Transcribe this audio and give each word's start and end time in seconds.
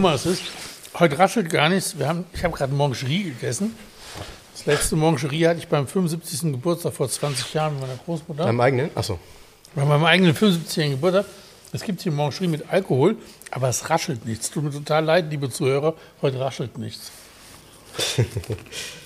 Nummer 0.00 0.14
es 0.14 0.24
ist, 0.24 0.42
heute 0.98 1.18
raschelt 1.18 1.50
gar 1.50 1.68
nichts. 1.68 1.98
Wir 1.98 2.08
haben, 2.08 2.24
ich 2.32 2.42
habe 2.42 2.56
gerade 2.56 2.72
Moncherie 2.72 3.24
gegessen. 3.24 3.76
Das 4.54 4.64
letzte 4.64 4.96
Moncherie 4.96 5.46
hatte 5.46 5.58
ich 5.58 5.68
beim 5.68 5.86
75. 5.86 6.52
Geburtstag 6.52 6.94
vor 6.94 7.06
20 7.06 7.52
Jahren 7.52 7.74
mit 7.74 7.82
meiner 7.82 7.98
Großmutter. 8.06 8.44
Deinem 8.44 8.62
eigenen? 8.62 8.90
Achso. 8.94 9.18
Bei 9.74 9.84
meinem 9.84 10.06
eigenen 10.06 10.34
75. 10.34 10.92
Geburtstag. 10.92 11.26
Es 11.74 11.82
gibt 11.82 12.00
hier 12.00 12.12
Moncherie 12.12 12.48
mit 12.48 12.72
Alkohol, 12.72 13.18
aber 13.50 13.68
es 13.68 13.90
raschelt 13.90 14.24
nichts. 14.24 14.50
Tut 14.50 14.64
mir 14.64 14.70
total 14.70 15.04
leid, 15.04 15.26
liebe 15.28 15.50
Zuhörer, 15.50 15.94
heute 16.22 16.40
raschelt 16.40 16.78
nichts. 16.78 17.10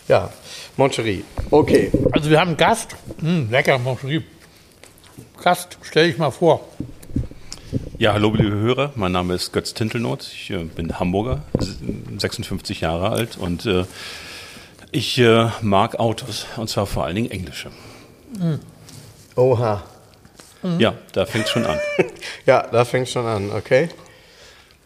ja, 0.07 0.33
Moncherie. 0.77 1.25
Okay. 1.51 1.91
Also 2.13 2.31
wir 2.31 2.39
haben 2.39 2.51
einen 2.51 2.57
Gast. 2.57 2.95
Hm, 3.19 3.51
lecker, 3.51 3.81
Moncherie. 3.81 4.23
Gast, 5.43 5.77
stell 5.83 6.07
dich 6.07 6.19
mal 6.19 6.31
vor. 6.31 6.69
Ja, 7.99 8.13
hallo 8.13 8.33
liebe 8.35 8.55
Hörer, 8.57 8.93
mein 8.95 9.13
Name 9.13 9.35
ist 9.35 9.53
Götz 9.53 9.75
Tintelnot, 9.75 10.29
ich 10.33 10.51
äh, 10.51 10.65
bin 10.65 10.99
Hamburger, 10.99 11.43
56 12.19 12.81
Jahre 12.81 13.11
alt 13.11 13.37
und 13.37 13.67
äh, 13.67 13.85
ich 14.93 15.19
äh, 15.19 15.49
mag 15.63 15.99
Autos 15.99 16.47
und 16.57 16.69
zwar 16.69 16.87
vor 16.87 17.05
allen 17.05 17.17
Dingen 17.17 17.31
englische. 17.31 17.71
Mhm. 18.39 18.61
Oha. 19.37 19.83
Mhm. 20.63 20.81
Ja, 20.81 20.95
da 21.13 21.27
fängt 21.27 21.49
schon 21.49 21.65
an. 21.67 21.79
ja, 22.47 22.67
da 22.71 22.85
fängt 22.85 23.09
schon 23.09 23.27
an, 23.27 23.51
okay. 23.51 23.89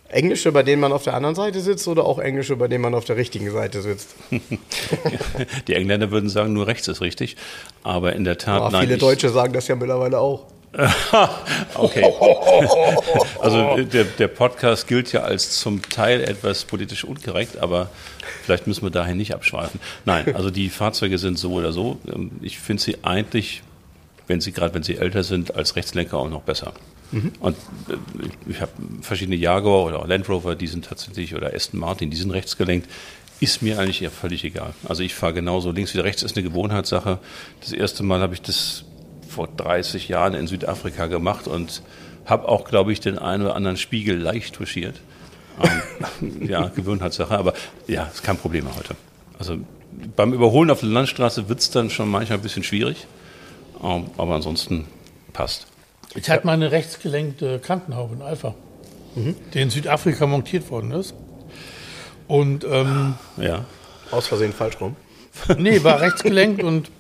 Englische, 0.09 0.53
bei 0.53 0.63
denen 0.63 0.81
man 0.81 0.93
auf 0.93 1.03
der 1.03 1.15
anderen 1.15 1.35
Seite 1.35 1.61
sitzt 1.61 1.87
oder 1.89 2.05
auch 2.05 2.19
Englische, 2.19 2.57
bei 2.57 2.69
denen 2.69 2.83
man 2.83 2.95
auf 2.95 3.05
der 3.05 3.17
richtigen 3.17 3.51
Seite 3.51 3.83
sitzt? 3.83 4.15
Die 5.69 5.75
Engländer 5.75 6.11
würden 6.11 6.31
sagen, 6.31 6.53
nur 6.55 6.67
rechts 6.67 6.89
ist 6.89 7.01
richtig, 7.01 7.37
aber 7.83 8.15
in 8.15 8.25
der 8.25 8.39
Tat. 8.39 8.63
Oh, 8.63 8.69
nein, 8.71 8.87
viele 8.87 8.99
Deutsche 8.99 9.29
sagen 9.29 9.53
das 9.53 9.69
ja 9.69 9.77
mittlerweile 9.77 10.19
auch. 10.19 10.47
okay. 11.75 12.05
Also 13.41 13.77
der, 13.83 14.05
der, 14.05 14.29
Podcast 14.29 14.87
gilt 14.87 15.13
ja 15.13 15.21
als 15.21 15.59
zum 15.59 15.81
Teil 15.83 16.23
etwas 16.23 16.65
politisch 16.65 17.05
unkorrekt, 17.05 17.59
aber 17.59 17.89
vielleicht 18.45 18.67
müssen 18.67 18.83
wir 18.83 18.91
dahin 18.91 19.17
nicht 19.17 19.33
abschweifen. 19.33 19.81
Nein, 20.05 20.35
also 20.35 20.51
die 20.51 20.69
Fahrzeuge 20.69 21.19
sind 21.19 21.39
so 21.39 21.53
oder 21.53 21.73
so. 21.73 21.99
Ähm, 22.13 22.33
ich 22.43 22.59
finde 22.59 22.83
sie 22.83 22.99
eigentlich, 23.03 23.63
wenn 24.27 24.41
sie 24.41 24.53
gerade 24.53 24.75
wenn 24.75 24.83
sie 24.83 24.97
älter 24.97 25.23
sind, 25.23 25.55
als 25.55 25.77
Rechtslenker 25.77 26.19
auch 26.19 26.29
noch 26.29 26.43
besser. 26.43 26.73
Mhm. 27.13 27.33
Und 27.41 27.57
äh, 27.89 28.51
ich 28.51 28.61
habe 28.61 28.73
verschiedene 29.01 29.37
Jaguar 29.37 29.87
oder 29.87 30.07
Land 30.07 30.29
Rover, 30.29 30.55
die 30.55 30.67
sind 30.67 30.85
tatsächlich, 30.85 31.35
oder 31.35 31.55
Aston 31.55 31.81
Martin, 31.81 32.11
die 32.11 32.17
sind 32.17 32.31
rechtsgelenkt. 32.31 32.89
Ist 33.41 33.63
mir 33.63 33.79
eigentlich 33.79 34.03
eher 34.03 34.11
völlig 34.11 34.45
egal. 34.45 34.75
Also 34.89 35.03
ich 35.03 35.15
fahre 35.15 35.33
genauso 35.33 35.71
links 35.71 35.95
wie 35.95 36.01
rechts, 36.01 36.23
ist 36.23 36.37
eine 36.37 36.43
Gewohnheitssache. 36.49 37.19
Das 37.61 37.73
erste 37.73 38.03
Mal 38.03 38.21
habe 38.21 38.35
ich 38.35 38.43
das 38.43 38.85
vor 39.39 39.47
30 39.57 40.09
Jahren 40.09 40.35
in 40.35 40.49
Südafrika 40.49 41.07
gemacht 41.07 41.47
und 41.47 41.83
habe 42.27 42.49
auch, 42.49 42.65
glaube 42.65 42.93
ich, 42.93 42.99
den 42.99 43.21
einen 43.21 43.45
oder 43.45 43.55
anderen 43.55 43.77
Spiegel 43.77 44.19
leicht 44.19 44.57
touchiert. 44.57 44.97
Ähm, 45.63 46.49
ja, 46.49 46.67
Gewohnheitssache, 46.75 47.39
aber 47.39 47.55
ja, 47.87 48.07
ist 48.07 48.25
kein 48.25 48.37
Problem 48.37 48.65
mehr 48.65 48.75
heute. 48.75 48.97
Also 49.39 49.59
beim 50.17 50.33
Überholen 50.33 50.73
auf 50.73 50.81
der 50.81 50.89
Landstraße 50.89 51.49
wird 51.49 51.61
es 51.61 51.71
dann 51.71 51.89
schon 51.89 52.09
manchmal 52.09 52.41
ein 52.41 52.43
bisschen 52.43 52.65
schwierig, 52.65 53.07
ähm, 53.81 54.07
aber 54.17 54.35
ansonsten 54.35 54.87
passt. 55.33 55.69
Ich 56.17 56.29
hatte 56.29 56.45
mal 56.45 56.55
eine 56.55 56.73
rechtsgelenkte 56.73 57.61
Kantenhaube 57.61 58.17
in 58.17 58.23
Alpha, 58.23 58.57
mhm. 59.15 59.37
die 59.55 59.61
in 59.61 59.71
Südafrika 59.71 60.27
montiert 60.27 60.69
worden 60.73 60.91
ist. 60.91 61.15
Und 62.27 62.65
ähm, 62.65 63.15
ja. 63.37 63.65
Aus 64.11 64.27
Versehen 64.27 64.53
falsch 64.53 64.81
rum? 64.81 64.97
nee, 65.59 65.85
war 65.85 66.01
rechtsgelenkt 66.01 66.65
und 66.65 66.91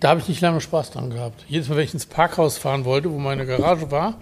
da 0.00 0.10
habe 0.10 0.20
ich 0.20 0.28
nicht 0.28 0.40
lange 0.40 0.60
Spaß 0.60 0.92
dran 0.92 1.10
gehabt. 1.10 1.44
Jedes 1.48 1.68
Mal, 1.68 1.76
wenn 1.76 1.84
ich 1.84 1.92
ins 1.92 2.06
Parkhaus 2.06 2.56
fahren 2.56 2.84
wollte, 2.84 3.10
wo 3.10 3.18
meine 3.18 3.46
Garage 3.46 3.90
war, 3.90 4.14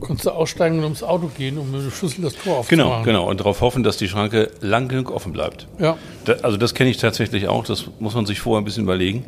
konntest 0.00 0.26
du 0.26 0.30
aussteigen 0.30 0.78
und 0.78 0.84
ums 0.84 1.02
Auto 1.04 1.28
gehen, 1.28 1.56
um 1.56 1.70
mit 1.70 1.82
dem 1.82 1.90
Schlüssel 1.92 2.22
das 2.22 2.34
Tor 2.34 2.58
aufzumachen. 2.58 3.04
Genau, 3.04 3.22
genau. 3.22 3.30
Und 3.30 3.38
darauf 3.38 3.60
hoffen, 3.60 3.84
dass 3.84 3.96
die 3.96 4.08
Schranke 4.08 4.50
lang 4.60 4.88
genug 4.88 5.10
offen 5.12 5.32
bleibt. 5.32 5.68
Ja. 5.78 5.96
Da, 6.24 6.34
also 6.42 6.56
das 6.56 6.74
kenne 6.74 6.90
ich 6.90 6.96
tatsächlich 6.96 7.46
auch. 7.46 7.64
Das 7.64 7.86
muss 8.00 8.14
man 8.14 8.26
sich 8.26 8.40
vorher 8.40 8.60
ein 8.60 8.64
bisschen 8.64 8.84
überlegen. 8.84 9.24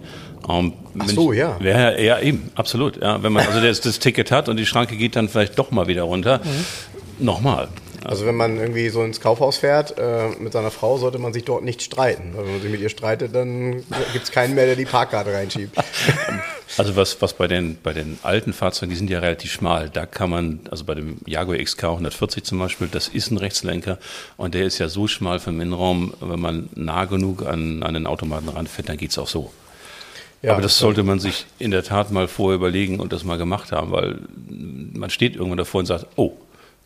Ähm, 0.49 0.73
Ach 0.99 1.09
so, 1.09 1.33
ich, 1.33 1.39
ja. 1.39 1.57
ja. 1.63 1.97
Ja, 1.97 2.19
eben, 2.19 2.51
absolut. 2.57 3.01
Ja, 3.01 3.23
wenn 3.23 3.33
man 3.33 3.47
also 3.47 3.61
das, 3.61 3.81
das 3.81 4.01
Ticket 4.01 4.33
hat 4.33 4.49
und 4.49 4.57
die 4.57 4.67
Schranke 4.67 4.97
geht 4.97 5.15
dann 5.15 5.29
vielleicht 5.29 5.57
doch 5.59 5.71
mal 5.71 5.87
wieder 5.87 6.03
runter. 6.03 6.41
Mhm. 6.43 7.25
Nochmal. 7.25 7.69
Also 8.05 8.27
wenn 8.27 8.37
man 8.37 8.57
irgendwie 8.57 8.89
so 8.89 9.03
ins 9.03 9.21
Kaufhaus 9.21 9.59
fährt 9.59 9.99
äh, 9.99 10.29
mit 10.39 10.53
seiner 10.53 10.71
Frau, 10.71 10.99
sollte 10.99 11.19
man 11.19 11.33
sich 11.33 11.45
dort 11.45 11.65
nicht 11.65 11.83
streiten. 11.83 12.33
Weil 12.35 12.45
wenn 12.45 12.53
man 12.53 12.63
sich 12.63 12.71
mit 12.71 12.81
ihr 12.81 12.89
streitet, 12.89 13.35
dann 13.35 13.85
gibt 14.13 14.25
es 14.25 14.31
keinen 14.31 14.55
mehr, 14.55 14.67
der 14.67 14.77
die 14.77 14.85
Parkkarte 14.85 15.33
reinschiebt. 15.33 15.77
Also 16.79 16.97
was, 16.97 17.21
was 17.21 17.35
bei, 17.35 17.49
den, 17.49 17.77
bei 17.83 17.93
den 17.93 18.19
alten 18.23 18.55
Fahrzeugen, 18.55 18.91
die 18.91 18.97
sind 18.97 19.11
ja 19.11 19.19
relativ 19.19 19.53
schmal. 19.53 19.91
Da 19.91 20.07
kann 20.07 20.31
man, 20.31 20.61
also 20.71 20.85
bei 20.85 20.95
dem 20.95 21.19
Jaguar 21.27 21.59
XK 21.59 21.85
140 21.85 22.45
zum 22.45 22.59
Beispiel, 22.59 22.89
das 22.91 23.09
ist 23.09 23.31
ein 23.31 23.37
Rechtslenker 23.37 23.99
und 24.39 24.55
der 24.55 24.65
ist 24.65 24.79
ja 24.79 24.89
so 24.89 25.07
schmal 25.07 25.39
vom 25.39 25.61
Innenraum, 25.61 26.15
wenn 26.21 26.41
man 26.41 26.71
nah 26.75 27.05
genug 27.05 27.45
an, 27.45 27.83
an 27.83 27.93
den 27.93 28.07
Automaten 28.07 28.49
ranfährt, 28.49 28.89
dann 28.89 28.97
geht 28.97 29.11
es 29.11 29.19
auch 29.19 29.29
so. 29.29 29.53
Ja, 30.41 30.55
Aber 30.55 30.63
das 30.63 30.79
sollte 30.79 31.03
man 31.03 31.21
sich 31.21 31.47
in 31.59 31.71
der 31.71 31.85
Tat 31.85 32.11
mal 32.11 32.27
vorher 32.27 32.57
überlegen 32.57 32.99
und 32.99 33.13
das 33.13 33.23
mal 33.23 33.39
gemacht 33.39 33.71
haben, 33.71 33.93
weil 33.93 34.19
man 34.49 35.09
steht 35.09 35.37
irgendwann 35.37 35.59
davor 35.59 35.81
und 35.81 35.87
sagt, 35.87 36.07
oh, 36.17 36.33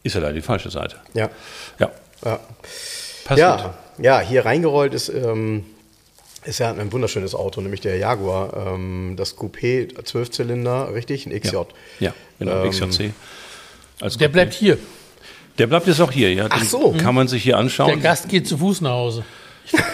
ist 0.06 0.14
ja 0.14 0.20
da 0.20 0.32
die 0.32 0.42
falsche 0.42 0.70
Seite. 0.70 0.96
Ja. 1.14 1.30
Ja. 1.78 1.90
Ja, 2.24 2.40
ja, 3.36 3.74
ja, 3.98 4.20
hier 4.20 4.44
reingerollt 4.44 4.94
ist, 4.94 5.08
ähm, 5.08 5.64
ist 6.44 6.60
ja 6.60 6.70
ein 6.70 6.92
wunderschönes 6.92 7.34
Auto, 7.34 7.60
nämlich 7.60 7.80
der 7.80 7.96
Jaguar. 7.96 8.74
Ähm, 8.74 9.14
das 9.16 9.36
Coupé, 9.36 10.02
Zwölfzylinder, 10.04 10.94
richtig? 10.94 11.26
Ein 11.26 11.38
XJ. 11.38 11.54
Ja, 11.54 11.66
ja 11.98 12.14
genau, 12.38 12.64
ähm, 12.64 12.70
XJC. 12.70 13.12
Als 14.00 14.16
der 14.16 14.28
bleibt 14.28 14.54
hier. 14.54 14.78
Der 15.58 15.66
bleibt 15.66 15.86
jetzt 15.86 16.00
auch 16.00 16.12
hier, 16.12 16.32
ja. 16.32 16.46
Ach 16.50 16.62
so. 16.62 16.92
Kann 16.92 17.14
man 17.14 17.28
sich 17.28 17.42
hier 17.42 17.56
anschauen. 17.56 17.88
Der 17.88 17.96
Gast 17.96 18.28
geht 18.28 18.46
zu 18.46 18.58
Fuß 18.58 18.82
nach 18.82 18.90
Hause. 18.90 19.24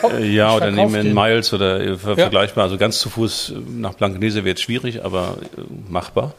Äh, 0.03 0.27
ja, 0.27 0.55
oder 0.55 0.71
nehmen 0.71 0.93
wir 0.93 1.05
Miles 1.05 1.53
oder 1.53 1.81
äh, 1.81 1.91
ja. 1.91 1.97
vergleichbar. 1.97 2.65
Also 2.65 2.77
ganz 2.77 2.99
zu 3.01 3.09
Fuß 3.11 3.51
äh, 3.51 3.55
nach 3.71 3.95
Blankenese 3.95 4.45
wird 4.45 4.61
schwierig, 4.61 5.05
aber 5.05 5.39
machbar. 5.89 6.35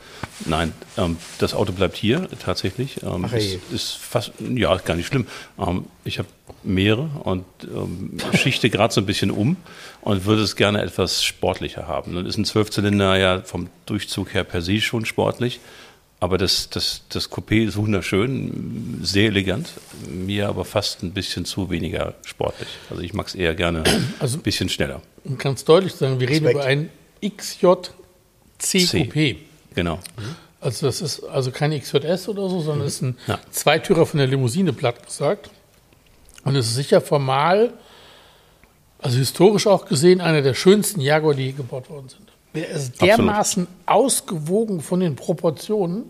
Nein, 0.46 0.74
ähm, 0.98 1.18
das 1.40 1.54
Auto 1.54 1.72
bleibt 1.72 1.96
hier 1.96 2.28
tatsächlich. 2.44 3.02
Ähm, 3.04 3.26
Ach, 3.28 3.34
ist, 3.34 3.60
ist, 3.72 3.98
fast, 3.98 4.34
ja, 4.40 4.76
gar 4.78 4.96
nicht 4.96 5.08
schlimm. 5.08 5.28
Ähm, 5.60 5.86
ich 6.04 6.20
habe 6.20 6.28
mehrere 6.64 7.10
und 7.24 7.46
ähm, 7.64 8.18
schichte 8.36 8.70
gerade 8.70 8.94
so 8.94 9.02
ein 9.02 9.06
bisschen 9.06 9.32
um 9.32 9.58
und 10.02 10.26
würde 10.26 10.42
es 10.42 10.56
gerne 10.56 10.82
etwas 10.82 11.24
sportlicher 11.24 11.88
haben. 11.88 12.16
Dann 12.16 12.26
ist 12.26 12.38
ein 12.38 12.46
Zwölfzylinder 12.46 13.18
ja 13.18 13.42
vom 13.42 13.70
Durchzug 13.86 14.34
her 14.34 14.44
per 14.44 14.62
se 14.62 14.82
schon 14.82 15.06
sportlich. 15.06 15.60
Aber 16.24 16.38
das, 16.38 16.70
das, 16.70 17.02
das 17.10 17.30
Coupé 17.30 17.66
ist 17.68 17.76
wunderschön, 17.76 19.02
sehr 19.04 19.26
elegant, 19.26 19.68
mir 20.08 20.48
aber 20.48 20.64
fast 20.64 21.04
ein 21.04 21.12
bisschen 21.12 21.44
zu 21.44 21.70
weniger 21.70 22.14
sportlich. 22.24 22.70
Also 22.90 23.02
ich 23.02 23.14
mag 23.14 23.28
es 23.28 23.36
eher 23.36 23.54
gerne 23.56 23.84
also, 24.20 24.38
ein 24.38 24.42
bisschen 24.42 24.70
schneller. 24.70 25.02
Um 25.26 25.38
ganz 25.38 25.66
deutlich 25.66 25.92
zu 25.92 25.98
sagen, 25.98 26.22
wir 26.22 26.30
reden 26.30 26.50
über 26.50 26.64
ein 26.64 26.90
XJC 27.22 27.90
Coupé. 28.62 29.36
Genau. 29.76 30.00
Also 30.62 30.86
das 30.86 31.02
ist 31.02 31.26
also 31.26 31.52
kein 31.52 31.78
XJS 31.78 32.30
oder 32.30 32.48
so, 32.48 32.62
sondern 32.62 32.88
es 32.88 32.94
ist 32.94 33.02
ein 33.02 33.18
ja. 33.28 33.38
Zweitürer 33.52 34.06
von 34.06 34.20
der 34.20 34.28
Limousine, 34.28 34.72
platt 34.72 35.06
gesagt. 35.06 35.50
Und 36.46 36.56
es 36.56 36.68
ist 36.68 36.76
sicher 36.76 37.02
formal, 37.02 37.74
also 39.00 39.18
historisch 39.18 39.68
auch 39.68 39.88
gesehen, 39.88 40.22
einer 40.22 40.42
der 40.42 40.54
schönsten 40.54 41.02
Jaguar, 41.02 41.34
die 41.34 41.52
gebaut 41.52 41.90
worden 41.90 42.08
sind. 42.08 42.33
Der 42.54 42.70
ist 42.70 43.02
dermaßen 43.02 43.68
Absolut. 43.86 44.04
ausgewogen 44.06 44.82
von 44.82 45.00
den 45.00 45.16
Proportionen. 45.16 46.06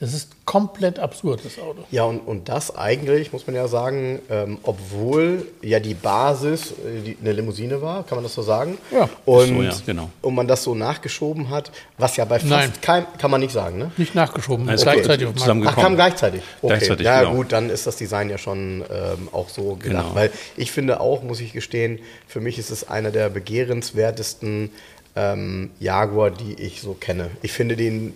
Das 0.00 0.14
ist 0.14 0.30
komplett 0.44 1.00
absurd, 1.00 1.40
das 1.44 1.58
Auto. 1.58 1.82
Ja, 1.90 2.04
und, 2.04 2.20
und 2.20 2.48
das 2.48 2.76
eigentlich, 2.76 3.32
muss 3.32 3.48
man 3.48 3.56
ja 3.56 3.66
sagen, 3.66 4.20
ähm, 4.30 4.58
obwohl 4.62 5.48
ja 5.60 5.80
die 5.80 5.94
Basis 5.94 6.70
äh, 6.70 7.00
die, 7.04 7.16
eine 7.20 7.32
Limousine 7.32 7.82
war, 7.82 8.04
kann 8.04 8.14
man 8.14 8.22
das 8.22 8.32
so 8.32 8.42
sagen? 8.42 8.78
Ja. 8.92 9.10
Und, 9.24 9.48
so, 9.48 9.62
ja, 9.62 9.72
genau. 9.84 10.08
und 10.22 10.36
man 10.36 10.46
das 10.46 10.62
so 10.62 10.76
nachgeschoben 10.76 11.50
hat, 11.50 11.72
was 11.98 12.16
ja 12.16 12.24
bei 12.26 12.38
fast 12.38 12.48
Nein. 12.48 12.72
keinem, 12.80 13.06
kann 13.18 13.28
man 13.32 13.40
nicht 13.40 13.52
sagen, 13.52 13.76
ne? 13.76 13.90
Nicht 13.96 14.14
nachgeschoben, 14.14 14.66
Nein, 14.66 14.76
okay. 14.76 14.84
gleichzeitig 14.84 15.26
auf 15.26 15.34
Ach, 15.66 15.74
kam 15.74 15.96
gleichzeitig. 15.96 16.42
Okay. 16.62 16.76
Gleichzeitig, 16.76 17.04
ja, 17.04 17.22
genau. 17.22 17.34
gut, 17.34 17.50
dann 17.50 17.68
ist 17.68 17.88
das 17.88 17.96
Design 17.96 18.30
ja 18.30 18.38
schon 18.38 18.84
ähm, 18.92 19.28
auch 19.32 19.48
so 19.48 19.74
gedacht. 19.74 20.04
Genau. 20.04 20.14
Weil 20.14 20.30
ich 20.56 20.70
finde 20.70 21.00
auch, 21.00 21.24
muss 21.24 21.40
ich 21.40 21.52
gestehen, 21.52 21.98
für 22.28 22.40
mich 22.40 22.56
ist 22.56 22.70
es 22.70 22.88
einer 22.88 23.10
der 23.10 23.30
begehrenswertesten 23.30 24.70
ähm, 25.18 25.70
Jaguar, 25.80 26.30
die 26.30 26.54
ich 26.54 26.80
so 26.80 26.94
kenne. 26.94 27.30
Ich 27.42 27.52
finde 27.52 27.76
den 27.76 28.14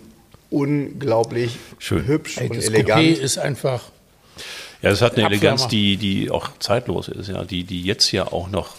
unglaublich 0.49 1.57
Schön. 1.79 2.07
hübsch 2.07 2.37
Ey, 2.37 2.49
und 2.49 2.57
das 2.57 2.65
elegant. 2.65 3.01
Coupé 3.01 3.19
ist 3.19 3.37
einfach. 3.37 3.83
Ja, 4.81 4.89
das 4.89 5.01
hat 5.01 5.17
eine. 5.17 5.25
Eleganz, 5.25 5.67
die, 5.67 5.97
die 5.97 6.29
auch 6.29 6.49
zeitlos 6.59 7.07
ist, 7.09 7.27
ja, 7.27 7.43
die, 7.43 7.63
die 7.63 7.83
jetzt 7.83 8.11
ja 8.11 8.31
auch 8.31 8.49
noch 8.49 8.75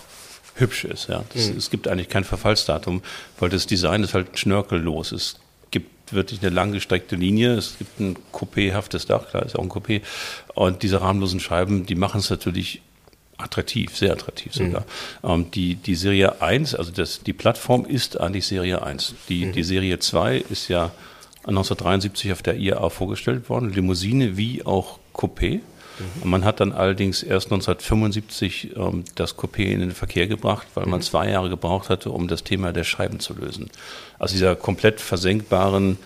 hübsch 0.55 0.85
ist. 0.85 1.09
Ja. 1.09 1.25
Das, 1.35 1.49
Es 1.49 1.71
gibt 1.71 1.88
eigentlich 1.88 2.09
kein 2.09 2.25
Verfallsdatum, 2.25 3.03
weil 3.38 3.50
das 3.50 3.67
Design 3.67 4.03
ist 4.03 4.15
halt 4.15 4.38
schnörkellos. 4.38 5.12
Es 5.12 5.37
gibt 5.71 6.12
wirklich 6.12 6.41
eine 6.41 6.50
langgestreckte 6.50 7.17
Linie, 7.17 7.55
es 7.55 7.76
gibt 7.79 8.00
ein 8.00 8.17
coupéhaftes 8.32 9.06
Dach, 9.06 9.29
klar 9.29 9.44
ist 9.44 9.59
auch 9.59 9.62
ein 9.62 9.71
Coupé. 9.71 10.00
Und 10.55 10.82
diese 10.82 11.00
rahmenlosen 11.00 11.41
Scheiben, 11.41 11.87
die 11.87 11.94
machen 11.94 12.21
es 12.21 12.31
natürlich 12.31 12.81
attraktiv, 13.38 13.96
sehr 13.96 14.12
attraktiv 14.12 14.54
sogar. 14.54 14.84
Ähm, 15.22 15.50
die, 15.50 15.75
die 15.76 15.94
Serie 15.94 16.40
1, 16.40 16.75
also 16.75 16.90
das, 16.90 17.22
die 17.22 17.32
Plattform 17.32 17.84
ist 17.84 18.20
eigentlich 18.20 18.46
Serie 18.46 18.82
1. 18.82 19.14
Die, 19.28 19.50
die 19.50 19.62
Serie 19.62 19.98
2 19.98 20.38
ist 20.50 20.69
ja 20.69 20.92
1973 21.46 22.32
auf 22.32 22.42
der 22.42 22.56
IAA 22.56 22.88
vorgestellt 22.90 23.48
worden, 23.48 23.72
Limousine 23.72 24.36
wie 24.36 24.64
auch 24.64 24.98
Coupé. 25.12 25.60
Und 26.22 26.31
man 26.31 26.44
hat 26.44 26.60
dann 26.60 26.72
allerdings 26.72 27.22
erst 27.22 27.46
1975 27.46 28.76
ähm, 28.76 29.04
das 29.14 29.37
Coupé 29.37 29.64
in 29.64 29.80
den 29.80 29.92
Verkehr 29.92 30.26
gebracht, 30.26 30.66
weil 30.75 30.87
man 30.87 31.02
zwei 31.02 31.30
Jahre 31.30 31.48
gebraucht 31.48 31.88
hatte, 31.88 32.10
um 32.10 32.26
das 32.26 32.42
Thema 32.42 32.72
der 32.72 32.84
Scheiben 32.84 33.20
zu 33.20 33.34
lösen. 33.34 33.70
Aus 34.19 34.32
dieser 34.32 34.56
komplett 34.56 35.00
versenkbaren 35.00 35.98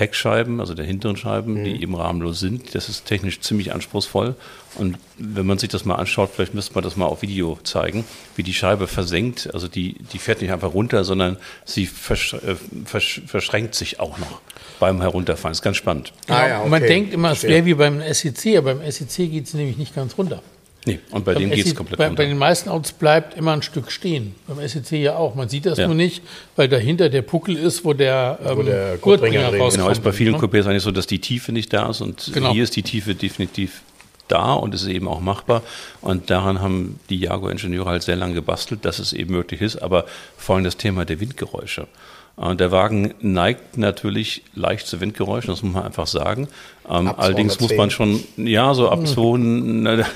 Heckscheiben, 0.00 0.60
also 0.60 0.74
der 0.74 0.84
hinteren 0.84 1.16
Scheiben, 1.16 1.62
die 1.62 1.82
eben 1.82 1.94
rahmenlos 1.94 2.40
sind, 2.40 2.74
das 2.74 2.88
ist 2.88 3.04
technisch 3.04 3.40
ziemlich 3.40 3.72
anspruchsvoll. 3.72 4.34
Und 4.76 4.98
wenn 5.18 5.46
man 5.46 5.58
sich 5.58 5.68
das 5.68 5.84
mal 5.84 5.96
anschaut, 5.96 6.30
vielleicht 6.34 6.54
müsste 6.54 6.74
man 6.74 6.84
das 6.84 6.96
mal 6.96 7.06
auf 7.06 7.22
Video 7.22 7.58
zeigen, 7.64 8.04
wie 8.36 8.42
die 8.42 8.54
Scheibe 8.54 8.86
versenkt. 8.86 9.52
Also 9.52 9.68
die, 9.68 9.94
die 10.12 10.18
fährt 10.18 10.40
nicht 10.40 10.52
einfach 10.52 10.74
runter, 10.74 11.04
sondern 11.04 11.36
sie 11.64 11.86
versch 11.86 12.34
äh, 12.34 12.56
versch 12.84 13.22
verschränkt 13.26 13.74
sich 13.74 14.00
auch 14.00 14.18
noch 14.18 14.40
beim 14.78 15.00
Herunterfahren. 15.00 15.52
Das 15.52 15.58
ist 15.58 15.62
ganz 15.62 15.76
spannend. 15.76 16.12
Ah, 16.28 16.48
ja, 16.48 16.60
Und 16.62 16.70
Man 16.70 16.82
okay. 16.82 16.92
denkt 16.92 17.14
immer, 17.14 17.32
es 17.32 17.42
wäre 17.42 17.64
wie 17.64 17.74
beim 17.74 18.00
SEC, 18.12 18.56
aber 18.56 18.74
beim 18.74 18.90
SEC 18.90 19.30
geht 19.30 19.46
es 19.46 19.54
nämlich 19.54 19.76
nicht 19.76 19.94
ganz 19.94 20.16
runter. 20.16 20.42
Nee, 20.86 20.98
und 21.10 21.26
bei 21.26 21.34
dem 21.34 21.50
geht 21.50 21.66
es 21.66 21.74
komplett 21.74 21.98
bei, 21.98 22.06
runter. 22.06 22.22
bei 22.22 22.28
den 22.28 22.38
meisten 22.38 22.70
Autos 22.70 22.92
bleibt 22.92 23.36
immer 23.36 23.52
ein 23.52 23.60
Stück 23.62 23.90
stehen. 23.92 24.34
Beim 24.46 24.66
SEC 24.66 24.92
ja 24.92 25.14
auch. 25.16 25.34
Man 25.34 25.48
sieht 25.48 25.66
das 25.66 25.76
Ja. 25.78 25.86
nur 25.86 25.94
nicht, 25.94 26.22
weil 26.56 26.68
dahinter 26.68 27.10
der 27.10 27.20
Puckel 27.22 27.56
ist, 27.56 27.84
wo 27.84 27.92
der, 27.92 28.38
ähm, 28.44 28.64
der 28.64 28.96
Gurtbringer 28.96 29.44
rauskommt. 29.48 29.72
Genau, 29.74 29.88
ist 29.90 30.02
bei 30.02 30.12
vielen 30.12 30.32
ne? 30.32 30.38
Coupés 30.38 30.66
eigentlich 30.66 30.82
so, 30.82 30.90
dass 30.90 31.06
die 31.06 31.18
Tiefe 31.18 31.52
nicht 31.52 31.72
da 31.72 31.90
ist 31.90 32.00
und 32.00 32.30
Genau. 32.32 32.52
hier 32.52 32.62
ist 32.64 32.76
die 32.76 32.82
Tiefe 32.82 33.14
definitiv 33.14 33.82
da 34.28 34.54
und 34.54 34.74
ist 34.74 34.86
eben 34.86 35.06
auch 35.08 35.20
machbar. 35.20 35.62
Und 36.00 36.30
daran 36.30 36.60
haben 36.62 36.98
die 37.10 37.18
Jaguar-Ingenieure 37.18 37.90
halt 37.90 38.02
sehr 38.02 38.16
lange 38.16 38.34
gebastelt, 38.34 38.84
dass 38.84 39.00
es 39.00 39.12
eben 39.12 39.32
möglich 39.32 39.60
ist, 39.60 39.76
aber 39.82 40.06
vor 40.38 40.54
allem 40.54 40.64
das 40.64 40.76
Thema 40.78 41.04
der 41.04 41.20
Windgeräusche. 41.20 41.88
Und 42.36 42.58
der 42.58 42.70
Wagen 42.70 43.12
neigt 43.20 43.76
natürlich 43.76 44.42
leicht 44.54 44.86
zu 44.86 45.00
Windgeräuschen, 45.00 45.50
das 45.50 45.62
muss 45.62 45.74
man 45.74 45.84
einfach 45.84 46.06
sagen. 46.06 46.48
Ähm, 46.88 47.12
allerdings 47.16 47.60
muss 47.60 47.76
man 47.76 47.90
210. 47.90 48.26
schon, 48.36 48.46
ja, 48.46 48.72
so 48.72 48.88
ab 48.88 49.06
200, 49.06 50.06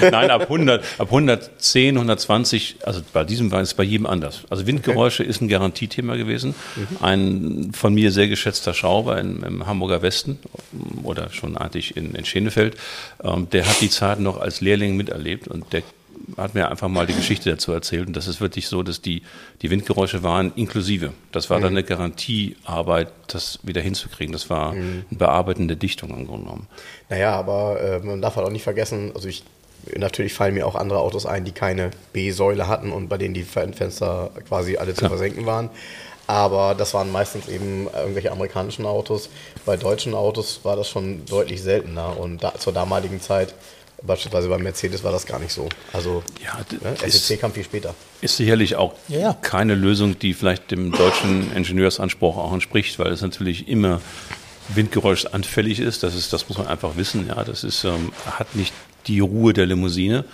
nein, 0.10 0.30
ab 0.30 0.42
100, 0.42 0.82
ab 0.98 1.06
110, 1.08 1.96
120, 1.96 2.76
also 2.84 3.02
bei 3.12 3.24
diesem 3.24 3.52
Wagen 3.52 3.62
ist 3.62 3.70
es 3.70 3.74
bei 3.74 3.84
jedem 3.84 4.06
anders. 4.06 4.42
Also 4.48 4.66
Windgeräusche 4.66 5.22
ist 5.22 5.42
ein 5.42 5.48
Garantiethema 5.48 6.16
gewesen. 6.16 6.54
Ein 7.00 7.72
von 7.74 7.92
mir 7.92 8.10
sehr 8.10 8.28
geschätzter 8.28 8.72
Schrauber 8.72 9.20
im, 9.20 9.44
im 9.44 9.66
Hamburger 9.66 10.02
Westen 10.02 10.38
oder 11.02 11.30
schon 11.30 11.56
eigentlich 11.56 11.96
in, 11.96 12.14
in 12.14 12.24
Schenefeld, 12.24 12.76
ähm, 13.22 13.48
der 13.50 13.68
hat 13.68 13.80
die 13.80 13.90
Zeit 13.90 14.18
noch 14.18 14.40
als 14.40 14.62
Lehrling 14.62 14.96
miterlebt 14.96 15.46
und 15.46 15.72
der 15.72 15.82
hat 16.36 16.54
mir 16.54 16.70
einfach 16.70 16.88
mal 16.88 17.06
die 17.06 17.14
Geschichte 17.14 17.50
dazu 17.50 17.72
erzählt. 17.72 18.06
Und 18.06 18.16
das 18.16 18.26
ist 18.26 18.40
wirklich 18.40 18.68
so, 18.68 18.82
dass 18.82 19.00
die, 19.00 19.22
die 19.62 19.70
Windgeräusche 19.70 20.22
waren 20.22 20.52
inklusive. 20.56 21.12
Das 21.32 21.50
war 21.50 21.60
dann 21.60 21.72
eine 21.72 21.84
Garantiearbeit, 21.84 23.08
das 23.28 23.58
wieder 23.62 23.80
hinzukriegen. 23.80 24.32
Das 24.32 24.50
war 24.50 24.72
eine 24.72 25.04
bearbeitende 25.10 25.76
Dichtung 25.76 26.10
im 26.10 26.26
Grunde 26.26 26.44
genommen. 26.44 26.66
Naja, 27.08 27.32
aber 27.34 27.80
äh, 27.80 27.98
man 28.00 28.20
darf 28.22 28.36
halt 28.36 28.46
auch 28.46 28.52
nicht 28.52 28.64
vergessen, 28.64 29.12
also 29.14 29.28
ich, 29.28 29.44
natürlich 29.96 30.34
fallen 30.34 30.54
mir 30.54 30.66
auch 30.66 30.74
andere 30.74 31.00
Autos 31.00 31.26
ein, 31.26 31.44
die 31.44 31.52
keine 31.52 31.90
B-Säule 32.12 32.68
hatten 32.68 32.92
und 32.92 33.08
bei 33.08 33.18
denen 33.18 33.34
die 33.34 33.44
Fen- 33.44 33.74
Fenster 33.74 34.30
quasi 34.48 34.76
alle 34.76 34.94
zu 34.94 35.00
Klar. 35.00 35.10
versenken 35.10 35.46
waren. 35.46 35.70
Aber 36.26 36.76
das 36.76 36.94
waren 36.94 37.10
meistens 37.10 37.48
eben 37.48 37.88
irgendwelche 37.92 38.30
amerikanischen 38.30 38.86
Autos. 38.86 39.30
Bei 39.66 39.76
deutschen 39.76 40.14
Autos 40.14 40.60
war 40.62 40.76
das 40.76 40.88
schon 40.88 41.24
deutlich 41.24 41.60
seltener 41.60 42.16
und 42.16 42.44
da, 42.44 42.54
zur 42.54 42.72
damaligen 42.72 43.20
Zeit, 43.20 43.52
beispielsweise 44.02 44.48
bei 44.48 44.58
Mercedes, 44.58 45.02
war 45.04 45.12
das 45.12 45.26
gar 45.26 45.38
nicht 45.38 45.52
so. 45.52 45.68
Also 45.92 46.22
Ja, 46.44 46.58
ne, 46.82 46.94
ist- 47.06 47.26
SEC 47.28 47.40
kam 47.40 47.52
viel 47.52 47.64
später. 47.64 47.94
Ist 48.20 48.36
sicherlich 48.36 48.76
auch 48.76 48.94
Ja, 49.08 49.34
keine 49.34 49.74
Lösung, 49.74 50.18
die 50.18 50.34
vielleicht 50.34 50.70
dem 50.70 50.92
deutschen 50.92 51.54
Ingenieursanspruch 51.54 52.36
auch 52.36 52.52
entspricht, 52.52 52.98
weil 52.98 53.12
es 53.12 53.20
natürlich 53.22 53.68
immer 53.68 54.00
windgeräuschanfällig 54.74 55.80
ist. 55.80 56.02
Das 56.02 56.14
ist, 56.14 56.32
das 56.32 56.48
muss 56.48 56.58
man 56.58 56.66
einfach 56.66 56.96
wissen. 56.96 57.26
Ja, 57.28 57.42
das 57.44 57.64
ist, 57.64 57.84
ähm, 57.84 58.12
hat 58.38 58.54
nicht 58.54 58.72
die 59.06 59.20
Ruhe 59.20 59.52
der 59.52 59.66
Limousine, 59.66 60.24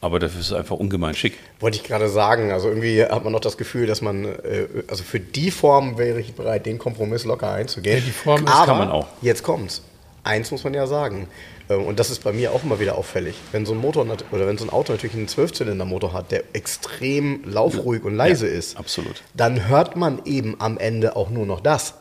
aber 0.00 0.18
dafür 0.18 0.40
ist 0.40 0.46
es 0.46 0.52
einfach 0.52 0.76
ungemein 0.76 1.14
schick. 1.14 1.38
Wollte 1.60 1.76
ich 1.76 1.84
gerade 1.84 2.08
sagen, 2.08 2.50
also 2.52 2.68
irgendwie 2.68 3.02
hat 3.04 3.22
man 3.24 3.32
noch 3.32 3.40
das 3.40 3.56
Gefühl, 3.56 3.86
dass 3.86 4.00
man, 4.00 4.24
äh, 4.24 4.66
also 4.88 5.04
für 5.04 5.20
die 5.20 5.50
Form 5.50 5.98
wäre 5.98 6.20
ich 6.20 6.34
bereit, 6.34 6.66
den 6.66 6.78
Kompromiss 6.78 7.24
locker 7.24 7.52
einzugehen. 7.52 7.98
Ja, 7.98 8.04
die 8.04 8.10
Form 8.12 8.44
ist- 8.44 8.52
Aber 8.52 8.66
kann 8.66 8.78
man 8.78 8.90
auch. 8.90 9.06
jetzt 9.22 9.42
kommt's. 9.42 9.82
Eins 10.24 10.50
muss 10.50 10.64
man 10.64 10.74
ja 10.74 10.86
sagen, 10.86 11.28
und 11.76 11.98
das 11.98 12.10
ist 12.10 12.24
bei 12.24 12.32
mir 12.32 12.52
auch 12.52 12.64
immer 12.64 12.80
wieder 12.80 12.96
auffällig, 12.96 13.34
wenn 13.52 13.66
so 13.66 13.72
ein 13.72 13.78
Motor 13.78 14.06
oder 14.32 14.46
wenn 14.46 14.58
so 14.58 14.64
ein 14.64 14.70
Auto 14.70 14.92
natürlich 14.92 15.14
einen 15.14 15.28
Zwölfzylindermotor 15.28 16.12
hat, 16.12 16.30
der 16.30 16.44
extrem 16.52 17.42
laufruhig 17.44 18.04
und 18.04 18.16
leise 18.16 18.48
Ja, 18.48 18.54
ist, 18.54 18.76
absolut. 18.76 19.22
dann 19.34 19.68
hört 19.68 19.96
man 19.96 20.22
eben 20.24 20.56
am 20.58 20.78
Ende 20.78 21.16
auch 21.16 21.30
nur 21.30 21.46
noch 21.46 21.60
das, 21.60 21.94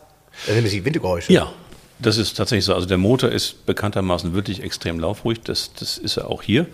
nämlich 0.47 0.73
die 0.73 0.85
Windgeräusche. 0.85 1.31
Ja, 1.33 1.51
das 1.99 2.17
ist 2.17 2.35
tatsächlich 2.37 2.65
so. 2.65 2.73
Also 2.73 2.87
der 2.87 2.97
Motor 2.97 3.29
ist 3.29 3.65
bekanntermaßen 3.65 4.33
wirklich 4.33 4.63
extrem 4.63 4.99
laufruhig. 4.99 5.41
Das, 5.41 5.73
das 5.73 5.97
ist 5.97 6.17
er 6.17 6.29
auch 6.29 6.41
hier. 6.41 6.65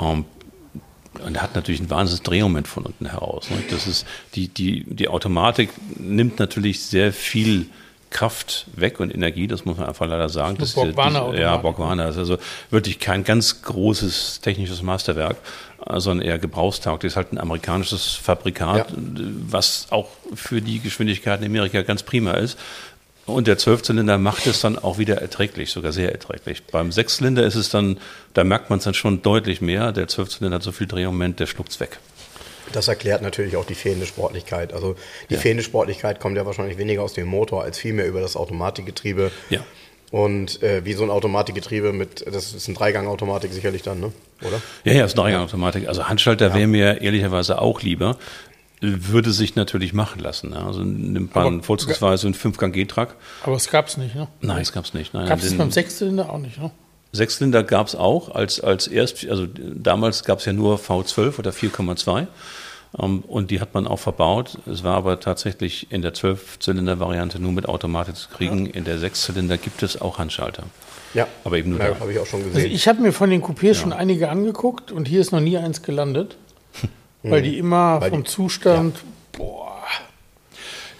Ähm, 0.00 0.24
und 1.24 1.34
er 1.34 1.42
hat 1.42 1.54
natürlich 1.54 1.80
ein 1.80 1.88
wahnsinniges 1.88 2.22
Drehmoment 2.22 2.68
von 2.68 2.84
unten 2.84 3.06
heraus. 3.06 3.48
Ne? 3.50 3.56
Das 3.70 3.86
ist 3.86 4.06
die, 4.34 4.48
die, 4.48 4.84
die 4.86 5.08
Automatik 5.08 5.70
nimmt 5.98 6.38
natürlich 6.38 6.82
sehr 6.82 7.12
viel 7.12 7.66
Kraft 8.16 8.64
weg 8.74 8.98
und 8.98 9.14
Energie, 9.14 9.46
das 9.46 9.66
muss 9.66 9.76
man 9.76 9.86
einfach 9.86 10.06
leider 10.06 10.30
sagen. 10.30 10.56
Das 10.58 10.70
ist 10.70 10.76
ist 10.76 10.82
eine 10.82 10.92
Borgwarner 10.94 11.38
ja. 11.38 11.56
Borgwarner 11.58 12.08
ist 12.08 12.16
also 12.16 12.38
wirklich 12.70 12.98
kein 12.98 13.24
ganz 13.24 13.60
großes 13.60 14.40
technisches 14.40 14.80
Meisterwerk, 14.80 15.36
äh, 15.86 16.00
sondern 16.00 16.26
eher 16.26 16.38
gebrauchstauglich. 16.38 17.12
Ist 17.12 17.16
halt 17.16 17.32
ein 17.32 17.38
amerikanisches 17.38 18.14
Fabrikat, 18.14 18.88
Ja. 18.90 18.96
was 19.50 19.88
auch 19.90 20.08
für 20.34 20.62
die 20.62 20.80
Geschwindigkeit 20.80 21.40
in 21.40 21.46
Amerika 21.46 21.82
ganz 21.82 22.04
prima 22.04 22.30
ist. 22.32 22.58
Und 23.26 23.48
der 23.48 23.58
Zwölfzylinder 23.58 24.16
macht 24.16 24.46
es 24.46 24.62
dann 24.62 24.78
auch 24.78 24.96
wieder 24.96 25.20
erträglich, 25.20 25.70
sogar 25.70 25.92
sehr 25.92 26.10
erträglich. 26.12 26.62
Beim 26.64 26.92
Sechszylinder 26.92 27.44
ist 27.44 27.56
es 27.56 27.68
dann, 27.68 27.98
da 28.32 28.44
merkt 28.44 28.70
man 28.70 28.78
es 28.78 28.86
dann 28.86 28.94
schon 28.94 29.20
deutlich 29.20 29.60
mehr. 29.60 29.92
Der 29.92 30.08
Zwölfzylinder 30.08 30.54
hat 30.54 30.62
so 30.62 30.72
viel 30.72 30.86
Drehmoment, 30.86 31.38
der 31.38 31.46
schluckt's 31.46 31.80
weg. 31.80 31.98
Das 32.72 32.88
erklärt 32.88 33.22
natürlich 33.22 33.56
auch 33.56 33.64
die 33.64 33.74
fehlende 33.74 34.06
Sportlichkeit. 34.06 34.72
Also 34.72 34.96
die 35.30 35.34
Ja. 35.34 35.40
fehlende 35.40 35.62
Sportlichkeit 35.62 36.20
kommt 36.20 36.36
ja 36.36 36.44
wahrscheinlich 36.46 36.78
weniger 36.78 37.02
aus 37.02 37.12
dem 37.14 37.26
Motor 37.28 37.62
als 37.62 37.78
vielmehr 37.78 38.06
über 38.06 38.20
das 38.20 38.36
Automatikgetriebe. 38.36 39.30
Ja. 39.50 39.60
Und 40.10 40.62
äh, 40.62 40.84
wie 40.84 40.92
so 40.92 41.02
ein 41.02 41.10
Automatikgetriebe 41.10 41.92
mit, 41.92 42.24
das 42.32 42.52
ist 42.54 42.68
ein 42.68 42.74
Dreigang-Automatik 42.74 43.52
sicherlich 43.52 43.82
dann, 43.82 43.98
ne? 44.00 44.12
Oder? 44.42 44.60
Ja, 44.84 44.92
ja, 44.92 45.04
ist 45.04 45.18
eine 45.18 45.40
Automatik. 45.40 45.88
Also 45.88 46.08
Handschalter 46.08 46.54
wäre 46.54 46.66
mir 46.68 47.00
ehrlicherweise 47.00 47.60
auch 47.60 47.82
lieber. 47.82 48.16
Würde 48.80 49.32
sich 49.32 49.56
natürlich 49.56 49.94
machen 49.94 50.20
lassen. 50.20 50.50
ne? 50.50 50.64
Also 50.64 50.82
nimmt 50.84 51.34
man 51.34 51.46
Aber- 51.54 51.62
vorzugsweise 51.62 52.26
einen 52.26 52.34
Fünfgang-G-Truck. 52.34 53.14
Aber 53.42 53.56
es 53.56 53.70
gab 53.70 53.88
es 53.88 53.96
nicht, 53.96 54.14
ne? 54.14 54.28
Nein, 54.42 54.58
das 54.58 54.72
gab's 54.72 54.92
nicht. 54.92 55.14
Nein, 55.14 55.26
Gab 55.28 55.38
es 55.40 55.48
den- 55.48 55.58
beim 55.58 55.70
Sechszylinder 55.70 56.30
auch 56.30 56.38
nicht, 56.38 56.58
ne? 56.60 56.70
Sechszylinder 57.16 57.64
gab 57.64 57.88
es 57.88 57.94
auch 57.96 58.34
als, 58.34 58.60
als 58.60 58.86
erst, 58.86 59.26
also 59.28 59.46
damals 59.56 60.22
gab 60.24 60.38
es 60.38 60.44
ja 60.44 60.52
nur 60.52 60.76
V12 60.78 61.38
oder 61.38 61.50
4,2 61.50 62.26
ähm, 63.00 63.20
und 63.26 63.50
die 63.50 63.60
hat 63.60 63.74
man 63.74 63.86
auch 63.86 63.98
verbaut. 63.98 64.58
Es 64.70 64.84
war 64.84 64.94
aber 64.94 65.18
tatsächlich 65.20 65.90
in 65.90 66.02
der 66.02 66.14
Zwölfzylinder-Variante 66.14 67.40
nur 67.40 67.52
mit 67.52 67.68
Automatik 67.68 68.16
zu 68.16 68.28
kriegen. 68.28 68.66
In 68.66 68.84
der 68.84 68.98
Sechszylinder 68.98 69.58
gibt 69.58 69.82
es 69.82 70.00
auch 70.00 70.18
Handschalter. 70.18 70.64
Ja. 71.14 71.26
Aber 71.44 71.56
eben 71.58 71.70
nur 71.70 71.80
ja, 71.80 71.98
habe 71.98 72.12
ich 72.12 72.18
auch 72.18 72.26
schon 72.26 72.40
Also 72.40 72.52
gesehen. 72.54 72.72
ich 72.72 72.88
habe 72.88 73.00
mir 73.00 73.12
von 73.12 73.30
den 73.30 73.42
Coupés 73.42 73.74
schon 73.74 73.92
einige 73.92 74.28
angeguckt 74.28 74.92
und 74.92 75.08
hier 75.08 75.20
ist 75.20 75.32
noch 75.32 75.40
nie 75.40 75.56
eins 75.56 75.82
gelandet, 75.82 76.36
weil 77.22 77.42
die 77.42 77.58
immer 77.58 78.00
Weil 78.00 78.10
die- 78.10 78.16
vom 78.16 78.24
Zustand, 78.26 78.96
boah, 79.32 79.65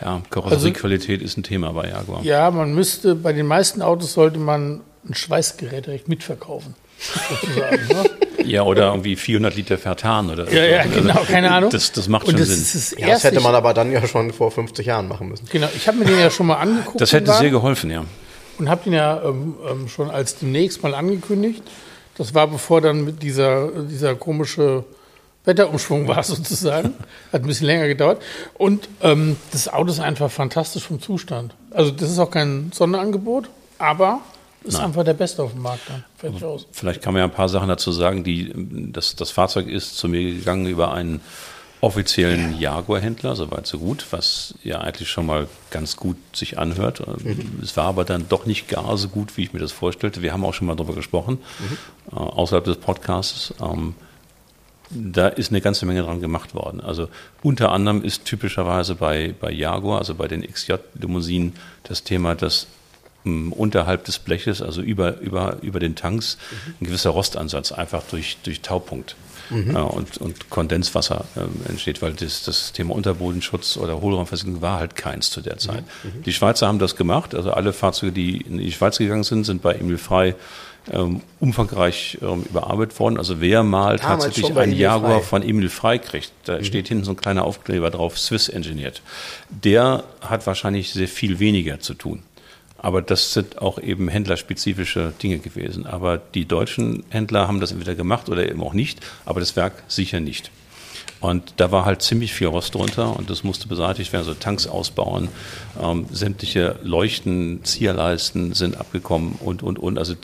Ja, 0.00 0.20
Karosseriequalität 0.30 1.22
ist 1.22 1.36
ein 1.38 1.42
Thema 1.42 1.72
bei 1.72 1.88
Jaguar. 1.88 2.22
ja, 2.22 2.50
man 2.50 2.74
müsste, 2.74 3.14
bei 3.14 3.32
den 3.32 3.46
meisten 3.46 3.82
Autos 3.82 4.12
sollte 4.12 4.38
man 4.38 4.82
ein 5.08 5.14
Schweißgerät 5.14 5.86
direkt 5.86 6.08
mitverkaufen. 6.08 6.74
Ne? 7.56 8.04
Ja, 8.46 8.62
oder 8.62 8.90
irgendwie 8.90 9.16
400 9.16 9.56
Liter 9.56 9.76
Vertan 9.76 10.30
oder 10.30 10.48
Ja, 10.52 10.64
ja, 10.64 10.80
also, 10.82 11.00
genau, 11.00 11.24
keine 11.24 11.50
Ahnung. 11.50 11.70
Das, 11.70 11.90
das 11.90 12.06
macht 12.06 12.26
und 12.26 12.32
schon 12.32 12.40
das 12.40 12.48
Sinn. 12.48 12.58
ist 12.58 12.74
das 12.92 12.98
ja, 12.98 13.08
das 13.08 13.24
hätte 13.24 13.40
man 13.40 13.56
aber 13.56 13.74
dann 13.74 13.90
ja 13.90 14.06
schon 14.06 14.32
vor 14.32 14.52
50 14.52 14.86
Jahren 14.86 15.08
machen 15.08 15.28
müssen. 15.28 15.48
Genau, 15.50 15.68
ich 15.74 15.88
habe 15.88 15.98
mir 15.98 16.04
den 16.04 16.18
ja 16.18 16.30
schon 16.30 16.46
mal 16.46 16.54
angeguckt. 16.54 17.00
das 17.00 17.12
hätte 17.12 17.32
den 17.32 17.38
sehr 17.38 17.50
geholfen, 17.50 17.90
ja. 17.90 18.04
und 18.58 18.68
habe 18.68 18.82
ihn 18.86 18.92
ja 18.92 19.20
ähm, 19.24 19.56
ähm, 19.68 19.88
schon 19.88 20.10
als 20.10 20.38
demnächst 20.38 20.82
mal 20.84 20.94
angekündigt. 20.94 21.60
Das 22.16 22.34
war 22.34 22.46
bevor 22.46 22.80
dann 22.80 23.04
mit 23.04 23.22
dieser, 23.22 23.68
dieser 23.82 24.14
komische 24.14 24.84
Wetterumschwung 25.46 26.06
war 26.06 26.22
sozusagen. 26.24 26.94
Hat 27.32 27.42
ein 27.42 27.46
bisschen 27.46 27.66
länger 27.66 27.88
gedauert. 27.88 28.22
Und 28.54 28.88
ähm, 29.00 29.36
das 29.52 29.72
Auto 29.72 29.90
ist 29.90 30.00
einfach 30.00 30.30
fantastisch 30.30 30.84
vom 30.84 31.00
Zustand. 31.00 31.54
Also 31.70 31.90
das 31.90 32.10
ist 32.10 32.18
auch 32.18 32.30
kein 32.30 32.70
Sonderangebot, 32.74 33.48
aber 33.78 34.20
ist 34.62 34.74
Nein. 34.74 34.86
einfach 34.86 35.04
der 35.04 35.14
Beste 35.14 35.42
auf 35.42 35.52
dem 35.52 35.62
Markt 35.62 35.82
dann. 35.88 36.42
aus. 36.42 36.66
Vielleicht 36.72 37.00
kann 37.00 37.14
man 37.14 37.20
ja 37.20 37.24
ein 37.24 37.32
paar 37.32 37.48
Sachen 37.48 37.68
dazu 37.68 37.92
sagen. 37.92 38.24
Die, 38.24 38.52
das, 38.92 39.14
das 39.14 39.30
Fahrzeug 39.30 39.68
ist 39.68 39.96
zu 39.96 40.08
mir 40.08 40.22
gegangen 40.34 40.66
über 40.66 40.92
einen 40.92 41.20
offiziellen 41.80 42.58
Jaguar-Händler, 42.58 43.36
soweit 43.36 43.66
so 43.66 43.78
gut, 43.78 44.06
was 44.10 44.54
ja 44.64 44.80
eigentlich 44.80 45.08
schon 45.08 45.26
mal 45.26 45.46
ganz 45.70 45.96
gut 45.96 46.16
sich 46.34 46.58
anhört. 46.58 47.06
Mhm. 47.22 47.60
Es 47.62 47.76
war 47.76 47.84
aber 47.84 48.04
dann 48.04 48.28
doch 48.28 48.46
nicht 48.46 48.68
gar 48.68 48.96
so 48.96 49.08
gut, 49.08 49.36
wie 49.36 49.42
ich 49.42 49.52
mir 49.52 49.60
das 49.60 49.72
vorstellte. 49.72 50.22
Wir 50.22 50.32
haben 50.32 50.44
auch 50.44 50.54
schon 50.54 50.66
mal 50.66 50.74
darüber 50.74 50.94
gesprochen, 50.94 51.38
mhm. 51.60 51.76
äh, 52.12 52.16
außerhalb 52.16 52.64
des 52.64 52.78
Podcasts. 52.78 53.54
Ähm, 53.60 53.94
da 54.90 55.28
ist 55.28 55.50
eine 55.50 55.60
ganze 55.60 55.86
Menge 55.86 56.02
dran 56.02 56.20
gemacht 56.20 56.54
worden. 56.54 56.80
Also 56.80 57.08
unter 57.42 57.72
anderem 57.72 58.02
ist 58.02 58.24
typischerweise 58.24 58.94
bei, 58.94 59.34
bei 59.38 59.50
Jaguar, 59.50 59.98
also 59.98 60.14
bei 60.14 60.28
den 60.28 60.42
XJ-Limousinen, 60.42 61.54
das 61.84 62.04
Thema, 62.04 62.34
dass 62.34 62.68
m, 63.24 63.52
unterhalb 63.52 64.04
des 64.04 64.18
Bleches, 64.18 64.62
also 64.62 64.80
über, 64.80 65.18
über, 65.18 65.58
über 65.62 65.80
den 65.80 65.96
Tanks, 65.96 66.38
mhm. 66.50 66.74
ein 66.80 66.84
gewisser 66.86 67.10
Rostansatz 67.10 67.72
einfach 67.72 68.02
durch, 68.04 68.38
durch 68.44 68.60
Taupunkt 68.60 69.16
mhm. 69.50 69.74
äh, 69.74 69.80
und, 69.80 70.18
und 70.18 70.50
Kondenswasser 70.50 71.24
äh, 71.34 71.68
entsteht, 71.68 72.00
weil 72.00 72.12
das, 72.12 72.44
das 72.44 72.72
Thema 72.72 72.94
Unterbodenschutz 72.94 73.76
oder 73.76 74.00
Hohlraumversiegelung 74.00 74.62
war 74.62 74.78
halt 74.78 74.94
keins 74.94 75.30
zu 75.30 75.40
der 75.40 75.58
Zeit. 75.58 75.84
Mhm. 76.04 76.22
Die 76.22 76.32
Schweizer 76.32 76.68
haben 76.68 76.78
das 76.78 76.96
gemacht, 76.96 77.34
also 77.34 77.50
alle 77.50 77.72
Fahrzeuge, 77.72 78.12
die 78.12 78.36
in 78.38 78.58
die 78.58 78.72
Schweiz 78.72 78.98
gegangen 78.98 79.24
sind, 79.24 79.44
sind 79.44 79.62
bei 79.62 79.74
Emil 79.74 79.98
Frey 79.98 80.34
ähm, 80.92 81.20
umfangreich 81.40 82.18
ähm, 82.22 82.44
überarbeitet 82.48 82.98
worden. 82.98 83.18
Also 83.18 83.40
wer 83.40 83.62
mal 83.62 83.96
Damals 83.96 84.24
tatsächlich 84.24 84.56
ein 84.56 84.72
Jaguar 84.72 85.20
Frey. 85.20 85.28
von 85.28 85.42
Emil 85.42 85.68
Frey 85.68 85.98
kriegt, 85.98 86.32
da 86.44 86.58
mhm. 86.58 86.64
steht 86.64 86.88
hinten 86.88 87.04
so 87.04 87.12
ein 87.12 87.16
kleiner 87.16 87.44
Aufkleber 87.44 87.90
drauf, 87.90 88.18
Swiss 88.18 88.48
Engineered. 88.48 89.02
Der 89.50 90.04
hat 90.20 90.46
wahrscheinlich 90.46 90.92
sehr 90.92 91.08
viel 91.08 91.38
weniger 91.38 91.80
zu 91.80 91.94
tun. 91.94 92.22
Aber 92.78 93.02
das 93.02 93.32
sind 93.32 93.58
auch 93.58 93.80
eben 93.80 94.08
händlerspezifische 94.08 95.12
Dinge 95.22 95.38
gewesen. 95.38 95.86
Aber 95.86 96.18
die 96.18 96.44
deutschen 96.44 97.04
Händler 97.08 97.48
haben 97.48 97.58
das 97.58 97.72
entweder 97.72 97.94
gemacht 97.94 98.28
oder 98.28 98.48
eben 98.48 98.62
auch 98.62 98.74
nicht, 98.74 99.00
aber 99.24 99.40
das 99.40 99.56
Werk 99.56 99.82
sicher 99.88 100.20
nicht. 100.20 100.50
Und 101.20 101.54
da 101.56 101.73
war 101.73 101.87
halt 101.87 102.02
ziemlich 102.02 102.35
viel 102.35 102.49
Rost 102.49 102.75
drunter 102.75 103.16
und 103.16 103.30
das 103.30 103.42
musste 103.42 103.68
beseitigt 103.68 104.12
werden, 104.12 104.26
also 104.26 104.35
Tanks 104.35 104.66
ausbauen, 104.66 105.28
ähm, 105.82 106.06
sämtliche 106.11 106.78
Leuchten, 106.82 107.64
Zierleisten 107.64 108.52
sind 108.52 108.76
abgekommen 108.76 109.37
und, 109.40 109.62
und, 109.62 109.78
und. 109.78 109.99
Also 109.99 110.14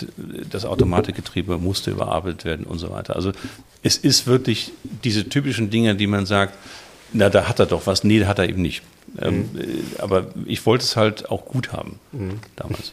das 0.51 0.65
Automatikgetriebe 0.67 1.57
musste 1.57 1.91
überarbeitet 1.91 2.45
werden 2.45 2.67
und 2.67 2.79
so 2.79 2.91
weiter. 2.91 3.17
Also 3.17 3.33
es 3.83 3.97
ist 3.97 4.27
wirklich 4.27 4.73
diese 5.03 5.29
typischen 5.29 5.71
Dinge, 5.71 5.95
die 5.95 6.07
man 6.07 6.27
sagt, 6.27 6.57
na, 7.15 7.31
da 7.31 7.49
hat 7.49 7.59
er 7.59 7.67
doch 7.67 7.87
was. 7.87 8.05
Nee, 8.05 8.25
hat 8.25 8.39
er 8.39 8.49
eben 8.49 8.63
nicht. 8.63 8.83
Ähm, 9.19 9.51
mhm. 9.53 9.61
Äh, 9.61 9.65
aber 9.99 10.27
ich 10.47 10.65
wollte 10.67 10.85
es 10.85 10.97
halt 10.97 11.31
auch 11.31 11.45
gut 11.45 11.73
haben 11.73 11.99
mhm. 12.13 12.41
damals. 12.57 12.93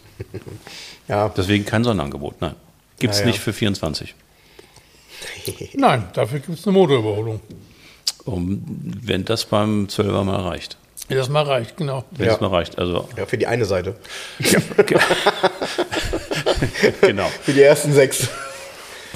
ja. 1.07 1.29
Deswegen 1.29 1.65
kein 1.65 1.83
Sonderangebot. 1.83 2.41
Nein. 2.41 2.55
Gibt 2.97 3.13
es 3.13 3.19
ja, 3.19 3.25
ja. 3.25 3.31
nicht 3.31 3.39
für 3.39 3.53
24. 3.53 4.15
Nein, 5.73 6.05
dafür 6.13 6.39
gibt 6.39 6.59
es 6.59 6.67
eine 6.67 6.77
Motorüberholung. 6.77 7.41
Um, 8.33 8.61
wenn 9.03 9.25
das 9.25 9.45
beim 9.45 9.87
12er 9.87 10.23
mal 10.23 10.41
reicht. 10.41 10.77
Wenn 11.07 11.17
das 11.17 11.29
mal 11.29 11.43
reicht, 11.43 11.77
genau. 11.77 12.03
Wenn 12.11 12.27
ja. 12.27 12.33
das 12.33 12.41
mal 12.41 12.51
reicht. 12.51 12.77
Also 12.77 13.07
ja, 13.17 13.25
für 13.25 13.37
die 13.37 13.47
eine 13.47 13.65
Seite. 13.65 13.95
Ja. 14.39 14.59
genau. 17.01 17.27
Für 17.41 17.53
die 17.53 17.63
ersten 17.63 17.93
sechs. 17.93 18.29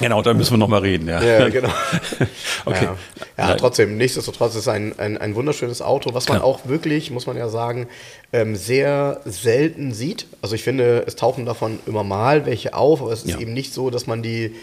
Genau, 0.00 0.22
da 0.22 0.34
müssen 0.34 0.54
wir 0.54 0.58
nochmal 0.58 0.80
reden, 0.80 1.08
ja. 1.08 1.22
Ja, 1.22 1.48
genau. 1.48 1.68
okay. 2.64 2.88
Ja, 3.38 3.50
ja 3.50 3.54
trotzdem, 3.54 3.96
nichtsdestotrotz 3.96 4.54
ist 4.54 4.62
es 4.62 4.68
ein, 4.68 4.98
ein, 4.98 5.18
ein 5.18 5.36
wunderschönes 5.36 5.82
Auto, 5.82 6.14
was 6.14 6.28
man 6.28 6.38
Klar. 6.38 6.48
auch 6.48 6.66
wirklich, 6.66 7.12
muss 7.12 7.26
man 7.26 7.36
ja 7.36 7.48
sagen, 7.48 7.86
ähm, 8.32 8.56
sehr 8.56 9.20
selten 9.24 9.92
sieht. 9.92 10.26
Also 10.42 10.56
ich 10.56 10.64
finde, 10.64 11.04
es 11.06 11.14
tauchen 11.14 11.46
davon 11.46 11.78
immer 11.86 12.02
mal 12.02 12.44
welche 12.44 12.74
auf, 12.74 13.02
aber 13.02 13.12
es 13.12 13.22
ist 13.22 13.34
ja. 13.34 13.38
eben 13.38 13.52
nicht 13.52 13.72
so, 13.72 13.90
dass 13.90 14.08
man 14.08 14.22
die 14.22 14.56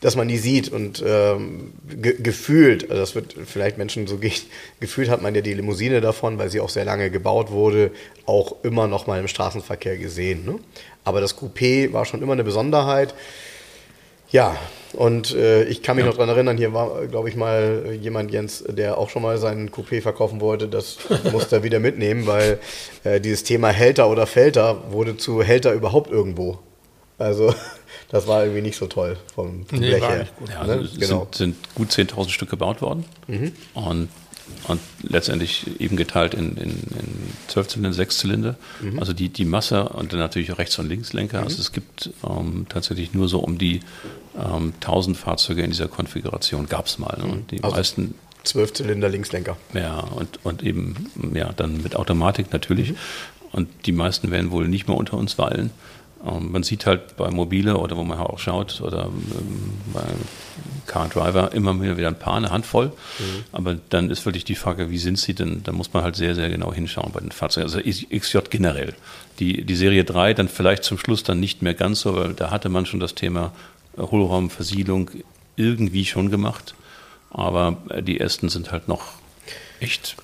dass 0.00 0.14
man 0.14 0.28
die 0.28 0.38
sieht 0.38 0.70
und 0.70 1.02
ähm, 1.04 1.72
ge 1.88 2.16
gefühlt, 2.22 2.84
also 2.90 3.00
das 3.00 3.14
wird 3.14 3.34
vielleicht 3.46 3.78
Menschen 3.78 4.06
so 4.06 4.18
geht, 4.18 4.46
gefühlt 4.80 5.08
hat 5.08 5.22
man 5.22 5.34
ja 5.34 5.40
die 5.40 5.54
Limousine 5.54 6.00
davon, 6.00 6.38
weil 6.38 6.50
sie 6.50 6.60
auch 6.60 6.68
sehr 6.68 6.84
lange 6.84 7.10
gebaut 7.10 7.50
wurde, 7.50 7.90
auch 8.26 8.56
immer 8.62 8.86
noch 8.86 9.06
mal 9.06 9.18
im 9.18 9.28
Straßenverkehr 9.28 9.96
gesehen. 9.96 10.44
Ne? 10.44 10.58
Aber 11.04 11.20
das 11.20 11.36
Coupé 11.36 11.92
war 11.92 12.04
schon 12.04 12.22
immer 12.22 12.34
eine 12.34 12.44
Besonderheit. 12.44 13.14
Ja, 14.30 14.56
und 14.92 15.34
äh, 15.34 15.64
ich 15.64 15.82
kann 15.82 15.96
mich 15.96 16.04
ja. 16.04 16.10
noch 16.10 16.18
daran 16.18 16.34
erinnern, 16.34 16.58
hier 16.58 16.74
war, 16.74 17.06
glaube 17.06 17.30
ich, 17.30 17.36
mal 17.36 17.96
jemand, 17.98 18.30
Jens, 18.30 18.62
der 18.68 18.98
auch 18.98 19.08
schon 19.08 19.22
mal 19.22 19.38
seinen 19.38 19.70
Coupé 19.70 20.02
verkaufen 20.02 20.40
wollte. 20.42 20.68
Das 20.68 20.98
musste 21.32 21.56
er 21.56 21.62
wieder 21.62 21.80
mitnehmen, 21.80 22.26
weil 22.26 22.58
äh, 23.04 23.20
dieses 23.20 23.42
Thema 23.42 23.68
Hälter 23.68 24.10
oder 24.10 24.26
Fälter 24.26 24.92
wurde 24.92 25.16
zu 25.16 25.42
Hälter 25.42 25.72
überhaupt 25.72 26.10
irgendwo. 26.10 26.58
Also 27.16 27.54
das 28.10 28.26
war 28.26 28.42
irgendwie 28.42 28.62
nicht 28.62 28.76
so 28.76 28.86
toll 28.86 29.16
vom, 29.34 29.66
vom 29.66 29.78
nee, 29.78 29.90
Blech 29.90 30.02
her. 30.02 30.28
Ja, 30.48 30.64
ne? 30.64 30.72
also 30.72 30.98
genau. 30.98 31.28
sind, 31.32 31.34
sind 31.34 31.74
gut 31.74 31.90
10.000 31.90 32.30
Stück 32.30 32.50
gebaut 32.50 32.80
worden. 32.80 33.04
Mhm. 33.26 33.52
Und 33.74 34.08
und 34.64 34.80
letztendlich 35.02 35.80
eben 35.80 35.96
geteilt 35.96 36.34
in, 36.34 36.56
in, 36.56 36.70
in 36.70 37.32
12 37.48 37.68
Zylinder, 37.68 37.92
6 37.92 38.18
Zylinder. 38.18 38.56
Mhm. 38.80 38.98
Also 38.98 39.12
die, 39.12 39.28
die 39.28 39.44
Masse 39.44 39.88
und 39.90 40.12
dann 40.12 40.20
natürlich 40.20 40.56
Rechts- 40.56 40.78
und 40.78 40.88
Linkslenker. 40.88 41.38
Mhm. 41.38 41.44
Also 41.44 41.60
es 41.60 41.72
gibt 41.72 42.10
ähm, 42.28 42.66
tatsächlich 42.68 43.14
nur 43.14 43.28
so 43.28 43.40
um 43.40 43.58
die 43.58 43.80
ähm, 44.36 44.72
1000 44.80 45.16
Fahrzeuge 45.16 45.62
in 45.62 45.70
dieser 45.70 45.88
Konfiguration 45.88 46.66
gab 46.66 46.86
es 46.86 46.98
mal. 46.98 47.16
Ne? 47.18 47.34
Mhm. 47.34 47.46
Die 47.48 47.62
also 47.62 47.76
meisten 47.76 48.14
12 48.44 48.72
Zylinder 48.74 49.08
Linkslenker. 49.08 49.56
Ja, 49.74 50.00
und, 50.00 50.44
und 50.44 50.62
eben 50.62 51.10
ja, 51.34 51.52
dann 51.52 51.82
mit 51.82 51.96
Automatik 51.96 52.52
natürlich. 52.52 52.90
Mhm. 52.90 52.96
Und 53.52 53.68
die 53.86 53.92
meisten 53.92 54.30
werden 54.30 54.50
wohl 54.50 54.68
nicht 54.68 54.88
mehr 54.88 54.96
unter 54.96 55.16
uns 55.16 55.38
weilen. 55.38 55.70
Ähm, 56.26 56.50
man 56.52 56.62
sieht 56.62 56.86
halt 56.86 57.16
bei 57.16 57.30
Mobile 57.30 57.76
oder 57.76 57.96
wo 57.96 58.04
man 58.04 58.18
auch 58.18 58.38
schaut 58.38 58.80
oder 58.80 59.04
ähm, 59.04 59.72
bei 59.92 60.04
Car 60.86 61.08
Driver 61.08 61.52
immer 61.52 61.80
wieder 61.80 62.08
ein 62.08 62.18
paar, 62.18 62.34
eine 62.34 62.50
Handvoll. 62.50 62.86
Mhm. 62.86 63.44
Aber 63.52 63.76
dann 63.90 64.10
ist 64.10 64.24
wirklich 64.26 64.44
die 64.44 64.54
Frage, 64.54 64.90
wie 64.90 64.98
sind 64.98 65.18
sie 65.18 65.34
denn? 65.34 65.62
Da 65.62 65.72
muss 65.72 65.92
man 65.92 66.02
halt 66.02 66.16
sehr, 66.16 66.34
sehr 66.34 66.48
genau 66.48 66.72
hinschauen 66.72 67.12
bei 67.12 67.20
den 67.20 67.30
Fahrzeugen. 67.30 67.66
Also 67.66 67.80
XJ 67.80 68.38
generell. 68.50 68.94
Die, 69.38 69.64
die 69.64 69.76
Serie 69.76 70.04
3 70.04 70.34
dann 70.34 70.48
vielleicht 70.48 70.82
zum 70.82 70.98
Schluss 70.98 71.22
dann 71.22 71.38
nicht 71.38 71.62
mehr 71.62 71.74
ganz 71.74 72.00
so, 72.00 72.16
weil 72.16 72.34
da 72.34 72.50
hatte 72.50 72.68
man 72.68 72.86
schon 72.86 73.00
das 73.00 73.14
Thema 73.14 73.52
Hohlraumversiegelung 73.96 75.10
irgendwie 75.56 76.04
schon 76.04 76.30
gemacht. 76.30 76.74
Aber 77.30 77.76
die 78.00 78.18
ersten 78.18 78.48
sind 78.48 78.72
halt 78.72 78.88
noch 78.88 79.17
echt 79.80 80.16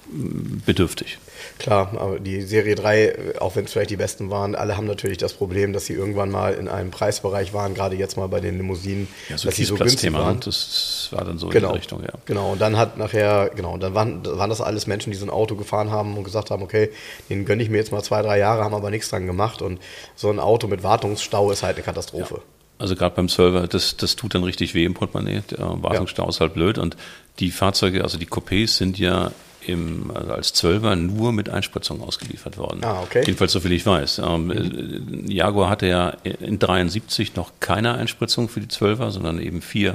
bedürftig. 0.66 1.18
Klar, 1.58 1.92
aber 1.98 2.18
die 2.18 2.42
Serie 2.42 2.74
3, 2.74 3.40
auch 3.40 3.56
wenn 3.56 3.64
es 3.64 3.72
vielleicht 3.72 3.90
die 3.90 3.96
besten 3.96 4.30
waren, 4.30 4.54
alle 4.54 4.76
haben 4.76 4.86
natürlich 4.86 5.18
das 5.18 5.34
Problem, 5.34 5.72
dass 5.72 5.86
sie 5.86 5.92
irgendwann 5.92 6.30
mal 6.30 6.54
in 6.54 6.68
einem 6.68 6.90
Preisbereich 6.90 7.52
waren, 7.52 7.74
gerade 7.74 7.96
jetzt 7.96 8.16
mal 8.16 8.28
bei 8.28 8.40
den 8.40 8.56
Limousinen, 8.56 9.08
ja, 9.28 9.38
so 9.38 9.48
dass 9.48 9.56
sie 9.56 9.64
so 9.64 9.76
günstig 9.76 10.12
waren. 10.12 10.40
Das 10.40 11.08
war 11.12 11.24
dann 11.24 11.38
so 11.38 11.48
genau. 11.48 11.68
in 11.68 11.72
die 11.74 11.78
Richtung, 11.78 12.02
ja. 12.02 12.12
Genau, 12.24 12.52
und 12.52 12.60
dann 12.60 12.76
hat 12.76 12.96
nachher, 12.96 13.50
genau, 13.54 13.76
dann 13.76 13.94
waren, 13.94 14.24
waren 14.24 14.50
das 14.50 14.60
alles 14.60 14.86
Menschen, 14.86 15.10
die 15.10 15.16
so 15.16 15.26
ein 15.26 15.30
Auto 15.30 15.54
gefahren 15.54 15.90
haben 15.90 16.16
und 16.16 16.24
gesagt 16.24 16.50
haben, 16.50 16.62
okay, 16.62 16.90
den 17.28 17.44
gönne 17.44 17.62
ich 17.62 17.70
mir 17.70 17.78
jetzt 17.78 17.92
mal 17.92 18.02
zwei, 18.02 18.22
drei 18.22 18.38
Jahre, 18.38 18.64
haben 18.64 18.74
aber 18.74 18.90
nichts 18.90 19.10
dran 19.10 19.26
gemacht 19.26 19.62
und 19.62 19.80
so 20.14 20.30
ein 20.30 20.40
Auto 20.40 20.66
mit 20.66 20.82
Wartungsstau 20.82 21.50
ist 21.50 21.62
halt 21.62 21.76
eine 21.76 21.84
Katastrophe. 21.84 22.34
Ja. 22.36 22.42
Also 22.76 22.96
gerade 22.96 23.14
beim 23.14 23.28
Server, 23.28 23.68
das, 23.68 23.96
das 23.96 24.16
tut 24.16 24.34
dann 24.34 24.42
richtig 24.42 24.74
weh 24.74 24.84
im 24.84 24.94
Portemonnaie. 24.94 25.42
Der 25.50 25.82
Wartungsstau 25.82 26.24
ja. 26.24 26.28
ist 26.28 26.40
halt 26.40 26.54
blöd 26.54 26.76
und 26.76 26.96
die 27.40 27.50
Fahrzeuge, 27.50 28.02
also 28.02 28.18
die 28.18 28.26
Coupés 28.26 28.76
sind 28.76 28.98
ja 28.98 29.32
im, 29.66 30.10
also 30.14 30.32
als 30.32 30.52
Zwölfer 30.52 30.94
nur 30.96 31.32
mit 31.32 31.48
Einspritzung 31.48 32.02
ausgeliefert 32.02 32.58
worden. 32.58 32.84
Ah, 32.84 33.02
okay. 33.02 33.22
Jedenfalls 33.24 33.52
so 33.52 33.60
viel 33.60 33.72
ich 33.72 33.86
weiß. 33.86 34.18
Ähm, 34.18 34.46
mhm. 34.46 35.30
Jaguar 35.30 35.70
hatte 35.70 35.86
ja 35.86 36.10
in 36.22 36.58
73 36.58 37.34
noch 37.34 37.52
keine 37.60 37.94
Einspritzung 37.94 38.48
für 38.48 38.60
die 38.60 38.68
Zwölfer, 38.68 39.10
sondern 39.10 39.40
eben 39.40 39.62
vier 39.62 39.94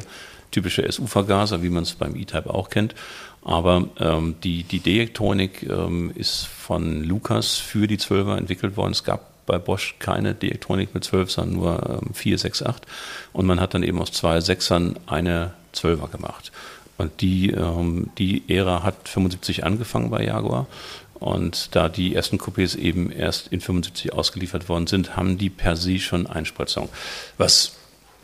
typische 0.51 0.91
SU-Vergaser, 0.91 1.62
wie 1.62 1.69
man 1.69 1.84
es 1.84 1.93
beim 1.93 2.15
E-Type 2.15 2.51
auch 2.53 2.69
kennt. 2.69 2.96
Aber 3.43 3.86
ähm, 4.00 4.36
die, 4.43 4.63
die 4.63 4.79
Deektronik 4.79 5.63
ähm, 5.63 6.12
ist 6.15 6.46
von 6.48 7.03
Lukas 7.03 7.58
für 7.58 7.88
die 7.88 7.98
Zwölfer 7.98 8.38
entwickelt 8.38 8.75
worden. 8.75 8.91
Es 8.91 9.03
gab 9.03 9.46
bei 9.46 9.58
Bosch 9.58 9.96
keine 10.00 10.36
Deektronik 10.36 10.93
mit 10.93 11.03
12, 11.03 11.31
sondern 11.31 11.55
nur 11.55 12.01
ähm, 12.03 12.13
4, 12.13 12.38
6, 12.38 12.63
8. 12.63 12.86
Und 13.34 13.46
man 13.46 13.60
hat 13.60 13.74
dann 13.74 13.84
eben 13.84 14.01
aus 14.01 14.12
zwei 14.12 14.41
Sechsern 14.41 14.98
eine 15.08 15.53
Zwölfer 15.72 16.08
gemacht. 16.08 16.51
Und 17.00 17.22
die, 17.22 17.51
ähm, 17.51 18.10
die 18.18 18.44
Ära 18.50 18.84
hat 18.84 19.08
75 19.08 19.63
angefangen 19.63 20.10
bei 20.10 20.24
Jaguar. 20.25 20.68
Und 21.13 21.75
da 21.75 21.89
die 21.89 22.13
ersten 22.13 22.38
Coupés 22.38 22.77
eben 22.77 23.12
erst 23.12 23.48
in 23.48 23.62
75 23.62 24.13
ausgeliefert 24.13 24.70
worden 24.70 24.86
sind, 24.86 25.15
haben 25.15 25.38
die 25.38 25.50
per 25.50 25.75
se 25.75 26.00
schon 26.00 26.27
Einspritzung. 26.27 26.89
Was 27.38 27.77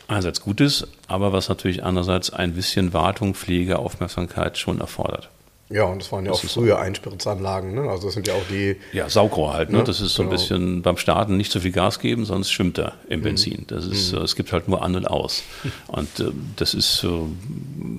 einerseits 0.08 0.42
gut 0.42 0.60
ist, 0.60 0.86
aber 1.08 1.32
was 1.32 1.48
natürlich 1.48 1.84
andererseits 1.84 2.30
ein 2.30 2.52
bisschen 2.52 2.92
Wartung, 2.92 3.34
Pflege, 3.34 3.78
Aufmerksamkeit 3.78 4.58
schon 4.58 4.80
erfordert. 4.80 5.30
Ja, 5.68 5.84
und 5.84 6.00
das 6.00 6.12
waren 6.12 6.24
ja 6.24 6.30
das 6.30 6.44
auch 6.44 6.48
frühe 6.48 6.70
so. 6.70 6.76
Einspritzanlagen, 6.76 7.74
ne? 7.74 7.90
Also 7.90 8.06
das 8.06 8.14
sind 8.14 8.28
ja 8.28 8.34
auch 8.34 8.46
die. 8.48 8.76
Ja, 8.92 9.08
Saugrohr 9.08 9.54
halt, 9.54 9.70
ne? 9.70 9.78
ne? 9.78 9.84
Das 9.84 10.00
ist 10.00 10.14
so 10.14 10.22
genau. 10.22 10.32
ein 10.32 10.38
bisschen 10.38 10.82
beim 10.82 10.96
Starten 10.96 11.36
nicht 11.36 11.50
so 11.50 11.58
viel 11.58 11.72
Gas 11.72 11.98
geben, 11.98 12.24
sonst 12.24 12.52
schwimmt 12.52 12.78
er 12.78 12.94
im 13.08 13.20
mhm. 13.20 13.24
Benzin. 13.24 13.64
Das 13.66 13.84
ist, 13.84 14.12
mhm. 14.12 14.22
es 14.22 14.36
gibt 14.36 14.52
halt 14.52 14.68
nur 14.68 14.82
an 14.82 14.94
und 14.94 15.06
aus. 15.06 15.42
Und 15.88 16.20
äh, 16.20 16.30
das 16.56 16.74
ist 16.74 17.02
äh, 17.04 17.08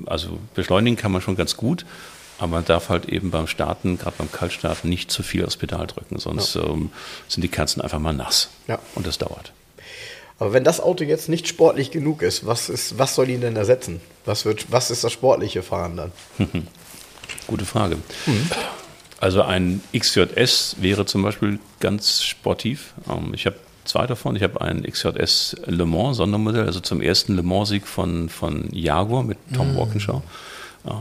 also 0.05 0.37
beschleunigen 0.55 0.97
kann 0.97 1.11
man 1.11 1.21
schon 1.21 1.35
ganz 1.35 1.57
gut, 1.57 1.85
aber 2.37 2.47
man 2.47 2.65
darf 2.65 2.89
halt 2.89 3.09
eben 3.09 3.31
beim 3.31 3.47
Starten, 3.47 3.97
gerade 3.97 4.15
beim 4.17 4.31
Kaltstarten, 4.31 4.89
nicht 4.89 5.11
zu 5.11 5.23
viel 5.23 5.45
aufs 5.45 5.57
Pedal 5.57 5.87
drücken, 5.87 6.19
sonst 6.19 6.55
ja. 6.55 6.63
ähm, 6.63 6.91
sind 7.27 7.41
die 7.41 7.49
Kerzen 7.49 7.81
einfach 7.81 7.99
mal 7.99 8.13
nass. 8.13 8.49
Ja. 8.67 8.79
Und 8.95 9.07
das 9.07 9.17
dauert. 9.17 9.51
Aber 10.39 10.53
wenn 10.53 10.63
das 10.63 10.79
Auto 10.79 11.03
jetzt 11.03 11.29
nicht 11.29 11.47
sportlich 11.47 11.91
genug 11.91 12.21
ist, 12.21 12.45
was, 12.45 12.69
ist, 12.69 12.99
was 12.99 13.15
soll 13.15 13.29
ihn 13.29 13.41
denn 13.41 13.55
ersetzen? 13.55 14.01
Was, 14.25 14.45
wird, 14.45 14.71
was 14.71 14.91
ist 14.91 15.03
das 15.03 15.11
sportliche 15.11 15.63
Fahren 15.63 15.97
dann? 15.97 16.11
Gute 17.47 17.65
Frage. 17.65 17.97
Mhm. 18.25 18.49
Also 19.19 19.41
ein 19.41 19.81
XJS 19.97 20.77
wäre 20.79 21.05
zum 21.05 21.23
Beispiel 21.23 21.59
ganz 21.79 22.23
sportiv. 22.23 22.93
Ähm, 23.09 23.33
ich 23.33 23.45
habe 23.45 23.55
zwei 23.85 24.05
davon. 24.05 24.35
Ich 24.35 24.43
habe 24.43 24.61
einen 24.61 24.83
XJS 24.83 25.55
Le 25.65 25.85
Mans 25.85 26.17
Sondermodell, 26.17 26.65
also 26.65 26.79
zum 26.79 27.01
ersten 27.01 27.35
Le 27.35 27.43
Mans 27.43 27.69
Sieg 27.69 27.87
von, 27.87 28.29
von 28.29 28.69
Jaguar 28.71 29.23
mit 29.23 29.37
Tom 29.55 29.73
mhm. 29.73 29.77
Walkinshaw. 29.77 30.21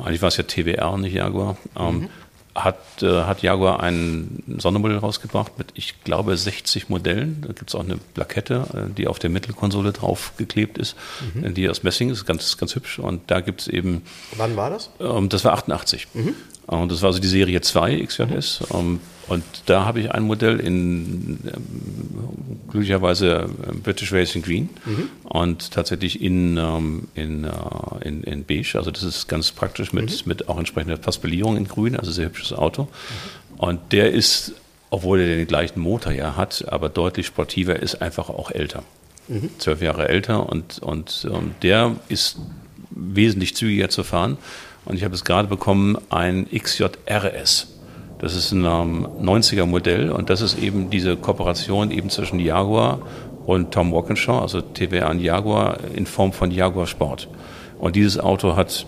Eigentlich 0.05 0.23
war 0.23 0.29
es 0.29 0.37
ja 0.37 0.43
TWR, 0.43 0.97
nicht 0.99 1.15
Jaguar. 1.15 1.57
Ähm, 1.79 2.01
mhm. 2.01 2.09
Hat, 2.57 3.03
äh, 3.03 3.23
hat 3.25 3.43
Jaguar 3.43 3.81
ein 3.81 4.43
Sondermodell 4.59 4.99
rausgebracht 4.99 5.59
mit, 5.59 5.69
ich 5.75 6.03
glaube, 6.05 6.37
60 6.37 6.89
Modellen. 6.89 7.43
Da 7.43 7.53
gibt 7.53 7.69
es 7.69 7.75
auch 7.75 7.85
eine 7.85 7.99
Plakette, 8.15 8.89
äh, 8.89 8.95
die 8.95 9.07
auf 9.07 9.19
der 9.19 9.31
Mittelkonsole 9.31 9.93
draufgeklebt 9.93 10.79
ist, 10.79 10.97
mhm. 11.35 11.55
Die 11.55 11.69
aus 11.69 11.83
Messing 11.83 12.11
ist, 12.11 12.25
ganz, 12.25 12.57
ganz 12.57 12.75
hübsch. 12.75 12.99
Und 12.99 13.31
da 13.31 13.41
gibt 13.41 13.63
es 13.63 13.69
eben. 13.69 14.03
Wann 14.37 14.57
war 14.57 14.71
das? 14.71 14.91
Ähm, 15.01 15.29
das 15.29 15.45
war 15.45 15.53
88. 15.53 16.09
Mhm. 16.15 16.35
Und 16.67 16.91
das 16.91 17.03
war 17.03 17.09
also 17.09 17.21
die 17.21 17.29
Serie 17.29 17.61
2 17.61 18.05
XJS. 18.05 18.61
Mhm. 18.73 18.77
Ähm, 18.79 19.01
und 19.29 19.43
da 19.67 19.85
habe 19.85 20.01
ich 20.01 20.13
ein 20.13 20.23
Modell 20.23 20.61
in 20.61 21.41
ähm, 21.47 22.61
glücklicherweise 22.71 23.49
äh, 23.69 23.73
British 23.75 24.13
Racing 24.13 24.43
Green 24.43 24.69
mhm. 24.85 25.11
und 25.25 25.73
tatsächlich 25.73 26.21
in, 26.21 26.57
ähm, 26.57 27.09
in, 27.15 27.45
äh, 27.45 27.51
in, 28.03 28.23
in, 28.23 28.45
Beige. 28.45 28.75
Also 28.77 28.91
das 28.91 29.03
ist 29.03 29.29
ganz 29.29 29.51
praktisch 29.51 29.93
mit, 29.93 30.11
mhm. 30.11 30.29
mit 30.29 30.49
auch 30.49 30.59
entsprechender 30.59 30.97
Paspellierung 30.97 31.57
in 31.57 31.67
Grün, 31.67 31.97
also 31.97 32.13
sehr 32.13 32.27
hübsches 32.27 32.53
Auto. 32.53 32.83
Mhm. 32.83 33.59
Und 33.59 33.81
der 33.93 34.13
ist, 34.13 34.53
obwohl 34.91 35.21
er 35.21 35.37
den 35.37 35.47
gleichen 35.47 35.81
Motor 35.81 36.13
ja 36.13 36.37
hat, 36.37 36.65
aber 36.69 36.89
deutlich 36.89 37.27
sportiver, 37.27 37.77
ist 37.81 38.01
einfach 38.03 38.29
auch 38.29 38.51
älter. 38.51 38.85
Mhm. 39.29 39.51
Zwölf 39.59 39.83
Jahre 39.83 40.09
älter 40.09 40.49
und, 40.49 40.79
und 40.79 41.27
ähm, 41.33 41.55
der 41.63 41.97
ist 42.09 42.39
wesentlich 42.91 43.57
zügiger 43.57 43.89
zu 43.89 44.05
fahren. 44.05 44.39
Und 44.85 44.97
ich 44.97 45.05
habe 45.05 45.15
es 45.15 45.25
gerade 45.25 45.49
bekommen, 45.49 45.99
ein 46.11 46.47
XJRS. 46.49 47.76
Das 48.19 48.35
ist 48.35 48.53
ein 48.53 48.65
ähm, 48.65 49.07
90er 49.21 49.67
Modell 49.67 50.11
und 50.11 50.31
das 50.31 50.41
ist 50.41 50.59
eben 50.59 50.91
diese 50.91 51.17
Kooperation 51.17 51.91
eben 51.91 52.09
zwischen 52.09 52.41
Jaguar 52.41 53.01
und 53.45 53.73
Tom 53.73 53.93
Walkinshaw, 53.93 54.41
also 54.41 54.61
TWR 54.61 55.11
und 55.11 55.21
Jaguar 55.21 55.79
in 55.95 56.07
Form 56.07 56.33
von 56.33 56.51
Jaguar 56.51 56.87
Sport. 56.87 57.29
Und 57.79 57.95
dieses 57.95 58.19
Auto 58.19 58.57
hat 58.57 58.87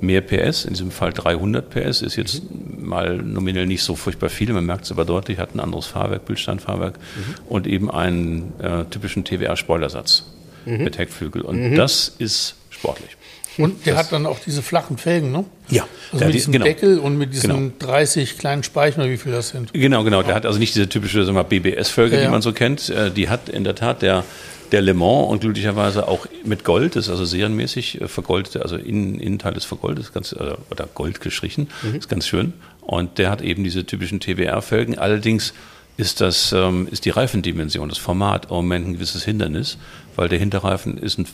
mehr 0.00 0.20
PS, 0.20 0.64
in 0.64 0.70
diesem 0.70 0.90
Fall 0.90 1.12
300 1.12 1.70
PS, 1.70 2.02
ist 2.02 2.16
jetzt 2.16 2.42
mhm. 2.50 2.88
mal 2.88 3.16
nominell 3.18 3.66
nicht 3.66 3.82
so 3.82 3.94
furchtbar 3.94 4.30
viel, 4.30 4.52
man 4.52 4.66
merkt 4.66 4.84
es 4.84 4.90
aber 4.90 5.04
deutlich, 5.04 5.38
hat 5.38 5.54
ein 5.54 5.60
anderes 5.60 5.86
Fahrwerk, 5.86 6.24
Bildstandfahrwerk 6.24 6.98
mhm. 6.98 7.34
und 7.48 7.66
eben 7.66 7.90
einen 7.90 8.52
äh, 8.60 8.84
typischen 8.86 9.24
TWR-Spoilersatz 9.24 10.24
mhm. 10.64 10.84
mit 10.84 10.98
Heckflügel. 10.98 11.42
Und 11.42 11.70
mhm. 11.70 11.74
das 11.76 12.08
ist 12.18 12.56
sportlich. 12.70 13.16
Und 13.58 13.86
der 13.86 13.94
das 13.94 14.04
hat 14.04 14.12
dann 14.12 14.26
auch 14.26 14.38
diese 14.38 14.62
flachen 14.62 14.98
Felgen, 14.98 15.32
ne? 15.32 15.44
Ja. 15.68 15.86
Also 16.12 16.24
mit 16.24 16.34
diesem 16.34 16.52
genau. 16.52 16.64
Deckel 16.64 16.98
und 16.98 17.16
mit 17.16 17.32
diesen 17.32 17.50
genau. 17.50 17.72
30 17.78 18.38
kleinen 18.38 18.62
Speichen, 18.62 19.02
wie 19.08 19.16
viel 19.16 19.32
das 19.32 19.50
sind. 19.50 19.72
Genau, 19.72 20.04
genau. 20.04 20.22
Der 20.22 20.34
hat 20.34 20.46
also 20.46 20.58
nicht 20.58 20.74
diese 20.74 20.88
typische 20.88 21.24
BBS-Felge, 21.24 22.16
ja, 22.16 22.22
die 22.22 22.28
man 22.28 22.42
so 22.42 22.52
kennt. 22.52 22.88
Äh, 22.88 23.10
die 23.10 23.28
hat 23.28 23.48
in 23.48 23.64
der 23.64 23.74
Tat 23.74 24.02
der, 24.02 24.24
der 24.72 24.82
Le 24.82 24.94
Mans 24.94 25.28
und 25.30 25.40
glücklicherweise 25.40 26.08
auch 26.08 26.26
mit 26.44 26.64
Gold, 26.64 26.96
das 26.96 27.06
ist 27.06 27.10
also 27.10 27.24
serienmäßig 27.24 28.00
äh, 28.00 28.08
vergoldet, 28.08 28.56
also 28.56 28.76
Innen, 28.76 29.18
Innenteil 29.18 29.56
ist 29.56 29.64
vergoldet, 29.64 30.04
ist 30.06 30.14
ganz, 30.14 30.32
äh, 30.32 30.54
oder 30.70 30.88
Gold 30.92 31.20
gestrichen, 31.20 31.68
mhm. 31.82 31.96
ist 31.96 32.08
ganz 32.08 32.26
schön. 32.26 32.54
Und 32.80 33.18
der 33.18 33.30
hat 33.30 33.42
eben 33.42 33.64
diese 33.64 33.86
typischen 33.86 34.18
TWR-Felgen. 34.20 34.98
Allerdings 34.98 35.54
ist 35.96 36.20
das, 36.20 36.52
ähm, 36.52 36.88
ist 36.90 37.04
die 37.04 37.10
Reifendimension, 37.10 37.88
das 37.88 37.98
Format 37.98 38.46
im 38.46 38.56
Moment 38.56 38.88
ein 38.88 38.92
gewisses 38.94 39.24
Hindernis, 39.24 39.78
weil 40.16 40.28
der 40.28 40.38
Hinterreifen 40.38 40.98
ist 40.98 41.18
ein 41.18 41.26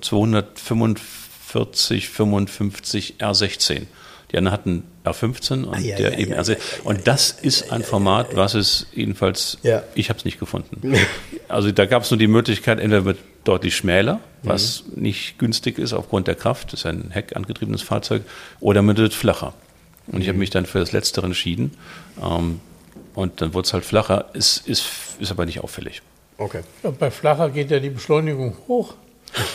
245 0.00 1.04
40, 1.56 2.08
55, 2.10 3.14
R16. 3.18 3.86
Die 4.30 4.38
anderen 4.38 4.52
hatten 4.52 4.82
R15 5.04 5.64
und 5.64 5.74
ah, 5.74 5.78
ja, 5.78 5.96
der 5.96 6.12
ja, 6.12 6.18
eben 6.18 6.32
ja, 6.32 6.40
R16. 6.40 6.58
Und 6.84 7.06
das 7.06 7.30
ist 7.30 7.72
ein 7.72 7.82
Format, 7.82 8.36
was 8.36 8.54
es 8.54 8.86
jedenfalls, 8.92 9.56
ich 9.94 10.10
habe 10.10 10.18
es 10.18 10.24
nicht 10.24 10.38
gefunden. 10.38 10.94
Also 11.48 11.70
da 11.70 11.86
gab 11.86 12.02
es 12.02 12.10
nur 12.10 12.18
die 12.18 12.26
Möglichkeit, 12.26 12.80
entweder 12.80 13.02
mit 13.02 13.18
deutlich 13.44 13.76
schmäler, 13.76 14.18
was 14.42 14.82
mhm. 14.84 15.02
nicht 15.02 15.38
günstig 15.38 15.78
ist 15.78 15.92
aufgrund 15.92 16.26
der 16.26 16.34
Kraft, 16.34 16.72
das 16.72 16.80
ist 16.80 16.86
ein 16.86 17.10
heckangetriebenes 17.12 17.82
Fahrzeug, 17.82 18.22
oder 18.58 18.82
mit 18.82 19.14
flacher. 19.14 19.54
Und 20.08 20.20
ich 20.20 20.26
habe 20.26 20.34
mhm. 20.34 20.40
mich 20.40 20.50
dann 20.50 20.66
für 20.66 20.80
das 20.80 20.90
Letztere 20.92 21.26
entschieden. 21.26 21.70
Ähm, 22.20 22.60
und 23.14 23.40
dann 23.40 23.54
wurde 23.54 23.66
es 23.66 23.72
halt 23.72 23.84
flacher, 23.84 24.26
ist, 24.34 24.66
ist, 24.66 24.86
ist 25.20 25.30
aber 25.30 25.46
nicht 25.46 25.60
auffällig. 25.60 26.02
Okay. 26.36 26.62
Ja, 26.82 26.90
bei 26.90 27.10
flacher 27.10 27.48
geht 27.50 27.70
ja 27.70 27.78
die 27.78 27.90
Beschleunigung 27.90 28.56
hoch. 28.68 28.94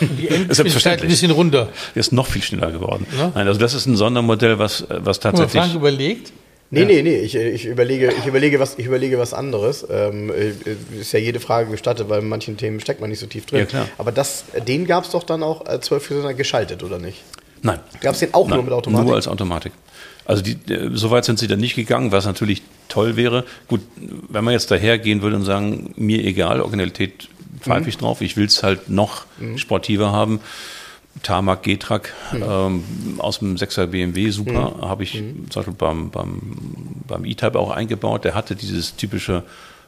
Die 0.00 0.28
Endgeschwindigkeit 0.28 1.02
ein 1.02 1.08
bisschen 1.08 1.30
runter. 1.30 1.68
Der 1.94 2.00
ist 2.00 2.12
noch 2.12 2.26
viel 2.26 2.42
schneller 2.42 2.70
geworden. 2.70 3.06
Ja? 3.16 3.32
Nein, 3.34 3.48
also 3.48 3.58
das 3.58 3.74
ist 3.74 3.86
ein 3.86 3.96
Sondermodell, 3.96 4.58
was, 4.58 4.84
was 4.88 5.20
tatsächlich. 5.20 5.62
Frank 5.62 5.74
überlegt. 5.74 6.32
Nee, 6.70 6.80
ja. 6.80 6.86
nee, 6.86 7.02
nee, 7.02 7.18
ich, 7.18 7.34
ich, 7.34 7.66
überlege, 7.66 8.14
ich, 8.18 8.26
überlege 8.26 8.58
was, 8.58 8.78
ich 8.78 8.86
überlege 8.86 9.18
was 9.18 9.34
anderes. 9.34 9.86
Ähm, 9.90 10.30
äh, 10.30 10.52
ist 10.98 11.12
ja 11.12 11.18
jede 11.18 11.38
Frage 11.38 11.70
gestattet, 11.70 12.08
weil 12.08 12.22
in 12.22 12.28
manchen 12.28 12.56
Themen 12.56 12.80
steckt 12.80 13.00
man 13.00 13.10
nicht 13.10 13.18
so 13.18 13.26
tief 13.26 13.44
drin. 13.44 13.60
Ja, 13.60 13.66
klar. 13.66 13.88
Aber 13.98 14.10
das, 14.10 14.44
den 14.66 14.86
gab 14.86 15.04
es 15.04 15.10
doch 15.10 15.22
dann 15.22 15.42
auch 15.42 15.66
als 15.66 15.86
12 15.86 16.34
geschaltet, 16.36 16.82
oder 16.82 16.98
nicht? 16.98 17.18
Nein. 17.60 17.78
Gab 18.00 18.14
es 18.14 18.20
den 18.20 18.32
auch 18.32 18.48
Nein, 18.48 18.56
nur 18.56 18.64
mit 18.64 18.72
Automatik? 18.72 19.06
Nur 19.06 19.16
als 19.16 19.28
Automatik. 19.28 19.72
Also 20.24 20.42
die, 20.42 20.56
äh, 20.72 20.90
so 20.94 21.10
weit 21.10 21.26
sind 21.26 21.38
sie 21.38 21.46
dann 21.46 21.60
nicht 21.60 21.74
gegangen, 21.74 22.10
was 22.10 22.24
natürlich 22.24 22.62
toll 22.88 23.16
wäre. 23.16 23.44
Gut, 23.68 23.80
wenn 24.28 24.42
man 24.42 24.52
jetzt 24.52 24.70
dahergehen 24.70 25.20
würde 25.20 25.36
und 25.36 25.44
sagen, 25.44 25.92
mir 25.96 26.24
egal, 26.24 26.60
Originalität 26.60 27.28
pfeife 27.60 27.88
ich 27.88 27.96
mhm. 27.96 28.00
drauf. 28.00 28.20
Ich 28.20 28.36
will 28.36 28.46
es 28.46 28.62
halt 28.62 28.88
noch 28.88 29.24
mhm. 29.38 29.58
sportiver 29.58 30.12
haben. 30.12 30.40
Tarmac 31.22 31.62
G-Track 31.62 32.12
mhm. 32.32 32.42
ähm, 32.42 32.84
aus 33.18 33.40
dem 33.40 33.56
6er 33.56 33.86
BMW, 33.86 34.30
super, 34.30 34.74
mhm. 34.76 34.82
habe 34.82 35.02
ich 35.02 35.20
mhm. 35.20 35.50
zum 35.50 35.60
Beispiel 35.60 35.74
beim, 35.74 36.10
beim, 36.10 36.40
beim 37.06 37.24
E-Type 37.24 37.58
auch 37.58 37.70
eingebaut. 37.70 38.24
Der 38.24 38.34
hatte 38.34 38.56
dieses 38.56 38.96
typische 38.96 39.44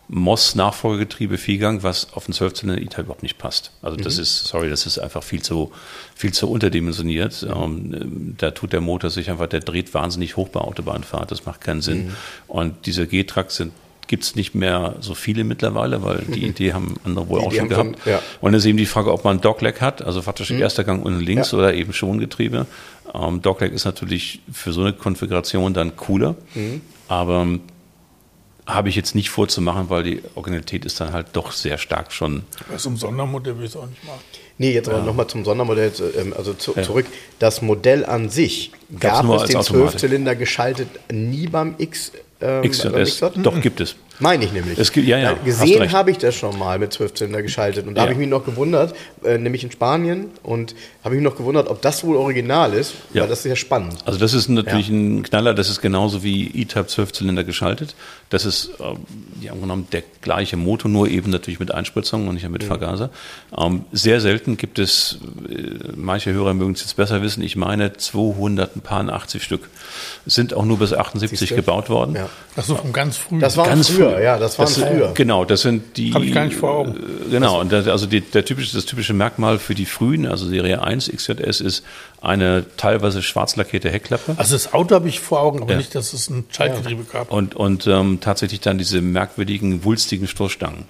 Moss-Nachfolgegetriebe 0.08 1.38
Viergang, 1.38 1.82
was 1.82 2.12
auf 2.12 2.26
den 2.26 2.34
12-Zylinder 2.34 2.82
E-Type 2.82 3.02
überhaupt 3.02 3.22
nicht 3.22 3.38
passt. 3.38 3.72
Also 3.80 3.96
das 3.96 4.16
mhm. 4.16 4.22
ist, 4.22 4.44
sorry, 4.44 4.68
das 4.68 4.84
ist 4.84 4.98
einfach 4.98 5.22
viel 5.22 5.40
zu, 5.40 5.72
viel 6.14 6.32
zu 6.32 6.50
unterdimensioniert. 6.50 7.46
Ähm, 7.50 8.34
da 8.36 8.50
tut 8.50 8.74
der 8.74 8.82
Motor 8.82 9.08
sich 9.08 9.30
einfach, 9.30 9.46
der 9.46 9.60
dreht 9.60 9.94
wahnsinnig 9.94 10.36
hoch 10.36 10.50
bei 10.50 10.60
Autobahnfahrt, 10.60 11.30
das 11.30 11.46
macht 11.46 11.62
keinen 11.62 11.80
Sinn. 11.80 12.12
Und 12.48 12.84
diese 12.84 13.06
G-Tracks 13.06 13.56
sind 13.56 13.72
gibt 14.06 14.24
es 14.24 14.34
nicht 14.34 14.54
mehr 14.54 14.96
so 15.00 15.14
viele 15.14 15.44
mittlerweile, 15.44 16.02
weil 16.02 16.18
die 16.28 16.40
mhm. 16.40 16.46
Idee 16.46 16.72
haben 16.72 16.94
andere 17.04 17.28
wohl 17.28 17.40
die, 17.40 17.46
auch 17.46 17.52
schon 17.52 17.68
gehabt. 17.68 18.00
Von, 18.00 18.12
ja. 18.12 18.18
Und 18.40 18.52
dann 18.52 18.58
ist 18.58 18.64
eben 18.64 18.78
die 18.78 18.86
Frage, 18.86 19.12
ob 19.12 19.24
man 19.24 19.40
Dogleg 19.40 19.80
hat, 19.80 20.02
also 20.02 20.22
faktisch 20.22 20.50
mhm. 20.50 20.60
erster 20.60 20.84
Gang 20.84 21.04
unten 21.04 21.20
links 21.20 21.52
ja. 21.52 21.58
oder 21.58 21.74
eben 21.74 21.92
Schongetriebe. 21.92 22.66
Ähm, 23.14 23.42
Dogleg 23.42 23.72
ist 23.72 23.84
natürlich 23.84 24.40
für 24.52 24.72
so 24.72 24.80
eine 24.80 24.92
Konfiguration 24.92 25.74
dann 25.74 25.96
cooler, 25.96 26.34
mhm. 26.54 26.80
aber 27.08 27.42
ähm, 27.42 27.60
habe 28.66 28.88
ich 28.88 28.96
jetzt 28.96 29.14
nicht 29.14 29.28
vorzumachen, 29.28 29.90
weil 29.90 30.02
die 30.02 30.22
Originalität 30.34 30.84
ist 30.84 30.98
dann 31.00 31.12
halt 31.12 31.28
doch 31.34 31.52
sehr 31.52 31.76
stark 31.76 32.12
schon. 32.12 32.44
Was 32.70 32.86
um 32.86 32.96
Sondermodell 32.96 33.58
will 33.58 33.66
ich 33.66 33.76
auch 33.76 33.86
nicht 33.86 34.04
machen. 34.04 34.20
Nee, 34.56 34.72
jetzt 34.72 34.88
aber 34.88 34.98
ja. 34.98 35.04
nochmal 35.04 35.26
zum 35.26 35.44
Sondermodell, 35.44 35.92
ähm, 36.18 36.32
also 36.36 36.54
zu, 36.54 36.74
ja. 36.74 36.82
zurück. 36.82 37.06
Das 37.38 37.60
Modell 37.60 38.06
an 38.06 38.30
sich, 38.30 38.70
gab 38.98 39.28
es 39.28 39.50
den 39.50 39.60
Zwölfzylinder 39.60 40.36
geschaltet 40.36 40.88
nie 41.12 41.48
beim 41.48 41.74
X 41.78 42.12
ähm, 42.44 42.70
XJS. 42.70 43.20
Doch, 43.36 43.60
gibt 43.60 43.80
es. 43.80 43.96
Meine 44.20 44.44
ich 44.44 44.52
nämlich. 44.52 44.78
Es 44.78 44.92
gibt, 44.92 45.06
ja, 45.06 45.18
ja, 45.18 45.32
gesehen 45.32 45.90
habe 45.92 46.10
ich 46.10 46.18
das 46.18 46.34
schon 46.34 46.58
mal 46.58 46.78
mit 46.78 46.92
12 46.92 47.14
Zylinder 47.14 47.42
geschaltet. 47.42 47.86
Und 47.86 47.94
da 47.94 48.00
ja. 48.00 48.02
habe 48.02 48.12
ich 48.12 48.18
mich 48.18 48.28
noch 48.28 48.44
gewundert, 48.44 48.94
äh, 49.24 49.38
nämlich 49.38 49.64
in 49.64 49.72
Spanien, 49.72 50.30
und 50.42 50.74
habe 51.02 51.16
mich 51.16 51.24
noch 51.24 51.36
gewundert, 51.36 51.68
ob 51.68 51.82
das 51.82 52.04
wohl 52.04 52.16
original 52.16 52.72
ist, 52.74 52.94
ja. 53.12 53.22
weil 53.22 53.28
das 53.28 53.40
ist 53.40 53.46
ja 53.46 53.56
spannend. 53.56 53.96
Also 54.04 54.18
das 54.18 54.32
ist 54.32 54.48
natürlich 54.48 54.88
ja. 54.88 54.94
ein 54.94 55.22
Knaller, 55.22 55.54
das 55.54 55.68
ist 55.68 55.80
genauso 55.80 56.22
wie 56.22 56.46
E-Type 56.46 56.86
12 56.86 57.12
Zylinder 57.12 57.44
geschaltet. 57.44 57.94
Das 58.30 58.44
ist 58.44 58.70
äh, 58.78 59.44
ja, 59.44 59.54
genommen 59.54 59.88
der 59.92 60.02
gleiche 60.20 60.56
Motor, 60.56 60.90
nur 60.90 61.08
eben 61.08 61.30
natürlich 61.30 61.60
mit 61.60 61.72
Einspritzung 61.72 62.28
und 62.28 62.34
nicht 62.34 62.48
mit 62.48 62.62
mhm. 62.62 62.66
Vergaser. 62.66 63.10
Ähm, 63.56 63.84
sehr 63.92 64.20
selten 64.20 64.56
gibt 64.56 64.78
es, 64.78 65.18
äh, 65.48 65.92
manche 65.96 66.32
Hörer 66.32 66.54
mögen 66.54 66.72
es 66.72 66.80
jetzt 66.80 66.96
besser 66.96 67.22
wissen, 67.22 67.42
ich 67.42 67.56
meine 67.56 67.92
280 67.94 69.42
Stück. 69.42 69.68
Sind 70.26 70.54
auch 70.54 70.64
nur 70.64 70.78
bis 70.78 70.92
78 70.92 71.54
gebaut 71.54 71.90
worden. 71.90 72.14
Ja. 72.14 72.28
Das 72.56 72.68
ist 72.68 72.76
von 72.76 72.92
ganz 72.92 73.16
früh. 73.16 73.38
Das 73.38 73.56
war 73.56 73.66
ganz 73.66 73.88
früher, 73.88 74.03
früher, 74.10 74.22
ja, 74.22 74.38
das 74.38 74.58
waren 74.58 74.66
das, 74.66 74.76
früher. 74.78 75.12
Genau, 75.14 75.44
das 75.44 75.62
sind 75.62 75.96
die. 75.96 76.12
Habe 76.12 76.24
ich 76.24 76.32
gar 76.32 76.44
nicht 76.44 76.56
vor 76.56 76.70
Augen. 76.70 76.96
Äh, 76.96 77.30
genau, 77.30 77.60
und 77.60 77.72
das, 77.72 77.88
also 77.88 78.06
die, 78.06 78.20
der 78.20 78.44
typische, 78.44 78.74
das 78.74 78.86
typische 78.86 79.12
Merkmal 79.12 79.58
für 79.58 79.74
die 79.74 79.86
frühen, 79.86 80.26
also 80.26 80.46
Serie 80.46 80.82
1 80.82 81.10
XJS, 81.10 81.60
ist 81.60 81.84
eine 82.20 82.64
teilweise 82.76 83.22
schwarz 83.22 83.56
lackierte 83.56 83.90
Heckklappe. 83.90 84.34
Also 84.36 84.54
das 84.54 84.72
Auto 84.72 84.94
habe 84.94 85.08
ich 85.08 85.20
vor 85.20 85.40
Augen, 85.40 85.62
aber 85.62 85.72
ja. 85.72 85.78
nicht, 85.78 85.94
dass 85.94 86.12
es 86.12 86.30
ein 86.30 86.44
Schaltgetriebe 86.50 87.04
gab. 87.04 87.30
Und, 87.30 87.54
und 87.54 87.86
ähm, 87.86 88.18
tatsächlich 88.20 88.60
dann 88.60 88.78
diese 88.78 89.00
merkwürdigen, 89.02 89.84
wulstigen 89.84 90.26
Stoßstangen, 90.26 90.84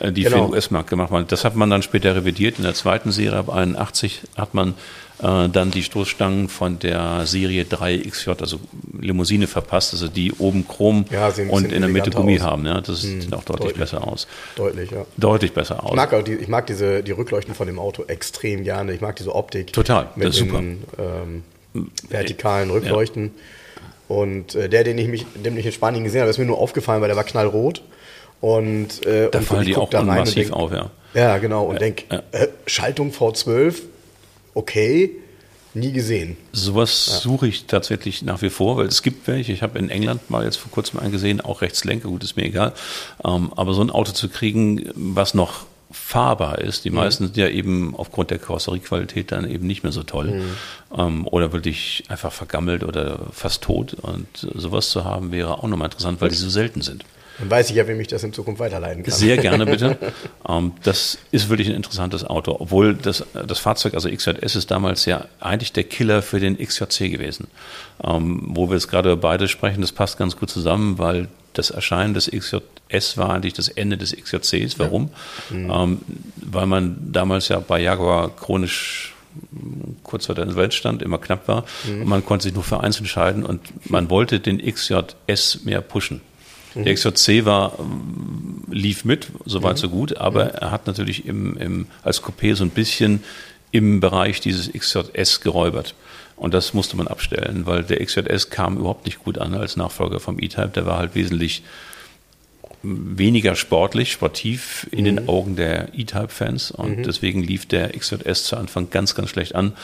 äh, 0.00 0.12
die 0.12 0.22
genau. 0.22 0.36
für 0.36 0.42
den 0.42 0.50
US-Markt 0.52 0.90
gemacht 0.90 1.10
waren. 1.10 1.26
Das 1.28 1.44
hat 1.44 1.54
man 1.56 1.70
dann 1.70 1.82
später 1.82 2.16
revidiert. 2.16 2.58
In 2.58 2.64
der 2.64 2.74
zweiten 2.74 3.12
Serie 3.12 3.38
ab 3.38 3.50
81 3.50 4.22
hat 4.36 4.54
man 4.54 4.74
dann 5.22 5.70
die 5.70 5.82
Stoßstangen 5.82 6.48
von 6.48 6.78
der 6.78 7.26
Serie 7.26 7.64
3 7.64 7.98
XJ, 7.98 8.30
also 8.40 8.58
Limousine 8.98 9.46
verpasst, 9.46 9.92
also 9.92 10.08
die 10.08 10.32
oben 10.32 10.66
Chrom 10.66 11.04
Ja, 11.10 11.32
und 11.48 11.72
in 11.72 11.80
der 11.82 11.90
Mitte 11.90 12.10
Gummi 12.10 12.38
aus. 12.38 12.46
haben. 12.46 12.66
Ja, 12.66 12.80
das 12.80 13.02
hm, 13.02 13.20
sieht 13.20 13.34
auch 13.34 13.44
deutlich, 13.44 13.72
deutlich, 13.72 13.78
besser 13.78 14.06
aus. 14.06 14.26
Deutlich, 14.56 14.90
ja. 14.90 15.04
Deutlich 15.16 15.52
besser 15.52 15.84
aus. 15.84 15.90
Ich 15.90 15.96
mag, 15.96 16.12
auch 16.14 16.22
die, 16.22 16.34
ich 16.34 16.48
mag 16.48 16.66
diese, 16.66 17.02
die 17.02 17.12
Rückleuchten 17.12 17.54
von 17.54 17.66
dem 17.66 17.78
Auto 17.78 18.04
extrem 18.04 18.64
gerne. 18.64 18.92
Ich 18.92 19.00
mag 19.00 19.16
diese 19.16 19.34
Optik. 19.34 19.72
Total, 19.72 20.08
mit 20.16 20.28
das 20.28 20.36
ist 20.36 20.40
super. 20.40 20.58
Den, 20.58 20.84
ähm, 20.98 21.42
vertikalen 22.08 22.70
Rückleuchten. 22.70 23.24
Ja. 23.24 24.16
Und 24.16 24.54
äh, 24.54 24.68
der, 24.68 24.84
den 24.84 24.98
ich 24.98 25.06
mich, 25.06 25.26
den 25.36 25.56
ich 25.56 25.66
in 25.66 25.72
Spanien 25.72 26.02
gesehen 26.02 26.22
habe, 26.22 26.30
ist 26.30 26.38
mir 26.38 26.46
nur 26.46 26.58
aufgefallen, 26.58 27.00
weil 27.00 27.08
der 27.08 27.16
war 27.16 27.24
knallrot. 27.24 27.82
Und, 28.40 29.06
äh, 29.06 29.28
da 29.30 29.38
und 29.38 29.44
fallen 29.44 29.66
die 29.66 29.76
auch 29.76 29.92
massiv 30.02 30.34
denk, 30.34 30.52
auf, 30.52 30.72
ja. 30.72 30.90
Ja, 31.14 31.38
genau. 31.38 31.64
Und 31.64 31.74
ja, 31.74 31.78
denke, 31.80 32.04
ja. 32.10 32.22
äh, 32.32 32.48
Schaltung 32.66 33.10
V12, 33.10 33.74
okay, 34.54 35.10
nie 35.74 35.92
gesehen. 35.92 36.36
Sowas 36.52 37.06
ja. 37.10 37.18
suche 37.18 37.46
ich 37.48 37.66
tatsächlich 37.66 38.22
nach 38.22 38.42
wie 38.42 38.50
vor, 38.50 38.76
weil 38.76 38.86
es 38.86 39.02
gibt 39.02 39.28
welche. 39.28 39.52
Ich 39.52 39.62
habe 39.62 39.78
in 39.78 39.88
England 39.88 40.30
mal 40.30 40.44
jetzt 40.44 40.56
vor 40.56 40.70
kurzem 40.70 41.00
einen 41.00 41.12
gesehen, 41.12 41.40
auch 41.40 41.62
Rechtslenker, 41.62 42.08
gut, 42.08 42.24
ist 42.24 42.36
mir 42.36 42.44
egal. 42.44 42.72
Ähm, 43.24 43.52
aber 43.54 43.74
so 43.74 43.82
ein 43.82 43.90
Auto 43.90 44.12
zu 44.12 44.28
kriegen, 44.28 44.90
was 44.94 45.34
noch 45.34 45.66
fahrbar 45.92 46.58
ist. 46.58 46.84
Die 46.84 46.90
mhm. 46.90 46.96
meisten 46.96 47.24
sind 47.24 47.36
ja 47.36 47.48
eben 47.48 47.94
aufgrund 47.96 48.30
der 48.30 48.38
Karosseriequalität 48.38 49.32
dann 49.32 49.48
eben 49.48 49.66
nicht 49.66 49.82
mehr 49.82 49.92
so 49.92 50.02
toll. 50.02 50.30
Mhm. 50.30 50.56
Ähm, 50.96 51.26
oder 51.26 51.52
wirklich 51.52 52.04
einfach 52.08 52.32
vergammelt 52.32 52.84
oder 52.84 53.26
fast 53.32 53.62
tot. 53.62 53.94
Und 53.94 54.28
sowas 54.34 54.90
zu 54.90 55.04
haben 55.04 55.32
wäre 55.32 55.58
auch 55.58 55.68
nochmal 55.68 55.86
interessant, 55.86 56.20
weil 56.20 56.30
die 56.30 56.36
so 56.36 56.48
selten 56.48 56.82
sind. 56.82 57.04
Dann 57.40 57.50
weiß 57.50 57.70
ich 57.70 57.76
ja, 57.76 57.88
wem 57.88 57.98
ich 58.00 58.08
das 58.08 58.22
in 58.22 58.32
Zukunft 58.32 58.60
weiterleiten 58.60 59.02
kann. 59.02 59.12
Sehr 59.12 59.36
gerne, 59.38 59.66
bitte. 59.66 59.96
ähm, 60.48 60.72
das 60.82 61.18
ist 61.32 61.48
wirklich 61.48 61.68
ein 61.68 61.74
interessantes 61.74 62.24
Auto. 62.24 62.56
Obwohl 62.58 62.94
das, 62.94 63.24
das 63.32 63.58
Fahrzeug, 63.58 63.94
also 63.94 64.08
XJS, 64.10 64.56
ist 64.56 64.70
damals 64.70 65.06
ja 65.06 65.24
eigentlich 65.40 65.72
der 65.72 65.84
Killer 65.84 66.22
für 66.22 66.38
den 66.38 66.58
XJC 66.58 67.10
gewesen. 67.10 67.48
Ähm, 68.04 68.42
wo 68.48 68.68
wir 68.68 68.74
jetzt 68.74 68.88
gerade 68.88 69.16
beide 69.16 69.48
sprechen, 69.48 69.80
das 69.80 69.92
passt 69.92 70.18
ganz 70.18 70.36
gut 70.36 70.50
zusammen, 70.50 70.98
weil 70.98 71.28
das 71.54 71.70
Erscheinen 71.70 72.14
des 72.14 72.30
XJS 72.30 73.16
war 73.16 73.30
eigentlich 73.30 73.54
das 73.54 73.68
Ende 73.68 73.96
des 73.96 74.14
XJCs. 74.14 74.78
Warum? 74.78 75.10
Ja. 75.50 75.56
Mhm. 75.56 75.70
Ähm, 75.70 76.00
weil 76.36 76.66
man 76.66 77.12
damals 77.12 77.48
ja 77.48 77.58
bei 77.58 77.80
Jaguar 77.80 78.34
chronisch 78.36 79.14
kurz 80.02 80.26
vor 80.26 80.34
der 80.34 80.54
Welt 80.56 80.74
stand, 80.74 81.02
immer 81.02 81.18
knapp 81.18 81.46
war. 81.48 81.64
Mhm. 81.86 82.02
Und 82.02 82.08
man 82.08 82.24
konnte 82.24 82.44
sich 82.44 82.54
nur 82.54 82.64
für 82.64 82.80
eins 82.80 82.98
entscheiden 82.98 83.44
und 83.44 83.60
man 83.90 84.10
wollte 84.10 84.40
den 84.40 84.58
XJS 84.58 85.64
mehr 85.64 85.80
pushen. 85.80 86.20
Mhm. 86.74 86.84
Der 86.84 86.94
XJC 86.94 87.44
war, 87.44 87.78
lief 88.70 89.04
mit, 89.04 89.28
soweit 89.44 89.76
mhm. 89.76 89.80
so 89.80 89.88
gut, 89.88 90.16
aber 90.16 90.44
mhm. 90.46 90.50
er 90.60 90.70
hat 90.70 90.86
natürlich 90.86 91.26
im, 91.26 91.56
im, 91.56 91.86
als 92.02 92.22
Coupé 92.22 92.54
so 92.54 92.64
ein 92.64 92.70
bisschen 92.70 93.22
im 93.70 94.00
Bereich 94.00 94.40
dieses 94.40 94.72
XJS 94.72 95.40
geräubert. 95.40 95.94
Und 96.36 96.54
das 96.54 96.72
musste 96.72 96.96
man 96.96 97.06
abstellen, 97.06 97.66
weil 97.66 97.82
der 97.82 98.04
XJS 98.04 98.50
kam 98.50 98.78
überhaupt 98.78 99.04
nicht 99.04 99.22
gut 99.22 99.38
an 99.38 99.54
als 99.54 99.76
Nachfolger 99.76 100.20
vom 100.20 100.40
E-Type. 100.40 100.70
Der 100.74 100.86
war 100.86 100.96
halt 100.96 101.14
wesentlich 101.14 101.62
weniger 102.82 103.56
sportlich, 103.56 104.10
sportiv 104.10 104.86
in 104.90 105.00
mhm. 105.00 105.04
den 105.04 105.28
Augen 105.28 105.56
der 105.56 105.88
E-Type-Fans 105.94 106.70
und 106.70 106.98
mhm. 106.98 107.02
deswegen 107.02 107.42
lief 107.42 107.66
der 107.66 107.90
XJS 107.90 108.44
zu 108.44 108.56
Anfang 108.56 108.88
ganz, 108.90 109.14
ganz 109.14 109.28
schlecht 109.28 109.54
an. 109.54 109.74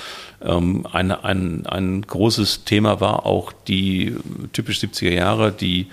Ähm, 0.42 0.86
ein, 0.90 1.12
ein, 1.12 1.66
ein 1.66 2.02
großes 2.02 2.64
Thema 2.64 3.00
war 3.00 3.26
auch 3.26 3.52
die 3.68 4.16
typisch 4.52 4.78
70er 4.78 5.12
Jahre, 5.12 5.52
die 5.52 5.88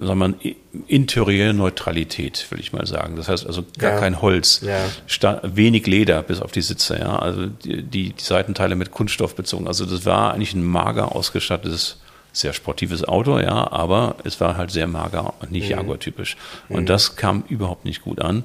sagen 0.00 0.36
wir, 0.42 0.54
Interieur-Neutralität, 0.86 2.46
würde 2.50 2.62
ich 2.62 2.72
mal 2.72 2.86
sagen. 2.86 3.16
Das 3.16 3.28
heißt 3.28 3.46
also 3.46 3.64
gar 3.78 3.92
ja. 3.92 3.98
kein 3.98 4.22
Holz, 4.22 4.62
ja. 4.62 5.40
wenig 5.42 5.86
Leder 5.86 6.22
bis 6.22 6.40
auf 6.40 6.52
die 6.52 6.62
Sitze, 6.62 6.98
ja. 6.98 7.18
Also 7.18 7.46
die, 7.46 7.82
die, 7.82 8.12
die, 8.12 8.22
Seitenteile 8.22 8.74
mit 8.74 8.90
Kunststoff 8.90 9.34
bezogen. 9.34 9.66
Also 9.66 9.84
das 9.84 10.06
war 10.06 10.32
eigentlich 10.32 10.54
ein 10.54 10.64
mager 10.64 11.14
ausgestattetes, 11.14 11.98
sehr 12.32 12.54
sportives 12.54 13.04
Auto, 13.06 13.38
ja, 13.38 13.70
aber 13.70 14.16
es 14.24 14.40
war 14.40 14.56
halt 14.56 14.70
sehr 14.70 14.86
mager 14.86 15.34
und 15.40 15.52
nicht 15.52 15.64
mhm. 15.64 15.72
Jaguar-typisch. 15.72 16.36
Und 16.68 16.82
mhm. 16.82 16.86
das 16.86 17.16
kam 17.16 17.44
überhaupt 17.48 17.84
nicht 17.84 18.02
gut 18.02 18.20
an. 18.20 18.44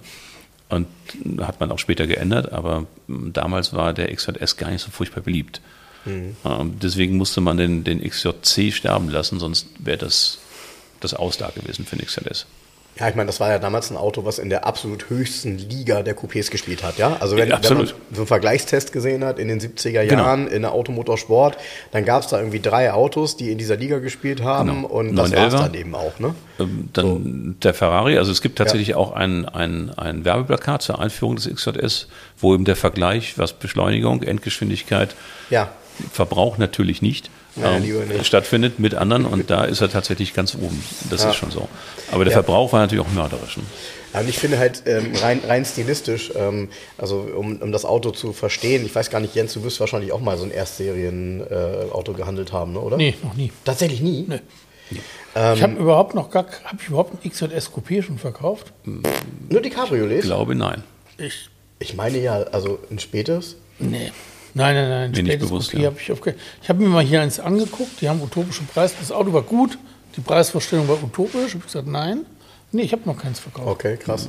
Und 0.69 0.87
hat 1.39 1.61
man 1.61 1.71
auch 1.71 1.79
später 1.79 2.07
geändert, 2.07 2.51
aber 2.51 2.87
damals 3.07 3.71
war 3.71 3.93
der 3.93 4.13
XJS 4.13 4.57
gar 4.57 4.69
nicht 4.69 4.81
so 4.81 4.91
furchtbar 4.91 5.21
beliebt. 5.21 5.61
Mhm. 6.03 6.35
Ähm, 6.43 6.73
deswegen 6.81 7.15
musste 7.15 7.39
man 7.39 7.55
den, 7.55 7.85
den 7.85 8.01
XJC 8.03 8.73
sterben 8.73 9.07
lassen, 9.07 9.39
sonst 9.39 9.69
wäre 9.79 9.97
das 9.97 10.39
das 10.99 11.13
Aus 11.13 11.37
da 11.37 11.49
gewesen 11.49 11.85
für 11.85 11.95
Nixales. 11.95 12.45
Ja, 12.99 13.07
ich 13.07 13.15
meine, 13.15 13.27
das 13.27 13.39
war 13.39 13.49
ja 13.49 13.59
damals 13.59 13.91
ein 13.91 13.97
Auto, 13.97 14.25
was 14.25 14.39
in 14.39 14.49
der 14.49 14.65
absolut 14.65 15.09
höchsten 15.09 15.57
Liga 15.57 16.01
der 16.01 16.17
Coupés 16.17 16.49
gespielt 16.49 16.83
hat, 16.83 16.97
ja? 16.97 17.17
Also 17.19 17.37
wenn, 17.37 17.49
ja, 17.49 17.59
wenn 17.61 17.77
man 17.77 17.87
so 17.87 17.93
einen 18.15 18.27
Vergleichstest 18.27 18.91
gesehen 18.91 19.23
hat 19.23 19.37
in 19.37 19.47
den 19.47 19.59
70er 19.59 20.07
genau. 20.07 20.23
Jahren 20.23 20.45
genau. 20.45 20.55
in 20.55 20.61
der 20.63 20.71
Automotorsport, 20.71 21.57
dann 21.91 22.05
gab 22.05 22.23
es 22.23 22.29
da 22.29 22.39
irgendwie 22.39 22.59
drei 22.59 22.91
Autos, 22.91 23.37
die 23.37 23.51
in 23.51 23.59
dieser 23.59 23.75
Liga 23.75 23.99
gespielt 23.99 24.41
haben 24.41 24.69
genau. 24.69 24.87
und 24.87 25.15
das 25.15 25.31
war 25.31 25.47
es 25.47 25.53
dann 25.53 25.73
eben 25.75 25.93
auch, 25.93 26.19
ne? 26.19 26.33
Ähm, 26.59 26.89
dann 26.93 27.05
so. 27.05 27.21
der 27.61 27.73
Ferrari, 27.75 28.17
also 28.17 28.31
es 28.31 28.41
gibt 28.41 28.57
tatsächlich 28.57 28.89
ja. 28.89 28.97
auch 28.97 29.11
ein, 29.11 29.45
ein, 29.45 29.91
ein 29.91 30.25
Werbeplakat 30.25 30.81
zur 30.81 30.99
Einführung 30.99 31.35
des 31.35 31.47
XJS, 31.53 32.07
wo 32.39 32.55
eben 32.55 32.65
der 32.65 32.75
Vergleich, 32.75 33.37
was 33.37 33.53
Beschleunigung, 33.53 34.23
Endgeschwindigkeit, 34.23 35.15
ja. 35.51 35.69
Verbrauch 36.11 36.57
natürlich 36.57 37.01
nicht, 37.01 37.29
naja, 37.57 37.77
ähm, 37.77 38.23
stattfindet 38.23 38.79
mit 38.79 38.95
anderen 38.95 39.25
und 39.25 39.49
da 39.49 39.63
ist 39.65 39.81
er 39.81 39.89
tatsächlich 39.89 40.33
ganz 40.33 40.55
oben. 40.55 40.83
Das 41.09 41.23
ja. 41.23 41.29
ist 41.29 41.35
schon 41.35 41.51
so. 41.51 41.67
Aber 42.11 42.23
der 42.23 42.31
ja. 42.31 42.41
Verbrauch 42.41 42.73
war 42.73 42.81
natürlich 42.81 43.05
auch 43.05 43.11
mörderisch. 43.11 43.57
Ne? 43.57 43.63
Und 44.13 44.29
ich 44.29 44.39
finde 44.39 44.57
halt 44.57 44.83
ähm, 44.85 45.13
rein, 45.21 45.41
rein 45.45 45.65
stilistisch, 45.65 46.31
ähm, 46.35 46.69
also 46.97 47.19
um, 47.19 47.61
um 47.61 47.71
das 47.71 47.85
Auto 47.85 48.11
zu 48.11 48.33
verstehen, 48.33 48.85
ich 48.85 48.95
weiß 48.95 49.09
gar 49.09 49.19
nicht, 49.19 49.35
Jens, 49.35 49.53
du 49.53 49.63
wirst 49.63 49.79
wahrscheinlich 49.79 50.11
auch 50.11 50.21
mal 50.21 50.37
so 50.37 50.43
ein 50.43 50.51
Erstserien-Auto 50.51 52.11
äh, 52.11 52.15
gehandelt 52.15 52.51
haben, 52.53 52.73
ne, 52.73 52.79
oder? 52.79 52.97
Nee, 52.97 53.15
noch 53.23 53.35
nie. 53.35 53.51
Tatsächlich 53.65 54.01
nie? 54.01 54.25
Nee. 54.27 54.39
Ähm, 55.35 55.55
ich 55.55 55.63
habe 55.63 55.73
überhaupt 55.73 56.15
noch 56.15 56.29
gar, 56.29 56.45
habe 56.63 56.77
ich 56.81 56.87
überhaupt 56.87 57.13
ein 57.13 57.29
XJS 57.29 57.71
Coupé 57.71 58.01
schon 58.01 58.17
verkauft? 58.17 58.73
Nur 58.85 59.61
die 59.61 59.69
Cabriolets? 59.69 60.23
Ich 60.23 60.29
glaube, 60.29 60.55
nein. 60.55 60.83
Ich, 61.17 61.49
ich 61.79 61.95
meine 61.95 62.19
ja, 62.19 62.43
also 62.43 62.79
ein 62.89 62.99
spätes? 62.99 63.57
Nee. 63.79 64.11
Nein, 64.53 64.75
nein, 64.75 64.89
nein. 64.89 65.11
Mir 65.11 65.23
nicht 65.23 65.39
bewusst. 65.39 65.73
Ja. 65.73 65.87
Hab 65.87 65.99
ich, 65.99 66.11
okay. 66.11 66.33
ich 66.61 66.69
habe 66.69 66.81
mir 66.81 66.89
mal 66.89 67.03
hier 67.03 67.21
eins 67.21 67.39
angeguckt, 67.39 68.01
die 68.01 68.09
haben 68.09 68.21
utopischen 68.21 68.67
Preis. 68.67 68.93
Das 68.99 69.11
Auto 69.11 69.33
war 69.33 69.43
gut, 69.43 69.77
die 70.15 70.21
Preisvorstellung 70.21 70.87
war 70.87 71.01
utopisch. 71.03 71.47
Ich 71.47 71.53
habe 71.53 71.63
gesagt, 71.63 71.87
nein. 71.87 72.25
Nee, 72.71 72.81
ich 72.81 72.91
habe 72.91 73.03
noch 73.05 73.17
keins 73.17 73.39
verkauft. 73.39 73.67
Okay, 73.67 73.97
krass. 73.97 74.27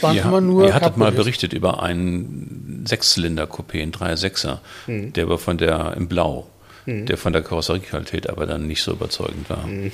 Waren 0.00 0.16
ihr, 0.16 0.22
immer 0.22 0.40
nur 0.40 0.66
ihr 0.66 0.74
hattet 0.74 0.96
mal 0.96 1.10
berichtet 1.10 1.52
über 1.52 1.82
einen 1.82 2.84
Sechszylinder-Coupé, 2.86 3.82
einen 3.82 3.92
3.6er, 3.92 4.58
hm. 4.86 5.12
der 5.12 5.28
war 5.28 5.38
von 5.38 5.58
der 5.58 5.94
im 5.96 6.06
Blau, 6.06 6.46
hm. 6.84 7.06
der 7.06 7.18
von 7.18 7.32
der 7.32 7.42
Karosseriequalität 7.42 8.30
aber 8.30 8.46
dann 8.46 8.68
nicht 8.68 8.82
so 8.82 8.92
überzeugend 8.92 9.50
war. 9.50 9.64
Hm. 9.64 9.90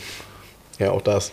Ja, 0.79 0.91
auch 0.91 1.03
das. 1.03 1.33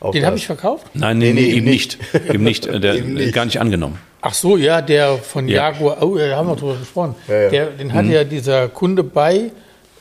Auch 0.00 0.12
Den 0.12 0.26
habe 0.26 0.36
ich 0.36 0.46
verkauft? 0.46 0.86
Nein, 0.92 1.18
nee, 1.18 1.32
nee, 1.32 1.40
nee 1.40 1.54
eben 1.54 1.64
nicht. 1.64 1.98
eben 2.28 2.44
nicht. 2.44 2.66
Der 2.66 2.94
eben 2.96 3.14
nicht. 3.14 3.32
gar 3.32 3.46
nicht 3.46 3.60
angenommen. 3.60 3.98
Ach 4.26 4.32
so, 4.32 4.56
ja, 4.56 4.80
der 4.80 5.18
von 5.18 5.46
ja. 5.46 5.70
Jaguar, 5.70 6.02
oh, 6.02 6.16
da 6.16 6.34
haben 6.34 6.48
wir 6.48 6.56
drüber 6.56 6.76
gesprochen. 6.78 7.14
Ja, 7.28 7.42
ja. 7.42 7.48
Der, 7.50 7.66
den 7.66 7.92
hat 7.92 8.06
mhm. 8.06 8.10
ja 8.10 8.24
dieser 8.24 8.68
Kunde 8.68 9.04
bei 9.04 9.52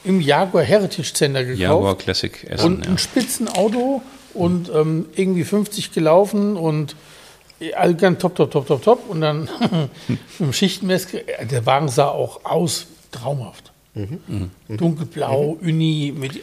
im 0.05 0.21
Jaguar 0.21 0.63
Heritage 0.63 1.13
Center 1.13 1.43
gekauft. 1.43 1.59
Jaguar 1.59 1.97
Classic 1.97 2.43
Essen, 2.49 2.65
Und 2.65 2.87
ein 2.87 2.97
Spitzenauto 2.97 4.01
und 4.33 4.71
ähm, 4.73 5.07
irgendwie 5.13 5.43
50 5.43 5.91
gelaufen 5.91 6.55
und 6.55 6.95
all 7.75 7.95
ganz 7.95 8.21
top, 8.21 8.35
top, 8.35 8.49
top, 8.49 8.65
top, 8.65 8.81
top. 8.81 9.09
Und 9.09 9.19
dann 9.19 9.49
im 10.39 10.53
Schichtenmess, 10.53 11.07
der 11.41 11.65
Wagen 11.65 11.89
sah 11.89 12.07
auch 12.07 12.45
aus 12.45 12.87
traumhaft. 13.11 13.72
Mhm. 13.95 14.49
Mhm. 14.67 14.77
Dunkelblau, 14.77 15.57
mhm. 15.61 15.67
Uni, 15.67 16.13
mit 16.15 16.35
ja. 16.35 16.41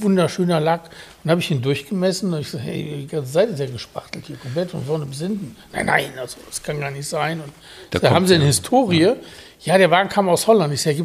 wunderschöner 0.00 0.58
Lack. 0.58 0.90
Dann 1.22 1.30
habe 1.30 1.40
ich 1.40 1.50
ihn 1.52 1.62
durchgemessen 1.62 2.34
und 2.34 2.40
ich 2.40 2.50
so, 2.50 2.58
hey, 2.58 2.98
die 3.02 3.06
ganze 3.06 3.30
Seite 3.30 3.52
ist 3.52 3.60
ja 3.60 3.66
gespachtelt 3.66 4.26
hier 4.26 4.36
komplett 4.36 4.72
von 4.72 4.84
vorne 4.84 5.06
bis 5.06 5.20
hinten. 5.20 5.56
Nein, 5.72 5.86
nein, 5.86 6.10
also, 6.18 6.38
das 6.48 6.62
kann 6.62 6.80
gar 6.80 6.90
nicht 6.90 7.08
sein. 7.08 7.40
Und 7.40 7.52
da, 7.90 8.00
da 8.00 8.10
haben 8.10 8.26
sie 8.26 8.34
eine 8.34 8.46
Historie. 8.46 9.02
Ja. 9.02 9.16
ja. 9.60 9.78
der 9.78 9.90
Wagen 9.92 10.08
kam 10.08 10.28
aus 10.28 10.48
Holland. 10.48 10.74
Ich 10.74 10.82
sage, 10.82 11.04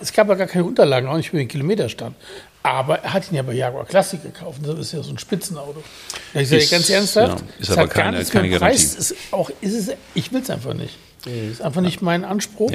es 0.00 0.12
gab 0.12 0.28
ja 0.28 0.34
gar 0.34 0.48
keine 0.48 0.64
Unterlagen, 0.64 1.08
auch 1.08 1.16
nicht 1.16 1.28
über 1.28 1.38
den 1.38 1.48
Kilometerstand. 1.48 2.16
Aber 2.64 2.98
er 2.98 3.12
hat 3.12 3.30
ihn 3.30 3.36
ja 3.36 3.42
bei 3.42 3.52
Jaguar 3.52 3.86
Classic 3.86 4.20
gekauft. 4.20 4.58
Das 4.64 4.78
ist 4.80 4.92
ja 4.92 5.02
so 5.02 5.12
ein 5.12 5.18
Spitzenauto. 5.18 5.82
Da 6.34 6.40
ich 6.40 6.48
sage, 6.48 6.66
ganz 6.66 6.90
ernsthaft, 6.90 7.38
ja, 7.38 7.46
ist 7.60 7.70
aber 7.70 7.86
keine, 7.86 8.04
gar 8.04 8.12
nichts 8.18 8.30
keine 8.30 8.48
Garantie. 8.50 8.84
Preis. 8.84 8.94
Ist 8.96 9.14
auch, 9.30 9.48
ist 9.60 9.74
es, 9.74 9.96
ich 10.14 10.32
will 10.32 10.42
es 10.42 10.50
einfach 10.50 10.74
nicht. 10.74 10.98
Das 11.24 11.32
ist 11.32 11.62
einfach 11.62 11.82
nicht 11.82 12.02
mein 12.02 12.24
Anspruch. 12.24 12.72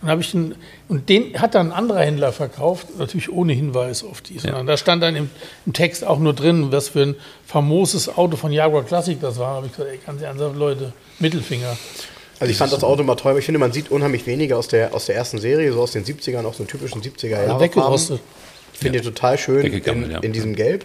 Dann 0.00 0.10
habe 0.10 0.20
ich 0.20 0.34
einen, 0.34 0.54
und 0.88 1.08
den 1.08 1.40
hat 1.40 1.54
dann 1.54 1.68
ein 1.68 1.72
anderer 1.72 2.00
Händler 2.00 2.32
verkauft, 2.32 2.98
natürlich 2.98 3.32
ohne 3.32 3.54
Hinweis 3.54 4.04
auf 4.04 4.20
die. 4.20 4.36
Ja. 4.36 4.62
Da 4.62 4.76
stand 4.76 5.02
dann 5.02 5.16
im, 5.16 5.30
im, 5.64 5.72
Text 5.72 6.04
auch 6.04 6.18
nur 6.18 6.34
drin, 6.34 6.70
was 6.70 6.90
für 6.90 7.02
ein 7.02 7.14
famoses 7.46 8.16
Auto 8.16 8.36
von 8.36 8.52
Jaguar 8.52 8.84
Classic 8.84 9.18
das 9.20 9.38
war. 9.38 9.50
Da 9.50 9.56
habe 9.56 9.66
ich 9.66 9.72
gesagt, 9.72 9.90
ey, 9.90 9.98
ganz 10.04 10.22
ernsthaft, 10.22 10.56
Leute, 10.56 10.92
Mittelfinger. 11.18 11.76
Also 12.38 12.50
ich 12.50 12.58
fand 12.58 12.72
das 12.72 12.84
Auto 12.84 13.02
mal 13.02 13.14
toll, 13.14 13.30
aber 13.30 13.38
ich 13.38 13.46
finde, 13.46 13.58
man 13.58 13.72
sieht 13.72 13.90
unheimlich 13.90 14.26
weniger 14.26 14.58
aus 14.58 14.68
der, 14.68 14.94
aus 14.94 15.06
der 15.06 15.16
ersten 15.16 15.38
Serie, 15.38 15.72
so 15.72 15.80
aus 15.80 15.92
den 15.92 16.04
70ern, 16.04 16.44
auch 16.44 16.52
so 16.52 16.64
typischen 16.64 17.00
70er 17.00 17.28
Jahre. 17.28 17.44
Also 17.44 17.60
weggerostet. 17.60 18.20
Finde 18.74 18.98
ja. 18.98 19.02
ich 19.02 19.08
total 19.08 19.38
schön 19.38 19.64
in, 19.64 20.10
in, 20.22 20.32
diesem 20.34 20.54
Gelb. 20.54 20.84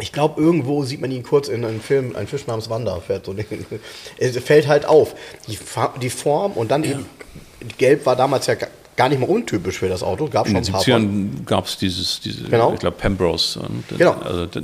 Ich 0.00 0.12
glaube, 0.12 0.40
irgendwo 0.40 0.82
sieht 0.82 1.00
man 1.00 1.12
ihn 1.12 1.22
kurz 1.22 1.46
in 1.48 1.64
einem 1.64 1.80
Film, 1.80 2.16
ein 2.16 2.26
Fisch 2.26 2.48
namens 2.48 2.68
Wanda 2.68 2.98
fährt 3.00 3.26
so. 3.26 3.34
Es 4.18 4.36
fällt 4.38 4.66
halt 4.66 4.86
auf. 4.86 5.14
Die, 5.46 5.56
die 6.02 6.10
Form 6.10 6.52
und 6.52 6.72
dann 6.72 6.82
eben 6.82 7.06
Gelb 7.78 8.06
war 8.06 8.16
damals 8.16 8.46
ja 8.46 8.54
gar 8.96 9.08
nicht 9.08 9.18
mal 9.20 9.28
untypisch 9.30 9.78
für 9.78 9.88
das 9.88 10.02
Auto. 10.02 10.26
Gab 10.28 10.46
In 10.46 10.52
schon 10.52 10.62
den 10.62 10.68
ein 10.68 10.72
paar 10.72 10.82
70ern 10.82 11.44
gab 11.46 11.66
es 11.66 11.78
dieses, 11.78 12.20
diese, 12.20 12.44
Genau. 12.44 12.72
ich 12.74 12.80
glaube, 12.80 12.96
Pembrose. 12.98 13.58
Und, 13.60 13.84
Genau. 13.96 14.12
Also, 14.12 14.46
d- 14.46 14.60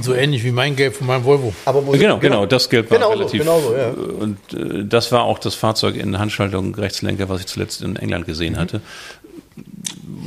So 0.00 0.14
ähnlich 0.14 0.44
wie 0.44 0.52
mein 0.52 0.76
Gelb 0.76 0.94
von 0.94 1.06
meinem 1.08 1.24
Volvo. 1.24 1.52
Aber 1.64 1.84
wo 1.84 1.90
Genau, 1.92 2.18
genau, 2.18 2.46
das 2.46 2.68
Geld 2.68 2.88
war 2.90 2.98
Genau 2.98 3.12
so, 3.12 3.18
relativ. 3.18 3.40
genau 3.40 3.60
so, 3.60 3.74
ja. 3.76 3.88
Und 3.90 4.38
äh, 4.52 4.84
das 4.84 5.10
war 5.10 5.22
auch 5.24 5.38
das 5.40 5.54
Fahrzeug 5.56 5.96
in 5.96 6.18
Handschaltung 6.18 6.72
Rechtslenker, 6.74 7.28
was 7.28 7.40
ich 7.40 7.46
zuletzt 7.46 7.82
in 7.82 7.96
England 7.96 8.26
gesehen 8.26 8.52
Mhm. 8.54 8.58
hatte. 8.58 8.80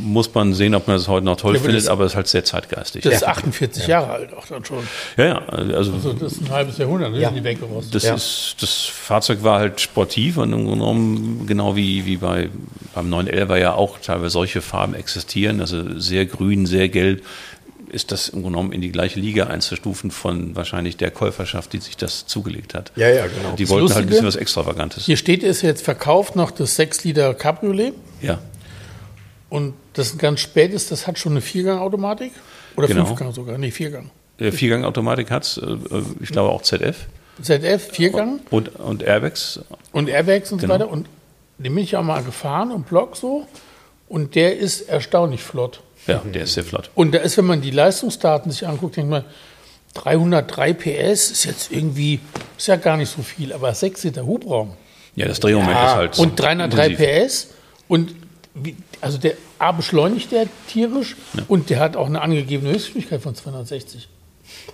Muss 0.06 0.34
man 0.34 0.54
sehen, 0.54 0.76
ob 0.76 0.88
man 0.88 0.98
das 0.98 1.08
heute 1.08 1.26
noch 1.26 1.38
toll 1.38 1.56
Ja, 1.56 1.62
findet, 1.62 1.82
das- 1.84 1.88
aber 1.88 2.04
es 2.06 2.12
ist 2.12 2.15
halt 2.17 2.28
sehr 2.28 2.43
zeitgeistig. 2.43 3.04
Das 3.04 3.13
ist 3.15 3.24
48 3.26 3.88
Jahre 3.88 4.12
alt 4.12 4.34
auch 4.34 4.46
dann 4.46 4.63
schon. 4.65 4.80
ja, 5.17 5.26
ja, 5.26 5.46
also 5.48 5.93
Also 5.93 6.13
das 6.13 6.34
ist 6.34 6.41
ein 6.41 6.50
halbes 6.50 6.78
Jahrhundert, 6.78 7.12
ne, 7.13 7.19
Ja. 7.22 7.30
sind 7.30 7.38
die 7.39 7.43
weggerostet. 7.43 7.96
das, 7.96 8.04
Ja. 8.04 8.15
ist, 8.15 8.56
das 8.60 8.69
Fahrzeug 8.86 9.43
war 9.43 9.60
halt 9.60 9.80
sportiv 9.80 10.38
und 10.38 10.52
im 10.52 10.65
Grunde 10.65 10.72
genommen, 10.80 11.46
genau 11.48 11.76
wie, 11.78 12.06
wie 12.06 12.17
bei, 12.17 12.50
beim 12.93 13.10
911 13.10 13.58
ja 13.60 13.74
auch 13.76 13.98
teilweise 14.00 14.30
solche 14.32 14.62
Farben 14.62 14.93
existieren, 14.93 15.62
also 15.62 15.98
sehr 16.00 16.26
grün, 16.26 16.65
sehr 16.65 16.89
gelb, 16.89 17.24
ist 17.89 18.12
das 18.12 18.28
im 18.30 18.41
Grunde 18.41 18.58
genommen 18.58 18.74
in 18.74 18.82
die 18.82 18.91
gleiche 18.91 19.19
Liga 19.19 19.46
einzustufen 19.48 20.10
von 20.12 20.56
wahrscheinlich 20.56 20.98
der 20.98 21.12
Käuferschaft, 21.12 21.72
die 21.74 21.78
sich 21.80 21.96
das 21.96 22.26
zugelegt 22.26 22.74
hat. 22.74 22.91
Ja, 22.96 23.08
ja, 23.08 23.28
genau. 23.28 23.56
Die 23.56 23.63
Das 23.63 23.69
wollten 23.69 23.84
halt 23.89 23.98
ein 23.98 24.02
Lustige- 24.04 24.10
bisschen 24.10 24.28
was 24.28 24.36
Extravagantes. 24.36 25.06
Hier 25.06 25.15
steht 25.17 25.43
es 25.43 25.62
jetzt 25.62 25.84
verkauft 25.84 26.36
noch 26.36 26.52
das 26.52 26.76
6-Liter 26.78 27.34
Cabriolet. 27.36 27.93
Ja. 28.22 28.39
Und 29.53 29.75
das 29.93 30.17
ganz 30.17 30.39
spät 30.39 30.73
ist, 30.73 30.91
das 30.91 31.05
hat 31.05 31.19
schon 31.19 31.33
eine 31.33 31.41
Viergang-Automatik. 31.41 32.31
Oder 32.75 32.87
Genau. 32.87 33.05
Fünfgang 33.05 33.31
sogar. 33.33 33.55
Nee, 33.59 33.69
Viergang. 33.69 34.09
Der 34.39 34.51
Viergang-Automatik 34.51 35.29
hat 35.29 35.43
es, 35.43 35.61
ich 36.21 36.29
glaube 36.29 36.49
auch 36.49 36.63
ZF 36.63 37.05
ZF, 37.39 37.91
Viergang 37.91 38.39
und, 38.49 38.75
und 38.79 39.03
Airbags. 39.03 39.59
und 39.91 40.09
Airbags 40.09 40.51
und 40.51 40.59
Genau. 40.59 40.73
so 40.73 40.79
weiter. 40.79 40.91
Und 40.91 41.07
den 41.59 41.75
bin 41.75 41.83
ich 41.83 41.95
auch 41.95 42.01
mal 42.01 42.23
gefahren 42.23 42.71
und 42.71 42.87
Block 42.89 43.15
so. 43.15 43.45
Und 44.09 44.33
der 44.33 44.57
ist 44.57 44.81
erstaunlich 44.89 45.43
flott. 45.43 45.81
Ja, 46.07 46.23
der 46.25 46.43
ist 46.45 46.55
sehr 46.55 46.63
flott. 46.63 46.89
Und 46.95 47.13
da 47.13 47.19
ist, 47.19 47.37
wenn 47.37 47.45
man 47.45 47.61
die 47.61 47.69
Leistungsdaten 47.69 48.51
sich 48.51 48.67
anguckt, 48.67 48.97
denkt 48.97 49.11
man, 49.11 49.23
303 49.93 50.73
PS 50.73 51.29
ist 51.29 51.45
jetzt 51.45 51.71
irgendwie, 51.71 52.19
ist 52.57 52.67
ja 52.67 52.75
gar 52.75 52.97
nicht 52.97 53.11
so 53.15 53.21
viel, 53.21 53.53
aber 53.53 53.71
6 53.73 54.03
Liter 54.03 54.25
Hubraum. 54.25 54.73
Ja, 55.15 55.27
das 55.27 55.39
Drehmoment 55.39 55.69
ist 55.77 55.95
halt. 55.95 56.17
Und 56.17 56.39
303 56.39 56.87
intensiv. 56.87 57.25
PS. 57.27 57.47
Und 57.87 58.15
wie, 58.55 58.75
also 59.01 59.17
der 59.17 59.33
A 59.59 59.71
beschleunigt 59.71 60.31
der 60.31 60.47
tierisch 60.67 61.15
und 61.47 61.69
der 61.69 61.79
hat 61.79 61.95
auch 61.95 62.07
eine 62.07 62.21
angegebene 62.21 62.71
Höchstgeschwindigkeit 62.73 63.21
von 63.21 63.35
260. 63.35 64.07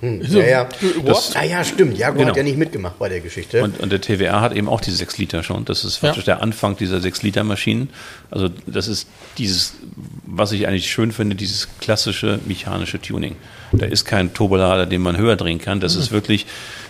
So, 0.01 0.39
Ja, 0.39 0.45
ja. 0.47 0.69
what? 1.03 1.31
Ah, 1.35 1.43
ja, 1.45 1.63
stimmt. 1.63 1.97
Jaguar 1.97 2.17
Genau. 2.17 2.29
hat 2.29 2.37
ja 2.37 2.43
nicht 2.43 2.57
mitgemacht 2.57 2.99
bei 2.99 3.07
der 3.07 3.21
Geschichte. 3.21 3.63
Und, 3.63 3.79
und 3.79 3.91
der 3.91 4.01
TWR 4.01 4.41
hat 4.41 4.53
eben 4.53 4.67
auch 4.67 4.81
die 4.81 4.91
6 4.91 5.17
Liter 5.19 5.43
schon. 5.43 5.63
Das 5.63 5.85
ist 5.85 5.99
praktisch 5.99 6.25
der 6.25 6.41
Anfang 6.41 6.75
dieser 6.75 6.99
6 6.99 7.21
Liter 7.23 7.43
Maschinen. 7.43 7.89
Also 8.29 8.49
das 8.65 8.87
ist 8.87 9.07
dieses, 9.37 9.75
was 10.25 10.51
ich 10.51 10.67
eigentlich 10.67 10.89
schön 10.91 11.11
finde, 11.11 11.35
dieses 11.35 11.69
klassische 11.79 12.39
mechanische 12.45 12.99
Tuning. 12.99 13.35
Da 13.71 13.85
ist 13.85 14.03
kein 14.05 14.33
Turbolader, 14.33 14.85
den 14.85 15.01
man 15.01 15.15
höher 15.17 15.35
drehen 15.37 15.59
kann. 15.59 15.79
Das 15.79 15.95
ist 15.95 16.11
wirklich, 16.11 16.45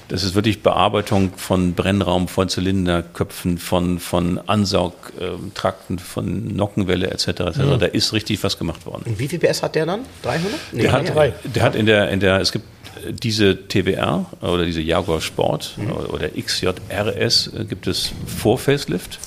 das 0.09 0.23
ist 0.23 0.35
wirklich 0.35 0.61
Bearbeitung 0.61 1.31
von 1.37 1.73
Brennraum, 1.73 2.27
von 2.27 2.49
Zylinderköpfen, 2.49 3.57
von, 3.57 3.99
von 3.99 4.39
Ansaugtrakten, 4.47 5.99
von 5.99 6.47
Nockenwelle 6.55 7.09
etc. 7.11 7.27
etc. 7.27 7.59
Da 7.79 7.85
ist 7.85 8.11
richtig 8.13 8.43
was 8.43 8.57
gemacht 8.57 8.85
worden. 8.85 9.03
Und 9.05 9.19
wie 9.19 9.27
viel 9.27 9.39
PS 9.39 9.63
hat 9.63 9.75
der 9.75 9.85
dann? 9.85 10.01
300? 10.23 10.51
Nee, 10.71 10.81
Der 10.83 10.91
hat, 10.91 11.15
drei. 11.15 11.33
der 11.43 11.63
hat 11.63 11.75
in 11.75 11.85
der, 11.85 12.09
in 12.09 12.19
der, 12.19 12.39
es 12.41 12.51
gibt 12.51 12.65
äh, 13.07 13.13
diese 13.13 13.67
TWR 13.67 14.25
oder 14.41 14.65
diese 14.65 14.81
Jaguar 14.81 15.21
Sport 15.21 15.75
oder- 15.77 16.13
oder 16.13 16.29
XJRS 16.29 17.47
äh, 17.55 17.65
gibt 17.65 17.87
es 17.87 18.11
vor 18.25 18.57
Facelift 18.57 19.19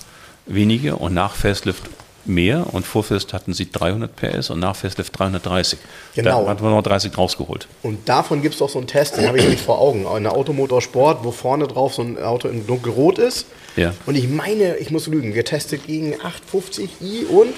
wenige 0.47 0.97
und 0.97 1.15
nach 1.15 1.35
Facelift 1.35 1.85
mehr 2.25 2.73
und 2.73 2.87
vor 2.87 3.03
Facelift 3.03 3.33
hatten 3.33 3.53
sie 3.53 3.71
300 3.71 4.15
PS 4.15 4.51
und 4.51 4.61
nach 4.61 4.77
Facelift 4.77 5.19
330. 5.19 5.79
Genau. 6.15 6.45
Da 6.45 6.51
hat 6.51 6.61
man 6.61 6.71
noch 6.71 6.83
30 6.83 7.17
rausgeholt. 7.17 7.69
Und 7.83 8.09
davon 8.09 8.43
gibt 8.43 8.55
es 8.55 8.59
doch 8.59 8.69
so 8.69 8.79
einen 8.79 8.87
Test, 8.87 9.17
den 9.17 9.27
habe 9.27 9.39
ich 9.39 9.49
nicht 9.49 9.65
vor 9.65 9.81
Augen. 9.81 10.07
Eine 10.07 10.33
Automotorsport, 10.33 11.25
wo 11.25 11.31
vorne 11.31 11.67
drauf 11.67 11.95
so 11.95 12.03
ein 12.03 12.23
Auto 12.23 12.49
in 12.49 12.67
dunkelrot 12.67 13.19
ist. 13.19 13.47
Ja. 13.77 13.93
Und 14.07 14.17
ich 14.17 14.29
meine, 14.29 14.77
ich 14.77 14.91
muss 14.91 15.07
lügen, 15.07 15.33
getestet 15.33 15.87
gegen 15.87 16.15
850i 16.15 17.27
und 17.29 17.55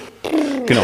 Genau. 0.67 0.83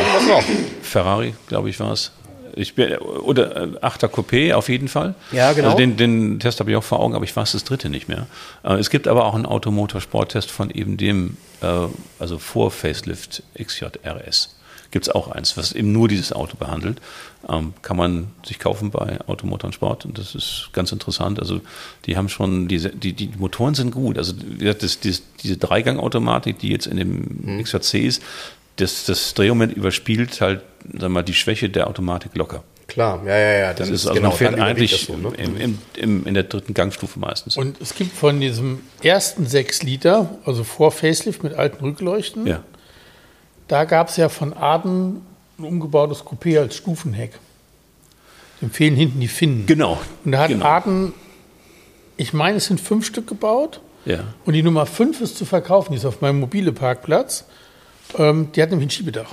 Ferrari, 0.83 1.35
glaube 1.49 1.71
ich, 1.71 1.81
war 1.81 1.93
es. 1.93 2.13
Ich 2.57 2.75
bin, 2.75 2.97
oder 2.99 3.57
äh, 3.57 3.67
8er 3.85 4.09
Coupé 4.09 4.55
auf 4.55 4.69
jeden 4.69 4.89
Fall. 4.89 5.15
Ja, 5.33 5.53
genau. 5.53 5.69
Also 5.69 5.79
den, 5.79 5.97
den 5.97 6.41
Test 6.41 6.61
habe 6.61 6.71
ich 6.71 6.77
auch 6.77 6.85
vor 6.85 7.01
Augen, 7.01 7.15
aber 7.15 7.25
ich 7.25 7.35
weiß 7.35 7.53
das 7.53 7.65
dritte 7.65 7.89
nicht 7.89 8.09
mehr. 8.09 8.27
Äh, 8.63 8.75
es 8.75 8.91
gibt 8.91 9.09
aber 9.09 9.25
auch 9.25 9.35
einen 9.35 9.47
Automotorsporttest 9.47 10.51
von 10.51 10.71
eben 10.71 10.97
dem, 10.97 11.37
äh, 11.63 11.67
also 12.19 12.39
vor 12.39 12.71
Facelift 12.71 13.43
XJRS. 13.63 14.57
Gibt 14.93 15.07
es 15.07 15.15
auch 15.15 15.29
eins, 15.29 15.57
was 15.57 15.73
eben 15.73 15.93
nur 15.93 16.09
dieses 16.09 16.33
Auto 16.33 16.57
behandelt. 16.57 17.01
Ähm, 17.49 17.75
kann 17.81 17.97
man 17.97 18.27
sich 18.45 18.59
kaufen 18.59 18.91
bei 18.91 19.21
Automotor 19.29 19.69
und 19.69 19.73
Sport 19.73 20.05
und 20.05 20.19
das 20.19 20.35
ist 20.35 20.71
ganz 20.73 20.91
interessant. 20.91 21.39
Also 21.39 21.61
die 22.07 22.17
haben 22.17 22.29
schon, 22.29 22.67
diese, 22.67 22.91
die, 22.91 23.13
die 23.13 23.31
Motoren 23.39 23.75
sind 23.75 23.93
gut. 23.93 24.19
Also 24.19 24.33
das, 24.33 24.99
das, 24.99 25.23
diese 25.43 25.57
Dreigang-Automatik, 25.59 26.59
die 26.59 26.71
jetzt 26.71 26.87
in 26.87 26.97
dem 26.97 27.21
Mhm. 27.41 27.63
XJC 27.63 27.95
ist, 28.05 28.23
das, 28.81 29.05
das 29.05 29.35
Drehmoment 29.35 29.73
überspielt 29.73 30.41
halt 30.41 30.63
sag 30.99 31.11
mal, 31.11 31.23
die 31.23 31.35
Schwäche 31.35 31.69
der 31.69 31.89
Automatik 31.89 32.35
locker. 32.35 32.63
Klar, 32.87 33.23
ja, 33.25 33.37
ja, 33.39 33.59
ja. 33.59 33.75
Das 33.75 33.89
ist, 33.89 34.07
also 34.07 34.21
man 34.21 34.31
dann 34.31 34.39
fährt 34.39 34.59
eigentlich 34.59 34.91
das 34.91 35.03
so, 35.03 35.17
ne? 35.17 35.33
im, 35.39 35.57
im, 35.57 35.79
im, 35.97 36.27
in 36.27 36.35
der 36.35 36.43
dritten 36.43 36.75
Gangstufe 36.75 37.21
meistens. 37.21 37.57
Und 37.57 37.81
es 37.81 37.95
gibt 37.95 38.17
von 38.17 38.41
diesem 38.41 38.81
ersten 39.03 39.47
6 39.47 39.85
Liter, 39.85 40.39
also 40.45 40.65
vor 40.65 40.91
Facelift 40.91 41.45
mit 41.45 41.55
alten 41.55 41.85
Rückleuchten, 41.85 42.47
ja. 42.47 42.65
da 43.69 43.85
gab 43.85 44.09
es 44.09 44.17
ja 44.17 44.29
von 44.29 44.53
Aden 44.53 45.23
ein 45.59 45.65
umgebautes 45.65 46.25
Coupé 46.25 46.59
als 46.59 46.77
Stufenheck. 46.77 47.33
Dem 48.61 48.71
fehlen 48.71 48.97
hinten 48.97 49.21
die 49.21 49.29
Finnen. 49.29 49.67
Genau. 49.67 50.01
Und 50.25 50.33
da 50.33 50.41
hat 50.41 50.49
genau. 50.49 50.67
Aden, 50.67 51.13
ich 52.17 52.33
meine, 52.33 52.57
es 52.57 52.67
sind 52.67 52.81
fünf 52.81 53.07
Stück 53.07 53.29
gebaut. 53.29 53.81
Ja. 54.05 54.25
Und 54.45 54.55
die 54.55 54.63
Nummer 54.63 54.87
5 54.87 55.21
ist 55.21 55.37
zu 55.37 55.45
verkaufen, 55.45 55.93
die 55.93 55.99
ist 55.99 56.05
auf 56.05 56.21
meinem 56.23 56.41
mobile 56.41 56.73
Parkplatz. 56.73 57.45
Ähm, 58.19 58.49
die 58.55 58.63
hat 58.63 58.71
nämlich 58.71 58.89
ein 58.89 58.91
Schiebedach. 58.91 59.31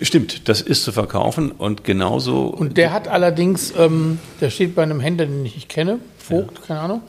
Stimmt, 0.00 0.48
das 0.48 0.60
ist 0.60 0.84
zu 0.84 0.92
verkaufen 0.92 1.50
und 1.52 1.84
genauso. 1.84 2.46
Und 2.46 2.76
der 2.76 2.92
hat 2.92 3.08
allerdings, 3.08 3.72
ähm, 3.78 4.18
der 4.40 4.50
steht 4.50 4.74
bei 4.74 4.82
einem 4.82 5.00
Händler, 5.00 5.26
den 5.26 5.44
ich 5.46 5.54
nicht 5.54 5.68
kenne, 5.68 5.98
Vogt, 6.18 6.66
keine 6.66 6.80
Ahnung. 6.80 7.02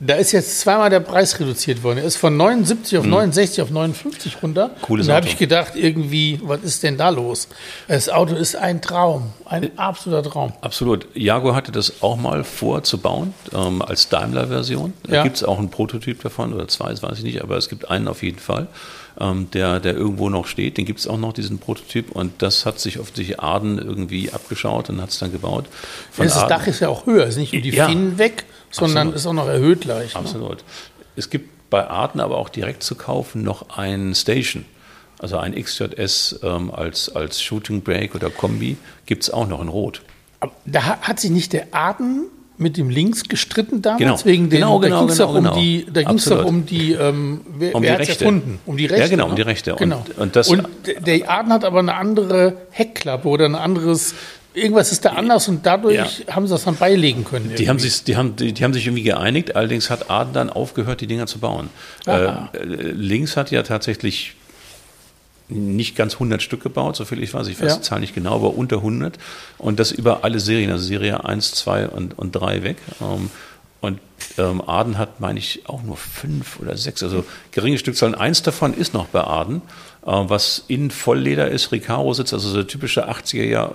Da 0.00 0.16
ist 0.16 0.32
jetzt 0.32 0.58
zweimal 0.60 0.90
der 0.90 0.98
Preis 1.00 1.38
reduziert 1.38 1.84
worden. 1.84 1.98
Er 1.98 2.04
ist 2.04 2.16
von 2.16 2.36
79 2.36 2.98
auf 2.98 3.06
69 3.06 3.62
auf 3.62 3.70
59 3.70 4.42
runter. 4.42 4.68
Mhm. 4.68 4.82
Cooles 4.82 5.06
und 5.06 5.10
da 5.10 5.16
habe 5.16 5.28
ich 5.28 5.38
gedacht, 5.38 5.76
irgendwie, 5.76 6.40
was 6.42 6.62
ist 6.62 6.82
denn 6.82 6.96
da 6.98 7.10
los? 7.10 7.46
Das 7.86 8.08
Auto 8.08 8.34
ist 8.34 8.56
ein 8.56 8.82
Traum, 8.82 9.32
ein 9.44 9.78
absoluter 9.78 10.28
Traum. 10.28 10.52
Absolut. 10.62 11.06
Jaguar 11.14 11.54
hatte 11.54 11.70
das 11.70 12.02
auch 12.02 12.16
mal 12.16 12.42
vor 12.42 12.82
zu 12.82 12.98
bauen, 12.98 13.34
ähm, 13.54 13.82
als 13.82 14.08
Daimler-Version. 14.08 14.94
Da 15.04 15.16
Ja. 15.16 15.22
gibt 15.22 15.36
es 15.36 15.44
auch 15.44 15.58
einen 15.60 15.70
Prototyp 15.70 16.20
davon, 16.22 16.52
oder 16.52 16.66
zwei, 16.66 16.90
das 16.90 17.02
weiß 17.02 17.18
ich 17.18 17.24
nicht, 17.24 17.42
aber 17.42 17.56
es 17.56 17.68
gibt 17.68 17.88
einen 17.88 18.08
auf 18.08 18.22
jeden 18.24 18.40
Fall, 18.40 18.66
ähm, 19.20 19.48
der, 19.52 19.80
der 19.80 19.94
irgendwo 19.94 20.28
noch 20.28 20.46
steht. 20.46 20.76
Den 20.78 20.84
gibt 20.86 20.98
es 21.00 21.06
auch 21.06 21.18
noch, 21.18 21.32
diesen 21.32 21.58
Prototyp. 21.58 22.10
Und 22.12 22.42
das 22.42 22.66
hat 22.66 22.80
sich 22.80 22.98
offensichtlich 22.98 23.40
Aden 23.40 23.78
irgendwie 23.78 24.32
abgeschaut 24.32 24.90
und 24.90 25.00
hat 25.00 25.10
es 25.10 25.18
dann 25.18 25.32
gebaut. 25.32 25.66
Von 26.10 26.26
das 26.26 26.36
Aden- 26.36 26.48
Dach 26.48 26.66
ist 26.66 26.80
ja 26.80 26.88
auch 26.88 27.06
höher, 27.06 27.26
ist 27.26 27.36
nicht 27.36 27.52
nur 27.52 27.62
die 27.62 27.70
Ja. 27.70 27.86
Finnen 27.86 28.18
weg, 28.18 28.44
sondern 28.70 29.08
Absolut. 29.08 29.16
ist 29.16 29.26
auch 29.26 29.32
noch 29.32 29.48
erhöht 29.48 29.84
leicht. 29.84 30.14
Ne? 30.14 30.20
Absolut. 30.20 30.64
Es 31.16 31.30
gibt 31.30 31.70
bei 31.70 31.86
Arten 31.88 32.20
aber 32.20 32.36
auch 32.38 32.48
direkt 32.48 32.82
zu 32.82 32.94
kaufen 32.94 33.42
noch 33.42 33.76
ein 33.76 34.14
Station. 34.14 34.64
Also 35.20 35.38
ein 35.38 35.54
XJS 35.54 36.40
ähm, 36.42 36.70
als, 36.72 37.14
als 37.14 37.40
Shooting 37.40 37.82
Brake 37.82 38.14
oder 38.14 38.30
Kombi 38.30 38.76
gibt 39.06 39.22
es 39.22 39.30
auch 39.30 39.46
noch 39.46 39.62
in 39.62 39.68
Rot. 39.68 40.02
Aber 40.40 40.52
Da 40.66 40.84
ha- 40.84 40.98
hat 41.02 41.20
sich 41.20 41.30
nicht 41.30 41.52
der 41.52 41.68
Aden 41.72 42.26
mit 42.56 42.76
dem 42.76 42.88
Links 42.88 43.24
gestritten 43.24 43.82
damals 43.82 43.98
Genau. 44.00 44.24
wegen 44.24 44.48
den, 44.48 44.60
Genau, 44.60 44.78
da 44.80 44.86
genau, 44.88 45.00
ging 45.00 45.08
es 45.10 45.16
genau, 45.18 45.28
doch 45.32 45.34
um 45.38 45.44
genau. 45.44 45.56
die, 45.58 45.86
da 45.92 46.02
ging's 46.02 46.24
doch 46.26 46.32
Absolut. 46.38 46.48
um 46.48 46.66
die, 46.66 46.92
ähm, 46.92 47.40
wer, 47.58 47.74
Um 47.74 47.82
wer 47.82 47.98
Rechte. 47.98 48.24
erfunden? 48.24 48.58
Um 48.66 48.76
die 48.76 48.86
Rechte. 48.86 49.02
Ja, 49.02 49.08
genau, 49.08 49.24
um 49.24 49.30
ne? 49.30 49.36
die 49.36 49.42
Rechte. 49.42 49.72
Und- 49.72 49.78
Genau. 49.78 50.04
und 50.16 50.36
das- 50.36 50.48
und 50.48 50.66
der- 51.04 51.30
Aden 51.30 51.52
hat 51.52 51.64
aber 51.64 51.80
eine 51.80 51.94
andere 51.94 52.56
Heckklappe 52.70 53.26
oder 53.28 53.46
ein 53.46 53.56
anderes, 53.56 54.14
irgendwas 54.54 54.92
ist 54.92 55.04
da 55.04 55.10
anders 55.10 55.48
und 55.48 55.66
dadurch 55.66 55.96
Ja. 56.28 56.34
haben 56.36 56.46
sie 56.46 56.52
das 56.54 56.62
dann 56.64 56.76
beilegen 56.76 57.24
können. 57.24 57.52
Die 57.58 57.68
haben, 57.68 57.80
sich, 57.80 58.04
die, 58.04 58.16
haben, 58.16 58.36
die, 58.36 58.52
die 58.52 58.62
haben 58.62 58.72
sich 58.72 58.86
irgendwie 58.86 59.02
geeinigt, 59.02 59.56
allerdings 59.56 59.90
hat 59.90 60.08
Aden 60.10 60.32
dann 60.32 60.48
aufgehört, 60.50 61.00
die 61.00 61.08
Dinger 61.08 61.26
zu 61.26 61.40
bauen. 61.40 61.70
Äh, 62.06 62.12
äh, 62.26 62.32
Links 62.92 63.36
hat 63.36 63.50
ja 63.50 63.64
tatsächlich 63.64 64.34
nicht 65.48 65.94
ganz 65.96 66.14
100 66.14 66.40
Stück 66.42 66.62
gebaut, 66.62 66.96
soviel 66.96 67.22
ich 67.22 67.34
weiß, 67.34 67.46
ich 67.48 67.60
weiß 67.60 67.68
Ja. 67.72 67.76
die 67.76 67.82
Zahl 67.82 68.00
nicht 68.00 68.14
genau, 68.14 68.34
aber 68.36 68.54
unter 68.54 68.76
100 68.76 69.18
und 69.58 69.78
das 69.78 69.92
über 69.92 70.24
alle 70.24 70.40
Serien, 70.40 70.70
also 70.70 70.84
Serie 70.84 71.24
1, 71.24 71.52
2 71.52 71.88
und, 71.88 72.18
und 72.18 72.32
3 72.32 72.62
weg. 72.62 72.76
Ähm, 73.00 73.30
und 73.80 74.00
ähm, 74.38 74.62
Aden 74.66 74.96
hat, 74.96 75.20
meine 75.20 75.38
ich, 75.38 75.68
auch 75.68 75.82
nur 75.82 75.98
fünf 75.98 76.58
oder 76.58 76.74
sechs, 76.78 77.02
also 77.02 77.22
geringe 77.52 77.76
Stückzahlen. 77.76 78.14
Eins 78.14 78.42
davon 78.42 78.72
ist 78.72 78.94
noch 78.94 79.08
bei 79.08 79.22
Aden, 79.22 79.56
äh, 80.06 80.10
was 80.10 80.64
in 80.68 80.90
Vollleder 80.90 81.50
ist, 81.50 81.70
Recaro 81.70 82.14
sitzt, 82.14 82.32
also 82.32 82.48
so 82.48 82.54
eine 82.56 82.66
typische 82.66 83.06
80er 83.10 83.44
Jahre, 83.44 83.74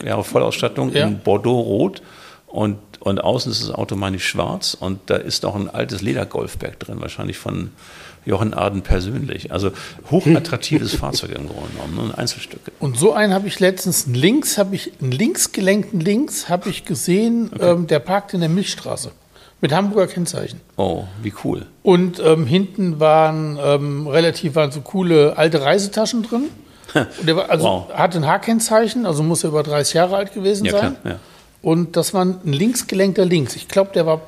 äh, 0.00 0.06
Jahre 0.06 0.24
Vollausstattung 0.24 0.94
Ja. 0.94 1.06
in 1.06 1.18
Bordeaux-Rot 1.18 2.00
und, 2.46 2.78
und 3.00 3.22
außen 3.22 3.52
ist 3.52 3.62
das 3.62 3.70
Auto, 3.70 3.94
meine 3.96 4.16
ich, 4.16 4.26
schwarz 4.26 4.74
und 4.78 5.00
da 5.10 5.16
ist 5.16 5.44
auch 5.44 5.54
ein 5.54 5.68
altes 5.68 6.00
Ledergolfberg 6.00 6.78
drin, 6.80 7.02
wahrscheinlich 7.02 7.36
von, 7.36 7.72
Jochen 8.24 8.54
Arden 8.54 8.82
persönlich. 8.82 9.52
Also 9.52 9.72
hochattraktives 10.10 10.94
Fahrzeug 10.96 11.30
im 11.30 11.48
Grunde 11.48 11.70
genommen, 11.72 12.08
ne? 12.08 12.18
Einzelstücke. 12.18 12.72
Und 12.78 12.96
so 12.98 13.12
einen 13.12 13.34
habe 13.34 13.48
ich 13.48 13.58
letztens, 13.60 14.06
links 14.06 14.58
habe 14.58 14.74
ich, 14.74 14.92
einen 15.00 15.12
linksgelenkten 15.12 16.00
Links 16.00 16.48
habe 16.48 16.70
ich 16.70 16.84
gesehen, 16.84 17.50
okay. 17.54 17.70
ähm, 17.70 17.86
der 17.86 17.98
parkt 17.98 18.34
in 18.34 18.40
der 18.40 18.48
Milchstraße. 18.48 19.12
Mit 19.60 19.72
Hamburger 19.72 20.08
Kennzeichen. 20.08 20.60
Oh, 20.76 21.04
wie 21.22 21.32
cool. 21.44 21.66
Und 21.84 22.18
ähm, 22.18 22.46
hinten 22.46 22.98
waren 22.98 23.58
ähm, 23.62 24.08
relativ 24.08 24.56
waren 24.56 24.72
so 24.72 24.80
coole 24.80 25.36
alte 25.36 25.62
Reisetaschen 25.62 26.24
drin. 26.24 26.48
Und 26.94 27.28
der 27.28 27.36
war, 27.36 27.48
also 27.48 27.64
wow. 27.64 27.92
hatte 27.94 28.18
ein 28.18 28.26
H-Kennzeichen, 28.26 29.06
also 29.06 29.22
muss 29.22 29.44
er 29.44 29.50
über 29.50 29.62
30 29.62 29.94
Jahre 29.94 30.16
alt 30.16 30.34
gewesen 30.34 30.64
ja, 30.64 30.72
sein. 30.72 30.96
Klar, 31.00 31.14
ja. 31.14 31.20
Und 31.62 31.96
das 31.96 32.12
war 32.12 32.24
ein 32.24 32.40
linksgelenkter 32.42 33.24
Links. 33.24 33.54
Ich 33.54 33.68
glaube, 33.68 33.92
der 33.94 34.04
war 34.04 34.20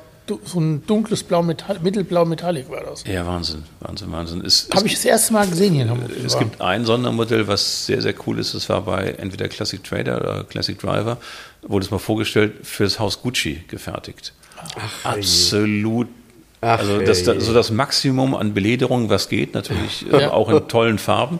so 0.45 0.59
ein 0.59 0.85
dunkles 0.85 1.23
Blau, 1.23 1.43
Metall, 1.43 1.79
mittelblau 1.81 2.25
Metallic 2.25 2.69
war 2.69 2.83
das. 2.83 3.03
Ja, 3.05 3.25
Wahnsinn, 3.25 3.63
Wahnsinn, 3.79 4.11
Wahnsinn. 4.11 4.43
Habe 4.73 4.87
ich 4.87 4.93
das 4.93 5.05
erste 5.05 5.33
Mal 5.33 5.47
gesehen 5.47 5.73
hier 5.73 5.83
in 5.83 5.89
Hamburg. 5.89 6.11
Es 6.25 6.37
gibt 6.37 6.61
ein 6.61 6.85
Sondermodell, 6.85 7.47
was 7.47 7.85
sehr, 7.85 8.01
sehr 8.01 8.13
cool 8.25 8.39
ist. 8.39 8.53
Das 8.53 8.67
war 8.69 8.81
bei 8.81 9.11
entweder 9.17 9.47
Classic 9.47 9.83
Trader 9.83 10.17
oder 10.19 10.43
Classic 10.43 10.79
Driver. 10.79 11.17
Wurde 11.61 11.85
es 11.85 11.91
mal 11.91 11.99
vorgestellt, 11.99 12.53
für 12.63 12.83
das 12.83 12.99
Haus 12.99 13.21
Gucci 13.21 13.63
gefertigt. 13.67 14.33
Ach, 14.57 15.15
Absolut. 15.15 16.07
Ach, 16.61 16.79
also 16.79 16.99
das, 16.99 17.23
das, 17.23 17.45
so 17.45 17.53
das 17.53 17.69
Maximum 17.69 18.33
an 18.33 18.53
Belederung, 18.53 19.09
was 19.09 19.29
geht, 19.29 19.53
natürlich 19.53 20.05
ja. 20.11 20.31
auch 20.31 20.49
in 20.49 20.67
tollen 20.67 20.97
Farben. 20.97 21.39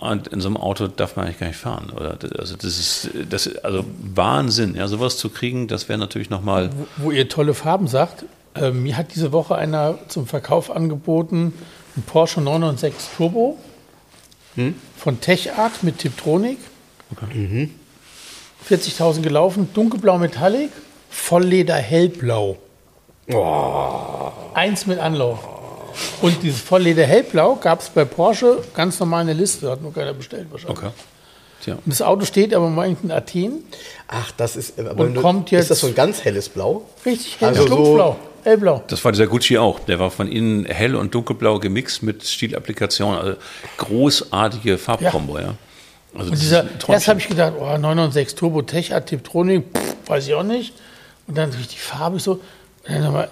Und 0.00 0.28
in 0.28 0.40
so 0.40 0.48
einem 0.48 0.56
Auto 0.56 0.88
darf 0.88 1.16
man 1.16 1.24
eigentlich 1.24 1.38
gar 1.38 1.46
nicht 1.46 1.58
fahren. 1.58 1.90
Oder? 1.94 2.18
Also 2.38 2.56
das 2.56 2.78
ist 2.78 3.10
das 3.30 3.56
also 3.58 3.84
Wahnsinn, 4.14 4.74
ja, 4.74 4.88
sowas 4.88 5.16
zu 5.16 5.30
kriegen, 5.30 5.68
das 5.68 5.88
wäre 5.88 5.98
natürlich 5.98 6.30
nochmal. 6.30 6.70
Wo, 6.96 7.04
wo 7.04 7.10
ihr 7.10 7.28
tolle 7.28 7.54
Farben 7.54 7.86
sagt, 7.86 8.24
äh, 8.54 8.70
mir 8.70 8.96
hat 8.96 9.14
diese 9.14 9.32
Woche 9.32 9.56
einer 9.56 9.98
zum 10.08 10.26
Verkauf 10.26 10.70
angeboten, 10.70 11.54
ein 11.96 12.02
Porsche 12.02 12.40
996 12.40 13.16
Turbo 13.16 13.58
hm? 14.56 14.74
von 14.96 15.20
TechArt 15.20 15.82
mit 15.82 15.98
Tiptronic. 15.98 16.58
Okay. 17.12 17.34
Mhm. 17.34 17.70
40.000 18.68 19.20
gelaufen, 19.20 19.68
dunkelblau 19.74 20.18
Metallic, 20.18 20.70
Vollleder 21.10 21.76
hellblau. 21.76 22.58
Oh. 23.32 24.32
Eins 24.54 24.86
mit 24.86 24.98
Anlauf. 24.98 25.53
Und 26.22 26.42
dieses 26.42 26.60
Vollleder 26.60 27.04
hellblau 27.04 27.56
gab 27.56 27.80
es 27.80 27.88
bei 27.88 28.04
Porsche 28.04 28.58
ganz 28.74 28.98
normal 29.00 29.22
eine 29.22 29.32
Liste, 29.32 29.70
hat 29.70 29.82
nur 29.82 29.92
keiner 29.92 30.14
bestellt 30.14 30.48
wahrscheinlich. 30.50 30.78
Okay. 30.78 30.90
Tja. 31.62 31.74
Und 31.74 31.86
das 31.86 32.02
Auto 32.02 32.26
steht 32.26 32.52
aber 32.52 32.68
mal 32.68 32.88
in 32.88 33.10
Athen. 33.10 33.64
Ach, 34.08 34.30
das 34.32 34.56
ist, 34.56 34.78
aber 34.78 35.04
und 35.04 35.14
kommt 35.14 35.50
jetzt, 35.50 35.62
ist 35.62 35.70
das 35.70 35.80
so 35.80 35.86
ein 35.86 35.94
ganz 35.94 36.22
helles 36.22 36.50
Blau? 36.50 36.82
Richtig 37.06 37.40
hell, 37.40 37.48
also 37.48 37.66
so 37.66 38.16
hellblau. 38.42 38.82
Das 38.88 39.02
war 39.04 39.12
dieser 39.12 39.26
Gucci 39.26 39.56
auch. 39.56 39.80
Der 39.80 39.98
war 39.98 40.10
von 40.10 40.28
innen 40.28 40.66
hell 40.66 40.94
und 40.94 41.14
dunkelblau 41.14 41.58
gemixt 41.58 42.02
mit 42.02 42.24
Stilapplikation. 42.26 43.16
Also 43.16 43.36
großartige 43.78 44.76
Farbkombo, 44.76 45.38
ja. 45.38 45.44
ja. 45.44 45.54
Also 46.16 46.30
und 46.30 46.40
dieser, 46.40 46.66
erst 46.88 47.08
habe 47.08 47.18
ich 47.18 47.28
gedacht, 47.28 47.54
oh, 47.58 47.64
996 47.64 48.36
Turbo 48.36 48.62
Tech, 48.62 48.92
Tiptronic, 49.06 49.64
weiß 50.06 50.28
ich 50.28 50.34
auch 50.34 50.44
nicht. 50.44 50.74
Und 51.26 51.36
dann 51.38 51.50
die 51.50 51.78
Farbe 51.78 52.20
so. 52.20 52.32
Und 52.32 52.42
dann 52.86 53.02
nochmal, 53.02 53.30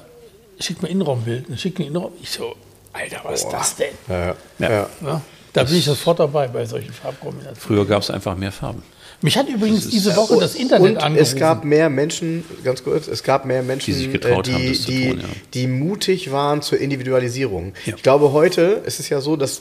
schick 0.63 0.83
mir 0.83 0.89
Innenraumbild. 0.89 1.49
Dann 1.49 1.59
schick 1.59 1.79
mir 1.79 1.87
Innenraum. 1.87 2.13
Ich 2.23 2.31
so, 2.31 2.55
Alter, 2.93 3.21
was 3.25 3.43
ist 3.43 3.51
das 3.51 3.77
denn? 3.77 3.95
Ja, 4.09 4.35
ja. 4.59 4.89
ja. 5.01 5.23
Da 5.53 5.65
bin 5.65 5.77
ich 5.77 5.85
sofort 5.85 6.19
dabei 6.19 6.49
bei 6.49 6.65
solchen 6.65 6.93
Farbkombinationen. 6.93 7.61
Früher 7.61 7.85
gab 7.87 8.03
es 8.03 8.11
einfach 8.11 8.37
mehr 8.37 8.53
Farben. 8.53 8.83
Mich 9.21 9.37
hat 9.37 9.49
übrigens 9.49 9.89
diese 9.89 10.17
Woche 10.17 10.39
das 10.41 10.57
Internet 10.57 10.91
und 10.91 10.97
angerufen. 10.97 11.23
Es 11.23 11.37
gab 11.37 11.65
mehr 11.65 11.89
Menschen, 11.89 12.45
ganz 12.65 12.83
kurz, 12.83 13.07
es 13.07 13.23
gab 13.23 13.45
mehr 13.45 13.63
Menschen, 13.63 13.93
die 13.93 13.93
sich 13.93 14.13
getraut 14.13 14.47
die, 14.47 14.53
haben, 14.53 14.69
das 14.69 14.85
die, 14.85 15.03
zu 15.03 15.11
tun, 15.11 15.21
ja. 15.21 15.29
die 15.55 15.67
mutig 15.69 16.33
waren 16.33 16.61
zur 16.61 16.79
Individualisierung. 16.79 17.73
Ja. 17.87 17.95
Ich 17.95 18.03
glaube, 18.03 18.33
heute 18.33 18.83
ist 18.85 18.99
es 18.99 19.09
ja 19.09 19.21
so, 19.21 19.37
dass 19.37 19.61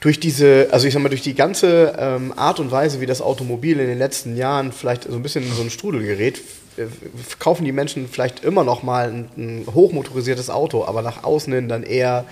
durch 0.00 0.20
diese, 0.20 0.68
also 0.70 0.86
ich 0.86 0.94
sag 0.94 1.02
mal, 1.02 1.08
durch 1.08 1.22
die 1.22 1.34
ganze 1.34 1.94
ähm, 1.98 2.32
Art 2.36 2.60
und 2.60 2.70
Weise, 2.70 3.00
wie 3.00 3.06
das 3.06 3.20
Automobil 3.20 3.80
in 3.80 3.88
den 3.88 3.98
letzten 3.98 4.36
Jahren 4.36 4.70
vielleicht 4.70 5.04
so 5.04 5.14
ein 5.14 5.22
bisschen 5.22 5.44
in 5.44 5.52
so 5.52 5.62
ein 5.62 5.70
Strudel 5.70 6.02
gerät, 6.02 6.40
kaufen 7.38 7.64
die 7.64 7.72
Menschen 7.72 8.08
vielleicht 8.08 8.44
immer 8.44 8.64
noch 8.64 8.82
mal 8.82 9.08
ein, 9.08 9.28
ein, 9.36 9.66
hochmotorisiertes 9.72 10.50
Auto, 10.50 10.84
aber 10.84 11.02
nach 11.02 11.24
außen 11.24 11.52
hin 11.52 11.68
dann 11.68 11.82
eher 11.82 12.24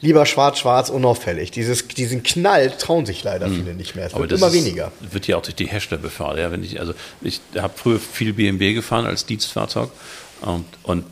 lieber 0.00 0.26
schwarz-schwarz 0.26 0.90
unauffällig. 0.90 1.50
Dieses, 1.50 1.86
diesen 1.88 2.22
Knall 2.22 2.70
trauen 2.70 3.06
sich 3.06 3.22
leider 3.22 3.48
mhm. 3.48 3.54
viele 3.54 3.74
nicht 3.74 3.94
mehr. 3.94 4.06
Es 4.06 4.14
aber 4.14 4.28
wird 4.28 4.32
immer 4.32 4.52
weniger. 4.52 4.92
wird 5.00 5.26
ja 5.26 5.36
auch 5.36 5.42
durch 5.42 5.54
die 5.54 5.66
Hersteller 5.66 6.00
befahren. 6.00 6.38
Ja, 6.38 6.50
wenn 6.50 6.62
ich, 6.64 6.80
also 6.80 6.94
ich 7.20 7.40
habe 7.56 7.72
früher 7.76 7.98
viel 7.98 8.32
BMW 8.32 8.74
gefahren 8.74 9.06
als 9.06 9.26
Dienstfahrzeug 9.26 9.90
und, 10.42 10.64
und 10.82 11.04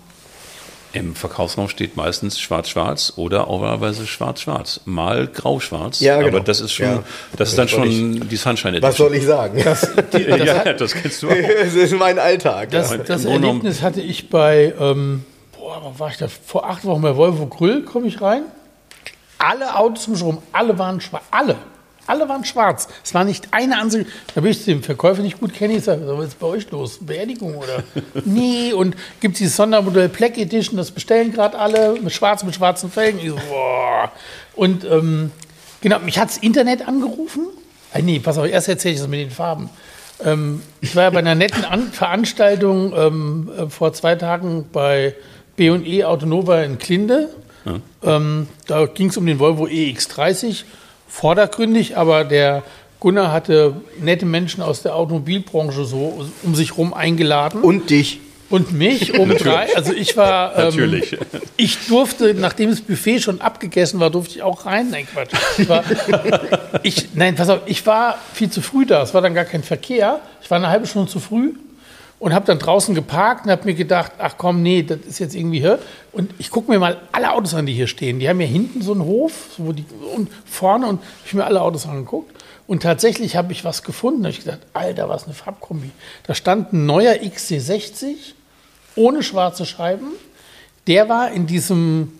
im 0.92 1.14
Verkaufsraum 1.14 1.68
steht 1.68 1.96
meistens 1.96 2.40
schwarz-schwarz 2.40 3.12
oder 3.16 3.48
auch 3.48 3.80
schwarz-schwarz. 4.04 4.80
Mal 4.84 5.28
grau-schwarz. 5.28 6.00
Ja, 6.00 6.16
genau. 6.16 6.28
Aber 6.28 6.40
das 6.40 6.60
ist 6.60 6.72
schon, 6.72 6.86
ja. 6.86 7.02
das 7.36 7.50
ist 7.50 7.58
dann 7.58 7.68
schon 7.68 8.14
ich, 8.14 8.28
die 8.28 8.36
Sunshine 8.36 8.78
Edition. 8.78 8.90
Was 8.90 8.96
soll 8.96 9.14
ich 9.14 9.24
sagen? 9.24 9.62
Das, 9.62 9.88
die, 10.12 10.24
das 10.26 10.44
ja, 10.44 10.64
hat, 10.64 10.80
das 10.80 10.94
kennst 10.94 11.22
du 11.22 11.28
auch. 11.28 11.34
Das 11.64 11.74
ist 11.74 11.92
mein 11.96 12.18
Alltag. 12.18 12.70
Das, 12.70 12.96
das 13.06 13.24
Erlebnis 13.24 13.82
hatte 13.82 14.00
ich 14.00 14.30
bei, 14.30 14.74
ähm, 14.78 15.24
boah, 15.56 15.92
war 15.98 16.08
ich 16.10 16.16
da? 16.16 16.26
Vor 16.28 16.68
acht 16.68 16.84
Wochen 16.84 17.02
bei 17.02 17.16
Volvo 17.16 17.46
Grill, 17.46 17.82
komme 17.82 18.08
ich 18.08 18.20
rein. 18.20 18.42
Alle 19.38 19.76
Autos 19.76 20.08
im 20.08 20.16
Strom, 20.16 20.38
alle 20.52 20.78
waren 20.78 21.00
schwarz. 21.00 21.24
Alle. 21.30 21.56
Alle 22.06 22.28
waren 22.28 22.44
schwarz. 22.44 22.88
Es 23.04 23.14
war 23.14 23.24
nicht 23.24 23.48
eine 23.52 23.78
Ansicht. 23.78 24.06
Da 24.34 24.40
bin 24.40 24.50
ich 24.50 24.64
dem 24.64 24.82
Verkäufer 24.82 25.22
nicht 25.22 25.38
gut 25.38 25.54
kenne. 25.54 25.74
Ich 25.74 25.84
sage, 25.84 26.02
was 26.06 26.28
ist 26.28 26.40
bei 26.40 26.46
euch 26.46 26.70
los? 26.70 26.98
Beerdigung 27.00 27.56
oder? 27.56 27.84
nee, 28.24 28.72
und 28.72 28.96
gibt 29.20 29.34
es 29.34 29.38
dieses 29.38 29.56
Sondermodell 29.56 30.08
Black 30.08 30.36
Edition, 30.38 30.76
das 30.76 30.90
bestellen 30.90 31.32
gerade 31.32 31.58
alle 31.58 31.94
mit 32.00 32.12
schwarz, 32.12 32.42
mit 32.42 32.54
schwarzen 32.54 32.90
Felgen. 32.90 33.20
Ich 33.20 33.28
so, 33.28 33.36
boah. 33.48 34.10
Und 34.56 34.84
ähm, 34.84 35.30
genau, 35.80 35.98
mich 36.00 36.18
hat 36.18 36.30
das 36.30 36.38
Internet 36.38 36.86
angerufen. 36.86 37.46
Äh, 37.92 38.02
nee, 38.02 38.18
pass 38.18 38.38
auf, 38.38 38.46
erst 38.46 38.68
erzähle 38.68 38.94
ich 38.94 39.00
das 39.00 39.08
mit 39.08 39.20
den 39.20 39.30
Farben. 39.30 39.70
Ähm, 40.24 40.62
ich 40.80 40.94
war 40.96 41.04
ja 41.04 41.10
bei 41.10 41.20
einer 41.20 41.34
netten 41.34 41.64
An 41.64 41.92
Veranstaltung 41.92 42.92
ähm, 42.96 43.50
äh, 43.56 43.66
vor 43.68 43.92
zwei 43.92 44.16
Tagen 44.16 44.66
bei 44.72 45.14
B&E 45.56 46.04
Autonova 46.04 46.62
in 46.62 46.78
Klinde. 46.78 47.28
Ja. 47.64 48.16
Ähm, 48.16 48.48
da 48.66 48.86
ging 48.86 49.10
es 49.10 49.16
um 49.16 49.26
den 49.26 49.38
Volvo 49.38 49.66
EX30 49.66 50.64
vordergründig, 51.10 51.96
aber 51.96 52.24
der 52.24 52.62
Gunnar 53.00 53.32
hatte 53.32 53.74
nette 54.00 54.26
Menschen 54.26 54.62
aus 54.62 54.82
der 54.82 54.94
Automobilbranche 54.94 55.84
so 55.84 56.26
um 56.42 56.54
sich 56.54 56.70
herum 56.70 56.94
eingeladen. 56.94 57.62
Und 57.62 57.90
dich. 57.90 58.20
Und 58.50 58.72
mich 58.72 59.16
um 59.16 59.30
drei. 59.30 59.74
Also 59.76 59.92
ich 59.92 60.16
war. 60.16 60.56
Ähm, 60.58 60.64
Natürlich. 60.64 61.16
Ich 61.56 61.86
durfte, 61.86 62.34
nachdem 62.34 62.70
das 62.70 62.80
Buffet 62.80 63.20
schon 63.20 63.40
abgegessen 63.40 64.00
war, 64.00 64.10
durfte 64.10 64.34
ich 64.34 64.42
auch 64.42 64.66
rein. 64.66 64.90
Nein, 64.90 65.06
Quatsch. 65.06 65.30
Ich 65.56 65.68
war, 65.68 65.84
ich, 66.82 67.08
nein, 67.14 67.36
pass 67.36 67.48
auf, 67.48 67.60
ich 67.66 67.86
war 67.86 68.18
viel 68.34 68.50
zu 68.50 68.60
früh 68.60 68.86
da. 68.86 69.02
Es 69.02 69.14
war 69.14 69.22
dann 69.22 69.34
gar 69.34 69.44
kein 69.44 69.62
Verkehr. 69.62 70.20
Ich 70.42 70.50
war 70.50 70.58
eine 70.58 70.68
halbe 70.68 70.86
Stunde 70.86 71.10
zu 71.10 71.20
früh 71.20 71.52
und 72.20 72.34
habe 72.34 72.44
dann 72.46 72.58
draußen 72.58 72.94
geparkt 72.94 73.46
und 73.46 73.50
habe 73.50 73.64
mir 73.64 73.74
gedacht, 73.74 74.12
ach 74.18 74.34
komm, 74.36 74.62
nee, 74.62 74.82
das 74.82 75.00
ist 75.00 75.18
jetzt 75.18 75.34
irgendwie 75.34 75.58
hier. 75.58 75.80
Und 76.12 76.32
ich 76.38 76.50
gucke 76.50 76.70
mir 76.70 76.78
mal 76.78 77.00
alle 77.12 77.32
Autos 77.32 77.54
an, 77.54 77.64
die 77.66 77.72
hier 77.72 77.86
stehen. 77.86 78.20
Die 78.20 78.28
haben 78.28 78.40
ja 78.40 78.46
hinten 78.46 78.82
so 78.82 78.92
einen 78.92 79.04
Hof, 79.04 79.32
wo 79.56 79.72
die, 79.72 79.86
und 80.14 80.30
vorne 80.44 80.86
und 80.86 81.00
ich 81.24 81.32
mir 81.34 81.44
alle 81.44 81.62
Autos 81.62 81.86
angeguckt. 81.86 82.30
Und 82.66 82.82
tatsächlich 82.82 83.36
habe 83.36 83.52
ich 83.52 83.64
was 83.64 83.82
gefunden. 83.82 84.22
Da 84.22 84.28
habe 84.28 84.38
ich 84.38 84.44
gedacht, 84.44 84.60
Alter, 84.74 85.08
was 85.08 85.24
eine 85.24 85.34
Farbkombi. 85.34 85.90
Da 86.26 86.34
stand 86.34 86.72
ein 86.74 86.86
neuer 86.86 87.14
XC60 87.14 88.14
ohne 88.96 89.22
schwarze 89.22 89.64
Scheiben. 89.64 90.12
Der 90.86 91.08
war 91.08 91.32
in 91.32 91.46
diesem, 91.46 92.12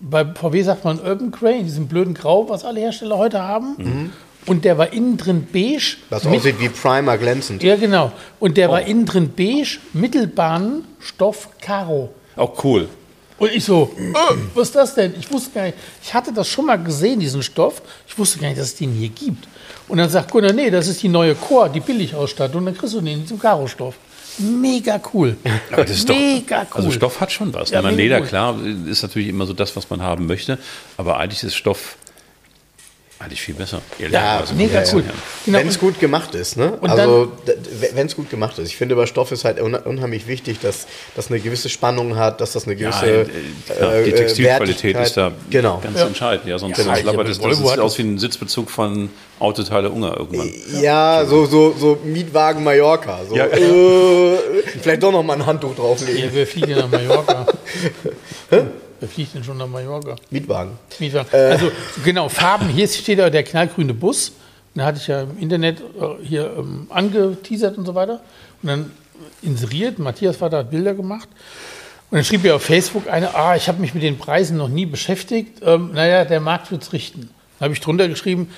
bei 0.00 0.24
VW 0.24 0.62
sagt 0.62 0.84
man 0.84 0.98
Urban 0.98 1.30
Grey, 1.30 1.60
in 1.60 1.64
diesem 1.64 1.86
blöden 1.86 2.14
Grau, 2.14 2.48
was 2.48 2.64
alle 2.64 2.80
Hersteller 2.80 3.18
heute 3.18 3.40
haben. 3.40 3.76
Mhm. 3.78 4.12
Und 4.46 4.64
der 4.64 4.76
war 4.76 4.92
innen 4.92 5.16
drin 5.16 5.46
beige. 5.50 5.96
Das 6.10 6.26
aussieht 6.26 6.60
wie 6.60 6.68
Primer 6.68 7.16
glänzend. 7.16 7.62
Ja, 7.62 7.76
genau. 7.76 8.12
Und 8.40 8.56
der 8.56 8.68
oh. 8.68 8.72
war 8.72 8.82
innen 8.82 9.06
drin 9.06 9.32
beige, 9.34 9.78
Mittelbahnstoff 9.92 11.48
Karo. 11.60 12.12
Auch 12.36 12.62
cool. 12.64 12.88
Und 13.38 13.52
ich 13.52 13.64
so, 13.64 13.90
äh, 13.98 14.34
was 14.54 14.68
ist 14.68 14.76
das 14.76 14.94
denn? 14.94 15.14
Ich 15.18 15.30
wusste 15.32 15.50
gar 15.50 15.64
nicht, 15.64 15.76
ich 16.02 16.14
hatte 16.14 16.32
das 16.32 16.48
schon 16.48 16.66
mal 16.66 16.76
gesehen, 16.76 17.18
diesen 17.18 17.42
Stoff. 17.42 17.82
Ich 18.06 18.16
wusste 18.16 18.38
gar 18.38 18.48
nicht, 18.48 18.60
dass 18.60 18.68
es 18.68 18.76
den 18.76 18.92
hier 18.92 19.08
gibt. 19.08 19.48
Und 19.88 19.98
dann 19.98 20.08
sagt 20.08 20.30
Gunnar, 20.30 20.52
nee, 20.52 20.70
das 20.70 20.88
ist 20.88 21.02
die 21.02 21.08
neue 21.08 21.34
Core, 21.34 21.68
die 21.70 21.80
Billigausstattung. 21.80 22.58
Und 22.58 22.66
dann 22.66 22.76
kriegst 22.76 22.94
du 22.94 23.00
den 23.00 23.14
in 23.14 23.22
diesem 23.22 23.38
Karo-Stoff. 23.38 23.96
Mega 24.38 25.00
cool. 25.12 25.36
Aber 25.72 25.84
das 25.84 25.98
ist 25.98 26.08
mega 26.08 26.64
doch, 26.64 26.70
cool. 26.70 26.76
Also 26.76 26.90
Stoff 26.92 27.20
hat 27.20 27.32
schon 27.32 27.52
was. 27.54 27.70
Ja, 27.70 27.82
ne? 27.82 27.90
Leder, 27.90 28.20
cool. 28.20 28.26
klar, 28.26 28.56
ist 28.86 29.02
natürlich 29.02 29.28
immer 29.28 29.46
so 29.46 29.52
das, 29.52 29.74
was 29.76 29.90
man 29.90 30.02
haben 30.02 30.26
möchte. 30.26 30.58
Aber 30.96 31.18
eigentlich 31.18 31.42
ist 31.42 31.54
Stoff 31.54 31.96
eigentlich 33.24 33.40
viel 33.40 33.54
besser. 33.54 33.80
Ja, 33.98 34.38
also 34.38 34.54
mega 34.54 34.82
cool. 34.92 35.04
Genau. 35.44 35.58
Wenn 35.58 35.68
es 35.68 35.78
gut 35.78 35.98
gemacht 35.98 36.34
ist, 36.34 36.56
ne? 36.56 36.72
Und 36.80 36.90
also 36.90 37.32
wenn 37.92 38.06
es 38.06 38.16
gut 38.16 38.30
gemacht 38.30 38.58
ist. 38.58 38.68
Ich 38.68 38.76
finde, 38.76 38.96
bei 38.96 39.06
Stoff 39.06 39.32
ist 39.32 39.44
halt 39.44 39.60
unheimlich 39.60 40.26
wichtig, 40.26 40.60
dass 40.60 40.86
das 41.16 41.30
eine 41.30 41.40
gewisse 41.40 41.68
Spannung 41.68 42.16
hat, 42.16 42.40
dass 42.40 42.52
das 42.52 42.66
eine 42.66 42.76
gewisse 42.76 43.26
ja, 43.68 43.74
äh, 43.74 44.02
äh, 44.02 44.04
die 44.04 44.12
Textilqualität 44.12 44.96
ist 44.96 45.16
da 45.16 45.32
genau. 45.50 45.80
ganz 45.82 45.98
ja. 45.98 46.06
entscheidend. 46.06 46.46
Ja, 46.48 46.58
sonst 46.58 46.78
ja, 46.78 46.96
labbert 47.02 47.28
es 47.28 47.38
das 47.38 47.58
sieht 47.58 47.78
aus 47.78 47.98
wie 47.98 48.02
ein 48.02 48.18
Sitzbezug 48.18 48.70
von 48.70 49.10
Autoteile 49.38 49.90
Unger 49.90 50.16
irgendwann. 50.16 50.50
Ja, 50.80 51.24
so, 51.26 51.46
so, 51.46 51.74
so 51.78 51.98
Mietwagen 52.04 52.62
Mallorca. 52.62 53.20
So, 53.28 53.36
ja. 53.36 53.46
äh, 53.46 54.38
vielleicht 54.80 55.02
doch 55.02 55.12
noch 55.12 55.22
mal 55.22 55.34
ein 55.34 55.46
Handtuch 55.46 55.74
drauflegen. 55.74 56.24
Ja, 56.24 56.32
wir 56.32 56.46
fliegen 56.46 56.76
nach 56.76 56.88
Mallorca. 56.88 57.46
Wer 59.00 59.08
fliegt 59.08 59.34
denn 59.34 59.44
schon 59.44 59.58
nach 59.58 59.66
Mallorca? 59.66 60.16
Mietwagen. 60.30 60.72
Mietwagen. 60.98 61.28
Äh. 61.32 61.52
Also 61.52 61.70
genau, 62.04 62.28
Farben. 62.28 62.68
Hier 62.68 62.88
steht 62.88 63.18
ja 63.18 63.30
der 63.30 63.42
knallgrüne 63.42 63.94
Bus. 63.94 64.32
Den 64.74 64.84
hatte 64.84 64.98
ich 64.98 65.06
ja 65.06 65.22
im 65.22 65.38
Internet 65.38 65.80
äh, 65.80 66.24
hier 66.24 66.54
ähm, 66.58 66.86
angeteasert 66.90 67.78
und 67.78 67.86
so 67.86 67.94
weiter. 67.94 68.20
Und 68.62 68.68
dann 68.68 68.90
inseriert. 69.42 69.98
Matthias 69.98 70.36
Vater 70.36 70.58
hat 70.58 70.70
Bilder 70.70 70.94
gemacht. 70.94 71.28
Und 72.10 72.18
dann 72.18 72.24
schrieb 72.24 72.44
er 72.44 72.56
auf 72.56 72.62
Facebook 72.62 73.08
eine, 73.08 73.34
ah, 73.34 73.56
ich 73.56 73.68
habe 73.68 73.80
mich 73.80 73.94
mit 73.94 74.02
den 74.02 74.18
Preisen 74.18 74.56
noch 74.56 74.68
nie 74.68 74.86
beschäftigt. 74.86 75.60
Ähm, 75.64 75.92
naja, 75.92 76.24
der 76.24 76.40
Markt 76.40 76.70
wird 76.70 76.82
es 76.82 76.92
richten. 76.92 77.30
Da 77.58 77.64
habe 77.64 77.74
ich 77.74 77.80
drunter 77.80 78.08
geschrieben, 78.08 78.50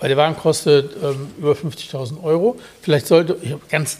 weil 0.00 0.08
der 0.08 0.16
Wagen 0.16 0.34
kostet 0.36 0.96
ähm, 1.02 1.28
über 1.38 1.52
50.000 1.52 2.22
Euro. 2.22 2.58
Vielleicht 2.80 3.06
sollte, 3.06 3.36
ich 3.42 3.52
habe 3.52 3.62
ganz, 3.68 3.98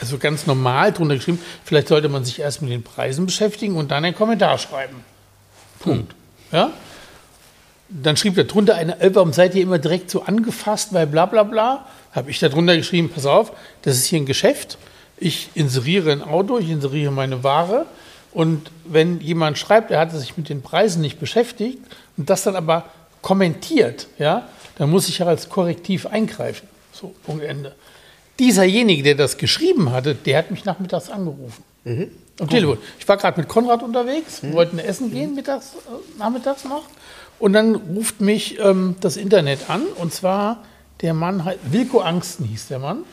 also 0.00 0.18
ganz 0.18 0.46
normal 0.46 0.92
drunter 0.92 1.14
geschrieben, 1.14 1.40
vielleicht 1.64 1.88
sollte 1.88 2.08
man 2.08 2.24
sich 2.24 2.40
erst 2.40 2.60
mit 2.60 2.72
den 2.72 2.82
Preisen 2.82 3.24
beschäftigen 3.24 3.76
und 3.76 3.90
dann 3.90 4.04
einen 4.04 4.16
Kommentar 4.16 4.58
schreiben. 4.58 4.96
Punkt. 5.78 6.12
Hm. 6.50 6.58
Ja? 6.58 6.72
Dann 7.88 8.16
schrieb 8.16 8.36
er 8.36 8.44
drunter 8.44 8.74
eine, 8.74 9.00
äh, 9.00 9.14
warum 9.14 9.32
seid 9.32 9.54
ihr 9.54 9.62
immer 9.62 9.78
direkt 9.78 10.10
so 10.10 10.22
angefasst, 10.22 10.92
weil 10.92 11.06
bla 11.06 11.26
bla 11.26 11.44
bla. 11.44 11.86
Habe 12.12 12.30
ich 12.30 12.40
da 12.40 12.48
drunter 12.48 12.76
geschrieben, 12.76 13.08
pass 13.08 13.24
auf, 13.24 13.52
das 13.82 13.96
ist 13.96 14.06
hier 14.06 14.18
ein 14.18 14.26
Geschäft. 14.26 14.76
Ich 15.16 15.50
inseriere 15.54 16.10
ein 16.10 16.22
Auto, 16.22 16.58
ich 16.58 16.68
inseriere 16.68 17.12
meine 17.12 17.44
Ware. 17.44 17.86
Und 18.32 18.70
wenn 18.84 19.20
jemand 19.20 19.56
schreibt, 19.56 19.90
er 19.90 20.00
hatte 20.00 20.18
sich 20.18 20.36
mit 20.36 20.48
den 20.48 20.62
Preisen 20.62 21.00
nicht 21.00 21.18
beschäftigt 21.18 21.78
und 22.16 22.28
das 22.28 22.42
dann 22.42 22.56
aber 22.56 22.84
kommentiert, 23.22 24.06
ja, 24.18 24.48
dann 24.78 24.90
muss 24.90 25.08
ich 25.08 25.18
ja 25.18 25.26
als 25.26 25.48
Korrektiv 25.48 26.06
eingreifen. 26.06 26.68
So, 26.92 27.14
Punkt 27.24 27.44
Ende. 27.44 27.74
Dieserjenige, 28.38 29.02
der 29.02 29.14
das 29.16 29.36
geschrieben 29.36 29.90
hatte, 29.90 30.14
der 30.14 30.38
hat 30.38 30.50
mich 30.50 30.64
nachmittags 30.64 31.10
angerufen. 31.10 31.64
Mhm. 31.84 32.10
Am 32.40 32.48
Telefon. 32.48 32.78
Ich 32.98 33.08
war 33.08 33.16
gerade 33.16 33.40
mit 33.40 33.48
Konrad 33.48 33.82
unterwegs, 33.82 34.42
mhm. 34.42 34.52
wollten 34.52 34.78
essen 34.78 35.10
gehen 35.10 35.34
mittags, 35.34 35.74
äh, 35.74 36.18
nachmittags 36.18 36.64
noch. 36.64 36.84
Und 37.40 37.52
dann 37.52 37.74
ruft 37.74 38.20
mich 38.20 38.58
ähm, 38.60 38.94
das 39.00 39.16
Internet 39.16 39.68
an. 39.68 39.82
Und 39.96 40.12
zwar 40.12 40.62
der 41.00 41.14
Mann, 41.14 41.44
Wilko 41.64 42.00
Angsten 42.00 42.44
hieß 42.44 42.68
der 42.68 42.78
Mann. 42.78 43.04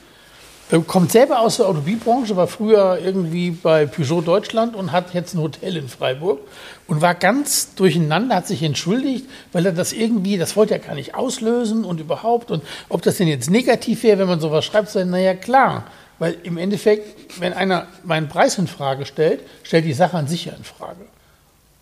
Er 0.72 0.80
kommt 0.80 1.12
selber 1.12 1.42
aus 1.42 1.58
der 1.58 1.68
Automobilbranche, 1.68 2.36
war 2.36 2.48
früher 2.48 3.00
irgendwie 3.00 3.52
bei 3.52 3.86
Peugeot 3.86 4.22
Deutschland 4.22 4.76
und 4.76 4.92
hat 4.92 5.14
jetzt 5.14 5.36
ein 5.36 5.42
Hotel 5.42 5.78
in 5.78 5.88
Freiburg 5.88 6.40
und 6.88 7.02
war 7.02 7.14
ganz 7.14 7.76
durcheinander, 7.76 8.38
hat 8.38 8.48
sich 8.48 8.64
entschuldigt, 8.64 9.30
weil 9.52 9.68
er 9.68 9.74
das 9.74 9.94
irgendwie, 9.94 10.40
das 10.40 10.56
wollte 10.56 10.74
er 10.74 10.80
gar 10.80 10.96
nicht 10.96 11.14
auslösen 11.14 11.86
und 11.86 12.00
überhaupt 12.00 12.50
und 12.50 12.64
ob 12.90 13.04
das 13.04 13.18
denn 13.18 13.28
jetzt 13.28 13.52
negativ 13.52 14.02
wäre, 14.02 14.18
wenn 14.18 14.28
man 14.28 14.40
sowas 14.40 14.66
schreibt, 14.66 14.90
so, 14.90 15.04
naja 15.06 15.36
klar, 15.36 15.84
weil 16.18 16.36
im 16.42 16.58
Endeffekt, 16.58 17.40
wenn 17.40 17.54
einer 17.54 17.86
meinen 18.04 18.28
Preis 18.28 18.58
in 18.58 18.68
Frage 18.68 19.06
stellt, 19.06 19.42
stellt 19.62 19.86
die 19.86 19.94
Sache 19.94 20.18
an 20.18 20.28
sich 20.28 20.46
ja 20.46 20.54
in 20.54 20.64
Frage. 20.64 21.06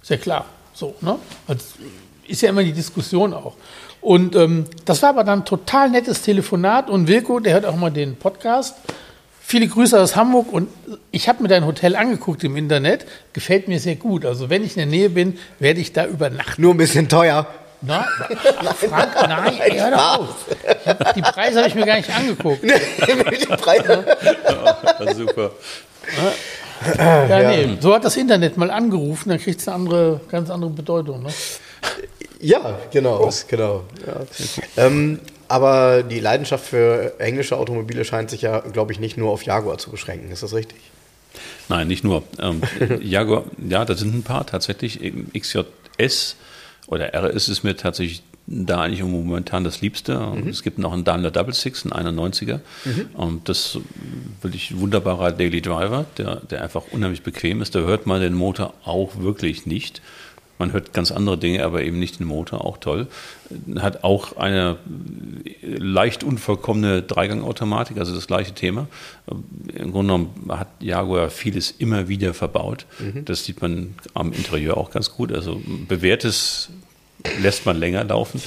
Ist 0.02 0.10
ja 0.10 0.18
klar, 0.18 0.46
so, 0.74 0.94
ne? 1.00 1.18
Also, 1.48 1.64
ist 2.28 2.42
ja 2.42 2.50
immer 2.50 2.64
die 2.64 2.74
Diskussion 2.74 3.34
auch. 3.34 3.54
Und 4.02 4.36
ähm, 4.36 4.66
das 4.86 5.02
war 5.02 5.10
aber 5.10 5.24
dann 5.24 5.40
ein 5.40 5.46
total 5.46 5.90
nettes 5.90 6.22
Telefonat. 6.22 6.90
Und 6.90 7.08
Wilko, 7.08 7.40
der 7.40 7.54
hört 7.54 7.66
auch 7.66 7.76
mal 7.76 7.90
den 7.90 8.16
Podcast. 8.16 8.76
Viele 9.46 9.68
Grüße 9.68 10.00
aus 10.00 10.16
Hamburg 10.16 10.52
und 10.52 10.70
ich 11.12 11.30
habe 11.30 11.44
mir 11.44 11.50
dein 11.50 11.66
Hotel 11.66 11.96
angeguckt 11.96 12.44
im 12.44 12.56
Internet. 12.58 13.06
Gefällt 13.34 13.68
mir 13.68 13.80
sehr 13.80 13.96
gut. 13.96 14.26
Also 14.26 14.50
wenn 14.50 14.64
ich 14.64 14.72
in 14.72 14.78
der 14.78 14.86
Nähe 14.86 15.10
bin, 15.10 15.38
werde 15.60 15.80
ich 15.80 15.94
da 15.94 16.06
übernachten. 16.06 16.62
Nur 16.62 16.74
ein 16.74 16.78
bisschen 16.78 17.08
teuer. 17.08 17.46
Na, 17.86 18.08
Frank, 18.78 19.12
nein, 19.28 19.60
ey, 19.60 19.78
hör 19.78 19.92
doch 19.92 20.20
auf. 20.20 20.46
Hab, 20.86 21.14
die 21.14 21.22
Preise 21.22 21.60
habe 21.60 21.68
ich 21.68 21.76
mir 21.76 21.86
gar 21.86 21.98
nicht 21.98 22.10
angeguckt. 22.10 22.64
die 22.64 23.46
Preise. 23.46 24.06
Ja, 25.00 25.14
super. 25.14 25.52
Ja, 26.98 27.40
ja, 27.42 27.50
nee, 27.50 27.78
so 27.80 27.94
hat 27.94 28.06
das 28.06 28.16
Internet 28.16 28.58
mal 28.58 28.72
angerufen, 28.72 29.30
dann 29.30 29.40
kriegt 29.40 29.60
es 29.60 29.68
eine 29.68 29.76
andere, 29.76 30.22
ganz 30.30 30.50
andere 30.50 30.72
Bedeutung. 30.72 31.24
Ne? 31.24 31.30
Ja, 32.44 32.78
genau. 32.92 33.26
Oh. 33.26 33.32
genau 33.48 33.84
ja. 34.06 34.26
Ähm, 34.78 35.20
aber 35.48 36.04
die 36.04 36.20
Leidenschaft 36.20 36.66
für 36.66 37.20
englische 37.20 37.58
Automobile 37.58 38.04
scheint 38.06 38.30
sich 38.30 38.42
ja, 38.42 38.60
glaube 38.60 38.92
ich, 38.92 39.00
nicht 39.00 39.18
nur 39.18 39.32
auf 39.32 39.44
Jaguar 39.44 39.78
zu 39.78 39.92
beschränken. 39.92 40.32
Ist 40.32 40.44
das 40.44 40.54
richtig? 40.54 40.80
Nein, 41.70 41.88
nicht 41.88 42.04
nur. 42.04 42.24
Ähm, 42.40 42.62
Jaguar, 43.02 43.46
ja, 43.58 43.86
da 43.86 43.96
sind 43.96 44.14
ein 44.14 44.24
paar 44.24 44.46
tatsächlich. 44.46 45.00
XJS 45.38 46.36
oder 46.88 47.14
RS 47.14 47.48
ist 47.48 47.64
mir 47.64 47.78
tatsächlich 47.78 48.24
da 48.46 48.82
eigentlich 48.82 49.04
momentan 49.04 49.64
das 49.64 49.80
Liebste. 49.82 50.20
Mhm. 50.20 50.50
Es 50.50 50.64
gibt 50.64 50.78
noch 50.78 50.92
einen 50.92 51.06
Daimler 51.06 51.32
Double 51.32 51.54
Six, 51.54 51.86
einen 51.90 52.20
91er. 52.20 52.60
Mhm. 52.84 53.10
Und 53.14 53.50
das 53.50 53.80
wirklich 54.42 54.78
wunderbarer 54.78 55.32
Daily 55.32 55.62
Driver, 55.62 56.06
der, 56.18 56.42
der 56.42 56.62
einfach 56.62 56.84
unheimlich 56.92 57.24
bequem 57.24 57.62
ist. 57.62 57.74
Da 57.74 57.80
hört 57.80 58.06
man 58.06 58.20
den 58.22 58.34
Motor 58.34 58.74
auch 58.84 59.18
wirklich 59.20 59.66
nicht. 59.66 60.02
Man 60.64 60.72
hört 60.72 60.94
ganz 60.94 61.12
andere 61.12 61.38
Dinge, 61.38 61.66
aber 61.66 61.84
eben 61.84 62.00
nicht 62.00 62.20
den 62.20 62.26
Motor, 62.26 62.64
auch 62.64 62.78
toll. 62.78 63.08
Hat 63.80 64.06
auch 64.06 64.38
eine 64.38 64.78
leicht 65.62 66.24
unvollkommene 66.24 67.02
Dreigangautomatik, 67.02 67.98
also 67.98 68.16
das 68.16 68.28
gleiche 68.28 68.54
Thema. 68.54 68.88
Im 69.28 69.92
Grunde 69.92 70.14
genommen 70.14 70.46
hat 70.48 70.70
Jaguar 70.80 71.30
vieles 71.30 71.70
immer 71.72 72.08
wieder 72.08 72.34
verbaut. 72.34 72.86
Mhm. 73.00 73.26
Das 73.26 73.44
sieht 73.44 73.62
man 73.62 73.96
am 74.14 74.32
Interieur 74.32 74.78
auch 74.78 74.90
ganz 74.90 75.12
gut. 75.12 75.34
Also 75.34 75.62
bewährtes 75.90 76.70
lässt 77.42 77.66
man 77.66 77.78
länger 77.78 78.06
laufen. 78.06 78.42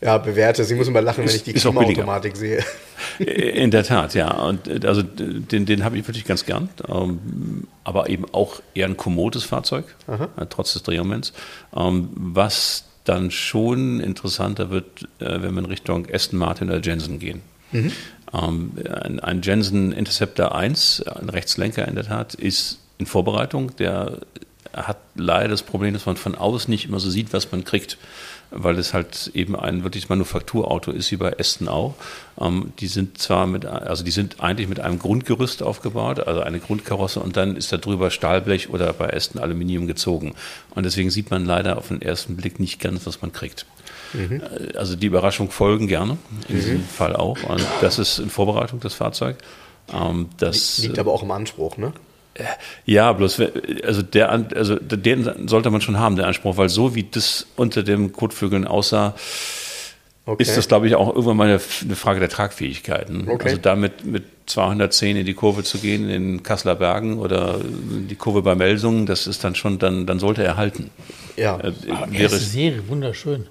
Ja, 0.00 0.18
bewährte. 0.18 0.64
Sie 0.64 0.76
muss 0.76 0.86
immer 0.86 1.02
lachen, 1.02 1.24
ist, 1.24 1.30
wenn 1.30 1.36
ich 1.36 1.42
die 1.42 1.52
Klimaautomatik 1.54 2.36
sehe. 2.36 2.64
In 3.18 3.72
der 3.72 3.82
Tat, 3.82 4.14
ja. 4.14 4.30
Und 4.30 4.84
also 4.84 5.02
den, 5.02 5.66
den 5.66 5.84
habe 5.84 5.98
ich 5.98 6.06
wirklich 6.06 6.24
ganz 6.24 6.46
gern. 6.46 6.68
Ähm, 6.88 7.66
aber 7.82 8.08
eben 8.08 8.24
auch 8.32 8.62
eher 8.74 8.86
ein 8.86 8.96
kommodes 8.96 9.42
Fahrzeug, 9.42 9.84
Aha. 10.06 10.28
trotz 10.50 10.74
des 10.74 10.84
Drehmoments. 10.84 11.32
Ähm, 11.76 12.10
was 12.14 12.84
dann 13.02 13.30
schon 13.30 14.00
interessanter 14.00 14.70
wird, 14.70 15.08
äh, 15.18 15.42
wenn 15.42 15.54
wir 15.54 15.60
in 15.60 15.64
Richtung 15.64 16.06
Aston 16.12 16.38
Martin 16.38 16.68
oder 16.68 16.80
Jensen 16.80 17.18
gehen. 17.18 17.42
Mhm. 17.72 17.92
Ähm, 18.32 18.72
ein, 18.88 19.20
ein 19.20 19.42
Jensen 19.42 19.92
Interceptor 19.92 20.54
1, 20.54 21.02
ein 21.02 21.28
Rechtslenker 21.28 21.88
in 21.88 21.96
der 21.96 22.04
Tat, 22.04 22.34
ist 22.34 22.78
in 22.98 23.06
Vorbereitung. 23.06 23.74
Der 23.76 24.18
hat 24.72 24.98
leider 25.14 25.48
das 25.48 25.62
Problem, 25.62 25.94
dass 25.94 26.06
man 26.06 26.16
von 26.16 26.34
außen 26.34 26.70
nicht 26.70 26.84
immer 26.84 27.00
so 27.00 27.10
sieht, 27.10 27.32
was 27.32 27.50
man 27.50 27.64
kriegt 27.64 27.98
weil 28.50 28.78
es 28.78 28.94
halt 28.94 29.30
eben 29.34 29.56
ein 29.56 29.82
wirkliches 29.84 30.08
Manufakturauto 30.08 30.90
ist, 30.90 31.10
wie 31.10 31.16
bei 31.16 31.38
Aston 31.38 31.68
auch. 31.68 31.94
Ähm, 32.40 32.72
die 32.80 32.86
sind 32.86 33.18
zwar 33.18 33.46
mit, 33.46 33.66
also 33.66 34.04
die 34.04 34.10
sind 34.10 34.40
eigentlich 34.40 34.68
mit 34.68 34.80
einem 34.80 34.98
Grundgerüst 34.98 35.62
aufgebaut, 35.62 36.20
also 36.20 36.40
eine 36.40 36.60
Grundkarosse 36.60 37.20
und 37.20 37.36
dann 37.36 37.56
ist 37.56 37.72
da 37.72 37.76
drüber 37.76 38.10
Stahlblech 38.10 38.70
oder 38.70 38.92
bei 38.92 39.12
Aston 39.12 39.40
Aluminium 39.40 39.86
gezogen. 39.86 40.34
Und 40.74 40.84
deswegen 40.84 41.10
sieht 41.10 41.30
man 41.30 41.44
leider 41.44 41.78
auf 41.78 41.88
den 41.88 42.02
ersten 42.02 42.36
Blick 42.36 42.58
nicht 42.60 42.80
ganz, 42.80 43.06
was 43.06 43.20
man 43.20 43.32
kriegt. 43.32 43.66
Mhm. 44.12 44.42
Also 44.74 44.96
die 44.96 45.06
Überraschung 45.06 45.50
folgen 45.50 45.86
gerne, 45.86 46.16
in 46.48 46.56
mhm. 46.56 46.60
diesem 46.60 46.84
Fall 46.84 47.14
auch. 47.14 47.42
Und 47.42 47.64
das 47.80 47.98
ist 47.98 48.18
in 48.18 48.30
Vorbereitung, 48.30 48.80
das 48.80 48.94
Fahrzeug. 48.94 49.36
Ähm, 49.92 50.28
das 50.38 50.78
liegt 50.78 50.98
aber 50.98 51.12
auch 51.12 51.22
im 51.22 51.30
Anspruch, 51.30 51.76
ne? 51.76 51.92
Ja, 52.84 53.12
bloß, 53.12 53.42
also, 53.84 54.02
der, 54.02 54.30
also 54.30 54.76
den 54.76 55.48
sollte 55.48 55.70
man 55.70 55.80
schon 55.80 55.98
haben, 55.98 56.16
der 56.16 56.26
Anspruch, 56.26 56.56
weil 56.56 56.68
so 56.68 56.94
wie 56.94 57.04
das 57.04 57.46
unter 57.56 57.82
dem 57.82 58.12
Kotvögeln 58.12 58.66
aussah, 58.66 59.14
okay. 60.24 60.42
ist 60.42 60.56
das, 60.56 60.68
glaube 60.68 60.86
ich, 60.86 60.94
auch 60.94 61.08
irgendwann 61.08 61.36
mal 61.36 61.48
eine, 61.48 61.60
eine 61.82 61.96
Frage 61.96 62.20
der 62.20 62.28
Tragfähigkeiten. 62.28 63.28
Okay. 63.28 63.48
Also 63.50 63.60
damit 63.60 64.04
mit 64.04 64.24
210 64.46 65.16
in 65.16 65.26
die 65.26 65.34
Kurve 65.34 65.62
zu 65.62 65.78
gehen 65.78 66.08
in 66.08 66.36
den 66.36 66.42
Kasseler 66.42 66.74
Bergen 66.74 67.18
oder 67.18 67.60
die 67.62 68.16
Kurve 68.16 68.42
bei 68.42 68.54
Melsungen, 68.54 69.06
das 69.06 69.26
ist 69.26 69.44
dann 69.44 69.54
schon, 69.54 69.78
dann, 69.78 70.06
dann 70.06 70.18
sollte 70.18 70.42
er 70.42 70.56
halten. 70.56 70.90
Ja. 71.36 71.58
Äh, 71.58 71.72
wäre 72.08 72.36
Serie, 72.36 72.88
wunderschön. 72.88 73.46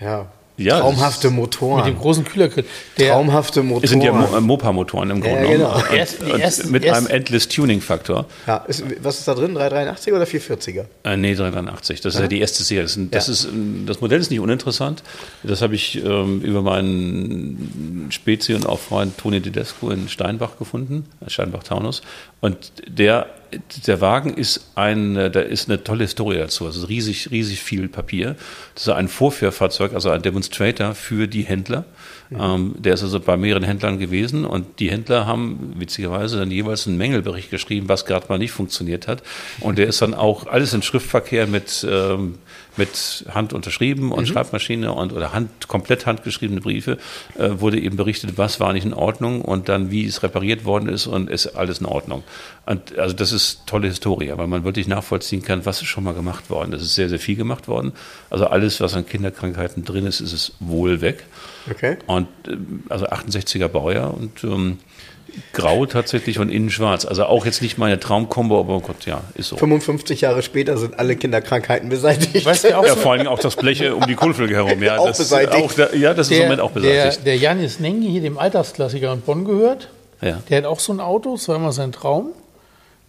Ja, 0.00 0.30
ja, 0.56 0.80
Traumhafte 0.80 1.30
Motoren. 1.30 1.84
Mit 1.84 1.94
dem 1.94 1.98
großen 1.98 2.24
Kühlergrill. 2.24 2.64
Traumhafte 2.96 3.62
Motoren. 3.62 3.84
Es 3.84 3.90
sind 3.90 4.02
ja 4.02 4.12
Mopa-Motoren 4.12 5.10
im 5.10 5.20
Grunde 5.20 5.44
ja, 5.44 5.52
genau. 5.52 5.68
genommen. 5.74 5.84
Erst, 5.94 6.22
erst, 6.22 6.70
mit 6.70 6.84
erst, 6.84 6.98
einem 6.98 7.08
Endless 7.08 7.48
Tuning-Faktor. 7.48 8.26
Ja, 8.46 8.56
ist, 8.58 8.84
was 9.02 9.18
ist 9.18 9.28
da 9.28 9.34
drin? 9.34 9.54
383 9.54 10.12
oder 10.12 10.24
440er? 10.24 10.84
Äh, 11.04 11.16
nee, 11.16 11.34
383. 11.34 12.00
Das 12.00 12.14
ist 12.14 12.20
ja 12.20 12.26
die 12.26 12.40
erste 12.40 12.62
Serie. 12.62 12.84
Das, 12.84 12.98
das, 13.10 13.28
ist, 13.28 13.48
das 13.86 14.00
Modell 14.00 14.20
ist 14.20 14.30
nicht 14.30 14.40
uninteressant. 14.40 15.02
Das 15.42 15.62
habe 15.62 15.74
ich 15.74 16.02
ähm, 16.02 16.40
über 16.40 16.62
meinen 16.62 18.08
Spezi 18.10 18.54
und 18.54 18.66
auch 18.66 18.78
Freund 18.78 19.18
Toni 19.18 19.40
Tedesco 19.40 19.90
in 19.90 20.08
Steinbach 20.08 20.58
gefunden, 20.58 21.06
äh, 21.24 21.30
Steinbach-Taunus. 21.30 22.02
Und 22.40 22.72
der 22.86 23.26
der 23.86 24.00
Wagen 24.00 24.34
ist 24.34 24.72
ein, 24.74 25.14
da 25.14 25.40
ist 25.40 25.68
eine 25.68 25.82
tolle 25.82 26.04
Historie 26.04 26.38
dazu. 26.38 26.66
Also 26.66 26.86
riesig, 26.86 27.30
riesig 27.30 27.60
viel 27.60 27.88
Papier. 27.88 28.36
Das 28.74 28.84
ist 28.84 28.88
ein 28.88 29.08
Vorführfahrzeug, 29.08 29.94
also 29.94 30.10
ein 30.10 30.22
Demonstrator 30.22 30.94
für 30.94 31.26
die 31.26 31.42
Händler. 31.42 31.84
Mhm. 32.30 32.40
Ähm, 32.40 32.74
der 32.78 32.94
ist 32.94 33.02
also 33.02 33.20
bei 33.20 33.36
mehreren 33.36 33.62
Händlern 33.62 33.98
gewesen 33.98 34.44
und 34.44 34.80
die 34.80 34.90
Händler 34.90 35.26
haben 35.26 35.74
witzigerweise 35.76 36.38
dann 36.38 36.50
jeweils 36.50 36.86
einen 36.86 36.96
Mängelbericht 36.96 37.50
geschrieben, 37.50 37.88
was 37.88 38.04
gerade 38.04 38.26
mal 38.28 38.38
nicht 38.38 38.52
funktioniert 38.52 39.06
hat. 39.06 39.22
Und 39.60 39.78
der 39.78 39.86
ist 39.86 40.02
dann 40.02 40.14
auch 40.14 40.46
alles 40.46 40.74
in 40.74 40.82
Schriftverkehr 40.82 41.46
mit 41.46 41.86
ähm, 41.88 42.38
mit 42.76 43.24
Hand 43.30 43.52
unterschrieben 43.52 44.12
und 44.12 44.22
mhm. 44.22 44.26
Schreibmaschine 44.26 44.92
und 44.92 45.12
oder 45.12 45.32
Hand, 45.32 45.68
komplett 45.68 46.06
handgeschriebene 46.06 46.60
Briefe, 46.60 46.98
äh, 47.38 47.50
wurde 47.56 47.80
eben 47.80 47.96
berichtet, 47.96 48.36
was 48.36 48.60
war 48.60 48.72
nicht 48.72 48.84
in 48.84 48.94
Ordnung 48.94 49.42
und 49.42 49.68
dann, 49.68 49.90
wie 49.90 50.04
es 50.06 50.22
repariert 50.22 50.64
worden 50.64 50.88
ist 50.88 51.06
und 51.06 51.30
ist 51.30 51.48
alles 51.48 51.78
in 51.80 51.86
Ordnung. 51.86 52.22
Und 52.66 52.98
also 52.98 53.14
das 53.14 53.32
ist 53.32 53.45
tolle 53.66 53.88
Historie, 53.88 54.32
weil 54.36 54.46
man 54.46 54.64
wirklich 54.64 54.88
nachvollziehen 54.88 55.42
kann, 55.42 55.66
was 55.66 55.82
ist 55.82 55.88
schon 55.88 56.04
mal 56.04 56.14
gemacht 56.14 56.50
worden. 56.50 56.70
Das 56.70 56.82
ist 56.82 56.94
sehr, 56.94 57.08
sehr 57.08 57.18
viel 57.18 57.36
gemacht 57.36 57.68
worden. 57.68 57.92
Also 58.30 58.46
alles, 58.46 58.80
was 58.80 58.94
an 58.94 59.06
Kinderkrankheiten 59.06 59.84
drin 59.84 60.06
ist, 60.06 60.20
ist 60.20 60.32
es 60.32 60.52
wohl 60.60 61.00
weg. 61.00 61.24
Okay. 61.70 61.96
Und 62.06 62.28
äh, 62.46 62.56
also 62.88 63.06
68er 63.06 63.68
Baujahr 63.68 64.14
und 64.14 64.44
ähm, 64.44 64.78
grau 65.52 65.86
tatsächlich 65.86 66.38
und 66.38 66.48
innen 66.48 66.70
schwarz. 66.70 67.04
Also 67.04 67.24
auch 67.24 67.46
jetzt 67.46 67.62
nicht 67.62 67.78
meine 67.78 68.00
Traumkombo, 68.00 68.58
aber 68.60 68.76
oh 68.76 68.80
Gott, 68.80 69.06
ja, 69.06 69.22
ist 69.34 69.48
so. 69.48 69.56
55 69.56 70.20
Jahre 70.20 70.42
später 70.42 70.76
sind 70.76 70.98
alle 70.98 71.16
Kinderkrankheiten 71.16 71.88
beseitigt. 71.88 72.44
Weißt 72.44 72.64
du, 72.64 72.68
ja, 72.70 72.82
vor 72.82 73.12
allem 73.12 73.26
auch 73.26 73.38
das 73.38 73.56
Blech 73.56 73.80
äh, 73.80 73.90
um 73.90 74.06
die 74.06 74.14
Kohlflügel 74.14 74.56
herum. 74.56 74.82
Ja, 74.82 74.98
auch 74.98 75.06
das, 75.06 75.18
beseitigt. 75.18 75.62
Auch 75.62 75.72
da, 75.72 75.92
ja, 75.92 76.14
das 76.14 76.28
der, 76.28 76.38
ist 76.38 76.42
im 76.42 76.48
Moment 76.48 76.60
auch 76.60 76.70
beseitigt. 76.70 77.18
Der, 77.18 77.24
der 77.24 77.36
Janis 77.36 77.80
Nengi, 77.80 78.10
hier 78.10 78.22
dem 78.22 78.38
Alltagsklassiker 78.38 79.12
in 79.12 79.20
Bonn 79.20 79.44
gehört, 79.44 79.88
ja. 80.20 80.42
der 80.48 80.58
hat 80.58 80.64
auch 80.64 80.80
so 80.80 80.92
ein 80.92 81.00
Auto, 81.00 81.32
das 81.32 81.48
war 81.48 81.56
immer 81.56 81.72
sein 81.72 81.92
Traum. 81.92 82.30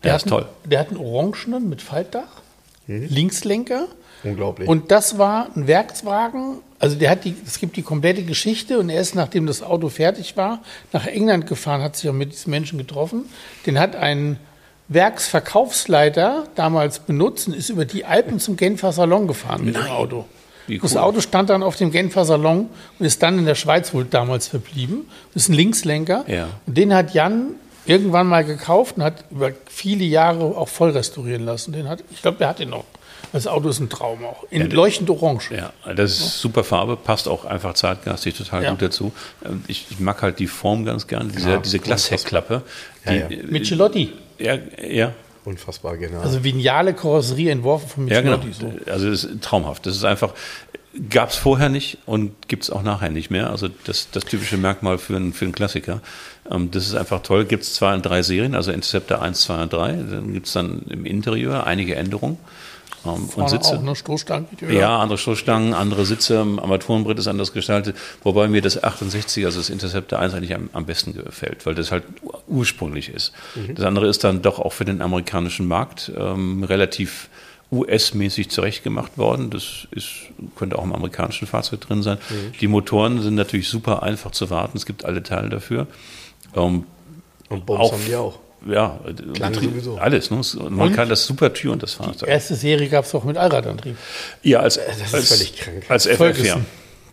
Der 0.04 0.12
ja, 0.12 0.16
ist 0.18 0.28
toll. 0.28 0.48
Der 0.66 0.80
hat 0.80 0.90
einen 0.90 0.98
Orangenen 0.98 1.70
mit 1.70 1.82
Faltdach, 1.82 2.42
mhm. 2.88 3.08
Linkslenker. 3.10 3.88
Unglaublich. 4.24 4.68
Und 4.68 4.92
das 4.92 5.18
war 5.18 5.48
ein 5.56 5.68
Werkswagen 5.68 6.60
also 6.80 6.96
der 6.96 7.10
hat 7.10 7.26
die, 7.26 7.36
es 7.46 7.60
gibt 7.60 7.76
die 7.76 7.82
komplette 7.82 8.24
Geschichte 8.24 8.80
und 8.80 8.90
er 8.90 9.02
ist, 9.02 9.16
nachdem 9.16 9.48
das 9.48 9.64
Auto 9.64 9.90
fertig 9.90 10.38
war, 10.38 10.60
nach 10.94 11.08
England 11.08 11.48
gefahren, 11.48 11.82
hat 11.82 11.96
sich 11.96 12.10
auch 12.10 12.14
mit 12.14 12.32
diesen 12.32 12.52
Menschen 12.52 12.78
getroffen. 12.78 13.26
Den 13.66 13.80
hat 13.80 13.96
ein 13.96 14.38
Werksverkaufsleiter 14.88 16.48
damals 16.56 17.00
benutzt 17.00 17.48
und 17.48 17.56
ist 17.56 17.70
über 17.70 17.86
die 17.86 18.06
Alpen 18.06 18.40
zum 18.40 18.58
Genfer 18.58 18.92
Salon 18.92 19.28
gefahren 19.28 19.66
mit 19.66 19.74
Nein. 19.74 19.86
dem 19.86 19.92
Auto. 19.92 20.26
Cool. 20.70 20.80
Das 20.82 20.98
Auto 20.98 21.22
stand 21.22 21.50
dann 21.50 21.64
auf 21.64 21.78
dem 21.78 21.92
Genfer 21.92 22.26
Salon 22.26 22.70
und 23.00 23.06
ist 23.06 23.24
dann 23.24 23.40
in 23.40 23.46
der 23.46 23.56
Schweiz 23.56 23.94
wohl 23.94 24.06
damals 24.06 24.48
verblieben. 24.48 25.08
Das 25.34 25.44
ist 25.44 25.50
ein 25.50 25.54
Linkslenker. 25.54 26.26
Ja. 26.28 26.50
Und 26.66 26.78
den 26.78 26.94
hat 26.94 27.14
Jan 27.14 27.56
irgendwann 27.88 28.28
mal 28.28 28.44
gekauft 28.44 28.98
und 28.98 29.04
hat 29.04 29.26
über 29.32 29.52
viele 29.68 30.06
Jahre 30.06 30.44
auch 30.44 30.68
voll 30.68 30.92
restaurieren 30.92 31.46
lassen. 31.46 31.74
Den 31.74 31.90
hat, 31.90 32.04
ich 32.12 32.22
glaube, 32.22 32.38
der 32.38 32.50
hat 32.50 32.60
den 32.60 32.70
noch. 32.70 32.86
Das 33.34 33.46
Auto 33.46 33.70
ist 33.70 33.80
ein 33.80 33.90
Traum 33.90 34.24
auch. 34.24 34.46
In 34.50 34.62
ja, 34.62 34.68
leuchtend 34.68 35.10
orange. 35.10 35.52
Ja, 35.52 35.74
das 35.94 36.12
ist 36.12 36.40
super 36.40 36.64
Farbe, 36.64 36.96
passt 36.96 37.28
auch 37.28 37.46
einfach 37.46 37.74
zeitgeistig 37.74 38.36
total 38.36 38.64
ja. 38.64 38.70
gut 38.72 38.82
dazu. 38.82 39.12
Ich, 39.68 39.88
ich, 39.90 40.00
mag 40.00 40.22
halt 40.22 40.40
die 40.40 40.48
Form 40.48 40.86
ganz 40.86 41.08
gern, 41.08 41.30
diese, 41.30 41.52
ja, 41.52 41.58
diese 41.58 41.80
Glasheckklappe. 41.80 42.62
Die, 43.08 43.44
Michelotti. 43.44 44.14
Ja, 44.40 44.58
ja. 44.82 45.14
Unfassbar, 45.44 45.98
genau. 45.98 46.20
Also 46.22 46.44
Vignale 46.44 46.94
Karosserie 46.94 47.52
entworfen 47.52 47.88
von 47.90 48.06
Michelotti. 48.06 48.50
Ja, 48.50 48.54
genau. 48.60 48.74
So. 48.86 48.92
Also 48.92 49.10
das 49.10 49.24
ist 49.24 49.42
traumhaft. 49.42 49.86
Das 49.86 49.96
ist 49.96 50.04
einfach, 50.04 50.34
gab 51.10 51.30
es 51.30 51.36
vorher 51.36 51.70
nicht 51.70 52.00
und 52.06 52.48
gibt 52.48 52.64
es 52.64 52.70
auch 52.70 52.84
nachher 52.84 53.10
nicht 53.10 53.30
mehr. 53.30 53.50
Also 53.50 53.70
das, 53.86 54.10
das 54.12 54.26
typische 54.26 54.58
Merkmal 54.58 54.98
für 54.98 55.16
einen, 55.16 55.34
für 55.34 55.46
einen 55.46 55.54
Klassiker. 55.54 56.02
Ähm, 56.52 56.72
das 56.72 56.88
ist 56.88 56.96
einfach 56.96 57.22
toll. 57.22 57.46
Gibt 57.46 57.64
es 57.64 57.74
zwei 57.74 57.94
und 57.94 58.06
drei 58.06 58.22
Serien, 58.22 58.56
also 58.56 58.72
Interceptor 58.72 59.22
1, 59.22 59.42
2 59.42 59.64
und 59.64 59.74
3. 59.74 59.94
Dann 60.10 60.34
gibt 60.34 60.48
es 60.48 60.54
dann 60.54 60.84
im 60.90 61.06
Interieur 61.06 61.66
einige 61.66 61.96
Änderungen. 61.96 62.38
Ähm, 63.06 63.30
und 63.36 63.50
Sitze. 63.50 63.76
Auch 63.76 63.80
eine 63.80 63.96
Stoßstange, 63.96 64.48
ja, 64.70 65.00
andere 65.00 65.18
Stoßstangen, 65.18 65.74
andere 65.74 66.06
Sitze, 66.06 66.40
Armaturenbrett 66.40 67.20
ist 67.20 67.28
anders 67.28 67.54
gestaltet, 67.54 67.96
wobei 68.24 68.48
mir 68.48 68.62
das 68.62 68.84
68, 68.84 69.46
also 69.46 69.60
das 69.60 69.70
Interceptor 69.70 70.20
1 70.20 70.34
eigentlich 70.34 70.56
am, 70.56 70.70
am 70.74 70.86
besten 70.86 71.14
gefällt, 71.14 71.66
weil 71.66 71.76
das 71.76 71.92
halt 71.92 72.04
ursprünglich 72.48 73.10
ist. 73.10 73.34
Mhm. 73.56 73.76
Das 73.76 73.86
andere 73.86 74.08
ist 74.08 74.24
dann 74.24 74.42
doch 74.42 74.60
auch 74.60 74.74
für 74.74 74.86
den 74.86 75.02
amerikanischen 75.02 75.68
Markt 75.68 76.12
ähm, 76.18 76.64
relativ 76.64 77.30
US-mäßig 77.72 78.50
zurechtgemacht 78.50 79.18
worden. 79.18 79.50
Das 79.50 79.88
ist, 79.92 80.10
könnte 80.56 80.80
auch 80.80 80.84
im 80.84 80.94
amerikanischen 80.94 81.48
Fahrzeug 81.48 81.82
drin 81.82 82.02
sein. 82.02 82.18
Mhm. 82.30 82.54
Die 82.60 82.68
Motoren 82.68 83.22
sind 83.22 83.36
natürlich 83.36 83.68
super 83.68 84.04
einfach 84.04 84.32
zu 84.32 84.50
warten. 84.50 84.78
Es 84.78 84.86
gibt 84.86 85.04
alle 85.04 85.22
Teile 85.22 85.50
dafür. 85.50 85.88
Ähm, 86.58 86.84
und 87.50 87.66
Bums 87.66 87.92
haben 87.92 88.06
die 88.06 88.16
auch 88.16 88.40
ja, 88.66 89.00
sowieso. 89.54 89.98
alles. 89.98 90.32
Ne? 90.32 90.42
Man 90.70 90.90
und 90.90 90.96
kann 90.96 91.10
das 91.10 91.26
super 91.26 91.54
Tür 91.54 91.76
das 91.78 91.94
Fahrzeug. 91.94 92.28
Die 92.28 92.32
erste 92.32 92.56
Serie 92.56 92.90
gab 92.90 93.06
es 93.06 93.14
auch 93.16 93.24
mit 93.24 93.38
Allradantrieb. 93.38 93.96
Ja, 94.44 94.60
als, 94.60 94.76
das 94.76 95.14
als, 95.14 95.30
völlig 95.30 95.56
krank. 95.56 95.86
Als 95.90 96.10
FF4. 96.10 96.58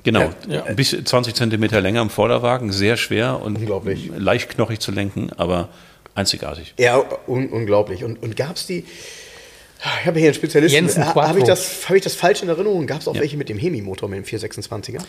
Genau, 0.03 0.21
ja, 0.49 0.67
ja. 0.67 0.73
bis 0.75 0.91
20 0.91 1.35
Zentimeter 1.35 1.81
länger 1.81 2.03
im 2.03 2.11
Vorderwagen, 2.11 2.73
sehr 2.73 2.97
schwer 2.97 3.41
und 3.41 3.59
leicht 4.19 4.51
knochig 4.51 4.81
zu 4.81 4.93
lenken, 4.93 5.31
aber 5.37 5.69
einzigartig. 6.15 6.75
Ja, 6.79 7.03
un 7.27 7.49
unglaublich. 7.49 8.05
Und, 8.05 8.23
und 8.23 8.37
gab 8.37 8.57
es 8.57 8.67
die, 8.67 8.85
ich 10.01 10.07
habe 10.07 10.19
hier 10.19 10.29
einen 10.29 10.35
Spezialisten, 10.35 11.15
habe 11.15 11.39
ich, 11.39 11.45
das, 11.45 11.89
hab 11.89 11.97
ich 11.97 12.03
das 12.03 12.15
falsch 12.15 12.43
in 12.43 12.49
Erinnerung? 12.49 12.87
Gab 12.87 13.01
es 13.01 13.09
auch 13.09 13.15
ja. 13.15 13.21
welche 13.23 13.37
mit 13.39 13.49
dem 13.49 13.59
Hemi-Motor, 13.59 14.09
mit 14.09 14.19
dem 14.19 14.41
426er? 14.41 15.03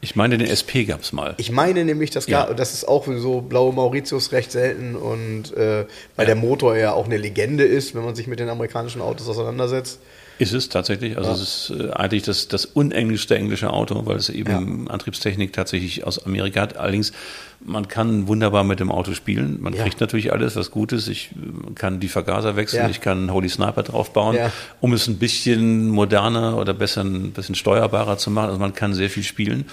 Ich 0.00 0.14
meine, 0.14 0.38
den 0.38 0.46
SP 0.46 0.84
gab 0.84 1.00
es 1.00 1.12
mal. 1.12 1.34
Ich 1.38 1.50
meine 1.50 1.84
nämlich, 1.84 2.10
das, 2.10 2.26
ja. 2.26 2.52
das 2.52 2.74
ist 2.74 2.86
auch 2.86 3.06
so 3.16 3.40
blaue 3.40 3.72
Mauritius 3.72 4.32
recht 4.32 4.52
selten 4.52 4.94
und 4.94 5.56
äh, 5.56 5.86
weil 6.16 6.24
ja. 6.24 6.24
der 6.26 6.34
Motor 6.36 6.76
ja 6.76 6.92
auch 6.92 7.06
eine 7.06 7.16
Legende 7.16 7.64
ist, 7.64 7.94
wenn 7.94 8.04
man 8.04 8.14
sich 8.14 8.26
mit 8.26 8.38
den 8.38 8.48
amerikanischen 8.48 9.00
Autos 9.00 9.28
auseinandersetzt. 9.28 10.00
Ist 10.38 10.52
es 10.52 10.68
tatsächlich. 10.68 11.16
Also 11.16 11.30
ja. 11.30 11.34
es 11.34 11.40
ist 11.40 11.72
äh, 11.78 11.90
eigentlich 11.92 12.22
das, 12.22 12.48
das 12.48 12.66
unenglischste 12.66 13.36
englische 13.36 13.72
Auto, 13.72 14.04
weil 14.06 14.16
es 14.16 14.28
eben 14.28 14.86
ja. 14.86 14.92
Antriebstechnik 14.92 15.52
tatsächlich 15.52 16.04
aus 16.04 16.24
Amerika 16.24 16.60
hat. 16.60 16.76
Allerdings, 16.76 17.12
man 17.60 17.88
kann 17.88 18.28
wunderbar 18.28 18.62
mit 18.62 18.80
dem 18.80 18.90
Auto 18.90 19.14
spielen. 19.14 19.60
Man 19.60 19.72
ja. 19.72 19.82
kriegt 19.82 20.00
natürlich 20.00 20.32
alles, 20.32 20.54
was 20.56 20.70
gut 20.70 20.92
ist. 20.92 21.08
Ich 21.08 21.30
kann 21.74 22.00
die 22.00 22.08
Vergaser 22.08 22.56
wechseln, 22.56 22.90
ich 22.90 23.00
kann 23.00 23.32
Holy 23.32 23.48
Sniper 23.48 23.82
draufbauen, 23.82 24.36
um 24.80 24.92
es 24.92 25.06
ein 25.06 25.16
bisschen 25.16 25.88
moderner 25.88 26.58
oder 26.58 26.74
besser, 26.74 27.02
ein 27.02 27.32
bisschen 27.32 27.54
steuerbarer 27.54 28.18
zu 28.18 28.30
machen. 28.30 28.48
Also 28.48 28.58
man 28.58 28.74
kann 28.74 28.92
sehr 28.92 29.08
viel 29.08 29.22
spielen. 29.22 29.64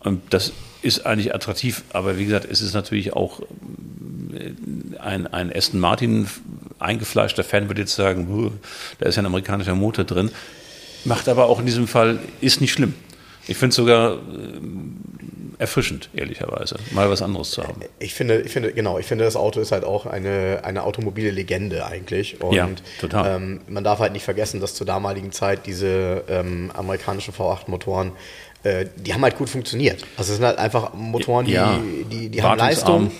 Und 0.00 0.20
das 0.30 0.52
ist 0.82 1.06
eigentlich 1.06 1.34
attraktiv, 1.34 1.82
aber 1.92 2.18
wie 2.18 2.24
gesagt, 2.24 2.46
es 2.50 2.62
ist 2.62 2.72
natürlich 2.72 3.12
auch 3.12 3.40
äh, 3.40 4.52
ein, 4.98 5.26
ein 5.26 5.54
Aston 5.54 5.78
Martin 5.78 6.26
eingefleischter 6.80 7.44
Fan 7.44 7.68
würde 7.68 7.82
jetzt 7.82 7.94
sagen, 7.94 8.58
da 8.98 9.06
ist 9.06 9.16
ja 9.16 9.22
ein 9.22 9.26
amerikanischer 9.26 9.74
Motor 9.74 10.04
drin. 10.04 10.30
Macht 11.04 11.28
aber 11.28 11.46
auch 11.46 11.60
in 11.60 11.66
diesem 11.66 11.86
Fall, 11.86 12.18
ist 12.40 12.60
nicht 12.60 12.72
schlimm. 12.72 12.94
Ich 13.48 13.56
finde 13.56 13.70
es 13.70 13.76
sogar 13.76 14.14
äh, 14.14 14.18
erfrischend, 15.58 16.10
ehrlicherweise, 16.14 16.76
mal 16.92 17.10
was 17.10 17.22
anderes 17.22 17.50
zu 17.50 17.62
haben. 17.62 17.80
Ich 17.98 18.14
finde, 18.14 18.40
ich 18.40 18.52
finde, 18.52 18.72
genau, 18.72 18.98
ich 18.98 19.06
finde, 19.06 19.24
das 19.24 19.34
Auto 19.34 19.60
ist 19.60 19.72
halt 19.72 19.84
auch 19.84 20.06
eine, 20.06 20.60
eine 20.62 20.84
automobile 20.84 21.30
Legende 21.30 21.86
eigentlich. 21.86 22.40
Und 22.40 22.54
ja, 22.54 22.68
total. 23.00 23.36
Ähm, 23.36 23.60
man 23.66 23.82
darf 23.82 23.98
halt 23.98 24.12
nicht 24.12 24.24
vergessen, 24.24 24.60
dass 24.60 24.74
zur 24.74 24.86
damaligen 24.86 25.32
Zeit 25.32 25.66
diese 25.66 26.22
ähm, 26.28 26.70
amerikanischen 26.74 27.34
V8-Motoren 27.34 28.12
äh, 28.62 28.86
die 28.96 29.14
haben 29.14 29.22
halt 29.22 29.36
gut 29.38 29.48
funktioniert. 29.48 30.04
Also 30.18 30.32
es 30.32 30.38
sind 30.38 30.46
halt 30.46 30.58
einfach 30.58 30.92
Motoren, 30.92 31.46
die, 31.46 31.52
ja, 31.52 31.78
die, 31.78 32.04
die, 32.04 32.28
die 32.28 32.42
haben 32.42 32.58
Leistung. 32.58 33.10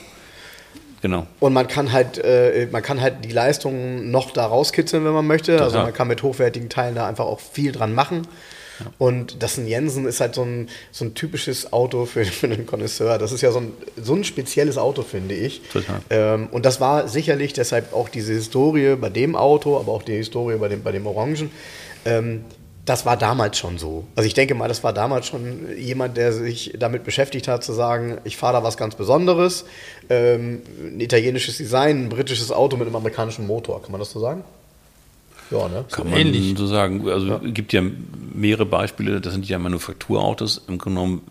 Genau. 1.03 1.26
Und 1.40 1.53
man 1.53 1.66
kann 1.66 1.92
halt, 1.92 2.18
äh, 2.18 2.68
man 2.70 2.82
kann 2.82 3.01
halt 3.01 3.24
die 3.24 3.32
Leistung 3.32 4.11
noch 4.11 4.30
da 4.32 4.46
rauskitzeln, 4.46 5.05
wenn 5.05 5.12
man 5.12 5.26
möchte. 5.26 5.53
Total. 5.53 5.64
Also 5.64 5.78
man 5.78 5.92
kann 5.92 6.09
mit 6.09 6.22
hochwertigen 6.22 6.68
Teilen 6.68 6.94
da 6.94 7.07
einfach 7.07 7.24
auch 7.24 7.40
viel 7.40 7.72
dran 7.72 7.94
machen. 7.94 8.26
Ja. 8.80 8.86
Und 8.98 9.42
das 9.42 9.59
ein 9.59 9.66
Jensen 9.66 10.07
ist 10.07 10.20
halt 10.20 10.34
so 10.34 10.42
ein, 10.42 10.68
so 10.90 11.05
ein 11.05 11.14
typisches 11.14 11.72
Auto 11.72 12.07
für, 12.07 12.24
für 12.26 12.46
einen 12.46 12.66
Connoisseur. 12.66 13.18
Das 13.18 13.32
ist 13.32 13.40
ja 13.40 13.51
so 13.51 13.61
ein, 13.61 13.72
so 13.96 14.14
ein 14.14 14.24
spezielles 14.24 14.78
Auto, 14.78 15.03
finde 15.03 15.34
ich. 15.34 15.62
Total. 15.72 16.01
Ähm, 16.11 16.48
und 16.51 16.66
das 16.66 16.80
war 16.80 17.09
sicherlich 17.09 17.53
deshalb 17.53 17.94
auch 17.94 18.09
diese 18.09 18.32
Historie 18.32 18.96
bei 18.96 19.09
dem 19.09 19.36
Auto, 19.36 19.78
aber 19.78 19.92
auch 19.92 20.03
die 20.03 20.16
Historie 20.16 20.57
bei 20.57 20.68
dem, 20.68 20.82
bei 20.82 20.92
dem 20.92 21.07
Orangen. 21.07 21.51
Ähm, 22.05 22.44
das 22.84 23.06
war 23.06 23.16
damals 23.16 23.58
schon 23.58 23.78
so. 23.78 24.04
Also 24.16 24.26
ich 24.26 24.34
denke 24.34 24.54
mal, 24.54 24.68
das 24.68 24.82
war 24.82 24.92
damals 24.92 25.26
schon 25.26 25.76
jemand, 25.76 26.16
der 26.16 26.32
sich 26.32 26.74
damit 26.78 27.04
beschäftigt 27.04 27.46
hat, 27.46 27.62
zu 27.62 27.72
sagen, 27.72 28.18
ich 28.24 28.36
fahre 28.36 28.54
da 28.54 28.62
was 28.62 28.76
ganz 28.76 28.94
Besonderes. 28.94 29.64
Ähm, 30.08 30.62
ein 30.82 31.00
italienisches 31.00 31.58
Design, 31.58 32.04
ein 32.04 32.08
britisches 32.08 32.50
Auto 32.50 32.76
mit 32.76 32.86
einem 32.86 32.96
amerikanischen 32.96 33.46
Motor, 33.46 33.82
kann 33.82 33.92
man 33.92 34.00
das 34.00 34.10
so 34.10 34.20
sagen? 34.20 34.44
Ja, 35.50 35.68
ne? 35.68 35.84
Kann 35.90 36.04
so 36.06 36.10
man 36.10 36.20
ähnlich. 36.20 36.56
so 36.56 36.66
sagen. 36.66 37.08
Also 37.08 37.26
ja. 37.26 37.38
gibt 37.38 37.72
ja 37.72 37.82
mehrere 38.34 38.66
Beispiele, 38.66 39.20
das 39.20 39.32
sind 39.32 39.48
ja 39.48 39.58
Manufakturautos, 39.58 40.62
im 40.68 40.78
Grunde 40.78 41.00
genommen 41.00 41.22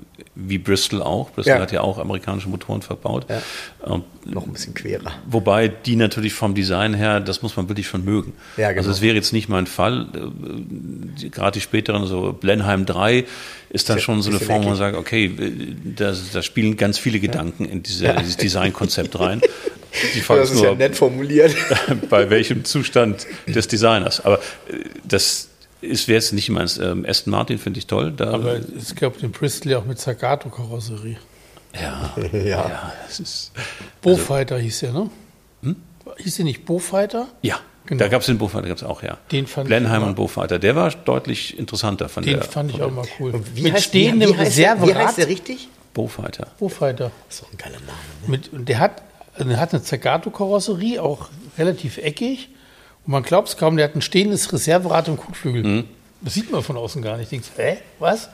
wie 0.47 0.57
Bristol 0.57 1.01
auch. 1.01 1.31
Bristol 1.31 1.55
ja. 1.55 1.61
hat 1.61 1.71
ja 1.71 1.81
auch 1.81 1.97
amerikanische 1.97 2.49
Motoren 2.49 2.81
verbaut. 2.81 3.25
Ja. 3.29 3.41
Ähm, 3.85 4.03
Noch 4.25 4.45
ein 4.45 4.53
bisschen 4.53 4.73
querer. 4.73 5.11
Wobei 5.25 5.67
die 5.67 5.95
natürlich 5.95 6.33
vom 6.33 6.55
Design 6.55 6.93
her, 6.93 7.19
das 7.19 7.41
muss 7.41 7.57
man 7.57 7.67
wirklich 7.69 7.87
schon 7.87 8.05
mögen. 8.05 8.33
Ja, 8.57 8.69
genau. 8.69 8.79
Also 8.79 8.91
es 8.91 9.01
wäre 9.01 9.15
jetzt 9.15 9.33
nicht 9.33 9.49
mein 9.49 9.67
Fall. 9.67 10.07
Äh, 10.13 11.29
gerade 11.29 11.53
die 11.53 11.61
späteren, 11.61 12.05
so 12.07 12.33
Blenheim 12.33 12.85
3, 12.85 13.25
ist 13.69 13.89
dann 13.89 13.97
ist 13.97 14.03
schon 14.03 14.21
so 14.21 14.29
eine 14.29 14.39
Form, 14.39 14.63
wo 14.63 14.69
man 14.69 14.77
sagt, 14.77 14.97
okay, 14.97 15.31
da, 15.95 16.13
da 16.33 16.41
spielen 16.41 16.77
ganz 16.77 16.97
viele 16.97 17.19
Gedanken 17.19 17.65
in 17.65 17.83
diese, 17.83 18.13
dieses 18.19 18.37
Designkonzept 18.37 19.19
rein. 19.19 19.41
Die 20.13 20.21
Frage 20.21 20.41
das 20.41 20.49
ist, 20.49 20.57
ist 20.57 20.61
nur, 20.61 20.71
ja 20.71 20.77
nett 20.77 20.95
formuliert. 20.95 21.55
bei 22.11 22.29
welchem 22.29 22.63
Zustand 22.63 23.25
des 23.47 23.67
Designers. 23.67 24.23
Aber 24.23 24.37
äh, 24.37 24.83
das 25.03 25.48
ist 25.81 26.07
wäre 26.07 26.15
jetzt 26.15 26.33
nicht 26.33 26.49
meins. 26.49 26.77
Ähm, 26.77 27.05
Aston 27.07 27.31
Martin 27.31 27.57
finde 27.57 27.79
ich 27.79 27.87
toll. 27.87 28.11
Da 28.11 28.33
Aber 28.33 28.55
es 28.55 28.95
gab 28.95 29.17
den 29.17 29.31
Bristol 29.31 29.71
ja 29.71 29.79
auch 29.79 29.85
mit 29.85 29.99
Zagato-Karosserie. 29.99 31.17
Ja, 31.73 32.15
ja. 32.33 32.39
ja 32.43 32.93
es 33.07 33.19
ist, 33.19 33.51
Bowfighter 34.01 34.55
also, 34.55 34.65
hieß 34.65 34.79
der, 34.79 34.93
ne? 34.93 35.09
Hm? 35.63 35.75
Hieß 36.17 36.35
der 36.37 36.45
nicht 36.45 36.65
Bowfighter? 36.65 37.27
Ja, 37.41 37.59
Genau. 37.89 38.03
Da 38.03 38.07
gab 38.07 38.21
es 38.21 38.27
den 38.27 38.37
Buchfighter, 38.37 38.67
gab 38.67 38.77
es 38.77 38.83
auch, 38.83 39.01
ja. 39.01 39.17
Den 39.31 39.47
fand 39.47 39.67
Blenheim 39.67 40.03
und 40.03 40.13
Buchfighter. 40.13 40.59
Der 40.59 40.75
war 40.75 40.91
deutlich 40.91 41.57
interessanter 41.57 42.07
von 42.07 42.23
den 42.23 42.33
der. 42.33 42.41
Den 42.41 42.51
fand 42.51 42.71
ich 42.71 42.83
auch 42.83 42.91
mal 42.91 43.07
cool. 43.19 43.33
Wie 43.55 43.63
Mit 43.63 43.73
heißt, 43.73 43.85
stehendem 43.85 44.29
Reserverad. 44.29 44.87
Wie 44.87 44.93
heißt 44.93 45.17
der 45.17 45.27
richtig? 45.27 45.69
Buchfighter. 45.95 46.49
Buchfighter. 46.59 47.11
Das 47.27 47.37
ist 47.37 47.41
doch 47.43 47.51
ein 47.51 47.57
geiler 47.57 47.79
Name. 47.79 47.97
Ne? 48.21 48.27
Mit, 48.27 48.53
und 48.53 48.69
der 48.69 48.77
hat, 48.77 49.01
der 49.39 49.59
hat 49.59 49.73
eine 49.73 49.81
Zagato-Karosserie, 49.81 51.01
auch 51.01 51.29
relativ 51.57 51.97
eckig. 51.97 52.49
Und 53.09 53.13
man 53.13 53.23
glaubt 53.23 53.47
es 53.47 53.57
kaum, 53.57 53.75
der 53.75 53.85
hat 53.85 53.95
ein 53.95 54.03
stehendes 54.03 54.53
Reserverad 54.53 55.07
im 55.07 55.17
Kotflügel. 55.17 55.63
Mhm. 55.63 55.85
Das 56.21 56.35
sieht 56.35 56.51
man 56.51 56.61
von 56.61 56.77
außen 56.77 57.01
gar 57.01 57.17
nicht. 57.17 57.31
Denkst, 57.31 57.49
hä, 57.57 57.77
was? 57.97 58.29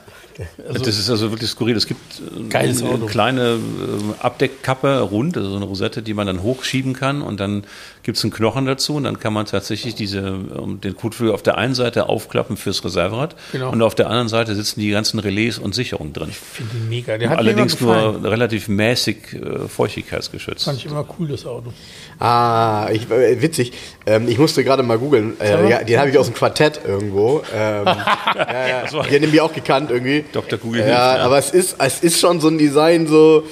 Also, 0.68 0.84
das 0.84 0.98
ist 0.98 1.08
also 1.08 1.30
wirklich 1.30 1.48
skurril. 1.48 1.76
Es 1.76 1.86
gibt 1.86 2.20
äh, 2.50 2.56
eine 2.56 2.72
Auto. 2.82 3.06
kleine 3.06 3.54
äh, 3.54 4.22
Abdeckkappe 4.22 5.00
rund, 5.00 5.36
also 5.36 5.50
so 5.50 5.56
eine 5.56 5.64
Rosette, 5.64 6.02
die 6.02 6.14
man 6.14 6.26
dann 6.26 6.42
hochschieben 6.42 6.92
kann 6.92 7.22
und 7.22 7.40
dann 7.40 7.64
gibt 8.02 8.18
es 8.18 8.24
einen 8.24 8.32
Knochen 8.32 8.66
dazu 8.66 8.94
und 8.94 9.04
dann 9.04 9.18
kann 9.18 9.32
man 9.32 9.46
tatsächlich 9.46 9.94
diese, 9.94 10.34
um 10.34 10.80
den 10.80 10.94
Kotflügel 10.94 11.34
auf 11.34 11.42
der 11.42 11.58
einen 11.58 11.74
Seite 11.74 12.08
aufklappen 12.08 12.56
fürs 12.56 12.84
Reserverad 12.84 13.34
genau. 13.52 13.72
und 13.72 13.82
auf 13.82 13.94
der 13.94 14.06
anderen 14.08 14.28
Seite 14.28 14.54
sitzen 14.54 14.80
die 14.80 14.90
ganzen 14.90 15.18
Relais 15.18 15.58
und 15.58 15.74
Sicherungen 15.74 16.12
drin. 16.12 16.28
Ich 16.30 16.36
finde 16.36 16.74
den 16.74 16.88
mega. 16.88 17.18
Der 17.18 17.30
hat 17.30 17.38
Allerdings 17.38 17.80
nur 17.80 18.22
relativ 18.22 18.68
mäßig 18.68 19.16
äh, 19.32 19.68
feuchtigkeitsgeschützt. 19.68 20.64
Fand 20.64 20.78
ich 20.78 20.86
immer 20.86 21.06
cool, 21.18 21.28
das 21.28 21.46
Auto. 21.46 21.72
Ah, 22.18 22.88
ich, 22.92 23.10
äh, 23.10 23.42
witzig. 23.42 23.72
Ähm, 24.06 24.28
ich 24.28 24.38
musste 24.38 24.62
gerade 24.62 24.82
mal 24.82 24.98
googeln. 24.98 25.38
Äh, 25.40 25.68
ja, 25.68 25.82
den 25.82 25.98
habe 25.98 26.10
ich 26.10 26.18
aus 26.18 26.26
dem 26.26 26.34
Quartett 26.34 26.80
irgendwo. 26.86 27.42
Ähm, 27.52 27.84
ja, 27.86 28.68
ja. 28.68 29.02
Den 29.02 29.22
haben 29.22 29.32
wir 29.32 29.44
auch 29.44 29.52
gekannt 29.52 29.90
irgendwie. 29.90 30.05
Dr. 30.32 30.58
Google 30.58 30.80
ja, 30.80 30.86
hilft, 30.86 30.98
ja, 30.98 31.16
aber 31.24 31.38
es 31.38 31.50
ist, 31.50 31.76
es 31.78 32.00
ist 32.00 32.20
schon 32.20 32.40
so 32.40 32.48
ein 32.48 32.58
Design 32.58 33.06
so. 33.06 33.44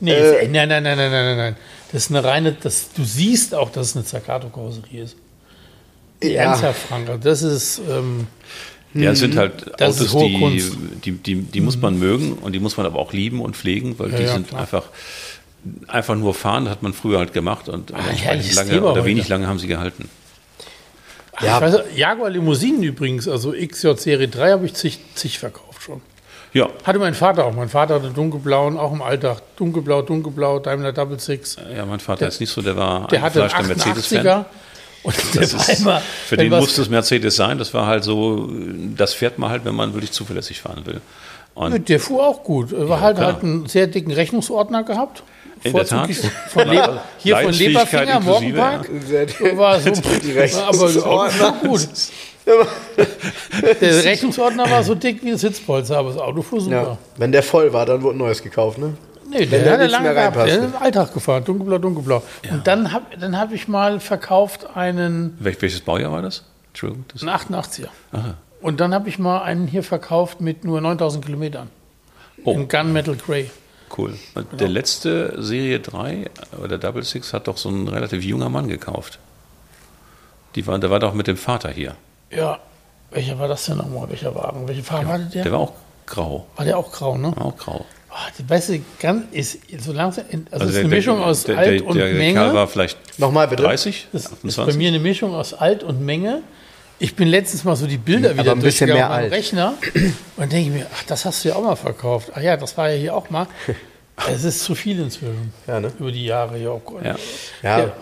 Nee, 0.00 0.12
äh, 0.12 0.48
nein, 0.48 0.68
nein, 0.68 0.82
nein, 0.82 0.96
nein, 0.96 1.10
nein, 1.10 1.36
nein. 1.36 1.56
Das 1.92 2.04
ist 2.04 2.10
eine 2.10 2.22
reine, 2.22 2.56
das, 2.60 2.92
du 2.92 3.04
siehst 3.04 3.54
auch, 3.54 3.70
dass 3.70 3.88
es 3.88 3.96
eine 3.96 4.04
Zaccato-Karosserie 4.04 5.02
ist. 5.02 5.16
Ja. 6.22 6.42
Ernsthaft, 6.42 6.86
Frank. 6.88 7.08
Das 7.22 7.42
ist. 7.42 7.80
Ähm, 7.90 8.26
ja, 8.92 9.12
es 9.12 9.20
sind 9.20 9.36
halt 9.36 9.80
Autos, 9.80 9.98
die, 10.16 10.64
die, 11.04 11.12
die, 11.12 11.34
die, 11.36 11.60
muss 11.60 11.76
man 11.76 11.98
mögen 11.98 12.32
und 12.32 12.52
die 12.52 12.58
muss 12.58 12.76
man 12.76 12.86
aber 12.86 12.98
auch 12.98 13.12
lieben 13.12 13.40
und 13.40 13.56
pflegen, 13.56 13.96
weil 13.98 14.10
ja, 14.10 14.16
die 14.16 14.22
ja, 14.24 14.32
sind 14.32 14.48
klar. 14.48 14.62
einfach 14.62 14.84
einfach 15.86 16.16
nur 16.16 16.34
fahren, 16.34 16.68
hat 16.68 16.82
man 16.82 16.92
früher 16.92 17.18
halt 17.18 17.32
gemacht 17.32 17.68
und 17.68 17.92
ah, 17.94 18.00
lange 18.54 18.82
oder 18.82 19.04
wenig 19.04 19.28
lange 19.28 19.46
haben 19.46 19.58
sie 19.58 19.68
gehalten. 19.68 20.08
Ja. 21.40 21.60
Weiß, 21.60 21.76
Jaguar 21.94 22.30
Limousinen 22.30 22.82
übrigens, 22.82 23.28
also 23.28 23.52
XJ 23.52 23.96
Serie 23.96 24.28
3 24.28 24.52
habe 24.52 24.66
ich 24.66 24.74
zig, 24.74 24.98
zig 25.14 25.38
verkauft. 25.38 25.69
Ja. 26.52 26.68
Hatte 26.84 26.98
mein 26.98 27.14
Vater 27.14 27.44
auch. 27.44 27.54
Mein 27.54 27.68
Vater 27.68 27.94
hatte 27.94 28.10
dunkelblauen, 28.10 28.78
auch 28.78 28.92
im 28.92 29.02
Alltag. 29.02 29.42
Dunkelblau, 29.56 30.02
dunkelblau, 30.02 30.58
Daimler 30.58 30.92
Double 30.92 31.18
Six. 31.18 31.56
Ja, 31.74 31.86
mein 31.86 32.00
Vater 32.00 32.20
der, 32.20 32.28
ist 32.28 32.40
nicht 32.40 32.50
so, 32.50 32.60
der 32.60 32.76
war 32.76 33.06
der 33.08 33.22
hatte 33.22 33.44
ein 33.44 33.66
Mercedes-Fan. 33.66 34.44
Und 35.02 35.14
der 35.34 35.52
war 35.52 35.68
immer, 35.70 36.02
für 36.26 36.36
den 36.36 36.50
musste 36.50 36.82
es 36.82 36.90
Mercedes 36.90 37.36
sein. 37.36 37.56
Das 37.56 37.72
war 37.72 37.86
halt 37.86 38.04
so, 38.04 38.50
das 38.96 39.14
fährt 39.14 39.38
man 39.38 39.50
halt, 39.50 39.64
wenn 39.64 39.74
man 39.74 39.94
wirklich 39.94 40.12
zuverlässig 40.12 40.60
fahren 40.60 40.84
will. 40.84 41.00
Und 41.54 41.88
der 41.88 42.00
fuhr 42.00 42.26
auch 42.26 42.42
gut. 42.42 42.72
Er 42.72 42.88
war 42.88 43.00
halt, 43.00 43.18
halt 43.18 43.42
einen 43.42 43.66
sehr 43.66 43.86
dicken 43.86 44.12
Rechnungsordner 44.12 44.82
gehabt. 44.82 45.22
In 45.62 45.74
der 45.74 45.86
Tat. 45.86 46.10
Von 46.48 46.68
Leber, 46.68 47.02
hier 47.18 47.36
von 47.36 47.52
Leberfinger, 47.52 48.20
Morgenpark. 48.20 48.88
Ja. 49.10 49.58
War 49.58 49.80
so, 49.80 51.04
aber 51.04 51.48
auch 51.48 51.60
gut. 51.60 51.88
Der 52.46 54.04
Rechnungsordner 54.04 54.70
war 54.70 54.82
so 54.82 54.94
dick 54.94 55.22
wie 55.24 55.30
ein 55.30 55.38
Sitzpolster, 55.38 55.98
aber 55.98 56.10
das 56.10 56.18
Auto 56.18 56.42
fuhr 56.42 56.60
super. 56.60 56.82
Ja. 56.82 56.98
Wenn 57.16 57.32
der 57.32 57.42
voll 57.42 57.72
war, 57.72 57.86
dann 57.86 58.02
wurde 58.02 58.16
ein 58.16 58.18
neues 58.18 58.42
gekauft, 58.42 58.78
ne? 58.78 58.94
Nee, 59.30 59.46
der, 59.46 59.62
der 59.62 59.72
hat 59.74 59.80
er 59.80 59.88
lange 59.88 60.14
gehabt. 60.14 60.36
Der 60.36 60.46
ist 60.46 60.64
im 60.64 60.76
Alltag 60.76 61.14
gefahren, 61.14 61.44
dunkelblau, 61.44 61.78
dunkelblau. 61.78 62.22
Ja. 62.44 62.52
Und 62.52 62.66
dann 62.66 62.92
habe 62.92 63.16
dann 63.18 63.38
hab 63.38 63.52
ich 63.52 63.68
mal 63.68 64.00
verkauft 64.00 64.74
einen. 64.74 65.36
Wel 65.38 65.56
welches 65.60 65.80
Baujahr 65.82 66.10
war 66.10 66.22
das? 66.22 66.44
Entschuldigung. 66.68 67.04
Das 67.12 67.22
ein 67.22 67.28
88er. 67.28 67.88
Aha. 68.12 68.34
Und 68.60 68.80
dann 68.80 68.92
habe 68.92 69.08
ich 69.08 69.18
mal 69.18 69.42
einen 69.42 69.66
hier 69.66 69.82
verkauft 69.82 70.40
mit 70.40 70.64
nur 70.64 70.80
9000 70.80 71.24
Kilometern. 71.24 71.70
Oh. 72.44 72.54
Im 72.54 72.68
Gunmetal 72.68 73.16
Grey. 73.16 73.50
Cool. 73.96 74.14
Genau. 74.34 74.46
Der 74.58 74.68
letzte 74.68 75.42
Serie 75.42 75.80
3 75.80 76.30
oder 76.62 76.78
Double 76.78 77.02
Six 77.02 77.32
hat 77.32 77.48
doch 77.48 77.56
so 77.56 77.68
ein 77.68 77.88
relativ 77.88 78.24
junger 78.24 78.48
Mann 78.48 78.68
gekauft. 78.68 79.18
Die 80.54 80.66
war, 80.66 80.78
der 80.78 80.90
war 80.90 81.00
doch 81.00 81.14
mit 81.14 81.26
dem 81.26 81.36
Vater 81.36 81.70
hier. 81.70 81.96
Ja. 82.30 82.58
Welcher 83.10 83.38
war 83.38 83.48
das 83.48 83.64
denn 83.64 83.76
nochmal? 83.76 84.08
Welcher 84.08 84.34
Wagen? 84.34 84.68
Welche 84.68 84.82
Farbe 84.82 85.06
ja, 85.06 85.12
hatte 85.14 85.24
der? 85.24 85.42
Der 85.42 85.52
war 85.52 85.60
auch 85.60 85.72
grau. 86.06 86.46
War 86.56 86.64
der 86.64 86.78
auch 86.78 86.92
grau, 86.92 87.16
ne? 87.16 87.32
War 87.36 87.46
auch 87.46 87.56
grau. 87.56 87.84
Oh, 88.12 88.30
die 88.38 88.42
beste 88.42 88.80
ganz 88.98 89.26
ist 89.32 89.58
so 89.78 89.92
langsam. 89.92 90.24
Also, 90.26 90.44
also 90.50 90.64
ist 90.66 90.78
eine 90.78 90.88
der, 90.88 90.96
Mischung 90.98 91.22
aus 91.22 91.44
der, 91.44 91.58
Alt 91.58 91.82
und 91.82 91.96
der, 91.96 92.12
Menge. 92.12 92.40
Der 92.40 92.54
war 92.54 92.66
vielleicht 92.66 92.98
Nochmal 93.18 93.46
bitte. 93.46 93.62
30? 93.62 94.08
Das 94.12 94.26
28? 94.26 94.48
ist 94.48 94.66
bei 94.66 94.76
mir 94.76 94.88
eine 94.88 94.98
Mischung 94.98 95.34
aus 95.34 95.54
Alt 95.54 95.84
und 95.84 96.04
Menge. 96.04 96.42
Ich 96.98 97.14
bin 97.14 97.28
letztens 97.28 97.64
mal 97.64 97.76
so 97.76 97.86
die 97.86 97.96
Bilder 97.96 98.36
wieder 98.36 98.52
ein 98.52 98.60
bisschen 98.60 98.90
mehr 98.90 99.10
alt. 99.10 99.32
Rechner 99.32 99.74
und 100.36 100.52
denke 100.52 100.70
mir, 100.70 100.86
ach, 100.92 101.04
das 101.04 101.24
hast 101.24 101.44
du 101.44 101.50
ja 101.50 101.54
auch 101.54 101.62
mal 101.62 101.76
verkauft. 101.76 102.32
Ach 102.34 102.40
ja, 102.40 102.56
das 102.56 102.76
war 102.76 102.90
ja 102.90 102.96
hier 102.96 103.14
auch 103.14 103.30
mal. 103.30 103.46
Es 104.30 104.44
ist 104.44 104.64
zu 104.64 104.74
viel 104.74 105.00
inzwischen. 105.00 105.50
Ja, 105.66 105.80
ne? 105.80 105.90
Über 105.98 106.12
die 106.12 106.26
Jahre 106.26 106.58
hier 106.58 106.72
auch. 106.72 106.82
Ja. 107.02 107.16
Ja. 107.62 107.78
ja. 107.78 107.92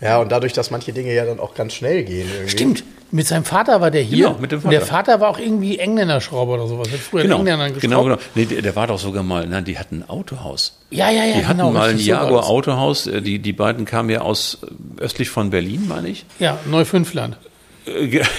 ja. 0.00 0.18
und 0.18 0.32
dadurch, 0.32 0.52
dass 0.52 0.72
manche 0.72 0.92
Dinge 0.92 1.14
ja 1.14 1.24
dann 1.24 1.38
auch 1.38 1.54
ganz 1.54 1.74
schnell 1.74 2.02
gehen. 2.02 2.28
Irgendwie. 2.28 2.50
Stimmt. 2.50 2.82
Mit 3.10 3.26
seinem 3.26 3.44
Vater 3.44 3.80
war 3.80 3.90
der 3.90 4.02
hier. 4.02 4.28
Genau, 4.28 4.38
mit 4.38 4.52
dem 4.52 4.60
Vater. 4.60 4.68
Und 4.68 4.72
der 4.72 4.86
Vater 4.86 5.20
war 5.20 5.30
auch 5.30 5.38
irgendwie 5.38 5.78
Engländerschrauber 5.78 6.54
oder 6.54 6.66
sowas. 6.66 6.90
Hat 6.90 6.98
früher 6.98 7.22
genau, 7.22 7.38
Engländern 7.38 7.78
genau, 7.78 8.04
genau. 8.04 8.16
Nee, 8.34 8.44
der, 8.44 8.62
der, 8.62 8.76
war 8.76 8.86
doch 8.86 8.98
sogar 8.98 9.22
mal, 9.22 9.46
nein, 9.46 9.64
die 9.64 9.78
hatten 9.78 10.02
ein 10.02 10.08
Autohaus. 10.10 10.76
Ja, 10.90 11.10
ja, 11.10 11.24
ja. 11.24 11.38
Die 11.38 11.46
hatten 11.46 11.58
genau, 11.58 11.72
mal 11.72 11.90
ein 11.90 11.98
Jaguar 11.98 12.46
Autohaus. 12.48 13.06
Äh, 13.06 13.22
die, 13.22 13.38
die 13.38 13.52
beiden 13.52 13.84
kamen 13.86 14.10
ja 14.10 14.20
aus 14.20 14.58
äh, 14.62 15.02
östlich 15.02 15.30
von 15.30 15.50
Berlin, 15.50 15.86
meine 15.88 16.08
ich. 16.08 16.26
Ja, 16.38 16.58
Neufünfland. 16.66 17.38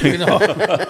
Genau. 0.02 0.40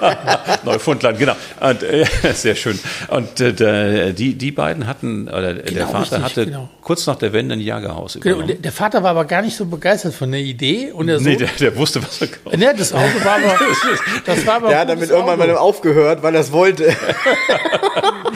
Neufundland, 0.64 1.20
genau. 1.20 1.34
Und, 1.60 1.84
äh, 1.84 2.06
sehr 2.34 2.56
schön. 2.56 2.80
Und 3.08 3.40
äh, 3.40 4.14
die, 4.14 4.36
die 4.36 4.52
beiden 4.52 4.88
hatten, 4.88 5.28
oder 5.28 5.56
genau, 5.56 5.72
der 5.72 5.88
Vater 5.88 6.00
richtig, 6.00 6.24
hatte 6.24 6.46
genau. 6.46 6.70
kurz 6.82 7.08
nach 7.08 7.16
der 7.16 7.34
Wende 7.34 7.54
ein 7.54 7.62
Jagerhaus 7.62 8.18
genau, 8.22 8.42
der, 8.42 8.56
der, 8.56 8.72
Vater 8.72 9.04
war 9.04 9.12
aber 9.12 9.26
gar 9.26 9.42
nicht 9.42 9.56
so 9.56 9.66
begeistert 9.66 10.14
von 10.14 10.32
der 10.32 10.42
Idee. 10.42 10.92
Und 10.92 11.10
er 11.10 11.20
so, 11.20 11.30
nee, 11.30 11.36
der, 11.36 11.50
der 11.60 11.76
wusste, 11.76 12.02
was 12.04 12.22
er 12.22 12.28
kauft. 12.28 12.58
Nee, 12.58 12.68
das 12.78 12.94
Auto 12.94 13.24
war 13.24 13.36
aber, 13.36 13.60
das 14.26 14.46
war 14.46 14.56
aber 14.56 14.70
Der 14.70 14.80
hat 14.80 14.90
damit 14.90 15.10
irgendwann 15.10 15.40
Auto. 15.40 15.52
mal 15.52 15.58
aufgehört, 15.58 16.24
weil 16.24 16.36
er 16.36 16.42
es 16.42 16.52
wollte. 16.52 16.96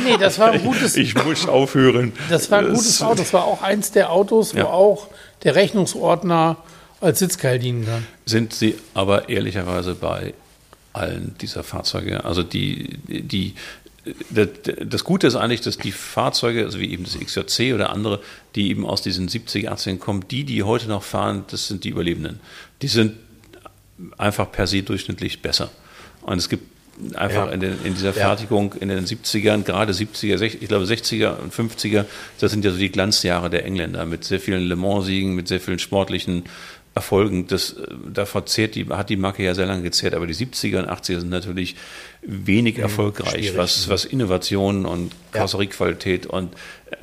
nee, 0.03 0.17
das 0.19 0.39
war 0.39 0.51
ein 0.51 0.63
gutes... 0.63 0.95
Ich 0.95 1.15
muss 1.23 1.47
aufhören. 1.47 2.13
Das 2.29 2.49
war 2.51 2.59
ein 2.59 2.73
gutes 2.73 3.01
Auto. 3.01 3.15
Das 3.15 3.33
war 3.33 3.45
auch 3.45 3.61
eins 3.61 3.91
der 3.91 4.11
Autos, 4.11 4.53
wo 4.53 4.59
ja. 4.59 4.65
auch 4.65 5.07
der 5.43 5.55
Rechnungsordner 5.55 6.57
als 7.03 7.19
Sitzkeil 7.19 7.59
dienen 7.59 7.85
kann. 7.85 8.05
Sind 8.25 8.53
sie 8.53 8.75
aber 8.93 9.29
ehrlicherweise 9.29 9.95
bei 9.95 10.33
allen 10.93 11.35
dieser 11.41 11.63
Fahrzeuge. 11.63 12.23
Also 12.23 12.43
die, 12.43 12.97
die, 13.07 13.55
das 14.31 15.03
Gute 15.03 15.27
ist 15.27 15.35
eigentlich, 15.35 15.61
dass 15.61 15.77
die 15.77 15.91
Fahrzeuge, 15.91 16.65
also 16.65 16.79
wie 16.79 16.91
eben 16.91 17.03
das 17.03 17.17
XJC 17.17 17.73
oder 17.73 17.89
andere, 17.89 18.21
die 18.55 18.69
eben 18.69 18.85
aus 18.85 19.01
diesen 19.01 19.27
70, 19.27 19.69
80 19.69 19.99
kommen, 19.99 20.25
die, 20.29 20.43
die 20.43 20.63
heute 20.63 20.87
noch 20.87 21.03
fahren, 21.03 21.45
das 21.49 21.67
sind 21.67 21.83
die 21.83 21.89
Überlebenden. 21.89 22.39
Die 22.81 22.87
sind 22.87 23.13
einfach 24.17 24.51
per 24.51 24.67
se 24.67 24.83
durchschnittlich 24.83 25.41
besser. 25.41 25.71
Und 26.21 26.37
es 26.37 26.49
gibt 26.49 26.73
einfach 27.15 27.47
ja. 27.47 27.53
in, 27.53 27.59
den, 27.59 27.77
in, 27.83 27.95
dieser 27.95 28.13
Fertigung 28.13 28.73
in 28.73 28.89
den 28.89 29.05
70ern, 29.05 29.63
gerade 29.63 29.93
70er, 29.93 30.41
ich 30.41 30.67
glaube 30.67 30.85
60er 30.85 31.39
und 31.39 31.53
50er, 31.53 32.05
das 32.39 32.51
sind 32.51 32.63
ja 32.63 32.71
so 32.71 32.77
die 32.77 32.91
Glanzjahre 32.91 33.49
der 33.49 33.65
Engländer 33.65 34.05
mit 34.05 34.23
sehr 34.23 34.39
vielen 34.39 34.63
Le 34.63 34.75
Mans-Siegen, 34.75 35.33
mit 35.33 35.47
sehr 35.47 35.59
vielen 35.59 35.79
sportlichen 35.79 36.43
Erfolgen. 36.95 37.47
Das, 37.47 37.75
davor 38.11 38.45
zehrt 38.45 38.75
die, 38.75 38.87
hat 38.87 39.09
die 39.09 39.15
Marke 39.15 39.43
ja 39.43 39.55
sehr 39.55 39.65
lange 39.65 39.81
gezehrt, 39.81 40.13
aber 40.13 40.27
die 40.27 40.35
70er 40.35 40.79
und 40.79 40.89
80er 40.89 41.19
sind 41.19 41.29
natürlich 41.29 41.75
wenig 42.21 42.77
mhm, 42.77 42.83
erfolgreich, 42.83 43.57
was, 43.57 43.89
was 43.89 44.05
Innovation 44.05 44.85
und 44.85 45.11
Karosseriequalität 45.31 46.25
ja. 46.25 46.31
und 46.31 46.53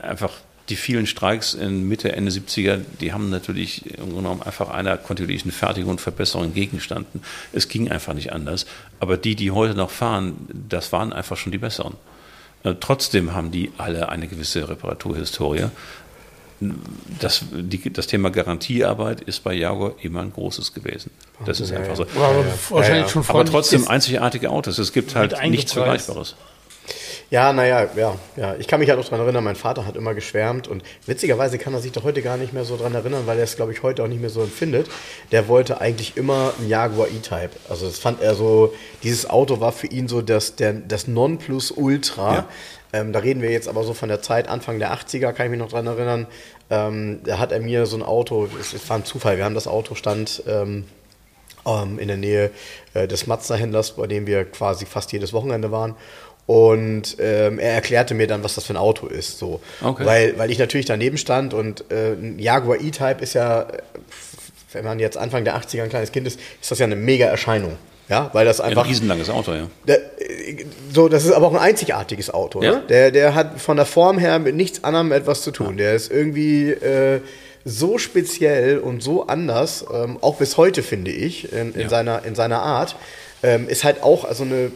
einfach 0.00 0.32
die 0.70 0.76
vielen 0.76 1.06
Streiks 1.06 1.54
in 1.54 1.88
Mitte, 1.88 2.12
Ende 2.12 2.30
70er, 2.30 2.78
die 3.00 3.12
haben 3.12 3.28
natürlich 3.28 3.84
im 3.86 3.96
Grunde 3.96 4.16
genommen 4.16 4.42
einfach 4.42 4.70
einer 4.70 4.96
kontinuierlichen 4.96 5.50
Fertigung 5.50 5.90
und 5.90 6.00
Verbesserung 6.00 6.46
entgegengestanden. 6.46 7.22
Es 7.52 7.68
ging 7.68 7.90
einfach 7.90 8.14
nicht 8.14 8.32
anders. 8.32 8.66
Aber 9.00 9.16
die, 9.16 9.34
die 9.34 9.50
heute 9.50 9.74
noch 9.74 9.90
fahren, 9.90 10.36
das 10.68 10.92
waren 10.92 11.12
einfach 11.12 11.36
schon 11.36 11.50
die 11.50 11.58
besseren. 11.58 11.94
Äh, 12.62 12.74
trotzdem 12.78 13.34
haben 13.34 13.50
die 13.50 13.72
alle 13.78 14.10
eine 14.10 14.28
gewisse 14.28 14.68
Reparaturhistorie 14.68 15.66
das, 17.20 17.44
die, 17.50 17.92
das 17.92 18.06
Thema 18.06 18.30
Garantiearbeit 18.30 19.22
ist 19.22 19.42
bei 19.42 19.54
Jaguar 19.54 19.94
immer 20.02 20.20
ein 20.20 20.32
großes 20.32 20.74
gewesen. 20.74 21.10
Das 21.46 21.58
ist 21.60 21.72
einfach 21.72 21.96
so. 21.96 22.02
Aber, 22.02 22.44
wahrscheinlich 22.68 23.10
schon 23.10 23.24
Aber 23.28 23.44
trotzdem 23.46 23.88
einzigartige 23.88 24.50
Autos. 24.50 24.78
Es 24.78 24.92
gibt 24.92 25.14
halt 25.14 25.34
nichts 25.48 25.72
Vergleichbares. 25.72 26.36
Ja, 27.30 27.52
naja, 27.52 27.88
ja, 27.94 28.16
ja. 28.36 28.56
Ich 28.56 28.66
kann 28.66 28.80
mich 28.80 28.90
halt 28.90 28.98
auch 28.98 29.04
daran 29.04 29.20
erinnern, 29.20 29.44
mein 29.44 29.54
Vater 29.54 29.86
hat 29.86 29.94
immer 29.94 30.14
geschwärmt 30.14 30.66
und 30.66 30.82
witzigerweise 31.06 31.58
kann 31.58 31.72
er 31.72 31.80
sich 31.80 31.92
doch 31.92 32.02
heute 32.02 32.22
gar 32.22 32.36
nicht 32.36 32.52
mehr 32.52 32.64
so 32.64 32.76
daran 32.76 32.94
erinnern, 32.94 33.22
weil 33.26 33.38
er 33.38 33.44
es, 33.44 33.54
glaube 33.54 33.72
ich, 33.72 33.84
heute 33.84 34.02
auch 34.02 34.08
nicht 34.08 34.20
mehr 34.20 34.30
so 34.30 34.42
empfindet. 34.42 34.90
Der 35.30 35.46
wollte 35.46 35.80
eigentlich 35.80 36.16
immer 36.16 36.52
einen 36.58 36.68
Jaguar 36.68 37.06
E-Type. 37.06 37.50
Also 37.68 37.86
das 37.86 38.00
fand 38.00 38.20
er 38.20 38.34
so, 38.34 38.74
dieses 39.04 39.30
Auto 39.30 39.60
war 39.60 39.70
für 39.70 39.86
ihn 39.86 40.08
so 40.08 40.22
das, 40.22 40.56
der, 40.56 40.72
das 40.72 41.06
Nonplusultra. 41.06 42.34
Ja. 42.34 42.48
Ähm, 42.92 43.12
da 43.12 43.20
reden 43.20 43.42
wir 43.42 43.50
jetzt 43.50 43.68
aber 43.68 43.84
so 43.84 43.94
von 43.94 44.08
der 44.08 44.22
Zeit 44.22 44.48
Anfang 44.48 44.78
der 44.78 44.92
80er, 44.92 45.32
kann 45.32 45.46
ich 45.46 45.50
mich 45.50 45.60
noch 45.60 45.70
dran 45.70 45.86
erinnern. 45.86 46.26
Ähm, 46.70 47.20
da 47.24 47.38
hat 47.38 47.52
er 47.52 47.60
mir 47.60 47.86
so 47.86 47.96
ein 47.96 48.02
Auto, 48.02 48.48
es 48.60 48.88
war 48.88 48.98
ein 48.98 49.04
Zufall, 49.04 49.36
wir 49.36 49.44
haben 49.44 49.54
das 49.54 49.66
Auto 49.66 49.94
stand 49.94 50.42
ähm, 50.46 50.84
ähm, 51.66 51.98
in 51.98 52.08
der 52.08 52.16
Nähe 52.16 52.50
äh, 52.94 53.06
des 53.06 53.26
Mazda-Händlers, 53.26 53.92
bei 53.92 54.06
dem 54.06 54.26
wir 54.26 54.44
quasi 54.44 54.86
fast 54.86 55.12
jedes 55.12 55.32
Wochenende 55.32 55.70
waren. 55.70 55.94
Und 56.46 57.16
ähm, 57.20 57.60
er 57.60 57.74
erklärte 57.74 58.14
mir 58.14 58.26
dann, 58.26 58.42
was 58.42 58.56
das 58.56 58.64
für 58.64 58.72
ein 58.72 58.76
Auto 58.76 59.06
ist. 59.06 59.38
So. 59.38 59.60
Okay. 59.82 60.04
Weil, 60.04 60.38
weil 60.38 60.50
ich 60.50 60.58
natürlich 60.58 60.86
daneben 60.86 61.16
stand 61.16 61.54
und 61.54 61.84
äh, 61.92 62.14
ein 62.14 62.40
Jaguar 62.40 62.80
E-Type 62.80 63.22
ist 63.22 63.34
ja, 63.34 63.68
wenn 64.72 64.84
man 64.84 64.98
jetzt 64.98 65.16
Anfang 65.16 65.44
der 65.44 65.56
80er 65.56 65.84
ein 65.84 65.90
kleines 65.90 66.10
Kind 66.10 66.26
ist, 66.26 66.40
ist 66.60 66.70
das 66.70 66.80
ja 66.80 66.86
eine 66.86 66.96
mega 66.96 67.26
Erscheinung. 67.26 67.76
Ja, 68.10 68.28
weil 68.32 68.44
das 68.44 68.60
einfach. 68.60 68.82
Ein 68.82 68.88
riesenlanges 68.88 69.30
Auto, 69.30 69.52
ja. 69.52 69.68
Der, 69.86 70.00
so, 70.92 71.08
das 71.08 71.24
ist 71.24 71.32
aber 71.32 71.46
auch 71.46 71.54
ein 71.54 71.60
einzigartiges 71.60 72.28
Auto. 72.34 72.62
Ja. 72.62 72.72
Ne? 72.72 72.82
Der, 72.88 73.10
der 73.12 73.34
hat 73.36 73.60
von 73.60 73.76
der 73.76 73.86
Form 73.86 74.18
her 74.18 74.38
mit 74.40 74.56
nichts 74.56 74.82
anderem 74.82 75.12
etwas 75.12 75.42
zu 75.42 75.52
tun. 75.52 75.76
Der 75.76 75.94
ist 75.94 76.10
irgendwie 76.10 76.70
äh, 76.70 77.20
so 77.64 77.98
speziell 77.98 78.78
und 78.78 79.02
so 79.02 79.26
anders, 79.28 79.84
ähm, 79.94 80.18
auch 80.22 80.36
bis 80.36 80.56
heute 80.56 80.82
finde 80.82 81.12
ich, 81.12 81.52
in, 81.52 81.72
in 81.74 81.82
Ja. 81.82 81.88
seiner, 81.88 82.24
in 82.24 82.34
seiner 82.34 82.60
Art. 82.62 82.96
Ähm, 83.42 83.68
ist 83.70 83.84
halt 83.84 84.02
auch 84.02 84.26
also 84.26 84.42
eine, 84.42 84.70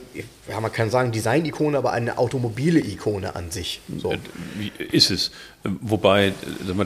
ja, 0.48 0.58
man 0.58 0.72
kann 0.72 0.88
sagen 0.88 1.12
Design-Ikone, 1.12 1.76
aber 1.76 1.92
eine 1.92 2.16
automobile 2.16 2.80
Ikone 2.80 3.36
an 3.36 3.50
sich. 3.50 3.82
So. 3.98 4.12
Äh, 4.12 4.18
ist 4.90 5.10
es? 5.10 5.32
Wobei, 5.64 6.28
äh, 6.28 6.32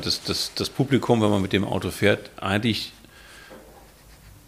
das, 0.03 0.23
das, 0.25 0.51
das 0.57 0.71
Publikum, 0.71 1.23
wenn 1.23 1.31
man 1.31 1.41
mit 1.41 1.53
dem 1.53 1.65
Auto 1.65 1.91
fährt, 1.91 2.31
eigentlich 2.41 2.93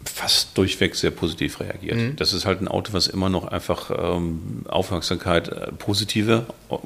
fast 0.05 0.57
durchweg 0.57 0.95
sehr 0.95 1.11
positiv 1.11 1.59
reagiert. 1.59 1.97
Mhm. 1.97 2.15
Das 2.15 2.33
ist 2.33 2.45
halt 2.45 2.61
ein 2.61 2.67
Auto, 2.67 2.93
was 2.93 3.07
immer 3.07 3.29
noch 3.29 3.45
einfach 3.47 3.91
ähm, 3.91 4.63
Aufmerksamkeit, 4.67 5.49
äh, 5.49 5.71
positive 5.73 6.45
ähm, 6.69 6.77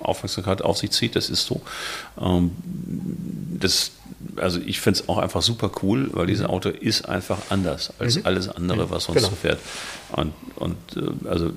Aufmerksamkeit 0.00 0.62
auf 0.62 0.78
sich 0.78 0.90
zieht. 0.90 1.16
Das 1.16 1.30
ist 1.30 1.46
so. 1.46 1.60
Ähm, 2.20 2.50
das, 3.60 3.92
also 4.36 4.60
ich 4.64 4.80
finde 4.80 5.00
es 5.00 5.08
auch 5.08 5.18
einfach 5.18 5.42
super 5.42 5.70
cool, 5.82 6.10
weil 6.12 6.26
dieses 6.26 6.46
Auto 6.46 6.68
ist 6.68 7.08
einfach 7.08 7.38
anders 7.50 7.92
als 7.98 8.24
alles 8.24 8.48
andere, 8.48 8.90
was 8.90 9.04
sonst 9.04 9.16
Genau. 9.18 9.28
so 9.30 9.36
fährt. 9.36 9.58
Und, 10.12 10.32
und 10.56 10.76
äh, 10.96 11.28
also 11.28 11.52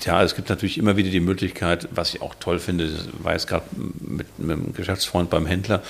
Tja, 0.00 0.22
es 0.22 0.36
gibt 0.36 0.48
natürlich 0.48 0.78
immer 0.78 0.96
wieder 0.96 1.10
die 1.10 1.20
Möglichkeit, 1.20 1.88
was 1.90 2.14
ich 2.14 2.22
auch 2.22 2.34
toll 2.38 2.60
finde, 2.60 2.88
war 3.20 3.32
jetzt 3.32 3.48
gerade 3.48 3.66
mit, 3.74 4.38
mit 4.38 4.50
einem 4.50 4.72
Geschäftsfreund 4.72 5.28
beim 5.28 5.44
Händler, 5.44 5.82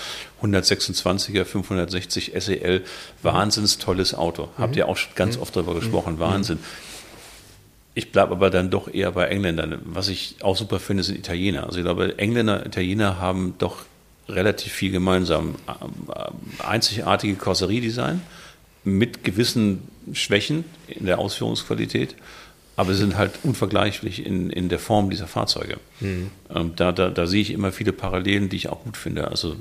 126er 0.42 1.44
560 1.44 2.32
SEL, 2.38 2.84
wahnsinns 3.22 3.76
tolles 3.76 4.14
Auto. 4.14 4.48
Habt 4.56 4.76
ihr 4.76 4.88
auch 4.88 4.96
schon 4.96 5.12
ganz 5.14 5.36
oft 5.36 5.54
darüber 5.54 5.74
gesprochen, 5.74 6.18
Wahnsinn. 6.18 6.59
Ich 7.94 8.12
bleibe 8.12 8.32
aber 8.32 8.48
dann 8.48 8.70
doch 8.70 8.92
eher 8.92 9.12
bei 9.12 9.26
Engländern. 9.26 9.80
Was 9.84 10.09
ich 10.09 10.36
auch 10.42 10.56
super 10.56 10.78
finde, 10.78 11.02
sind 11.02 11.18
Italiener. 11.18 11.64
Also 11.66 11.78
ich 11.78 11.84
glaube, 11.84 12.18
Engländer, 12.18 12.64
Italiener 12.64 13.18
haben 13.18 13.54
doch 13.59 13.84
relativ 14.28 14.72
viel 14.72 14.92
gemeinsam. 14.92 15.56
Ähm, 15.66 15.92
Einzigartige 16.64 17.34
Karosseriedesign 17.34 18.22
mit 18.84 19.24
gewissen 19.24 19.82
Schwächen 20.12 20.64
in 20.86 21.06
der 21.06 21.18
Ausführungsqualität, 21.18 22.14
aber 22.79 22.93
sie 22.93 23.01
sind 23.01 23.16
halt 23.18 23.41
unvergleichlich 23.43 24.24
in, 24.24 24.51
in 24.51 24.68
der 24.68 24.79
Form 24.79 25.11
dieser 25.11 25.26
Fahrzeuge. 25.26 25.79
Ähm, 26.55 26.74
da, 26.76 26.93
da, 26.93 27.11
da 27.11 27.26
sehe 27.26 27.43
ich 27.43 27.51
immer 27.51 27.72
viele 27.72 27.93
Parallelen, 27.93 28.49
die 28.51 28.55
ich 28.55 28.68
auch 28.68 28.85
gut 28.85 28.97
finde. 28.97 29.26
Also 29.26 29.57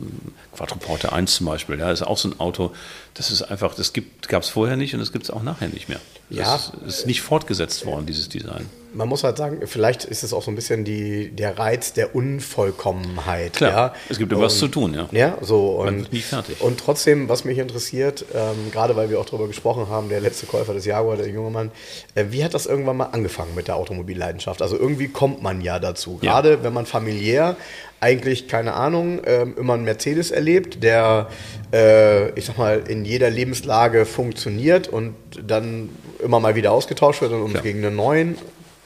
Quattroporte 0.56 1.14
1 1.14 1.34
zum 1.34 1.48
Beispiel, 1.48 1.80
ja, 1.80 1.90
ist 1.90 2.04
auch 2.04 2.20
so 2.20 2.30
ein 2.30 2.40
Auto, 2.40 2.76
das 3.16 3.32
ist 3.32 3.42
einfach, 3.42 3.74
das 3.74 3.92
gab 4.28 4.44
es 4.44 4.50
vorher 4.50 4.78
nicht 4.78 4.94
und 4.94 5.00
das 5.00 5.12
gibt 5.12 5.24
es 5.24 5.32
auch 5.32 5.42
nachher 5.42 5.70
nicht 5.70 5.90
mehr. 5.90 6.00
Ja. 6.30 6.44
Das 6.54 6.72
ist 6.86 7.06
nicht 7.08 7.22
fortgesetzt 7.22 7.86
worden, 7.86 8.06
dieses 8.06 8.28
Design. 8.30 8.66
Man 8.94 9.08
muss 9.10 9.24
halt 9.24 9.38
sagen, 9.38 9.60
vielleicht 9.66 10.06
ist 10.06 10.24
es 10.24 10.34
auch 10.34 10.42
so 10.42 10.50
ein 10.52 10.56
bisschen 10.56 10.84
die, 10.84 11.30
der 11.30 11.58
Reiz 11.60 11.94
der 11.94 12.16
Unvollkommenheit. 12.16 13.54
Klar, 13.54 13.72
ja? 13.72 13.94
es 14.10 14.18
gibt 14.18 14.32
immer 14.32 14.42
was 14.44 14.54
Und- 14.54 14.60
zu 14.60 14.68
tun, 14.68 14.94
ja. 14.94 15.08
Ja, 15.12 15.38
so. 15.42 15.78
Man 15.80 15.88
Und, 15.90 16.00
wird 16.02 16.14
nie 16.14 16.20
fertig. 16.22 16.62
und 16.62 16.80
trotzdem, 16.80 17.30
was 17.30 17.46
mich 17.46 17.58
interessiert, 17.58 18.26
ähm, 18.34 18.72
gerade 18.72 18.96
weil 18.96 19.10
wir 19.10 19.20
auch 19.20 19.26
darüber 19.26 19.48
gesprochen 19.48 19.88
haben, 19.90 20.10
der 20.10 20.20
letzte 20.22 20.46
Käufer 20.48 20.74
des 20.74 20.86
Jaguar, 20.86 21.18
der 21.18 21.28
junge 21.30 21.50
Mann, 21.52 21.72
äh, 22.16 22.26
wie 22.30 22.44
hat 22.44 22.54
das 22.54 22.66
irgendwann 22.66 22.98
mal 22.98 23.06
angefangen 23.12 23.54
mit 23.56 23.68
der 23.68 23.76
Automobilleidenschaft? 23.76 24.62
Also 24.62 24.78
irgendwie 24.78 25.10
kommt 25.10 25.42
man 25.42 25.62
ja 25.62 25.80
dazu. 25.80 26.20
Ja. 26.22 26.32
Gerade 26.34 26.64
wenn 26.64 26.74
man 26.74 26.86
familiär 26.86 27.56
eigentlich, 28.00 28.48
keine 28.48 28.74
Ahnung, 28.74 29.22
ähm, 29.26 29.56
immer 29.58 29.74
einen 29.74 29.84
Mercedes 29.84 30.32
erlebt, 30.32 30.84
der, 30.84 31.30
äh, 31.74 32.30
ich 32.38 32.46
sag 32.46 32.58
mal, 32.58 32.84
in 32.88 33.06
jeder 33.06 33.30
Lebenslage 33.30 34.06
funktioniert 34.06 34.88
und 34.88 35.16
dann 35.46 35.90
immer 36.24 36.40
mal 36.40 36.56
wieder 36.56 36.72
ausgetauscht 36.72 37.22
wird 37.22 37.32
und 37.32 37.52
Klar. 37.52 37.64
gegen 37.64 37.84
einen 37.84 37.96
neuen. 37.96 38.38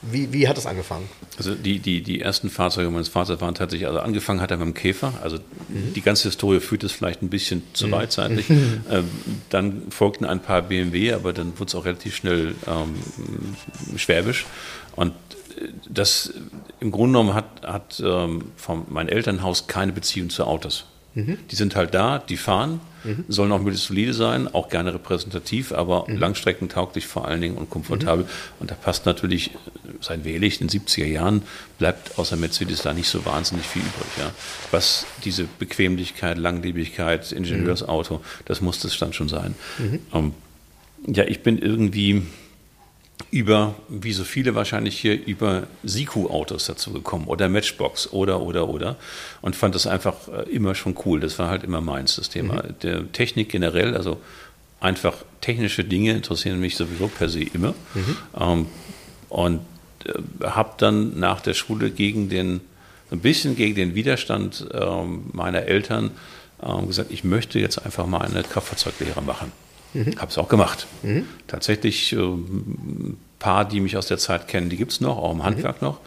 Wie, 0.03 0.33
wie 0.33 0.47
hat 0.47 0.57
das 0.57 0.65
angefangen? 0.65 1.07
Also 1.37 1.53
die, 1.53 1.77
die, 1.77 2.01
die 2.01 2.21
ersten 2.21 2.49
Fahrzeuge 2.49 2.89
meines 2.89 3.07
Vaters 3.07 3.39
waren 3.39 3.53
tatsächlich, 3.53 3.87
also 3.87 3.99
angefangen 3.99 4.41
hat 4.41 4.49
er 4.49 4.57
mit 4.57 4.65
dem 4.65 4.73
Käfer, 4.73 5.13
also 5.21 5.37
die 5.69 6.01
ganze 6.01 6.27
Historie 6.27 6.59
führt 6.59 6.83
es 6.83 6.91
vielleicht 6.91 7.21
ein 7.21 7.29
bisschen 7.29 7.61
zu 7.73 7.91
weit 7.91 8.11
zeitlich. 8.11 8.45
Ähm, 8.91 9.09
dann 9.49 9.83
folgten 9.91 10.25
ein 10.25 10.41
paar 10.41 10.63
BMW, 10.63 11.13
aber 11.13 11.33
dann 11.33 11.53
wurde 11.59 11.69
es 11.69 11.75
auch 11.75 11.85
relativ 11.85 12.15
schnell 12.15 12.55
ähm, 12.67 12.95
schwäbisch. 13.95 14.45
Und 14.95 15.13
das 15.89 16.33
im 16.79 16.91
Grunde 16.91 17.19
genommen 17.19 17.33
hat, 17.33 17.61
hat 17.63 18.01
ähm, 18.05 18.45
von 18.55 18.85
mein 18.89 19.09
Elternhaus 19.09 19.67
keine 19.67 19.91
Beziehung 19.91 20.29
zu 20.29 20.45
Autos. 20.45 20.85
Die 21.13 21.55
sind 21.55 21.75
halt 21.75 21.93
da, 21.93 22.19
die 22.19 22.37
fahren, 22.37 22.79
sollen 23.27 23.51
auch 23.51 23.59
möglichst 23.59 23.87
solide 23.87 24.13
sein, 24.13 24.47
auch 24.47 24.69
gerne 24.69 24.93
repräsentativ, 24.93 25.73
aber 25.73 26.05
langstreckentauglich 26.07 27.05
vor 27.05 27.27
allen 27.27 27.41
Dingen 27.41 27.57
und 27.57 27.69
komfortabel. 27.69 28.25
Und 28.59 28.71
da 28.71 28.75
passt 28.75 29.05
natürlich, 29.05 29.51
sein 29.99 30.23
Wählig 30.23 30.61
in 30.61 30.67
den 30.67 30.81
70er 30.81 31.05
Jahren, 31.05 31.41
bleibt 31.79 32.17
außer 32.17 32.37
Mercedes 32.37 32.83
da 32.83 32.93
nicht 32.93 33.09
so 33.09 33.25
wahnsinnig 33.25 33.65
viel 33.65 33.81
übrig. 33.81 34.07
Ja. 34.19 34.31
Was 34.71 35.05
diese 35.25 35.45
Bequemlichkeit, 35.59 36.37
Langlebigkeit, 36.37 37.29
Ingenieursauto, 37.33 38.21
das 38.45 38.61
muss 38.61 38.79
das 38.79 38.97
dann 38.97 39.11
schon 39.11 39.27
sein. 39.27 39.55
Ähm, 40.13 40.33
ja, 41.07 41.25
ich 41.25 41.43
bin 41.43 41.57
irgendwie 41.57 42.21
über, 43.29 43.75
wie 43.89 44.13
so 44.13 44.23
viele 44.23 44.55
wahrscheinlich 44.55 44.99
hier, 44.99 45.25
über 45.25 45.67
Siku-Autos 45.83 46.65
dazu 46.65 46.91
gekommen 46.91 47.27
oder 47.27 47.49
Matchbox 47.49 48.11
oder, 48.11 48.41
oder, 48.41 48.67
oder 48.67 48.95
und 49.41 49.55
fand 49.55 49.75
das 49.75 49.87
einfach 49.87 50.15
äh, 50.27 50.49
immer 50.49 50.75
schon 50.75 50.95
cool. 51.05 51.19
Das 51.19 51.37
war 51.39 51.49
halt 51.49 51.63
immer 51.63 51.81
meins, 51.81 52.15
das 52.15 52.29
Thema. 52.29 52.63
Der 52.81 53.11
Technik 53.11 53.49
generell, 53.49 53.95
also 53.95 54.19
einfach 54.79 55.13
technische 55.41 55.83
Dinge 55.83 56.11
interessieren 56.11 56.59
mich 56.59 56.75
sowieso 56.75 57.07
per 57.07 57.29
se 57.29 57.43
immer. 57.43 57.73
Ähm, 58.39 58.67
und 59.29 59.61
äh, 60.05 60.45
habe 60.45 60.73
dann 60.77 61.19
nach 61.19 61.41
der 61.41 61.53
Schule 61.53 61.91
gegen 61.91 62.29
den, 62.29 62.61
ein 63.11 63.19
bisschen 63.19 63.55
gegen 63.55 63.75
den 63.75 63.95
Widerstand 63.95 64.67
ähm, 64.73 65.25
meiner 65.31 65.63
Eltern 65.63 66.11
ähm, 66.63 66.87
gesagt, 66.87 67.11
ich 67.11 67.23
möchte 67.23 67.59
jetzt 67.59 67.77
einfach 67.85 68.05
mal 68.05 68.21
eine 68.21 68.43
Kraftfahrzeuglehre 68.43 69.21
machen. 69.21 69.51
Habe 69.93 70.31
es 70.31 70.37
auch 70.37 70.47
gemacht. 70.49 70.87
Tatsächlich, 71.47 72.13
ein 72.13 73.17
paar, 73.39 73.65
die 73.65 73.79
mich 73.79 73.97
aus 73.97 74.05
der 74.07 74.17
Zeit 74.17 74.47
kennen, 74.47 74.69
die 74.69 74.77
gibt 74.77 74.91
es 74.91 75.01
noch, 75.01 75.17
auch 75.17 75.31
im 75.31 75.43
Handwerk 75.43 75.81
noch. 75.81 75.99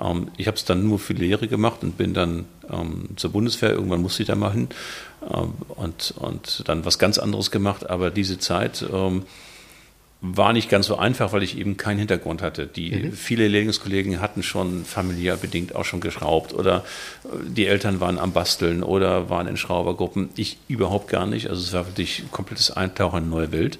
Ähm, 0.00 0.28
ich 0.36 0.46
habe 0.46 0.56
es 0.56 0.64
dann 0.64 0.86
nur 0.86 0.98
für 0.98 1.12
Lehre 1.12 1.48
gemacht 1.48 1.82
und 1.82 1.96
bin 1.96 2.14
dann 2.14 2.46
ähm, 2.70 3.10
zur 3.16 3.30
Bundeswehr, 3.30 3.70
irgendwann 3.70 4.02
musste 4.02 4.22
ich 4.22 4.26
da 4.26 4.34
mal 4.34 4.52
hin 4.52 4.68
ähm, 5.22 5.52
und, 5.68 6.14
und 6.18 6.64
dann 6.66 6.84
was 6.84 6.98
ganz 6.98 7.18
anderes 7.18 7.50
gemacht. 7.50 7.88
Aber 7.88 8.10
diese 8.10 8.38
Zeit 8.38 8.84
ähm, 8.92 9.22
war 10.22 10.52
nicht 10.52 10.68
ganz 10.68 10.86
so 10.86 10.96
einfach, 10.96 11.32
weil 11.32 11.42
ich 11.42 11.56
eben 11.56 11.76
keinen 11.76 11.98
Hintergrund 11.98 12.42
hatte. 12.42 12.66
Die 12.66 13.10
viele 13.12 13.48
Lehrlingskollegen 13.48 14.20
hatten 14.20 14.42
schon 14.42 14.84
familiär 14.84 15.36
bedingt 15.36 15.74
auch 15.74 15.84
schon 15.84 16.00
geschraubt 16.00 16.52
oder 16.52 16.84
äh, 17.24 17.28
die 17.48 17.66
Eltern 17.66 18.00
waren 18.00 18.18
am 18.18 18.32
Basteln 18.32 18.82
oder 18.82 19.30
waren 19.30 19.46
in 19.46 19.56
Schraubergruppen. 19.56 20.28
Ich 20.36 20.58
überhaupt 20.68 21.08
gar 21.08 21.26
nicht. 21.26 21.48
Also 21.48 21.62
es 21.62 21.72
war 21.72 21.86
wirklich 21.86 22.20
ein 22.20 22.30
komplettes 22.30 22.70
Eintauchen 22.70 23.18
in 23.18 23.24
eine 23.24 23.30
neue 23.30 23.52
Welt. 23.52 23.78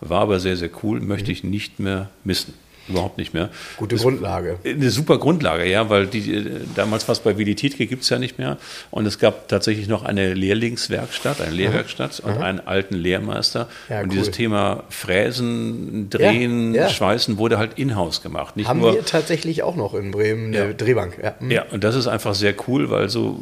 War 0.00 0.22
aber 0.22 0.40
sehr, 0.40 0.56
sehr 0.56 0.70
cool. 0.82 1.00
Möchte 1.00 1.30
ich 1.30 1.44
nicht 1.44 1.78
mehr 1.78 2.08
missen. 2.24 2.54
Überhaupt 2.88 3.16
nicht 3.18 3.32
mehr. 3.32 3.50
Gute 3.76 3.96
Grundlage. 3.96 4.58
Eine 4.64 4.90
super 4.90 5.18
Grundlage, 5.18 5.68
ja, 5.68 5.88
weil 5.88 6.06
die, 6.06 6.34
äh, 6.34 6.60
damals 6.74 7.08
was 7.08 7.20
bei 7.20 7.38
Willi 7.38 7.54
Tietke 7.54 7.86
gibt 7.86 8.02
es 8.02 8.08
ja 8.08 8.18
nicht 8.18 8.38
mehr. 8.38 8.58
Und 8.90 9.06
es 9.06 9.18
gab 9.18 9.48
tatsächlich 9.48 9.86
noch 9.88 10.02
eine 10.04 10.34
Lehrlingswerkstatt, 10.34 11.40
eine 11.40 11.54
Lehrwerkstatt 11.54 12.20
und 12.20 12.38
einen 12.38 12.60
alten 12.60 12.96
Lehrmeister. 12.96 13.68
Ja, 13.88 13.98
und 14.00 14.06
cool. 14.06 14.10
dieses 14.10 14.30
Thema 14.32 14.84
Fräsen, 14.88 16.10
Drehen, 16.10 16.74
Ja, 16.74 16.82
ja. 16.82 16.88
Schweißen 16.88 17.38
wurde 17.38 17.58
halt 17.58 17.78
in-house 17.78 18.22
gemacht. 18.22 18.56
Nicht 18.56 18.68
Haben 18.68 18.80
nur, 18.80 18.94
wir 18.94 19.04
tatsächlich 19.04 19.62
auch 19.62 19.76
noch 19.76 19.94
in 19.94 20.10
Bremen 20.10 20.54
eine. 20.54 20.74
Drehbank. 20.74 21.18
Ja. 21.22 21.34
Mhm. 21.38 21.50
ja, 21.50 21.64
und 21.70 21.84
das 21.84 21.94
ist 21.94 22.08
einfach 22.08 22.34
sehr 22.34 22.54
cool, 22.66 22.90
weil 22.90 23.08
so, 23.08 23.40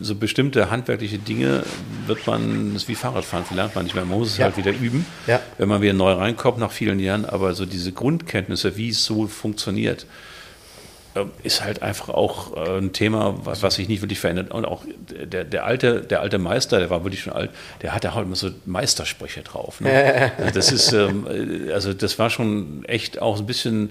so 0.00 0.14
bestimmte 0.14 0.70
handwerkliche 0.70 1.18
Dinge 1.18 1.62
wird 2.06 2.26
man, 2.26 2.74
das 2.74 2.82
ist 2.82 2.88
wie 2.88 2.94
Fahrradfahren, 2.94 3.44
lernt 3.54 3.74
man 3.74 3.84
nicht 3.84 3.94
mehr. 3.94 4.04
Man 4.04 4.18
muss 4.18 4.32
es 4.32 4.38
halt 4.38 4.56
wieder 4.56 4.72
üben, 4.72 5.06
wenn 5.58 5.68
man 5.68 5.80
wieder 5.80 5.92
neu 5.94 6.12
reinkommt 6.12 6.58
nach 6.58 6.72
vielen 6.72 6.98
Jahren. 6.98 7.24
Aber 7.24 7.54
so 7.54 7.64
diese 7.66 7.92
Grundkenntnisse, 7.92 8.76
wie 8.76 8.81
es 8.90 9.04
so 9.04 9.26
funktioniert, 9.26 10.06
äh, 11.14 11.24
ist 11.42 11.62
halt 11.62 11.82
einfach 11.82 12.08
auch 12.08 12.56
äh, 12.56 12.78
ein 12.78 12.92
Thema, 12.92 13.34
was, 13.44 13.62
was 13.62 13.74
sich 13.74 13.88
nicht 13.88 14.02
wirklich 14.02 14.18
verändert. 14.18 14.50
Und 14.50 14.64
auch 14.64 14.82
der, 15.10 15.44
der, 15.44 15.64
alte, 15.64 16.00
der 16.00 16.20
alte 16.20 16.38
Meister, 16.38 16.78
der 16.78 16.88
war 16.90 17.04
wirklich 17.04 17.22
schon 17.22 17.32
alt, 17.32 17.50
der 17.82 17.94
hatte 17.94 18.14
halt 18.14 18.26
immer 18.26 18.36
so 18.36 18.50
Meistersprüche 18.64 19.42
drauf. 19.42 19.80
Ne? 19.80 20.32
Also 20.38 20.54
das 20.54 20.72
ist, 20.72 20.92
ähm, 20.92 21.26
äh, 21.68 21.72
also 21.72 21.92
das 21.92 22.18
war 22.18 22.30
schon 22.30 22.84
echt 22.86 23.20
auch 23.20 23.38
ein 23.38 23.46
bisschen. 23.46 23.90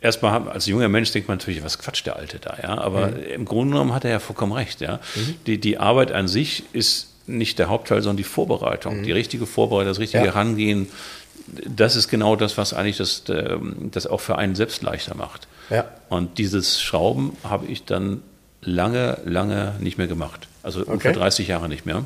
Erstmal 0.00 0.48
als 0.48 0.66
junger 0.66 0.88
Mensch 0.88 1.10
denkt 1.10 1.26
man 1.26 1.38
natürlich, 1.38 1.64
was 1.64 1.76
quatscht 1.76 2.06
der 2.06 2.14
Alte 2.14 2.38
da, 2.38 2.56
ja. 2.62 2.78
Aber 2.78 3.16
im 3.16 3.44
Grunde 3.44 3.72
genommen 3.72 3.92
hat 3.92 4.04
er 4.04 4.12
ja 4.12 4.18
vollkommen 4.20 4.52
recht, 4.52 4.80
ja. 4.80 5.00
Die, 5.46 5.58
die 5.58 5.78
Arbeit 5.78 6.12
an 6.12 6.28
sich 6.28 6.62
ist 6.72 7.08
nicht 7.26 7.58
der 7.58 7.68
Hauptteil, 7.68 8.00
sondern 8.02 8.16
die 8.16 8.24
Vorbereitung. 8.24 9.02
Die 9.02 9.12
richtige 9.12 9.46
Vorbereitung, 9.46 9.88
das 9.88 9.98
richtige 9.98 10.24
Ja. 10.24 10.32
Herangehen, 10.32 10.88
das 11.66 11.96
ist 11.96 12.08
genau 12.08 12.36
das, 12.36 12.58
was 12.58 12.74
eigentlich 12.74 12.98
das, 12.98 13.24
ähm, 13.28 13.90
das 13.92 14.06
auch 14.06 14.20
für 14.20 14.36
einen 14.38 14.54
selbst 14.54 14.82
leichter 14.82 15.14
macht. 15.14 15.48
Ja. 15.70 15.84
Und 16.08 16.38
dieses 16.38 16.80
Schrauben 16.80 17.36
habe 17.44 17.66
ich 17.66 17.84
dann 17.84 18.22
lange, 18.62 19.18
lange 19.24 19.74
nicht 19.80 19.98
mehr 19.98 20.06
gemacht. 20.06 20.48
Also 20.62 20.80
okay. 20.80 20.90
ungefähr 20.90 21.12
30 21.12 21.48
Jahre 21.48 21.68
nicht 21.68 21.86
mehr. 21.86 22.04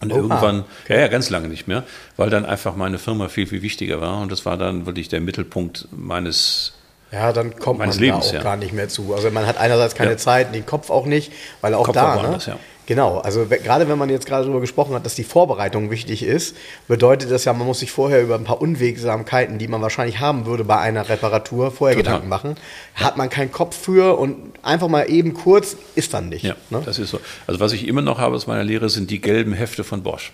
Und 0.00 0.12
Oha. 0.12 0.20
irgendwann, 0.20 0.64
ja, 0.88 0.98
ja, 0.98 1.08
ganz 1.08 1.28
lange 1.28 1.48
nicht 1.48 1.66
mehr, 1.66 1.82
weil 2.16 2.30
dann 2.30 2.44
einfach 2.44 2.76
meine 2.76 2.98
Firma 2.98 3.28
viel, 3.28 3.46
viel 3.46 3.62
wichtiger 3.62 4.00
war. 4.00 4.20
Und 4.20 4.30
das 4.30 4.46
war 4.46 4.56
dann 4.56 4.86
wirklich 4.86 5.08
der 5.08 5.20
Mittelpunkt 5.20 5.88
meines 5.90 6.74
ja, 7.10 7.32
dann 7.32 7.56
kommt 7.56 7.78
man 7.78 7.90
Lebens, 7.90 8.26
da 8.26 8.30
auch 8.30 8.34
ja. 8.34 8.42
gar 8.42 8.56
nicht 8.56 8.74
mehr 8.74 8.88
zu. 8.88 9.14
Also 9.14 9.30
man 9.30 9.46
hat 9.46 9.56
einerseits 9.56 9.94
keine 9.94 10.12
ja. 10.12 10.16
Zeit, 10.18 10.54
den 10.54 10.66
Kopf 10.66 10.90
auch 10.90 11.06
nicht, 11.06 11.32
weil 11.62 11.72
auch 11.72 11.84
Kopf 11.84 11.94
da, 11.94 12.14
auch 12.14 12.22
ne? 12.22 12.28
anders, 12.28 12.46
ja. 12.46 12.58
Genau, 12.88 13.18
also 13.18 13.44
gerade 13.44 13.86
wenn 13.86 13.98
man 13.98 14.08
jetzt 14.08 14.24
gerade 14.24 14.44
darüber 14.44 14.62
gesprochen 14.62 14.94
hat, 14.94 15.04
dass 15.04 15.14
die 15.14 15.22
Vorbereitung 15.22 15.90
wichtig 15.90 16.22
ist, 16.22 16.56
bedeutet 16.88 17.30
das 17.30 17.44
ja, 17.44 17.52
man 17.52 17.66
muss 17.66 17.80
sich 17.80 17.90
vorher 17.90 18.22
über 18.22 18.34
ein 18.36 18.44
paar 18.44 18.62
Unwegsamkeiten, 18.62 19.58
die 19.58 19.68
man 19.68 19.82
wahrscheinlich 19.82 20.20
haben 20.20 20.46
würde 20.46 20.64
bei 20.64 20.78
einer 20.78 21.06
Reparatur, 21.06 21.70
vorher 21.70 21.98
Total. 21.98 22.14
Gedanken 22.14 22.30
machen. 22.30 22.56
Hat 22.94 23.18
man 23.18 23.28
keinen 23.28 23.52
Kopf 23.52 23.76
für 23.76 24.18
und 24.18 24.36
einfach 24.62 24.88
mal 24.88 25.02
eben 25.10 25.34
kurz 25.34 25.76
ist 25.96 26.14
dann 26.14 26.30
nicht. 26.30 26.46
Ja, 26.46 26.56
ne? 26.70 26.80
das 26.82 26.98
ist 26.98 27.10
so. 27.10 27.20
Also 27.46 27.60
was 27.60 27.74
ich 27.74 27.86
immer 27.86 28.00
noch 28.00 28.18
habe 28.18 28.34
aus 28.34 28.46
meiner 28.46 28.64
Lehre 28.64 28.88
sind 28.88 29.10
die 29.10 29.20
gelben 29.20 29.52
Hefte 29.52 29.84
von 29.84 30.02
Bosch. 30.02 30.32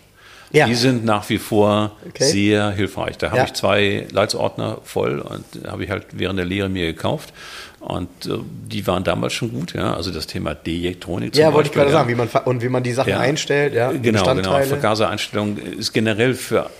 Ja. 0.54 0.66
Die 0.66 0.74
sind 0.74 1.04
nach 1.04 1.28
wie 1.30 1.38
vor 1.38 1.92
okay. 2.08 2.24
sehr 2.24 2.70
hilfreich. 2.70 3.18
Da 3.18 3.28
habe 3.28 3.38
ja. 3.38 3.44
ich 3.44 3.54
zwei 3.54 4.06
Leitsordner 4.12 4.78
voll 4.84 5.18
und 5.18 5.44
habe 5.66 5.82
ich 5.82 5.90
halt 5.90 6.06
während 6.12 6.38
der 6.38 6.46
Lehre 6.46 6.68
mir 6.68 6.86
gekauft. 6.86 7.32
Und 7.80 8.08
äh, 8.26 8.38
die 8.66 8.86
waren 8.86 9.04
damals 9.04 9.34
schon 9.34 9.52
gut, 9.52 9.74
ja. 9.74 9.94
Also 9.94 10.10
das 10.10 10.26
Thema 10.26 10.54
Dielektronik. 10.54 11.36
Ja, 11.36 11.52
wollte 11.52 11.68
ich 11.68 11.74
gerade 11.74 11.90
ja. 11.90 11.98
sagen, 11.98 12.08
wie 12.08 12.14
man 12.14 12.28
und 12.44 12.62
wie 12.62 12.68
man 12.68 12.82
die 12.82 12.92
Sachen 12.92 13.12
einstellt, 13.12 13.74
ja. 13.74 13.92
Genau, 13.92 14.34
genau. 14.34 14.62
Vergasereinstellung 14.62 15.58
ist 15.58 15.92
generell 15.92 16.34
für 16.34 16.70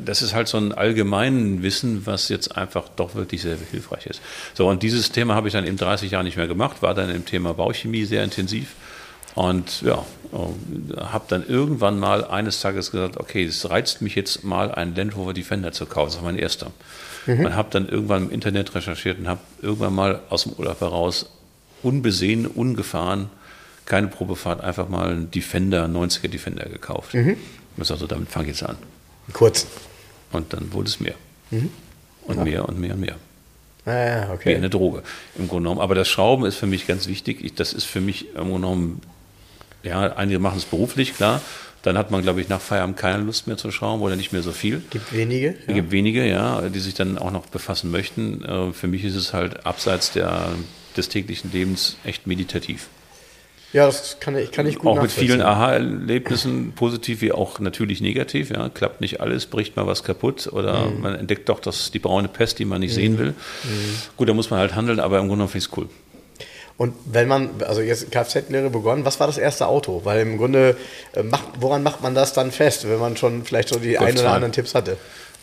das 0.00 0.22
ist 0.22 0.34
halt 0.34 0.48
so 0.48 0.58
ein 0.58 0.72
allgemeines 0.72 1.62
Wissen, 1.62 2.06
was 2.06 2.28
jetzt 2.28 2.56
einfach 2.56 2.88
doch 2.96 3.14
wirklich 3.14 3.42
sehr 3.42 3.56
hilfreich 3.70 4.06
ist. 4.06 4.20
So, 4.54 4.68
und 4.68 4.82
dieses 4.82 5.12
Thema 5.12 5.34
habe 5.34 5.48
ich 5.48 5.52
dann 5.52 5.64
in 5.64 5.76
30 5.76 6.10
Jahren 6.10 6.24
nicht 6.24 6.36
mehr 6.36 6.48
gemacht, 6.48 6.82
war 6.82 6.94
dann 6.94 7.10
im 7.10 7.24
Thema 7.24 7.54
Bauchemie 7.54 8.04
sehr 8.04 8.24
intensiv. 8.24 8.74
Und 9.34 9.82
ja, 9.82 10.04
habe 10.32 11.24
dann 11.28 11.46
irgendwann 11.46 11.98
mal 11.98 12.24
eines 12.24 12.60
Tages 12.60 12.90
gesagt, 12.90 13.18
okay, 13.18 13.44
es 13.44 13.68
reizt 13.68 14.00
mich 14.00 14.14
jetzt 14.14 14.44
mal 14.44 14.72
einen 14.72 14.94
Land 14.94 15.16
Rover 15.16 15.34
Defender 15.34 15.72
zu 15.72 15.84
kaufen. 15.84 16.12
Das 16.12 16.16
war 16.16 16.24
mein 16.24 16.38
erster. 16.38 16.72
Mhm. 17.26 17.46
Und 17.46 17.56
habe 17.56 17.68
dann 17.70 17.88
irgendwann 17.88 18.24
im 18.24 18.30
Internet 18.30 18.74
recherchiert 18.74 19.18
und 19.18 19.28
habe 19.28 19.40
irgendwann 19.60 19.94
mal 19.94 20.20
aus 20.30 20.44
dem 20.44 20.52
Urlaub 20.52 20.80
heraus 20.80 21.26
unbesehen, 21.82 22.46
ungefahren, 22.46 23.28
keine 23.84 24.08
Probefahrt, 24.08 24.62
einfach 24.62 24.88
mal 24.88 25.10
einen 25.10 25.30
Defender, 25.30 25.84
90er 25.84 26.28
Defender 26.28 26.64
gekauft. 26.66 27.14
Mhm. 27.14 27.36
Und 27.76 27.86
sagte, 27.86 28.06
damit 28.06 28.30
fange 28.30 28.46
ich 28.46 28.60
jetzt 28.60 28.68
an. 28.68 28.76
Kurz. 29.32 29.66
Und 30.32 30.52
dann 30.52 30.72
wurde 30.72 30.88
es 30.88 31.00
mehr. 31.00 31.14
Mhm. 31.50 31.70
Und 32.24 32.36
ja. 32.38 32.44
mehr 32.44 32.68
und 32.68 32.78
mehr 32.78 32.94
und 32.94 33.00
mehr. 33.00 33.16
Ah, 33.84 33.92
ja, 33.92 34.30
okay. 34.32 34.50
Wie 34.50 34.56
eine 34.56 34.70
Droge 34.70 35.02
im 35.36 35.48
Grunde 35.48 35.64
genommen. 35.64 35.80
Aber 35.80 35.94
das 35.94 36.08
Schrauben 36.08 36.44
ist 36.46 36.56
für 36.56 36.66
mich 36.66 36.86
ganz 36.86 37.08
wichtig. 37.08 37.42
Ich, 37.42 37.54
das 37.54 37.72
ist 37.72 37.84
für 37.84 38.00
mich 38.00 38.28
im 38.28 38.34
Grunde 38.34 38.54
genommen 38.54 39.00
ja, 39.82 40.16
einige 40.16 40.38
machen 40.38 40.58
es 40.58 40.64
beruflich, 40.64 41.14
klar. 41.14 41.40
Dann 41.82 41.98
hat 41.98 42.12
man, 42.12 42.22
glaube 42.22 42.40
ich, 42.40 42.48
nach 42.48 42.60
Feierabend 42.60 42.96
keine 42.96 43.24
Lust 43.24 43.48
mehr 43.48 43.56
zu 43.56 43.72
schrauben 43.72 44.02
oder 44.02 44.14
nicht 44.14 44.32
mehr 44.32 44.42
so 44.42 44.52
viel. 44.52 44.82
Gibt 44.90 45.12
wenige. 45.12 45.56
Es 45.66 45.74
gibt 45.74 45.90
wenige, 45.90 46.24
ja, 46.24 46.68
die 46.68 46.78
sich 46.78 46.94
dann 46.94 47.18
auch 47.18 47.32
noch 47.32 47.46
befassen 47.46 47.90
möchten. 47.90 48.44
Äh, 48.44 48.72
für 48.72 48.86
mich 48.86 49.04
ist 49.04 49.16
es 49.16 49.32
halt 49.32 49.66
abseits 49.66 50.12
der, 50.12 50.50
des 50.96 51.08
täglichen 51.08 51.50
Lebens 51.52 51.96
echt 52.04 52.26
meditativ. 52.28 52.88
Ja, 53.72 53.86
das 53.86 54.20
kann 54.20 54.36
ich, 54.36 54.50
kann 54.52 54.66
ich 54.66 54.78
gut 54.78 54.86
Auch 54.86 55.02
mit 55.02 55.10
vielen 55.10 55.40
Aha-Erlebnissen, 55.40 56.72
positiv 56.72 57.22
wie 57.22 57.32
auch 57.32 57.58
natürlich 57.58 58.02
negativ. 58.02 58.50
Ja, 58.50 58.68
klappt 58.68 59.00
nicht 59.00 59.20
alles, 59.20 59.46
bricht 59.46 59.76
mal 59.76 59.86
was 59.86 60.04
kaputt 60.04 60.46
oder 60.46 60.90
mhm. 60.90 61.00
man 61.00 61.14
entdeckt 61.14 61.48
doch 61.48 61.58
das, 61.58 61.90
die 61.90 61.98
braune 61.98 62.28
Pest, 62.28 62.58
die 62.58 62.66
man 62.66 62.80
nicht 62.80 62.92
mhm. 62.92 62.96
sehen 62.96 63.18
will. 63.18 63.30
Mhm. 63.30 63.94
Gut, 64.16 64.28
da 64.28 64.34
muss 64.34 64.50
man 64.50 64.60
halt 64.60 64.74
handeln, 64.74 65.00
aber 65.00 65.18
im 65.18 65.28
Grunde 65.28 65.48
finde 65.48 65.58
ich 65.58 65.70
es 65.70 65.76
cool. 65.76 65.88
Und 66.76 66.94
wenn 67.04 67.28
man, 67.28 67.50
also 67.66 67.80
jetzt 67.80 68.10
Kfz-Lehre 68.10 68.70
begonnen, 68.70 69.04
was 69.04 69.20
war 69.20 69.26
das 69.26 69.38
erste 69.38 69.66
Auto? 69.66 70.00
Weil 70.04 70.20
im 70.20 70.38
Grunde, 70.38 70.76
äh, 71.14 71.22
macht, 71.22 71.44
woran 71.60 71.82
macht 71.82 72.02
man 72.02 72.14
das 72.14 72.32
dann 72.32 72.50
fest, 72.50 72.88
wenn 72.88 72.98
man 72.98 73.16
schon 73.16 73.44
vielleicht 73.44 73.68
so 73.68 73.78
die 73.78 73.98
ein 73.98 74.18
oder 74.18 74.32
anderen 74.32 74.52
Tipps 74.52 74.74
hatte? 74.74 74.96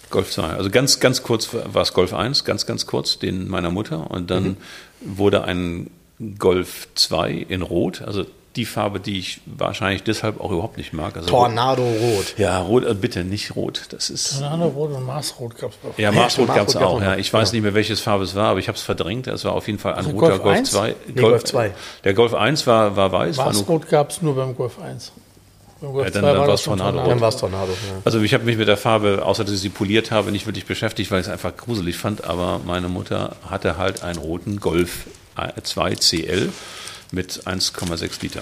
Golf 0.10 0.32
2. 0.32 0.44
Also 0.44 0.70
ganz, 0.70 1.00
ganz 1.00 1.24
kurz 1.24 1.50
war 1.54 1.82
es 1.82 1.94
Golf 1.94 2.14
1, 2.14 2.44
ganz, 2.44 2.66
ganz 2.66 2.86
kurz, 2.86 3.20
den 3.20 3.48
meiner 3.48 3.70
Mutter. 3.70 4.10
Und 4.10 4.32
dann 4.32 4.44
mhm. 4.44 4.58
wurde 5.02 5.44
ein 5.44 5.92
Golf 6.38 6.88
2 6.96 7.32
in 7.32 7.62
Rot, 7.62 8.02
also 8.02 8.26
die 8.56 8.66
Farbe, 8.66 9.00
die 9.00 9.20
ich 9.20 9.42
wahrscheinlich 9.46 10.04
deshalb 10.04 10.42
auch 10.42 10.52
überhaupt 10.52 10.78
nicht 10.78 10.92
mag. 10.92 11.16
Also 11.16 11.30
Tornado 11.30 11.84
Rot. 11.84 12.34
Ja, 12.38 12.60
Rot, 12.60 12.84
äh, 12.84 12.96
bitte 12.96 13.24
nicht 13.24 13.56
Rot. 13.56 13.84
Das 13.90 14.10
ist 14.10 14.40
Tornado 14.40 14.68
Rot 14.70 14.92
und 14.92 15.06
Marsrot 15.06 15.58
gab 15.58 15.72
es 15.72 15.78
auch. 15.88 15.98
Ja, 15.98 16.12
Marsrot 16.12 16.48
gab 16.48 16.68
es 16.68 16.76
auch. 16.76 17.02
Ja. 17.02 17.16
Ich 17.16 17.32
weiß 17.32 17.54
nicht 17.54 17.62
mehr, 17.62 17.76
welches 17.76 18.00
Farbe 18.00 18.24
es 18.24 18.36
war, 18.36 18.48
aber 18.50 18.60
ich 18.60 18.68
habe 18.68 18.78
es 18.78 18.84
verdrängt. 18.84 19.28
Es 19.28 19.46
war 19.46 19.54
auf 19.54 19.68
jeden 19.68 19.78
Fall 19.78 19.94
ein 19.94 20.00
also 20.00 20.12
roter 20.12 20.40
Golf, 20.40 20.44
Golf 20.44 20.70
2. 20.70 20.96
Nee, 21.08 21.22
Golf 21.22 21.44
2. 21.44 21.72
Der 22.04 22.14
Golf 22.14 22.34
1 22.34 22.66
war, 22.66 22.96
war 22.96 23.12
weiß. 23.12 23.38
Marsrot 23.38 23.88
gab 23.88 24.10
es 24.10 24.22
nur 24.22 24.36
beim 24.36 24.56
Golf 24.56 24.80
1. 24.80 25.12
Beim 25.82 25.94
Golf 25.94 26.08
ja, 26.08 26.12
dann, 26.12 26.24
dann 26.24 26.38
war 26.40 26.50
es 26.50 26.64
Tornado. 26.64 26.92
Tornado. 26.92 27.10
Dann 27.10 27.22
war 27.22 27.30
es 27.30 27.38
Tornado. 27.38 27.72
Ja. 27.72 28.02
Also 28.04 28.20
ich 28.22 28.34
habe 28.34 28.46
mich 28.46 28.58
mit 28.58 28.68
der 28.68 28.78
Farbe, 28.78 29.24
außer 29.24 29.44
dass 29.44 29.54
ich 29.54 29.62
sie 29.62 29.70
poliert 29.70 30.10
habe, 30.10 30.32
nicht 30.32 30.48
wirklich 30.48 30.66
beschäftigt, 30.66 31.12
weil 31.12 31.22
ich 31.22 31.28
es 31.28 31.32
einfach 31.32 31.56
gruselig 31.56 31.98
fand. 31.98 32.24
Aber 32.24 32.60
meine 32.66 32.90
Mutter 32.90 33.36
hatte 33.48 33.78
halt 33.78 34.04
einen 34.04 34.18
roten 34.18 34.60
Golf 34.60 35.06
2 35.64 35.96
CL 35.96 36.50
mit 37.12 37.44
1,6 37.46 38.22
Liter. 38.22 38.42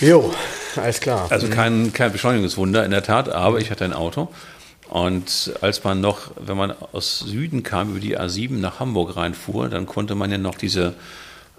Jo, 0.00 0.32
alles 0.76 1.00
klar. 1.00 1.26
Also 1.30 1.46
mhm. 1.46 1.50
kein, 1.50 1.92
kein 1.92 2.12
Beschleunigungswunder 2.12 2.84
in 2.84 2.90
der 2.90 3.02
Tat, 3.02 3.28
aber 3.28 3.58
ich 3.58 3.70
hatte 3.70 3.84
ein 3.84 3.92
Auto. 3.92 4.28
Und 4.88 5.54
als 5.60 5.84
man 5.84 6.00
noch, 6.00 6.32
wenn 6.38 6.56
man 6.56 6.74
aus 6.92 7.20
Süden 7.20 7.62
kam, 7.62 7.90
über 7.90 8.00
die 8.00 8.18
A7 8.18 8.58
nach 8.58 8.78
Hamburg 8.78 9.16
reinfuhr, 9.16 9.68
dann 9.68 9.86
konnte 9.86 10.14
man 10.14 10.30
ja 10.30 10.38
noch 10.38 10.56
diese, 10.56 10.94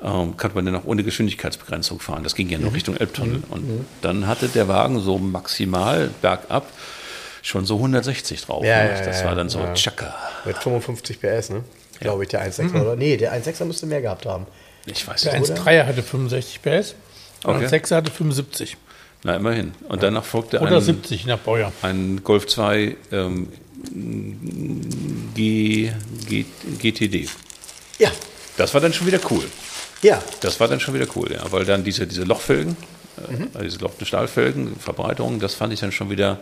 ähm, 0.03 0.37
konnte 0.37 0.55
man 0.55 0.65
ja 0.65 0.71
noch 0.71 0.85
ohne 0.85 1.03
Geschwindigkeitsbegrenzung 1.03 1.99
fahren. 1.99 2.23
Das 2.23 2.35
ging 2.35 2.49
ja 2.49 2.59
noch 2.59 2.69
mhm. 2.69 2.75
Richtung 2.75 2.97
Elbtunnel. 2.97 3.37
Mhm. 3.37 3.43
Und 3.49 3.67
mhm. 3.67 3.85
dann 4.01 4.27
hatte 4.27 4.49
der 4.49 4.67
Wagen 4.67 4.99
so 4.99 5.17
maximal 5.17 6.11
bergab 6.21 6.67
schon 7.41 7.65
so 7.65 7.75
160 7.75 8.41
drauf. 8.45 8.63
Ja, 8.63 8.83
ne? 8.83 8.89
ja, 8.91 9.05
das 9.05 9.21
ja, 9.21 9.27
war 9.27 9.35
dann 9.35 9.49
so 9.49 9.59
ja. 9.59 9.73
Tschakka. 9.73 10.13
Mit 10.45 10.57
55 10.57 11.19
PS, 11.19 11.49
ne? 11.49 11.63
Glaube 11.99 12.23
ich, 12.23 12.29
der 12.29 12.45
1.6er, 12.45 12.63
mhm. 12.63 12.81
oder? 12.81 12.95
Nee, 12.95 13.17
der 13.17 13.33
1.6er 13.33 13.65
müsste 13.65 13.85
mehr 13.85 14.01
gehabt 14.01 14.25
haben. 14.25 14.47
Ich 14.85 15.07
weiß 15.07 15.25
nicht. 15.25 15.49
Der 15.49 15.57
1.3er 15.57 15.85
hatte 15.85 16.03
65 16.03 16.61
PS. 16.61 16.95
Okay. 17.43 17.63
Und 17.63 17.67
6 17.69 17.91
hatte 17.91 18.11
75. 18.11 18.77
Na, 19.23 19.35
immerhin. 19.35 19.73
Und 19.87 20.01
ja. 20.03 20.09
danach 20.09 20.25
folgte 20.25 20.59
Oder 20.59 20.77
ein, 20.77 20.81
70 20.81 21.25
nach 21.25 21.39
Baujahr. 21.39 21.71
ein 21.81 22.23
Golf 22.23 22.47
2 22.47 22.95
ähm, 23.11 23.47
G, 25.33 25.91
G, 26.27 26.45
GTD. 26.79 27.29
Ja. 27.99 28.11
Das 28.57 28.73
war 28.73 28.81
dann 28.81 28.93
schon 28.93 29.07
wieder 29.07 29.19
cool. 29.29 29.43
Ja. 30.01 30.21
Das 30.41 30.59
war 30.59 30.67
dann 30.67 30.79
schon 30.79 30.93
wieder 30.93 31.07
cool, 31.15 31.31
ja, 31.31 31.39
weil 31.51 31.65
dann 31.65 31.83
diese, 31.83 32.05
diese 32.05 32.23
Lochfelgen, 32.23 32.75
äh, 33.17 33.31
mhm. 33.31 33.49
äh, 33.57 33.63
diese 33.63 33.79
Loch- 33.79 33.93
Stahlfelgen, 34.03 34.75
Verbreiterungen, 34.77 35.39
das 35.39 35.55
fand 35.55 35.73
ich 35.73 35.79
dann 35.79 35.91
schon 35.91 36.09
wieder 36.09 36.39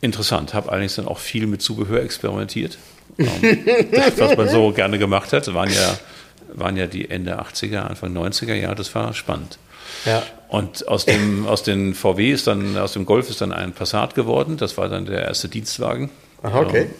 interessant. 0.00 0.54
Habe 0.54 0.70
allerdings 0.70 0.96
dann 0.96 1.06
auch 1.06 1.18
viel 1.18 1.46
mit 1.46 1.62
Zubehör 1.62 2.02
experimentiert. 2.02 2.78
ähm, 3.18 3.28
das, 3.92 4.18
was 4.18 4.36
man 4.36 4.48
so 4.48 4.72
gerne 4.72 4.98
gemacht 4.98 5.32
hat, 5.32 5.52
waren 5.52 5.70
ja, 5.70 5.98
waren 6.54 6.76
ja 6.76 6.86
die 6.86 7.10
Ende 7.10 7.40
80er, 7.40 7.80
Anfang 7.80 8.16
90er 8.16 8.54
Jahre, 8.54 8.74
das 8.74 8.94
war 8.94 9.14
spannend. 9.14 9.58
Ja. 10.04 10.22
Und 10.48 10.86
aus 10.88 11.04
dem, 11.04 11.46
aus 11.46 11.62
den 11.62 11.94
VW 11.94 12.32
ist 12.32 12.46
dann, 12.46 12.76
aus 12.76 12.92
dem 12.92 13.06
Golf 13.06 13.30
ist 13.30 13.40
dann 13.40 13.52
ein 13.52 13.72
Passat 13.72 14.14
geworden. 14.14 14.56
Das 14.56 14.76
war 14.76 14.88
dann 14.88 15.06
der 15.06 15.22
erste 15.22 15.48
Dienstwagen. 15.48 16.10
Aha, 16.42 16.60
okay. 16.60 16.90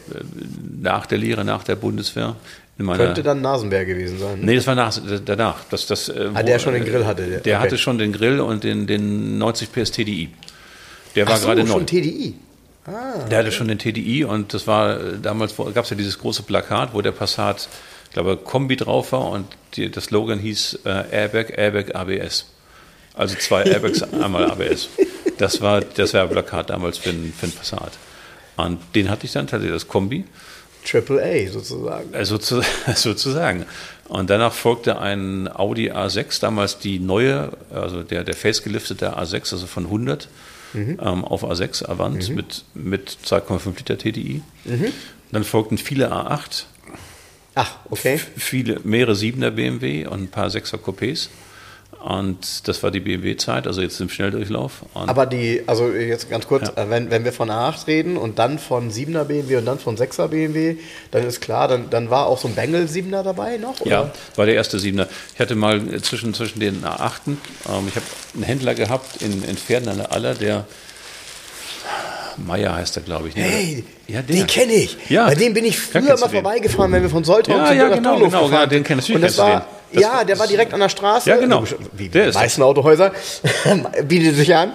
Nach 0.81 1.07
der 1.07 1.19
Lehre, 1.19 1.45
nach 1.45 1.65
der 1.65 1.77
Bundeswehr. 1.77 2.37
Könnte 2.79 3.23
dann 3.23 3.43
Nasenberg 3.43 3.87
gewesen 3.87 4.19
sein. 4.19 4.41
Nee, 4.41 4.57
das 4.57 4.67
war 4.67 4.75
nach, 4.75 4.97
danach. 5.25 5.59
Das, 5.71 5.87
das, 5.87 6.09
äh, 6.09 6.31
ah, 6.33 6.43
der 6.43 6.59
schon 6.59 6.75
den 6.75 6.85
Grill 6.85 7.05
hatte. 7.05 7.27
Der, 7.27 7.41
der 7.41 7.57
okay. 7.57 7.65
hatte 7.65 7.79
schon 7.79 7.99
den 7.99 8.13
Grill 8.13 8.41
und 8.41 8.65
den, 8.65 8.87
den 8.87 9.39
90 9.39 9.71
PS 9.73 9.93
TDI. 9.93 10.31
Der 11.15 11.27
war 11.27 11.35
Ach 11.35 11.39
so, 11.39 11.47
gerade 11.49 11.65
neu. 11.65 11.71
schon 11.71 11.87
TDI? 11.87 12.35
Ah, 12.87 13.29
der 13.31 13.39
hatte 13.39 13.53
schon 13.53 13.69
den 13.69 13.79
TDI 13.79 14.25
und 14.25 14.55
das 14.55 14.67
war, 14.67 14.99
damals 15.23 15.55
gab 15.57 15.85
es 15.85 15.91
ja 15.91 15.97
dieses 15.97 16.19
große 16.19 16.43
Plakat, 16.43 16.95
wo 16.95 17.01
der 17.01 17.13
Passat, 17.13 17.69
glaube, 18.13 18.37
Kombi 18.37 18.77
drauf 18.77 19.13
war 19.13 19.31
und 19.31 19.47
die, 19.75 19.91
das 19.91 20.05
Slogan 20.05 20.39
hieß 20.39 20.81
äh, 20.85 21.05
Airbag, 21.11 21.57
Airbag, 21.57 21.95
ABS. 21.95 22.47
Also 23.15 23.37
zwei 23.37 23.63
Airbags, 23.65 24.03
einmal 24.13 24.51
ABS. 24.51 24.89
Das 25.39 25.61
war 25.61 25.81
das 25.81 26.13
Werbeplakat 26.13 26.71
damals 26.71 26.99
für 26.99 27.11
ein, 27.11 27.33
für 27.37 27.47
ein 27.47 27.53
Passat. 27.53 27.93
Und 28.57 28.79
den 28.95 29.11
hatte 29.11 29.27
ich 29.27 29.33
dann 29.33 29.47
tatsächlich, 29.47 29.75
das 29.75 29.89
Kombi. 29.89 30.25
Triple 30.85 31.23
A 31.23 31.51
sozusagen. 31.51 32.15
Also 32.15 32.39
sozusagen. 32.95 33.67
Und 34.09 34.31
danach 34.31 34.53
folgte 34.53 34.99
ein 34.99 35.49
Audi 35.53 35.91
A6, 35.91 36.41
damals 36.41 36.79
die 36.79 36.99
neue, 36.99 37.53
also 37.73 38.03
der, 38.03 38.25
der 38.25 38.35
faceliftete 38.35 39.17
A6, 39.17 39.53
also 39.53 39.67
von 39.67 39.87
100 39.87 40.29
mhm. 40.75 40.99
ähm, 41.01 41.25
auf 41.25 41.45
A6 41.45 41.89
Avant 41.89 42.29
mhm. 42.29 42.35
mit, 42.35 42.65
mit 42.75 43.17
2,5 43.25 43.79
Liter 43.79 43.99
TDI. 43.99 44.43
Mhm. 44.65 44.93
Dann 45.31 45.45
folgten 45.45 45.79
viele 45.79 46.13
A8. 46.13 46.65
Ach, 47.55 47.71
okay. 47.91 48.19
Viele, 48.37 48.81
mehrere 48.85 49.13
7er 49.13 49.51
BMW 49.51 50.07
und 50.07 50.23
ein 50.23 50.29
paar 50.29 50.49
6er 50.49 50.79
Coupés. 50.79 51.29
Und 52.03 52.67
das 52.67 52.83
war 52.83 52.91
die 52.91 52.99
BMW-Zeit, 52.99 53.67
also 53.69 53.81
jetzt 53.81 54.01
im 54.01 54.09
Schnelldurchlauf. 54.09 54.83
Und 54.95 55.09
Aber 55.09 55.25
die, 55.25 55.63
also 55.67 55.89
jetzt 55.93 56.29
ganz 56.29 56.49
kurz, 56.49 56.73
Ja. 56.75 56.83
äh, 56.83 56.91
wenn, 56.91 57.11
wenn 57.13 57.25
wir 57.25 57.33
von 57.33 57.49
A8 57.49 57.87
reden 57.87 58.17
und 58.17 58.41
dann 58.41 58.59
von 58.59 58.91
7er 58.91 59.23
BMW 59.25 59.57
und 59.59 59.67
dann 59.67 59.79
von 59.79 59.97
6er 59.97 60.27
BMW, 60.29 60.79
dann 61.13 61.25
ist 61.25 61.41
klar, 61.41 61.69
dann, 61.69 61.91
dann 61.91 62.11
war 62.11 62.27
auch 62.27 62.39
so 62.39 62.49
ein 62.49 62.57
Bengel 62.57 62.87
7er 62.87 63.23
dabei 63.23 63.57
noch? 63.59 63.81
Oder? 63.83 63.91
Ja, 63.91 64.13
war 64.35 64.47
der 64.47 64.57
erste 64.57 64.81
Siebener. 64.81 65.07
Ich 65.35 65.39
hatte 65.41 65.55
mal 65.55 65.81
zwischen, 66.01 66.35
zwischen 66.35 66.59
den 66.59 66.83
A8, 66.83 67.21
ähm, 67.27 67.35
ich 67.87 67.95
habe 67.95 68.07
einen 68.35 68.43
Händler 68.43 68.75
gehabt 68.75 69.23
in, 69.23 69.45
in 69.45 69.57
Pferden 69.57 69.89
an 69.89 69.99
der 69.99 70.11
Aller, 70.13 70.35
der 70.35 70.67
Meier 72.37 72.75
heißt 72.75 72.97
er, 72.97 73.03
glaube 73.03 73.29
ich. 73.29 73.37
ne? 73.37 73.43
Hey, 73.43 73.85
ja, 74.09 74.23
den 74.23 74.47
kenne 74.47 74.73
ich. 74.73 74.97
Ja. 75.09 75.27
Bei 75.27 75.35
dem 75.35 75.55
bin 75.55 75.65
ich 75.65 75.77
Ja, 75.77 75.83
früher 75.93 76.03
kennst 76.09 76.21
mal 76.23 76.29
du 76.29 76.33
vorbeigefahren, 76.35 76.93
wenn 76.93 77.03
wir 77.03 77.11
von 77.11 77.25
Soltau 77.25 77.57
Ja, 77.57 77.67
zu 77.67 77.75
ja, 77.75 77.89
genau, 77.89 78.11
Torlow 78.11 78.27
genau, 78.31 78.51
ja, 78.51 78.67
den 78.67 78.71
sind. 78.85 78.87
kenn- 78.87 78.97
natürlich 78.97 79.17
Und 79.17 79.23
das 79.23 79.37
kennst 79.37 79.39
du 79.39 79.43
war. 79.43 79.67
Das 79.93 80.03
ja, 80.03 80.25
der 80.25 80.39
war 80.39 80.47
direkt 80.47 80.73
an 80.75 80.81
der 80.81 80.89
Straße. 80.89 81.29
Ja, 81.29 81.37
genau. 81.37 81.65
Wie 81.93 82.09
Der 82.09 82.31
die 82.31 82.33
meisten 82.39 82.63
Autohäuser 82.63 83.13
bietet 84.05 84.37
sich 84.37 84.55
an. 84.55 84.73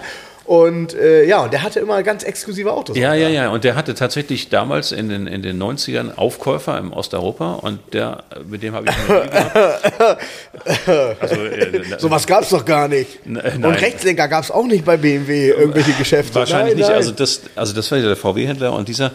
Und 0.48 0.94
äh, 0.94 1.24
ja, 1.26 1.42
und 1.44 1.52
der 1.52 1.62
hatte 1.62 1.78
immer 1.78 2.02
ganz 2.02 2.22
exklusive 2.24 2.72
Autos. 2.72 2.96
Ja, 2.96 3.12
ja, 3.12 3.28
ja. 3.28 3.50
Und 3.50 3.64
der 3.64 3.74
hatte 3.74 3.92
tatsächlich 3.94 4.48
damals 4.48 4.92
in 4.92 5.10
den, 5.10 5.26
in 5.26 5.42
den 5.42 5.62
90ern 5.62 6.14
Aufkäufer 6.16 6.78
im 6.78 6.90
Osteuropa 6.90 7.52
und 7.56 7.80
der, 7.92 8.24
mit 8.48 8.62
dem 8.62 8.72
habe 8.74 8.86
ich 8.88 8.94
Deal 9.06 9.28
gehabt. 9.28 10.22
Also, 11.20 11.44
äh, 11.44 11.98
Sowas 11.98 12.26
gab 12.26 12.44
es 12.44 12.48
doch 12.48 12.64
gar 12.64 12.88
nicht. 12.88 13.26
N- 13.26 13.36
Und 13.36 13.44
äh, 13.44 13.58
nein. 13.58 13.74
Rechtslenker 13.74 14.26
gab 14.28 14.42
es 14.44 14.50
auch 14.50 14.64
nicht 14.66 14.86
bei 14.86 14.96
BMW, 14.96 15.50
irgendwelche 15.50 15.92
Geschäfte. 15.92 16.34
Wahrscheinlich 16.36 16.74
Nein, 16.74 16.78
nicht. 16.78 16.88
nein. 16.88 16.96
Also 16.96 17.12
das, 17.12 17.42
also 17.54 17.74
das 17.74 17.90
war 17.90 17.98
ja 17.98 18.06
der 18.06 18.16
VW-Händler 18.16 18.72
und 18.72 18.88
dieser 18.88 19.12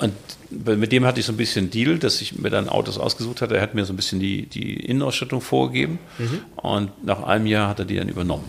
und 0.00 0.14
mit 0.50 0.90
dem 0.92 1.04
hatte 1.06 1.20
ich 1.20 1.26
so 1.26 1.32
ein 1.32 1.36
bisschen 1.36 1.70
Deal, 1.70 1.98
dass 1.98 2.20
ich 2.20 2.38
mir 2.38 2.50
dann 2.50 2.68
Autos 2.68 2.98
ausgesucht 2.98 3.40
hatte. 3.40 3.56
Er 3.56 3.62
hat 3.62 3.74
mir 3.74 3.84
so 3.84 3.92
ein 3.92 3.96
bisschen 3.96 4.18
die, 4.20 4.46
die 4.46 4.74
Innenausstattung 4.84 5.40
vorgegeben 5.40 5.98
Mhm. 6.18 6.40
und 6.56 7.04
nach 7.04 7.22
einem 7.22 7.46
Jahr 7.46 7.68
hat 7.68 7.78
er 7.78 7.84
die 7.84 7.96
dann 7.96 8.08
übernommen. 8.08 8.44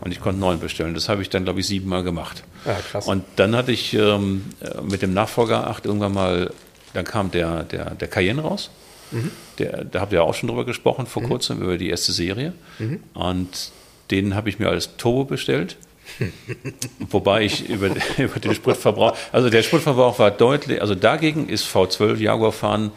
Und 0.00 0.12
ich 0.12 0.20
konnte 0.20 0.40
neuen 0.40 0.60
bestellen. 0.60 0.94
Das 0.94 1.08
habe 1.10 1.20
ich 1.20 1.28
dann, 1.30 1.44
glaube 1.44 1.60
ich, 1.60 1.66
siebenmal 1.66 2.02
gemacht. 2.02 2.42
Ja, 2.64 2.74
krass. 2.90 3.06
Und 3.06 3.24
dann 3.36 3.54
hatte 3.54 3.70
ich 3.72 3.92
ähm, 3.92 4.44
äh, 4.60 4.80
mit 4.80 5.02
dem 5.02 5.12
Nachfolger 5.12 5.66
8 5.66 5.84
irgendwann 5.84 6.14
mal, 6.14 6.52
dann 6.94 7.04
kam 7.04 7.30
der, 7.30 7.64
der, 7.64 7.90
der 7.94 8.08
Cayenne 8.08 8.40
raus. 8.40 8.70
Mhm. 9.10 9.30
Der, 9.58 9.84
da 9.84 10.00
habt 10.00 10.12
ihr 10.12 10.22
auch 10.22 10.34
schon 10.34 10.48
drüber 10.48 10.64
gesprochen 10.64 11.06
vor 11.06 11.22
kurzem, 11.22 11.60
über 11.60 11.76
die 11.76 11.90
erste 11.90 12.12
Serie. 12.12 12.54
Mhm. 12.78 13.00
Und 13.14 13.70
den 14.10 14.34
habe 14.34 14.48
ich 14.48 14.58
mir 14.58 14.68
als 14.70 14.96
Turbo 14.96 15.24
bestellt. 15.24 15.76
Wobei 17.10 17.42
ich 17.42 17.68
über, 17.68 17.90
über 18.18 18.40
den 18.40 18.54
Spritverbrauch, 18.54 19.16
also 19.32 19.50
der 19.50 19.62
Spritverbrauch 19.62 20.18
war 20.18 20.30
deutlich, 20.30 20.80
also 20.80 20.94
dagegen 20.94 21.48
ist 21.48 21.66
V12 21.66 22.16
Jaguar 22.16 22.52
fahren 22.52 22.92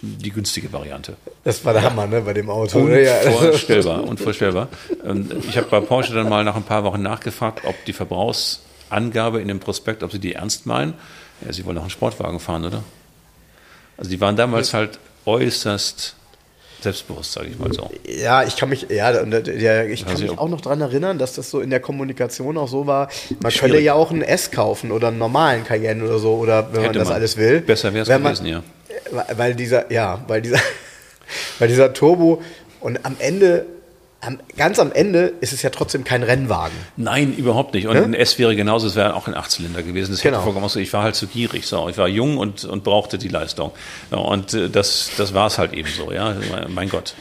die 0.00 0.30
günstige 0.30 0.72
Variante. 0.72 1.16
das 1.42 1.64
war 1.64 1.72
der 1.72 1.82
Hammer, 1.82 2.06
ne, 2.06 2.20
bei 2.20 2.32
dem 2.32 2.48
Auto. 2.50 2.78
Unvorstellbar, 2.78 4.04
unvorstellbar. 4.04 4.68
Ich 5.48 5.56
habe 5.56 5.66
bei 5.68 5.80
Porsche 5.80 6.14
dann 6.14 6.28
mal 6.28 6.44
nach 6.44 6.54
ein 6.54 6.62
paar 6.62 6.84
Wochen 6.84 7.02
nachgefragt, 7.02 7.62
ob 7.64 7.74
die 7.84 7.92
Verbrauchsangabe 7.92 9.40
in 9.40 9.48
dem 9.48 9.58
Prospekt, 9.58 10.04
ob 10.04 10.12
sie 10.12 10.20
die 10.20 10.34
ernst 10.34 10.66
meinen. 10.66 10.94
Ja, 11.44 11.52
sie 11.52 11.64
wollen 11.64 11.78
auch 11.78 11.82
einen 11.82 11.90
Sportwagen 11.90 12.38
fahren, 12.38 12.64
oder? 12.64 12.84
Also 13.96 14.10
die 14.10 14.20
waren 14.20 14.36
damals 14.36 14.72
halt 14.72 15.00
äußerst 15.24 16.14
selbstbewusst, 16.80 17.32
sage 17.32 17.48
ich 17.48 17.58
mal 17.58 17.72
so. 17.72 17.90
Ja, 18.06 18.44
ich 18.44 18.56
kann 18.56 18.68
mich, 18.68 18.86
ja, 18.88 19.12
der, 19.24 19.88
ich 19.88 20.02
kann 20.04 20.12
Also, 20.12 20.24
mich 20.24 20.38
auch 20.38 20.48
noch 20.48 20.60
daran 20.60 20.80
erinnern, 20.80 21.18
dass 21.18 21.34
das 21.34 21.50
so 21.50 21.60
in 21.60 21.70
der 21.70 21.80
Kommunikation 21.80 22.56
auch 22.56 22.68
so 22.68 22.86
war. 22.86 23.08
Man 23.40 23.50
Schwierig. 23.50 23.60
könnte 23.60 23.78
ja 23.80 23.94
auch 23.94 24.10
einen 24.10 24.22
S 24.22 24.50
kaufen 24.50 24.92
oder 24.92 25.08
einen 25.08 25.18
normalen 25.18 25.64
Cayenne 25.64 26.04
oder 26.04 26.18
so, 26.18 26.34
oder 26.36 26.68
wenn 26.68 26.76
man 26.80 26.84
Hätte 26.90 26.98
das 27.00 27.08
man. 27.08 27.16
alles 27.16 27.36
will. 27.36 27.60
Besser 27.60 27.92
Wenn 27.92 28.04
man- 28.22 28.34
gewesen, 28.34 28.46
ja. 28.46 28.62
Weil 29.36 29.54
dieser, 29.54 29.90
ja, 29.92 30.22
weil 30.28 30.42
dieser, 30.42 30.58
weil 31.58 31.68
dieser 31.68 31.92
Turbo 31.92 32.42
und 32.80 33.04
am 33.04 33.16
Ende, 33.18 33.66
am, 34.20 34.40
ganz 34.56 34.80
am 34.80 34.90
Ende 34.90 35.32
ist 35.40 35.52
es 35.52 35.62
ja 35.62 35.70
trotzdem 35.70 36.02
kein 36.02 36.24
Rennwagen. 36.24 36.74
Nein, 36.96 37.32
überhaupt 37.36 37.74
nicht. 37.74 37.86
Und 37.86 37.94
Ne? 37.94 38.02
ein 38.02 38.14
S 38.14 38.36
wäre 38.38 38.56
genauso, 38.56 38.88
es 38.88 38.96
wäre 38.96 39.14
auch 39.14 39.28
ein 39.28 39.34
Achtzylinder 39.34 39.82
gewesen. 39.84 40.10
Das 40.10 40.20
Genau. 40.22 40.38
hätte 40.38 40.44
vollkommen. 40.52 40.68
Ich 40.82 40.92
war 40.92 41.04
halt 41.04 41.14
zu 41.14 41.28
gierig. 41.28 41.66
So. 41.66 41.88
Ich 41.88 41.98
war 41.98 42.08
jung 42.08 42.36
und, 42.36 42.64
und 42.64 42.82
brauchte 42.82 43.16
die 43.16 43.28
Leistung. 43.28 43.70
Und 44.10 44.54
äh, 44.54 44.68
das, 44.68 45.10
das 45.16 45.34
war 45.34 45.46
es 45.46 45.58
halt 45.58 45.72
eben 45.72 45.88
so. 45.88 46.10
Ja? 46.10 46.34
Mein 46.68 46.88
Gott, 46.88 47.14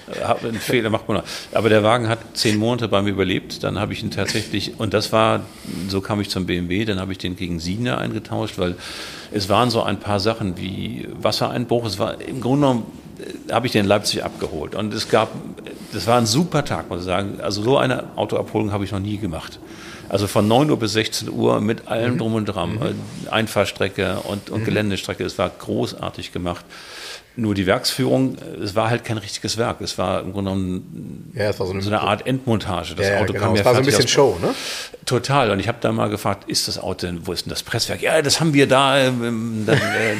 einen 0.44 0.60
Fehler 0.60 0.90
macht 0.90 1.08
man. 1.08 1.18
noch. 1.18 1.24
Aber 1.52 1.70
der 1.70 1.84
Wagen 1.84 2.10
hat 2.10 2.20
zehn 2.34 2.58
Monate 2.58 2.88
bei 2.88 3.02
mir 3.04 3.12
überlebt. 3.12 3.64
Dann 3.64 3.78
habe 3.80 3.94
ich 3.94 4.02
ihn 4.02 4.10
tatsächlich, 4.10 4.80
und 4.80 4.96
das 4.96 5.12
war, 5.12 5.42
so 5.90 6.02
kam 6.02 6.20
ich 6.20 6.30
zum 6.30 6.48
BMW, 6.48 6.84
dann 6.86 7.00
habe 7.00 7.12
ich 7.12 7.20
den 7.20 7.36
gegen 7.36 7.60
Siebener 7.60 8.00
eingetauscht, 8.00 8.58
weil 8.58 8.76
es 9.32 9.50
waren 9.50 9.70
so 9.70 9.84
ein 9.84 10.00
paar 10.00 10.20
Sachen 10.20 10.58
wie 10.58 11.08
Wassereinbruch. 11.22 11.86
Es 11.86 12.00
war 12.00 12.20
im 12.22 12.42
Grunde 12.42 12.66
genommen 12.68 12.92
habe 13.52 13.66
ich 13.66 13.72
den 13.72 13.82
in 13.82 13.88
Leipzig 13.88 14.24
abgeholt. 14.24 14.76
Und 14.76 14.94
es 14.94 15.10
gab, 15.10 15.30
das 15.92 16.08
war 16.08 16.18
ein 16.18 16.26
super 16.26 16.66
Tag, 16.66 16.90
muss 16.90 17.00
ich 17.00 17.06
sagen. 17.06 17.40
Also 17.42 17.64
so 17.64 17.78
eine 17.78 18.16
Autoabholung 18.16 18.72
habe 18.72 18.84
ich 18.84 18.92
noch 18.92 19.00
nie 19.00 19.18
gemacht. 19.18 19.60
Also 20.10 20.28
von 20.28 20.48
9 20.48 20.70
Uhr 20.70 20.78
bis 20.78 20.94
16 20.94 21.30
Uhr 21.30 21.60
mit 21.60 21.88
allem 21.88 22.18
drum 22.18 22.36
und 22.36 22.46
dran. 22.46 22.80
Äh, 22.82 23.30
Einfahrstrecke 23.32 24.20
und, 24.24 24.50
und 24.50 24.64
Geländestrecke. 24.64 25.24
Es 25.24 25.38
war 25.38 25.50
großartig 25.50 26.32
gemacht. 26.32 26.66
Nur 27.40 27.54
die 27.54 27.68
Werksführung, 27.68 28.36
es 28.64 28.74
war 28.76 28.90
halt 28.90 29.04
kein 29.06 29.20
richtiges 29.20 29.58
Werk. 29.58 29.80
Es 29.82 29.98
war 30.00 30.22
im 30.22 30.34
Grunde 30.34 30.50
genommen 30.52 31.32
Ja, 31.36 31.54
so 31.54 31.70
eine, 31.70 31.82
so 31.84 31.90
eine 31.90 32.02
Art 32.02 32.26
Endmontage. 32.26 32.96
Das 32.96 33.08
ja, 33.08 33.20
Auto 33.20 33.32
genau. 33.34 33.46
kam 33.46 33.54
ja 33.56 33.60
Es 33.62 33.66
war 33.66 33.74
so 33.76 33.80
ein 33.82 33.86
bisschen 33.86 34.06
aus- 34.06 34.10
Show, 34.10 34.38
ne? 34.42 34.56
Total. 35.06 35.52
Und 35.52 35.60
ich 35.60 35.68
habe 35.68 35.78
da 35.80 35.92
mal 35.92 36.10
gefragt, 36.10 36.50
ist 36.50 36.68
das 36.68 36.80
Auto 36.80 37.06
denn, 37.06 37.28
wo 37.28 37.32
ist 37.34 37.46
denn 37.46 37.52
das 37.52 37.62
Presswerk? 37.64 38.02
Ja, 38.02 38.22
das 38.24 38.40
haben 38.40 38.54
wir 38.56 38.68
da. 38.68 38.98
Ähm, 38.98 39.64
dann, 39.68 39.78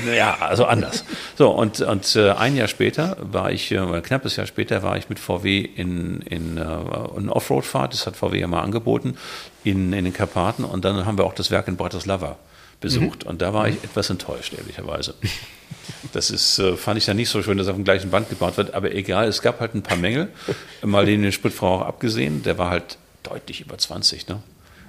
äh, 0.08 0.16
ja, 0.16 0.38
also 0.40 0.66
anders. 0.66 1.04
So, 1.38 1.50
und, 1.50 1.82
und 1.82 2.16
äh, 2.16 2.30
ein 2.32 2.56
Jahr 2.56 2.68
später 2.68 3.18
war 3.20 3.52
ich, 3.52 3.72
äh, 3.72 3.80
ein 3.80 4.04
knappes 4.04 4.36
Jahr 4.36 4.46
später 4.46 4.84
war 4.84 4.96
ich 4.96 5.10
mit 5.10 5.18
VW 5.20 5.60
in, 5.62 6.22
in 6.22 6.58
äh, 6.58 6.62
eine 6.62 7.32
Offroad-Fahrt, 7.36 7.94
das 7.94 8.06
hat 8.06 8.16
VW 8.16 8.40
ja 8.40 8.48
mal 8.48 8.62
angeboten, 8.62 9.18
in, 9.64 9.92
in 9.92 10.06
den 10.06 10.14
Karpaten. 10.14 10.64
Und 10.64 10.86
dann 10.86 11.06
haben 11.08 11.18
wir 11.18 11.26
auch 11.26 11.34
das 11.34 11.50
Werk 11.52 11.68
in 11.68 11.78
Bratislava 11.78 12.38
besucht. 12.80 13.24
Und 13.24 13.42
da 13.42 13.54
war 13.54 13.68
ich 13.68 13.76
etwas 13.84 14.10
enttäuscht, 14.10 14.54
ehrlicherweise. 14.58 15.14
Das 16.14 16.30
ist, 16.32 16.60
äh, 16.60 16.76
fand 16.78 16.98
ich 16.98 17.06
dann 17.06 17.18
nicht 17.18 17.30
so 17.30 17.42
schön, 17.42 17.58
dass 17.58 17.68
auf 17.68 17.76
dem 17.76 17.84
gleichen 17.84 18.10
Band 18.10 18.30
gebaut 18.30 18.58
wird, 18.58 18.74
aber 18.74 18.94
egal, 18.94 19.28
es 19.28 19.42
gab 19.42 19.60
halt 19.60 19.74
ein 19.74 19.84
paar 19.84 19.98
Mängel. 19.98 20.30
Mal 20.82 21.06
den, 21.06 21.22
den 21.22 21.32
Spritverbrauch 21.32 21.82
abgesehen, 21.82 22.44
der 22.44 22.58
war 22.58 22.70
halt 22.70 22.98
deutlich 23.24 23.62
über 23.62 23.78
20. 23.78 24.28
Ne? 24.28 24.42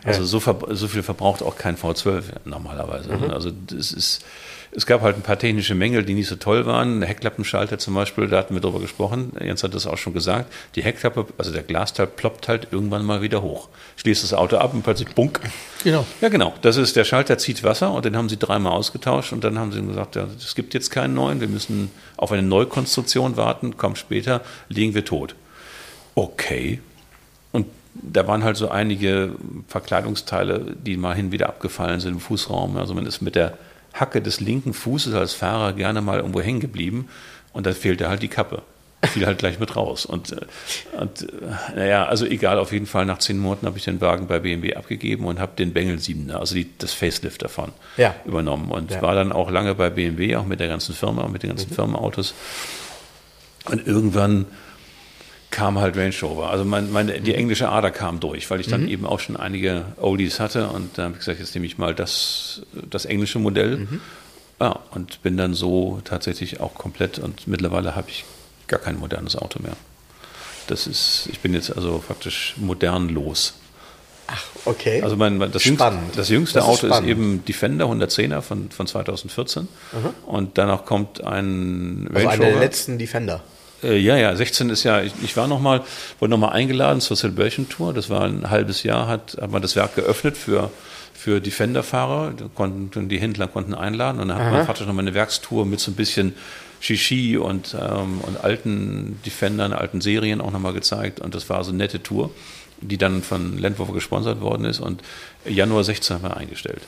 Also 0.04 0.24
so, 0.24 0.40
so 0.70 0.88
viel 0.88 1.02
verbraucht 1.02 1.42
auch 1.42 1.56
kein 1.56 1.76
V12 1.76 2.22
normalerweise. 2.44 3.10
ne? 3.16 3.32
Also 3.32 3.50
das 3.50 3.92
ist, 3.92 4.24
es 4.70 4.86
gab 4.86 5.00
halt 5.00 5.16
ein 5.16 5.22
paar 5.22 5.38
technische 5.38 5.74
Mängel, 5.74 6.04
die 6.04 6.14
nicht 6.14 6.28
so 6.28 6.36
toll 6.36 6.66
waren. 6.66 7.00
Der 7.00 7.08
Heckklappenschalter 7.08 7.78
zum 7.78 7.94
Beispiel, 7.94 8.28
da 8.28 8.38
hatten 8.38 8.54
wir 8.54 8.60
drüber 8.60 8.80
gesprochen. 8.80 9.32
Jens 9.40 9.62
hat 9.62 9.74
das 9.74 9.86
auch 9.86 9.96
schon 9.96 10.12
gesagt. 10.12 10.52
Die 10.74 10.82
Heckklappe, 10.82 11.26
also 11.38 11.52
der 11.52 11.62
Glasteil 11.62 12.06
ploppt 12.06 12.48
halt 12.48 12.68
irgendwann 12.70 13.04
mal 13.04 13.22
wieder 13.22 13.42
hoch. 13.42 13.68
Schließt 13.96 14.22
das 14.22 14.34
Auto 14.34 14.58
ab 14.58 14.74
und 14.74 14.82
plötzlich 14.82 15.14
bunk. 15.14 15.40
Genau. 15.84 16.06
Ja, 16.20 16.28
genau. 16.28 16.54
Das 16.62 16.76
ist 16.76 16.96
der 16.96 17.04
Schalter 17.04 17.38
zieht 17.38 17.64
Wasser 17.64 17.92
und 17.92 18.04
den 18.04 18.16
haben 18.16 18.28
sie 18.28 18.36
dreimal 18.36 18.72
ausgetauscht 18.72 19.32
und 19.32 19.42
dann 19.42 19.58
haben 19.58 19.72
sie 19.72 19.80
gesagt, 19.80 20.16
ja, 20.16 20.26
es 20.36 20.54
gibt 20.54 20.74
jetzt 20.74 20.90
keinen 20.90 21.14
neuen, 21.14 21.40
wir 21.40 21.48
müssen 21.48 21.90
auf 22.16 22.32
eine 22.32 22.42
Neukonstruktion 22.42 23.36
warten, 23.36 23.76
kommt 23.76 23.98
später, 23.98 24.42
liegen 24.68 24.94
wir 24.94 25.04
tot. 25.04 25.34
Okay. 26.14 26.80
Und 27.52 27.66
da 27.94 28.26
waren 28.26 28.44
halt 28.44 28.56
so 28.56 28.68
einige 28.68 29.32
Verkleidungsteile, 29.68 30.76
die 30.84 30.96
mal 30.96 31.14
hin 31.14 31.32
wieder 31.32 31.48
abgefallen 31.48 32.00
sind 32.00 32.14
im 32.14 32.20
Fußraum. 32.20 32.76
Also 32.76 32.94
man 32.94 33.06
ist 33.06 33.22
mit 33.22 33.34
der 33.34 33.56
Hacke 33.94 34.20
des 34.22 34.40
linken 34.40 34.74
Fußes 34.74 35.14
als 35.14 35.34
Fahrer 35.34 35.72
gerne 35.72 36.00
mal 36.00 36.18
irgendwo 36.18 36.40
hängen 36.40 36.60
geblieben 36.60 37.08
und 37.52 37.66
dann 37.66 37.74
fehlte 37.74 38.08
halt 38.08 38.22
die 38.22 38.28
Kappe. 38.28 38.62
Fiel 39.06 39.26
halt 39.26 39.38
gleich 39.38 39.60
mit 39.60 39.76
raus. 39.76 40.04
Und, 40.06 40.32
äh, 40.32 40.40
und 41.00 41.22
äh, 41.22 41.26
naja, 41.76 42.06
also 42.06 42.26
egal, 42.26 42.58
auf 42.58 42.72
jeden 42.72 42.86
Fall 42.86 43.06
nach 43.06 43.18
zehn 43.18 43.38
Monaten 43.38 43.66
habe 43.66 43.78
ich 43.78 43.84
den 43.84 44.00
Wagen 44.00 44.26
bei 44.26 44.40
BMW 44.40 44.74
abgegeben 44.74 45.24
und 45.26 45.38
habe 45.38 45.52
den 45.56 45.72
Bengel 45.72 45.98
7er, 45.98 46.32
also 46.34 46.56
die, 46.56 46.68
das 46.78 46.92
Facelift 46.94 47.42
davon, 47.42 47.70
Ja. 47.96 48.16
übernommen. 48.24 48.72
Und 48.72 48.90
Ja. 48.90 49.00
war 49.00 49.14
dann 49.14 49.30
auch 49.30 49.50
lange 49.52 49.76
bei 49.76 49.88
BMW, 49.88 50.34
auch 50.34 50.46
mit 50.46 50.58
der 50.58 50.66
ganzen 50.66 50.96
Firma, 50.96 51.28
mit 51.28 51.44
den 51.44 51.50
ganzen 51.50 51.70
Firmenautos. 51.70 52.34
Und 53.66 53.86
irgendwann 53.86 54.46
kam 55.50 55.78
halt 55.78 55.96
Range 55.96 56.14
Rover. 56.22 56.50
Also 56.50 56.64
mein, 56.64 56.92
meine, 56.92 57.20
die 57.20 57.34
englische 57.34 57.68
Ader 57.70 57.90
kam 57.90 58.20
durch, 58.20 58.50
weil 58.50 58.60
ich 58.60 58.66
dann 58.68 58.86
eben 58.88 59.06
auch 59.06 59.18
schon 59.20 59.36
einige 59.36 59.84
Oldies 59.96 60.40
hatte 60.40 60.68
und 60.68 60.98
dann 60.98 61.06
habe 61.06 61.14
ich 61.14 61.20
gesagt, 61.20 61.38
jetzt 61.40 61.54
nehme 61.54 61.66
ich 61.66 61.78
mal 61.78 61.94
das, 61.94 62.62
das 62.90 63.06
englische 63.06 63.38
Modell. 63.38 63.86
Ja, 64.60 64.78
und 64.90 65.22
bin 65.22 65.36
dann 65.36 65.54
so 65.54 66.00
tatsächlich 66.04 66.60
auch 66.60 66.74
komplett 66.74 67.18
und 67.18 67.46
mittlerweile 67.48 67.94
habe 67.96 68.10
ich 68.10 68.24
gar 68.66 68.80
kein 68.80 68.98
modernes 68.98 69.36
Auto 69.36 69.60
mehr. 69.62 69.74
Das 70.66 70.86
ist, 70.86 71.28
ich 71.32 71.40
bin 71.40 71.54
jetzt 71.54 71.74
also 71.74 71.98
faktisch 72.06 72.54
modern 72.58 73.08
los. 73.08 73.54
Okay. 74.66 75.00
Also 75.00 75.16
mein, 75.16 75.38
das, 75.40 75.64
jüngste, 75.64 75.72
Spannend. 75.84 76.18
das 76.18 76.28
jüngste 76.28 76.58
Das 76.58 76.64
ist 76.64 76.70
Auto 76.70 76.86
ist, 76.88 76.92
spannend. 76.92 77.08
eben 77.08 77.44
Defender 77.46 77.86
110er 77.86 78.42
von, 78.42 78.70
von 78.70 78.86
2014 78.86 79.66
und 80.26 80.58
danach 80.58 80.84
kommt 80.84 81.24
ein 81.24 82.06
Range 82.12 82.16
also 82.16 82.28
einer 82.28 82.36
der 82.44 82.48
Rover. 82.50 82.60
letzten 82.60 82.98
Defender. 82.98 83.42
Äh, 83.82 83.98
ja, 83.98 84.16
ja, 84.16 84.34
16 84.34 84.70
ist 84.70 84.84
ja, 84.84 85.02
ich, 85.02 85.12
ich 85.22 85.36
war 85.36 85.46
noch 85.46 85.60
mal, 85.60 85.82
wurde 86.18 86.30
nochmal 86.30 86.52
eingeladen 86.52 87.00
zur 87.00 87.16
Celebration 87.16 87.68
Tour. 87.68 87.94
Das 87.94 88.10
war 88.10 88.22
ein 88.22 88.50
halbes 88.50 88.82
Jahr, 88.82 89.06
hat, 89.06 89.36
hat 89.40 89.50
man 89.50 89.62
das 89.62 89.76
Werk 89.76 89.94
geöffnet 89.94 90.36
für, 90.36 90.70
für 91.14 91.40
Defender-Fahrer. 91.40 92.32
Da 92.36 92.46
konnten, 92.54 93.08
die 93.08 93.20
Händler 93.20 93.46
konnten 93.46 93.74
einladen 93.74 94.20
und 94.20 94.28
dann 94.28 94.38
hat 94.38 94.52
man 94.52 94.66
faktisch 94.66 94.86
nochmal 94.86 95.04
eine 95.04 95.14
Werkstour 95.14 95.66
mit 95.66 95.80
so 95.80 95.90
ein 95.90 95.94
bisschen 95.94 96.34
Shishi 96.80 97.36
und, 97.36 97.76
ähm, 97.80 98.20
und 98.20 98.42
alten 98.42 99.20
Defendern, 99.24 99.72
alten 99.72 100.00
Serien 100.00 100.40
auch 100.40 100.50
nochmal 100.50 100.72
gezeigt. 100.72 101.20
Und 101.20 101.34
das 101.34 101.48
war 101.48 101.64
so 101.64 101.70
eine 101.70 101.78
nette 101.78 102.02
Tour, 102.02 102.30
die 102.80 102.98
dann 102.98 103.22
von 103.22 103.58
Landwurfer 103.58 103.92
gesponsert 103.92 104.40
worden 104.40 104.64
ist. 104.64 104.80
Und 104.80 105.02
Januar 105.44 105.84
16 105.84 106.16
haben 106.16 106.22
wir 106.22 106.36
eingestellt. 106.36 106.82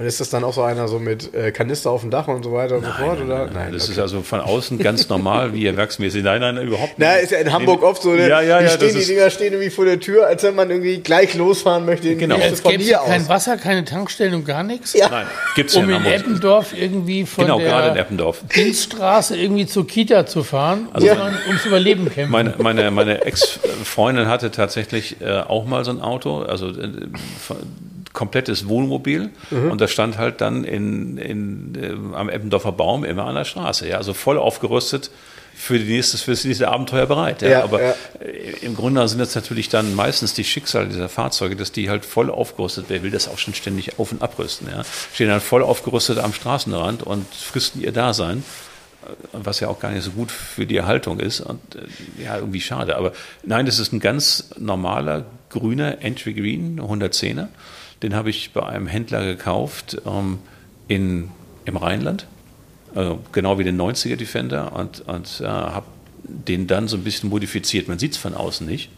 Und 0.00 0.06
ist 0.06 0.20
das 0.20 0.30
dann 0.30 0.44
auch 0.44 0.52
so 0.54 0.62
einer 0.62 0.86
so 0.86 1.00
mit 1.00 1.34
äh, 1.34 1.50
Kanister 1.50 1.90
auf 1.90 2.02
dem 2.02 2.10
Dach 2.12 2.28
und 2.28 2.44
so 2.44 2.52
weiter 2.52 2.76
und 2.76 2.82
Nein, 2.82 2.92
so 2.96 3.04
fort? 3.04 3.18
nein, 3.18 3.26
oder? 3.26 3.44
nein, 3.46 3.54
nein. 3.54 3.72
Das 3.72 3.88
ist 3.88 3.98
also 3.98 4.22
von 4.22 4.40
außen 4.40 4.78
ganz 4.78 5.08
normal, 5.08 5.52
wie 5.54 5.62
ihr 5.62 5.76
werksmäßig. 5.76 6.22
Nein, 6.22 6.40
nein, 6.40 6.56
überhaupt 6.58 7.00
nicht. 7.00 7.08
Na, 7.08 7.16
ist 7.16 7.32
ja 7.32 7.38
in 7.38 7.52
Hamburg 7.52 7.82
oft 7.82 8.00
so, 8.02 8.10
ne? 8.10 8.28
Ja, 8.28 8.40
ja, 8.40 8.58
die, 8.58 8.64
ja, 8.66 8.70
stehen, 8.70 8.80
das 8.86 8.92
die 8.94 9.00
ist- 9.00 9.08
Dinger 9.10 9.30
stehen 9.30 9.52
irgendwie 9.54 9.70
vor 9.70 9.86
der 9.86 9.98
Tür, 9.98 10.28
als 10.28 10.44
wenn 10.44 10.54
man 10.54 10.70
irgendwie 10.70 10.98
gleich 10.98 11.34
losfahren 11.34 11.84
möchte. 11.84 12.14
Genau. 12.14 12.36
Es 12.36 12.62
hier 12.62 12.98
kein 12.98 13.22
aus? 13.22 13.28
Wasser, 13.28 13.56
keine 13.56 13.84
Tankstellen 13.84 14.34
und 14.34 14.44
gar 14.44 14.62
nichts. 14.62 14.92
Ja. 14.92 15.08
Nein, 15.08 15.26
gibt's 15.56 15.74
ja 15.74 15.80
Um 15.80 15.88
in 15.88 15.96
in 15.96 16.04
Hamburg. 16.04 16.14
Eppendorf 16.20 16.74
irgendwie 16.78 17.26
von 17.26 17.44
Genau, 17.46 17.58
gerade 17.58 17.88
in 17.88 17.94
der 17.94 18.02
Eppendorf. 18.04 18.42
Dienststraße 18.54 19.36
irgendwie 19.36 19.66
zur 19.66 19.84
Kita 19.84 20.26
zu 20.26 20.44
fahren, 20.44 20.86
muss 20.94 21.02
Ja. 21.02 21.16
man 21.16 21.34
ums 21.48 21.64
Überleben 21.66 22.04
kämpfen. 22.08 22.30
Meine, 22.30 22.54
meine, 22.58 22.88
meine 22.92 23.24
Ex-Freundin 23.24 24.28
hatte 24.28 24.52
tatsächlich 24.52 25.20
äh, 25.20 25.40
auch 25.40 25.64
mal 25.64 25.84
so 25.84 25.90
ein 25.90 26.00
Auto, 26.00 26.42
also 26.42 26.68
äh, 26.68 26.88
von- 27.40 27.56
komplettes 28.18 28.68
Wohnmobil 28.68 29.30
und 29.70 29.80
das 29.80 29.92
stand 29.92 30.18
halt 30.18 30.40
dann 30.40 30.64
in, 30.64 31.18
in, 31.18 31.72
äh, 31.80 32.16
am 32.16 32.28
Eppendorfer 32.28 32.72
Baum 32.72 33.04
immer 33.04 33.26
an 33.26 33.36
der 33.36 33.44
Straße, 33.44 33.88
ja, 33.88 33.96
also 33.96 34.12
voll 34.12 34.38
aufgerüstet 34.38 35.12
für, 35.54 35.78
die 35.78 35.84
nächste, 35.84 36.18
für 36.18 36.32
das 36.32 36.44
nächste 36.44 36.66
Abenteuer 36.66 37.06
bereit. 37.06 37.42
Ja. 37.42 37.48
Ja, 37.48 37.62
Aber 37.62 37.80
ja. 37.80 37.94
äh, 38.20 38.56
im 38.62 38.74
Grunde 38.74 39.06
sind 39.06 39.20
das 39.20 39.36
natürlich 39.36 39.68
dann 39.68 39.94
meistens 39.94 40.34
die 40.34 40.42
Schicksale 40.42 40.88
dieser 40.88 41.08
Fahrzeuge, 41.08 41.54
dass 41.54 41.70
die 41.70 41.88
halt 41.88 42.04
voll 42.04 42.28
aufgerüstet, 42.28 42.86
wer 42.88 43.04
will 43.04 43.12
das 43.12 43.28
auch 43.28 43.38
schon 43.38 43.54
ständig 43.54 44.00
auf- 44.00 44.10
und 44.10 44.20
abrüsten, 44.20 44.68
ja, 44.68 44.82
stehen 45.14 45.28
dann 45.28 45.40
voll 45.40 45.62
aufgerüstet 45.62 46.18
am 46.18 46.32
Straßenrand 46.32 47.04
und 47.04 47.32
fristen 47.32 47.80
ihr 47.80 47.92
Dasein 47.92 48.42
was 49.32 49.60
ja 49.60 49.68
auch 49.68 49.80
gar 49.80 49.90
nicht 49.92 50.02
so 50.02 50.10
gut 50.10 50.30
für 50.30 50.66
die 50.66 50.76
Erhaltung 50.76 51.18
ist 51.18 51.40
und 51.40 51.60
äh, 51.76 52.24
ja, 52.24 52.36
irgendwie 52.36 52.60
schade. 52.60 52.96
Aber 52.96 53.12
nein, 53.42 53.64
das 53.64 53.78
ist 53.78 53.92
ein 53.92 54.00
ganz 54.00 54.50
normaler 54.58 55.24
grüner 55.48 56.02
Entry 56.02 56.34
Green, 56.34 56.78
110er. 56.78 57.46
Den 58.02 58.14
habe 58.14 58.30
ich 58.30 58.52
bei 58.52 58.64
einem 58.64 58.86
Händler 58.86 59.24
gekauft 59.24 60.00
ähm, 60.06 60.38
in, 60.86 61.30
im 61.64 61.76
Rheinland, 61.76 62.26
also 62.94 63.20
genau 63.32 63.58
wie 63.58 63.64
den 63.64 63.80
90er 63.80 64.16
Defender 64.16 64.72
und, 64.72 65.00
und 65.08 65.40
äh, 65.40 65.46
habe 65.46 65.86
den 66.24 66.66
dann 66.66 66.88
so 66.88 66.96
ein 66.96 67.04
bisschen 67.04 67.28
modifiziert. 67.28 67.88
Man 67.88 67.98
sieht 67.98 68.12
es 68.12 68.18
von 68.18 68.34
außen 68.34 68.66
nicht, 68.66 68.90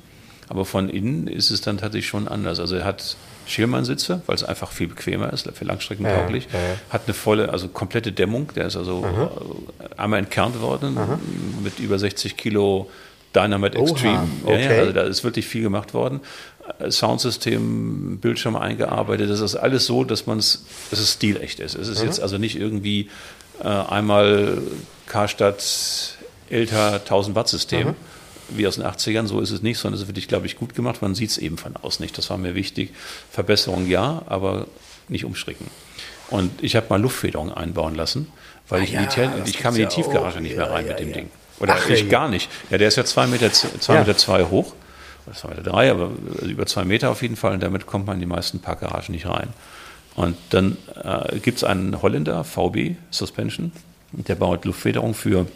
aber 0.48 0.64
von 0.64 0.88
innen 0.88 1.26
ist 1.28 1.50
es 1.50 1.60
dann 1.60 1.78
tatsächlich 1.78 2.08
schon 2.08 2.28
anders. 2.28 2.60
Also 2.60 2.76
er 2.76 2.84
hat 2.84 3.16
Schirmann-Sitze, 3.46 4.22
weil 4.26 4.34
es 4.34 4.44
einfach 4.44 4.70
viel 4.72 4.88
bequemer 4.88 5.32
ist, 5.32 5.48
für 5.52 5.64
Langstrecken 5.64 6.04
tauglich. 6.06 6.48
Ja, 6.52 6.58
ja. 6.58 6.74
Hat 6.90 7.02
eine 7.06 7.14
volle, 7.14 7.50
also 7.50 7.68
komplette 7.68 8.12
Dämmung. 8.12 8.50
Der 8.54 8.66
ist 8.66 8.76
also 8.76 9.04
äh, 9.04 10.00
einmal 10.00 10.20
entkernt 10.20 10.60
worden 10.60 10.96
mit 11.62 11.78
über 11.78 11.98
60 11.98 12.36
Kilo 12.36 12.90
Dynamite 13.34 13.78
Oha, 13.78 13.90
Extreme. 13.90 14.28
Ja, 14.46 14.52
okay. 14.52 14.64
ja, 14.64 14.80
also 14.80 14.92
da 14.92 15.02
ist 15.02 15.24
wirklich 15.24 15.46
viel 15.46 15.62
gemacht 15.62 15.94
worden. 15.94 16.20
Soundsystem, 16.88 18.18
Bildschirm 18.18 18.56
eingearbeitet. 18.56 19.30
Das 19.30 19.40
ist 19.40 19.56
alles 19.56 19.86
so, 19.86 20.04
dass 20.04 20.26
man 20.26 20.38
es, 20.38 20.64
dass 20.90 20.98
es 20.98 21.12
stilecht 21.14 21.60
ist. 21.60 21.74
Es 21.74 21.88
ist 21.88 22.02
jetzt 22.02 22.20
also 22.20 22.38
nicht 22.38 22.56
irgendwie 22.56 23.08
äh, 23.62 23.68
einmal 23.68 24.58
Karstadt 25.06 26.18
älter 26.48 26.94
1000 26.94 27.36
Watt 27.36 27.48
System. 27.48 27.94
Wie 28.52 28.66
aus 28.66 28.74
den 28.74 28.84
80ern, 28.84 29.26
so 29.26 29.40
ist 29.40 29.52
es 29.52 29.62
nicht, 29.62 29.78
sondern 29.78 30.00
es 30.00 30.08
wirklich, 30.08 30.26
glaube 30.26 30.46
ich, 30.46 30.56
gut 30.56 30.74
gemacht. 30.74 31.02
Man 31.02 31.14
sieht 31.14 31.30
es 31.30 31.38
eben 31.38 31.56
von 31.56 31.76
außen 31.76 32.02
nicht. 32.02 32.18
Das 32.18 32.30
war 32.30 32.36
mir 32.36 32.56
wichtig. 32.56 32.90
Verbesserung 33.30 33.86
ja, 33.86 34.22
aber 34.26 34.66
nicht 35.06 35.24
umstricken. 35.24 35.68
Und 36.30 36.62
ich 36.62 36.74
habe 36.74 36.86
mal 36.88 37.00
Luftfederung 37.00 37.52
einbauen 37.52 37.94
lassen, 37.94 38.26
weil 38.68 38.82
ich, 38.82 38.96
Ah 38.98 39.02
ja, 39.02 39.22
in 39.22 39.44
die, 39.44 39.50
ich 39.50 39.58
kam 39.58 39.74
in 39.74 39.76
die 39.76 39.82
ja 39.82 39.88
Tiefgarage 39.88 40.38
auch. 40.38 40.40
nicht 40.40 40.56
mehr 40.56 40.68
rein 40.68 40.86
ja, 40.86 40.92
mit 40.92 41.00
dem. 41.00 41.12
Ding. 41.12 41.30
Oder 41.60 41.76
Ach, 41.78 41.88
ich 41.88 42.08
gar 42.08 42.28
nicht. 42.28 42.48
Ja, 42.70 42.78
der 42.78 42.88
ist 42.88 42.96
ja 42.96 43.04
zwei 43.04 43.26
Meter, 43.26 43.52
zwei. 43.52 43.98
Meter 43.98 44.16
zwei 44.16 44.44
hoch. 44.44 44.72
Oder 45.26 45.36
zwei 45.36 45.48
Meter 45.50 45.62
drei, 45.62 45.90
aber 45.90 46.10
über 46.42 46.66
zwei 46.66 46.84
Meter 46.84 47.10
auf 47.10 47.22
jeden 47.22 47.36
Fall. 47.36 47.54
Und 47.54 47.62
damit 47.62 47.86
kommt 47.86 48.06
man 48.06 48.16
in 48.16 48.20
die 48.20 48.26
meisten 48.26 48.60
Parkgaragen 48.60 49.12
nicht 49.12 49.26
rein. 49.26 49.48
Und 50.16 50.36
dann 50.50 50.76
äh, 51.02 51.38
gibt 51.38 51.58
es 51.58 51.64
einen 51.64 52.02
Holländer, 52.02 52.44
VB 52.44 52.96
Suspension, 53.10 53.72
der 54.12 54.34
baut 54.34 54.64
Luftfederung 54.64 55.14
für 55.14 55.46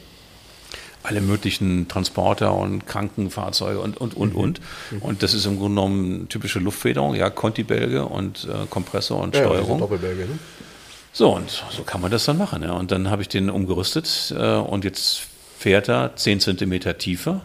alle 1.03 1.21
möglichen 1.21 1.87
Transporter 1.87 2.55
und 2.55 2.87
Krankenfahrzeuge 2.87 3.79
und, 3.79 3.99
und, 3.99 4.15
und, 4.17 4.35
und. 4.35 4.61
Und 5.01 5.23
das 5.23 5.35
ist 5.35 5.45
im 5.45 5.59
Grunde 5.59 5.75
genommen 5.83 6.29
typische 6.31 6.61
Luftfederung, 6.61 7.15
ja, 7.15 7.29
Conti-Bälge 7.29 8.07
und 8.07 8.49
äh, 8.51 8.67
Kompressor 8.71 9.21
und 9.21 9.35
Ja, 9.35 9.43
Steuerung. 9.43 9.67
diese 9.67 9.79
Doppelbälge, 9.81 10.23
ne? 10.23 10.39
So, 11.12 11.35
und 11.37 11.62
so 11.71 11.83
kann 11.85 12.01
man 12.01 12.11
das 12.11 12.25
dann 12.25 12.39
machen. 12.39 12.62
Ja. 12.62 12.73
Und 12.73 12.91
dann 12.91 13.11
habe 13.11 13.23
ich 13.23 13.29
den 13.29 13.51
umgerüstet 13.51 14.35
äh, 14.37 14.57
und 14.57 14.85
jetzt 14.85 15.27
fährt 15.65 15.89
er 15.89 16.15
10 16.15 16.41
cm 16.41 16.99
tiefer 16.99 17.41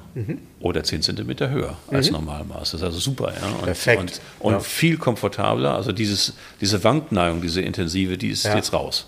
oder 0.60 0.84
10 0.84 1.02
cm 1.04 1.50
höher 1.52 1.78
als 1.88 2.12
Normalmaß. 2.12 2.72
Das 2.72 2.74
ist 2.82 2.84
also 2.84 3.00
super. 3.00 3.32
Ja. 3.32 3.48
Und, 3.48 3.64
Perfekt. 3.64 4.02
Und, 4.02 4.22
und 4.40 4.54
Ja. 4.56 4.60
viel 4.60 4.98
komfortabler. 4.98 5.74
Also 5.74 5.94
dieses, 5.94 6.34
diese 6.60 6.84
Wankneigung, 6.84 7.42
diese 7.42 7.62
intensive, 7.62 8.18
die 8.18 8.28
ist 8.32 8.44
Ja. 8.44 8.58
jetzt 8.58 8.74
raus. 8.74 9.08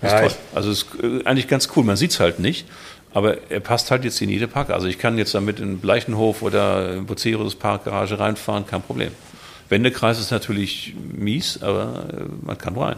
Das 0.00 0.10
Ja, 0.10 0.18
ist 0.22 0.32
toll. 0.34 0.42
Also 0.56 0.70
ist 0.72 0.86
äh, 1.00 1.24
eigentlich 1.24 1.46
ganz 1.46 1.68
cool. 1.76 1.84
Man 1.84 1.96
sieht 1.96 2.10
es 2.10 2.18
halt 2.18 2.40
nicht. 2.40 2.66
Aber 3.14 3.48
er 3.48 3.60
passt 3.60 3.92
halt 3.92 4.02
jetzt 4.02 4.20
in 4.20 4.28
jede 4.28 4.48
Park. 4.48 4.70
Also 4.70 4.88
ich 4.88 4.98
kann 4.98 5.16
jetzt 5.16 5.32
damit 5.36 5.60
in 5.60 5.78
Bleichenhof 5.78 6.42
oder 6.42 6.94
in 6.94 7.06
Bucerus 7.06 7.54
Parkgarage 7.54 8.18
reinfahren, 8.18 8.66
kein 8.66 8.82
Problem. 8.82 9.12
Wendekreis 9.68 10.18
ist 10.18 10.32
natürlich 10.32 10.96
mies, 11.12 11.62
aber 11.62 12.06
äh, 12.12 12.22
man 12.44 12.58
kann 12.58 12.76
rein. 12.76 12.96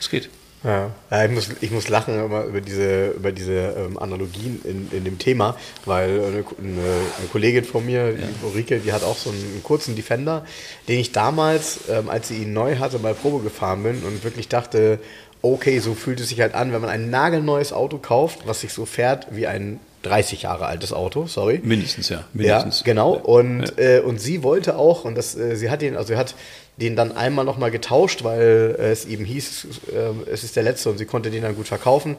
Es 0.00 0.08
geht. 0.08 0.30
Ja, 0.64 0.90
ja 1.10 1.24
ich, 1.24 1.30
muss, 1.30 1.48
ich 1.60 1.70
muss 1.70 1.88
lachen 1.88 2.18
immer 2.18 2.44
über 2.44 2.60
diese, 2.60 3.08
über 3.08 3.32
diese 3.32 3.52
ähm, 3.52 3.98
Analogien 3.98 4.60
in, 4.64 4.88
in 4.90 5.04
dem 5.04 5.18
Thema, 5.18 5.56
weil 5.84 6.10
eine, 6.10 6.26
eine, 6.26 6.44
eine 7.18 7.28
Kollegin 7.30 7.64
von 7.64 7.84
mir, 7.84 8.14
die 8.14 8.44
Ulrike, 8.44 8.80
die 8.80 8.92
hat 8.92 9.04
auch 9.04 9.16
so 9.16 9.30
einen, 9.30 9.62
kurzen 9.62 9.94
Defender, 9.94 10.44
den 10.88 10.98
ich 10.98 11.12
damals, 11.12 11.80
ähm, 11.90 12.08
als 12.08 12.28
sie 12.28 12.42
ihn 12.42 12.52
neu 12.52 12.76
hatte, 12.76 12.98
mal 12.98 13.14
Probe 13.14 13.42
gefahren 13.42 13.82
bin 13.82 14.02
und 14.02 14.24
wirklich 14.24 14.48
dachte, 14.48 14.98
okay, 15.42 15.78
so 15.78 15.94
fühlt 15.94 16.20
es 16.20 16.30
sich 16.30 16.40
halt 16.40 16.54
an, 16.54 16.72
wenn 16.72 16.80
man 16.80 16.90
ein 16.90 17.10
nagelneues 17.10 17.72
Auto 17.72 17.98
kauft, 17.98 18.46
was 18.46 18.62
sich 18.62 18.72
so 18.72 18.86
fährt 18.86 19.26
wie 19.30 19.46
ein 19.46 19.78
30 20.04 20.42
Jahre 20.42 20.66
altes 20.66 20.92
Auto, 20.92 21.26
sorry. 21.26 21.60
Mindestens, 21.62 22.08
ja. 22.10 22.24
Mindestens. 22.32 22.80
Ja, 22.80 22.84
genau. 22.84 23.12
Und, 23.12 23.78
äh, 23.78 24.00
und 24.04 24.20
sie 24.20 24.42
wollte 24.42 24.76
auch, 24.76 25.04
und 25.04 25.16
das, 25.16 25.34
äh, 25.34 25.56
sie 25.56 25.70
hat 25.70 25.82
den, 25.82 25.96
also 25.96 26.08
sie 26.08 26.16
hat 26.16 26.34
den 26.76 26.96
dann 26.96 27.16
einmal 27.16 27.44
nochmal 27.44 27.70
getauscht, 27.70 28.24
weil 28.24 28.76
es 28.78 29.04
eben 29.04 29.24
hieß, 29.24 29.66
äh, 29.92 30.30
es 30.30 30.42
ist 30.44 30.56
der 30.56 30.62
letzte 30.64 30.90
und 30.90 30.98
sie 30.98 31.04
konnte 31.06 31.30
den 31.30 31.42
dann 31.42 31.54
gut 31.56 31.68
verkaufen. 31.68 32.16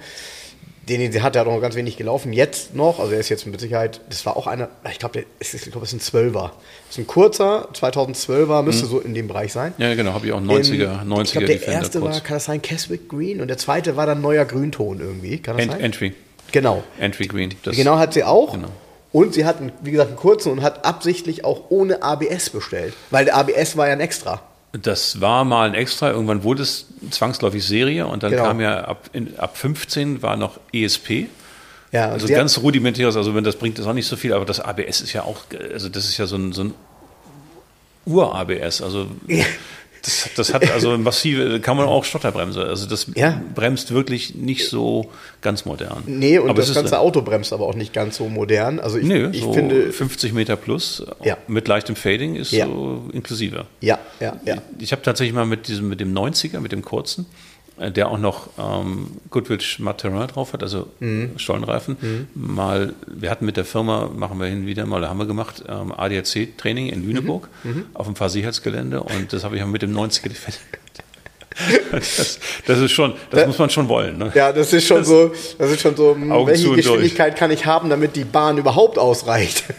Den, 0.87 0.99
den 0.99 1.11
sie 1.11 1.23
hat, 1.23 1.33
der 1.33 1.41
hat 1.41 1.47
auch 1.47 1.53
noch 1.55 1.61
ganz 1.61 1.73
wenig 1.73 1.97
gelaufen. 1.97 2.31
Jetzt 2.31 2.75
noch, 2.75 2.99
also 2.99 3.11
er 3.11 3.19
ist 3.19 3.29
jetzt 3.29 3.47
mit 3.47 3.59
Sicherheit, 3.59 4.01
das 4.07 4.23
war 4.27 4.37
auch 4.37 4.45
einer, 4.45 4.69
ich 4.91 4.99
glaube, 4.99 5.25
es 5.39 5.55
ist, 5.55 5.65
es 5.67 5.75
ist 5.75 5.93
ein 5.93 5.99
12er. 5.99 6.51
Das 6.51 6.51
ist 6.91 6.97
ein 6.99 7.07
kurzer, 7.07 7.69
2012er, 7.73 8.61
müsste 8.61 8.85
so 8.85 8.99
in 8.99 9.15
dem 9.15 9.27
Bereich 9.27 9.51
sein. 9.51 9.73
Ja, 9.79 9.95
genau, 9.95 10.13
habe 10.13 10.27
ich 10.27 10.31
auch 10.31 10.39
90er, 10.39 11.01
Ähm, 11.01 11.11
90er 11.11 11.23
ich 11.23 11.31
glaube, 11.31 11.47
der 11.47 11.55
Defender 11.55 11.79
erste 11.79 11.99
kurz. 11.99 12.13
war, 12.13 12.21
kann 12.21 12.35
das 12.35 12.45
sein, 12.45 12.61
Keswick 12.61 13.09
Green 13.09 13.41
und 13.41 13.47
der 13.47 13.57
zweite 13.57 13.95
war 13.97 14.05
dann 14.05 14.21
neuer 14.21 14.45
Grünton 14.45 14.99
irgendwie. 14.99 15.39
Kann 15.39 15.57
das 15.57 15.63
Ent 15.63 15.71
sein? 15.73 15.81
Entry. 15.81 16.13
Genau. 16.51 16.83
Entry 16.99 17.25
Green. 17.25 17.55
Genau 17.63 17.97
hat 17.97 18.13
sie 18.13 18.23
auch. 18.23 18.53
Genau. 18.53 18.69
Und 19.15 19.33
sie 19.33 19.45
hat, 19.45 19.55
wie 19.81 19.91
gesagt, 19.91 20.09
einen 20.09 20.17
kurzen 20.17 20.51
und 20.51 20.61
hat 20.61 20.83
absichtlich 20.83 21.45
auch 21.45 21.69
ohne 21.69 22.03
ABS 22.03 22.49
bestellt. 22.49 22.93
Weil 23.11 23.23
der 23.23 23.37
ABS 23.37 23.77
war 23.77 23.87
ja 23.87 23.93
ein 23.93 24.01
Extra. 24.01 24.41
Das 24.73 25.21
war 25.21 25.45
mal 25.45 25.69
ein 25.69 25.73
Extra. 25.73 26.09
Irgendwann 26.11 26.43
wurde 26.43 26.63
es 26.63 26.87
zwangsläufig 27.11 27.65
Serie 27.65 28.07
und 28.07 28.23
dann 28.23 28.31
Genau. 28.31 28.43
kam 28.43 28.59
ja 28.59 28.83
ab, 28.83 29.09
in, 29.13 29.39
ab 29.39 29.55
15 29.55 30.21
war 30.21 30.35
noch 30.35 30.59
ESP. 30.73 31.27
Ja, 31.93 32.09
Also 32.09 32.27
ganz 32.27 32.57
rudimentäres, 32.57 33.15
also 33.15 33.33
wenn 33.35 33.45
das 33.45 33.55
bringt 33.55 33.79
das 33.79 33.87
auch 33.87 33.93
nicht 33.93 34.05
so 34.07 34.17
viel, 34.17 34.33
aber 34.33 34.43
das 34.43 34.59
ABS 34.59 34.99
ist 34.99 35.13
ja 35.13 35.23
auch, 35.23 35.37
also 35.71 35.87
das 35.87 36.03
ist 36.03 36.17
ja 36.17 36.25
so 36.25 36.35
ein, 36.35 36.51
so 36.51 36.65
ein 36.65 36.73
Ur-ABS. 38.05 38.81
Also 38.81 39.07
das, 40.05 40.29
das 40.35 40.53
hat 40.53 40.71
also 40.71 40.97
massive, 40.97 41.59
kann 41.59 41.75
man 41.77 41.87
auch 41.87 42.03
Stotterbremse. 42.05 42.63
Also 42.63 42.85
das 42.87 43.07
Ja. 43.15 43.41
bremst 43.53 43.91
wirklich 43.93 44.35
nicht 44.35 44.69
so 44.69 45.09
ganz 45.41 45.65
modern. 45.65 46.03
Nee, 46.05 46.37
und 46.39 46.49
aber 46.49 46.61
das 46.61 46.73
ganze 46.73 46.99
Auto 46.99 47.21
bremst 47.21 47.51
aber 47.53 47.65
auch 47.65 47.75
nicht 47.75 47.93
ganz 47.93 48.17
so 48.17 48.29
modern. 48.29 48.79
Also 48.79 48.97
ich, 48.97 49.05
Nö, 49.05 49.29
ich 49.31 49.41
so 49.41 49.53
finde. 49.53 49.91
50 49.91 50.33
Meter 50.33 50.55
plus 50.55 51.03
Ja. 51.23 51.37
mit 51.47 51.67
leichtem 51.67 51.95
Fading 51.95 52.35
ist 52.35 52.51
Ja. 52.51 52.67
so 52.67 53.09
inklusive. 53.13 53.65
Ja, 53.81 53.99
ja, 54.19 54.39
ja. 54.45 54.57
Ich 54.79 54.91
habe 54.91 55.01
tatsächlich 55.01 55.33
mal 55.33 55.45
mit 55.45 55.67
diesem 55.67 55.89
mit 55.89 55.99
dem 55.99 56.13
90er, 56.13 56.59
mit 56.59 56.71
dem 56.71 56.83
kurzen, 56.83 57.25
der 57.77 58.09
auch 58.09 58.17
noch 58.17 58.47
ähm, 58.57 59.07
Goodrich 59.29 59.79
Material 59.79 60.27
drauf 60.27 60.53
hat, 60.53 60.63
also 60.63 60.87
Mhm. 60.99 61.31
Stollenreifen, 61.37 62.27
mal, 62.33 62.93
wir 63.07 63.29
hatten 63.29 63.45
mit 63.45 63.57
der 63.57 63.65
Firma, 63.65 64.09
machen 64.15 64.39
wir 64.39 64.47
hin 64.47 64.65
wieder 64.65 64.85
mal, 64.85 64.99
oder 64.99 65.09
haben 65.09 65.19
wir 65.19 65.25
gemacht, 65.25 65.63
ähm, 65.67 65.91
ADAC-Training 65.91 66.87
in 66.87 67.05
Lüneburg 67.05 67.49
Mhm. 67.63 67.85
auf 67.93 68.05
dem 68.05 68.15
Fahrsicherheitsgelände 68.15 69.01
und 69.03 69.33
das 69.33 69.43
habe 69.43 69.57
ich 69.57 69.63
auch 69.63 69.67
mit 69.67 69.81
dem 69.81 69.93
90er 69.93 70.29
Defender 70.29 70.59
das, 71.91 72.37
das 72.67 72.79
ist 72.79 72.91
schon, 72.91 73.13
das 73.31 73.47
muss 73.47 73.57
man 73.57 73.69
schon 73.69 73.87
wollen. 73.87 74.17
Ne? 74.17 74.29
Ja, 74.35 74.51
das 74.51 74.73
ist 74.73 74.85
schon 74.87 75.05
so, 75.05 75.31
das 75.57 75.71
ist 75.71 75.79
schon 75.81 75.95
so, 75.95 76.09
Augen 76.09 76.47
welche 76.47 76.67
und 76.69 76.75
durch. 76.75 76.85
Geschwindigkeit 76.85 77.37
kann 77.37 77.49
ich 77.49 77.65
haben, 77.65 77.89
damit 77.89 78.15
die 78.17 78.25
Bahn 78.25 78.57
überhaupt 78.57 78.97
ausreicht? 78.97 79.63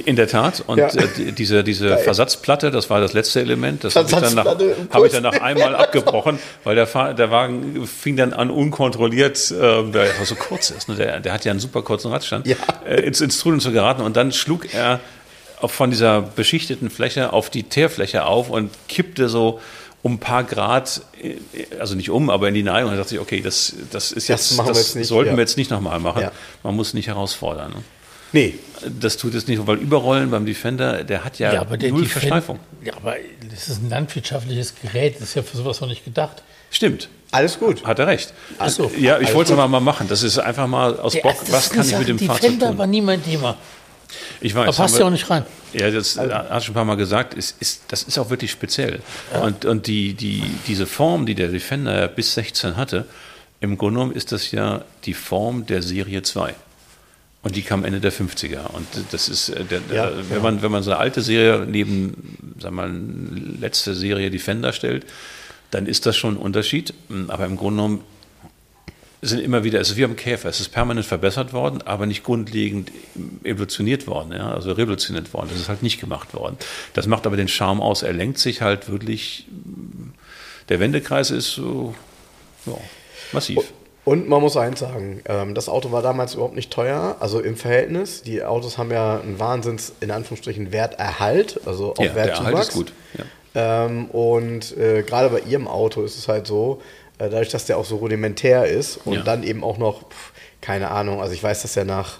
In 0.00 0.16
der 0.16 0.26
Tat. 0.26 0.62
Und 0.66 0.78
ja. 0.78 0.88
äh, 0.88 1.32
diese, 1.32 1.62
diese 1.62 1.96
Versatzplatte, 1.98 2.70
das 2.70 2.90
war 2.90 3.00
das 3.00 3.12
letzte 3.12 3.40
Element, 3.40 3.84
das 3.84 3.94
habe 3.94 4.08
ich, 4.10 4.16
dann 4.16 4.34
nach, 4.34 4.44
hab 4.44 5.04
ich 5.04 5.12
dann 5.12 5.22
nach 5.22 5.40
einmal 5.40 5.76
abgebrochen, 5.76 6.38
weil 6.64 6.74
der, 6.74 7.14
der 7.14 7.30
Wagen 7.30 7.86
fing 7.86 8.16
dann 8.16 8.32
an, 8.32 8.50
unkontrolliert, 8.50 9.50
äh, 9.52 9.84
der 9.90 10.06
so 10.24 10.34
kurz 10.34 10.70
ist, 10.70 10.88
ne? 10.88 10.96
der, 10.96 11.20
der 11.20 11.32
hat 11.32 11.44
ja 11.44 11.52
einen 11.52 11.60
super 11.60 11.82
kurzen 11.82 12.10
Radstand, 12.10 12.46
ja. 12.46 12.56
äh, 12.84 13.02
ins, 13.02 13.20
ins 13.20 13.38
Trudeln 13.38 13.60
zu 13.60 13.70
geraten. 13.70 14.02
Und 14.02 14.16
dann 14.16 14.32
schlug 14.32 14.74
er 14.74 15.00
von 15.64 15.90
dieser 15.90 16.20
beschichteten 16.22 16.90
Fläche 16.90 17.32
auf 17.32 17.48
die 17.48 17.62
Teerfläche 17.62 18.24
auf 18.24 18.50
und 18.50 18.70
kippte 18.88 19.28
so 19.28 19.60
um 20.02 20.14
ein 20.14 20.18
paar 20.18 20.44
Grad, 20.44 21.00
äh, 21.22 21.36
also 21.78 21.94
nicht 21.94 22.10
um, 22.10 22.30
aber 22.30 22.48
in 22.48 22.54
die 22.54 22.62
Neigung. 22.62 22.90
Und 22.90 22.96
da 22.96 23.02
dachte 23.02 23.14
ich, 23.14 23.20
okay, 23.20 23.40
das, 23.40 23.74
das 23.90 24.12
ist 24.12 24.28
jetzt, 24.28 24.58
das, 24.58 24.94
jetzt 24.94 25.08
sollten 25.08 25.30
ja. 25.30 25.36
wir 25.36 25.40
jetzt 25.40 25.56
nicht 25.56 25.70
nochmal 25.70 25.98
machen. 25.98 26.22
Ja. 26.22 26.32
Man 26.62 26.76
muss 26.76 26.92
nicht 26.92 27.06
herausfordern. 27.06 27.72
Ne? 27.72 27.82
Nee. 28.34 28.54
Das 29.00 29.16
tut 29.16 29.34
es 29.34 29.46
nicht, 29.46 29.66
weil 29.66 29.78
Überrollen 29.78 30.30
beim 30.30 30.44
Defender, 30.44 31.04
der 31.04 31.24
hat 31.24 31.38
ja, 31.38 31.54
ja 31.54 31.60
aber 31.60 31.78
der 31.78 31.90
null 31.90 32.02
Defend 32.02 32.20
Versteifung. 32.20 32.58
Ja, 32.84 32.94
aber 32.96 33.14
das 33.50 33.68
ist 33.68 33.82
ein 33.82 33.88
landwirtschaftliches 33.88 34.74
Gerät, 34.82 35.14
das 35.14 35.28
ist 35.28 35.34
ja 35.36 35.42
für 35.42 35.56
sowas 35.56 35.80
noch 35.80 35.88
nicht 35.88 36.04
gedacht. 36.04 36.42
Stimmt. 36.70 37.08
Alles 37.30 37.58
gut. 37.58 37.84
Hat 37.86 37.98
er 37.98 38.08
recht. 38.08 38.34
Ach 38.58 38.68
so. 38.68 38.90
Ja, 38.98 39.20
ich 39.20 39.32
wollte 39.32 39.52
es 39.52 39.56
mal 39.56 39.80
machen. 39.80 40.08
Das 40.08 40.22
ist 40.22 40.38
einfach 40.38 40.66
mal 40.66 40.98
aus 40.98 41.20
Bock, 41.20 41.36
was 41.50 41.70
kann 41.70 41.88
ich 41.88 41.96
mit 41.96 42.08
dem 42.08 42.18
Fahrzeug 42.18 42.50
tun? 42.50 42.58
Defender 42.58 42.78
war 42.78 42.86
nie 42.86 43.00
mein 43.00 43.24
Thema. 43.24 43.56
Ich 44.40 44.54
weiß. 44.54 44.68
Aber 44.68 44.76
passt 44.76 44.98
ja 44.98 45.06
auch 45.06 45.10
nicht 45.10 45.30
rein. 45.30 45.44
Ja, 45.72 45.90
das 45.90 46.18
also, 46.18 46.34
hast 46.34 46.48
du 46.48 46.60
schon 46.66 46.72
ein 46.72 46.74
paar 46.74 46.84
Mal 46.84 46.96
gesagt. 46.96 47.34
Ist, 47.34 47.56
ist, 47.60 47.84
das 47.88 48.02
ist 48.02 48.18
auch 48.18 48.30
wirklich 48.30 48.50
speziell. 48.50 49.00
Ja. 49.32 49.40
Und, 49.42 49.64
und 49.64 49.86
die, 49.86 50.14
die, 50.14 50.42
diese 50.66 50.86
Form, 50.86 51.26
die 51.26 51.34
der 51.34 51.48
Defender 51.48 52.08
bis 52.08 52.34
16 52.34 52.76
hatte, 52.76 53.06
im 53.60 53.78
Grunde 53.78 54.00
genommen 54.00 54.14
ist 54.14 54.30
das 54.32 54.50
ja 54.50 54.84
die 55.04 55.14
Form 55.14 55.66
der 55.66 55.82
Serie 55.82 56.22
2. 56.22 56.54
Und 57.44 57.56
die 57.56 57.62
kam 57.62 57.84
Ende 57.84 58.00
der 58.00 58.12
50er. 58.12 58.70
Und 58.70 58.86
das 59.12 59.28
ist, 59.28 59.50
äh, 59.50 59.64
der, 59.64 59.80
ja, 59.92 60.10
wenn, 60.30 60.38
ja. 60.38 60.42
man, 60.42 60.62
wenn 60.62 60.72
man 60.72 60.82
so 60.82 60.90
eine 60.90 60.98
alte 60.98 61.20
Serie 61.20 61.66
neben, 61.66 62.56
sagen 62.58 62.74
wir 62.74 62.88
mal, 62.88 63.60
letzte 63.60 63.94
Serie 63.94 64.30
Defender 64.30 64.72
stellt, 64.72 65.06
dann 65.70 65.86
ist 65.86 66.06
das 66.06 66.16
schon 66.16 66.34
ein 66.34 66.38
Unterschied. 66.38 66.94
Aber 67.28 67.44
im 67.44 67.56
Grunde 67.56 67.82
genommen 67.82 68.00
sind 69.20 69.40
immer 69.40 69.62
wieder, 69.64 69.80
es 69.80 69.90
ist 69.90 69.96
wie 69.96 70.04
am 70.04 70.16
Käfer, 70.16 70.48
es 70.48 70.60
ist 70.60 70.70
permanent 70.70 71.06
verbessert 71.06 71.52
worden, 71.52 71.82
aber 71.82 72.06
nicht 72.06 72.24
grundlegend 72.24 72.90
evolutioniert 73.42 74.06
worden, 74.06 74.32
ja, 74.32 74.52
also 74.52 74.72
revolutioniert 74.72 75.32
worden. 75.32 75.48
Das 75.50 75.60
ist 75.60 75.68
halt 75.68 75.82
nicht 75.82 76.00
gemacht 76.00 76.34
worden. 76.34 76.56
Das 76.94 77.06
macht 77.06 77.26
aber 77.26 77.36
den 77.36 77.48
Charme 77.48 77.80
aus. 77.80 78.02
Er 78.02 78.12
lenkt 78.12 78.38
sich 78.38 78.62
halt 78.62 78.90
wirklich, 78.90 79.46
der 80.68 80.80
Wendekreis 80.80 81.30
ist 81.30 81.54
so, 81.54 81.94
ja, 82.66 82.76
massiv. 83.32 83.72
Und 84.04 84.28
man 84.28 84.42
muss 84.42 84.56
eins 84.56 84.80
sagen, 84.80 85.22
ähm, 85.26 85.54
das 85.54 85.68
Auto 85.68 85.90
war 85.90 86.02
damals 86.02 86.34
überhaupt 86.34 86.54
nicht 86.54 86.70
teuer, 86.70 87.16
also 87.20 87.40
im 87.40 87.56
Verhältnis. 87.56 88.22
Die 88.22 88.44
Autos 88.44 88.76
haben 88.76 88.90
ja 88.90 89.18
einen 89.18 89.38
Wahnsinns, 89.38 89.92
in 90.00 90.10
Anführungsstrichen, 90.10 90.72
Werterhalt, 90.72 91.60
also 91.64 91.92
auch 91.92 92.04
ja, 92.04 92.14
Wertzuwachs. 92.14 92.44
Der 92.44 92.52
Erhalt 92.52 92.68
ist 92.68 92.74
gut. 92.74 92.92
Ja. 93.16 93.24
Ähm, 93.86 94.06
und 94.06 94.76
äh, 94.76 95.02
gerade 95.02 95.30
bei 95.30 95.40
ihrem 95.40 95.66
Auto 95.68 96.02
ist 96.02 96.18
es 96.18 96.28
halt 96.28 96.46
so, 96.46 96.82
äh, 97.18 97.30
dadurch, 97.30 97.48
dass 97.48 97.64
der 97.64 97.78
auch 97.78 97.84
so 97.84 97.96
rudimentär 97.96 98.66
ist 98.66 98.98
und 99.04 99.14
ja. 99.14 99.22
dann 99.22 99.42
eben 99.42 99.64
auch 99.64 99.78
noch, 99.78 100.02
keine 100.60 100.90
Ahnung, 100.90 101.22
also 101.22 101.32
ich 101.32 101.42
weiß, 101.42 101.62
dass 101.62 101.76
er 101.76 101.84
nach, 101.84 102.18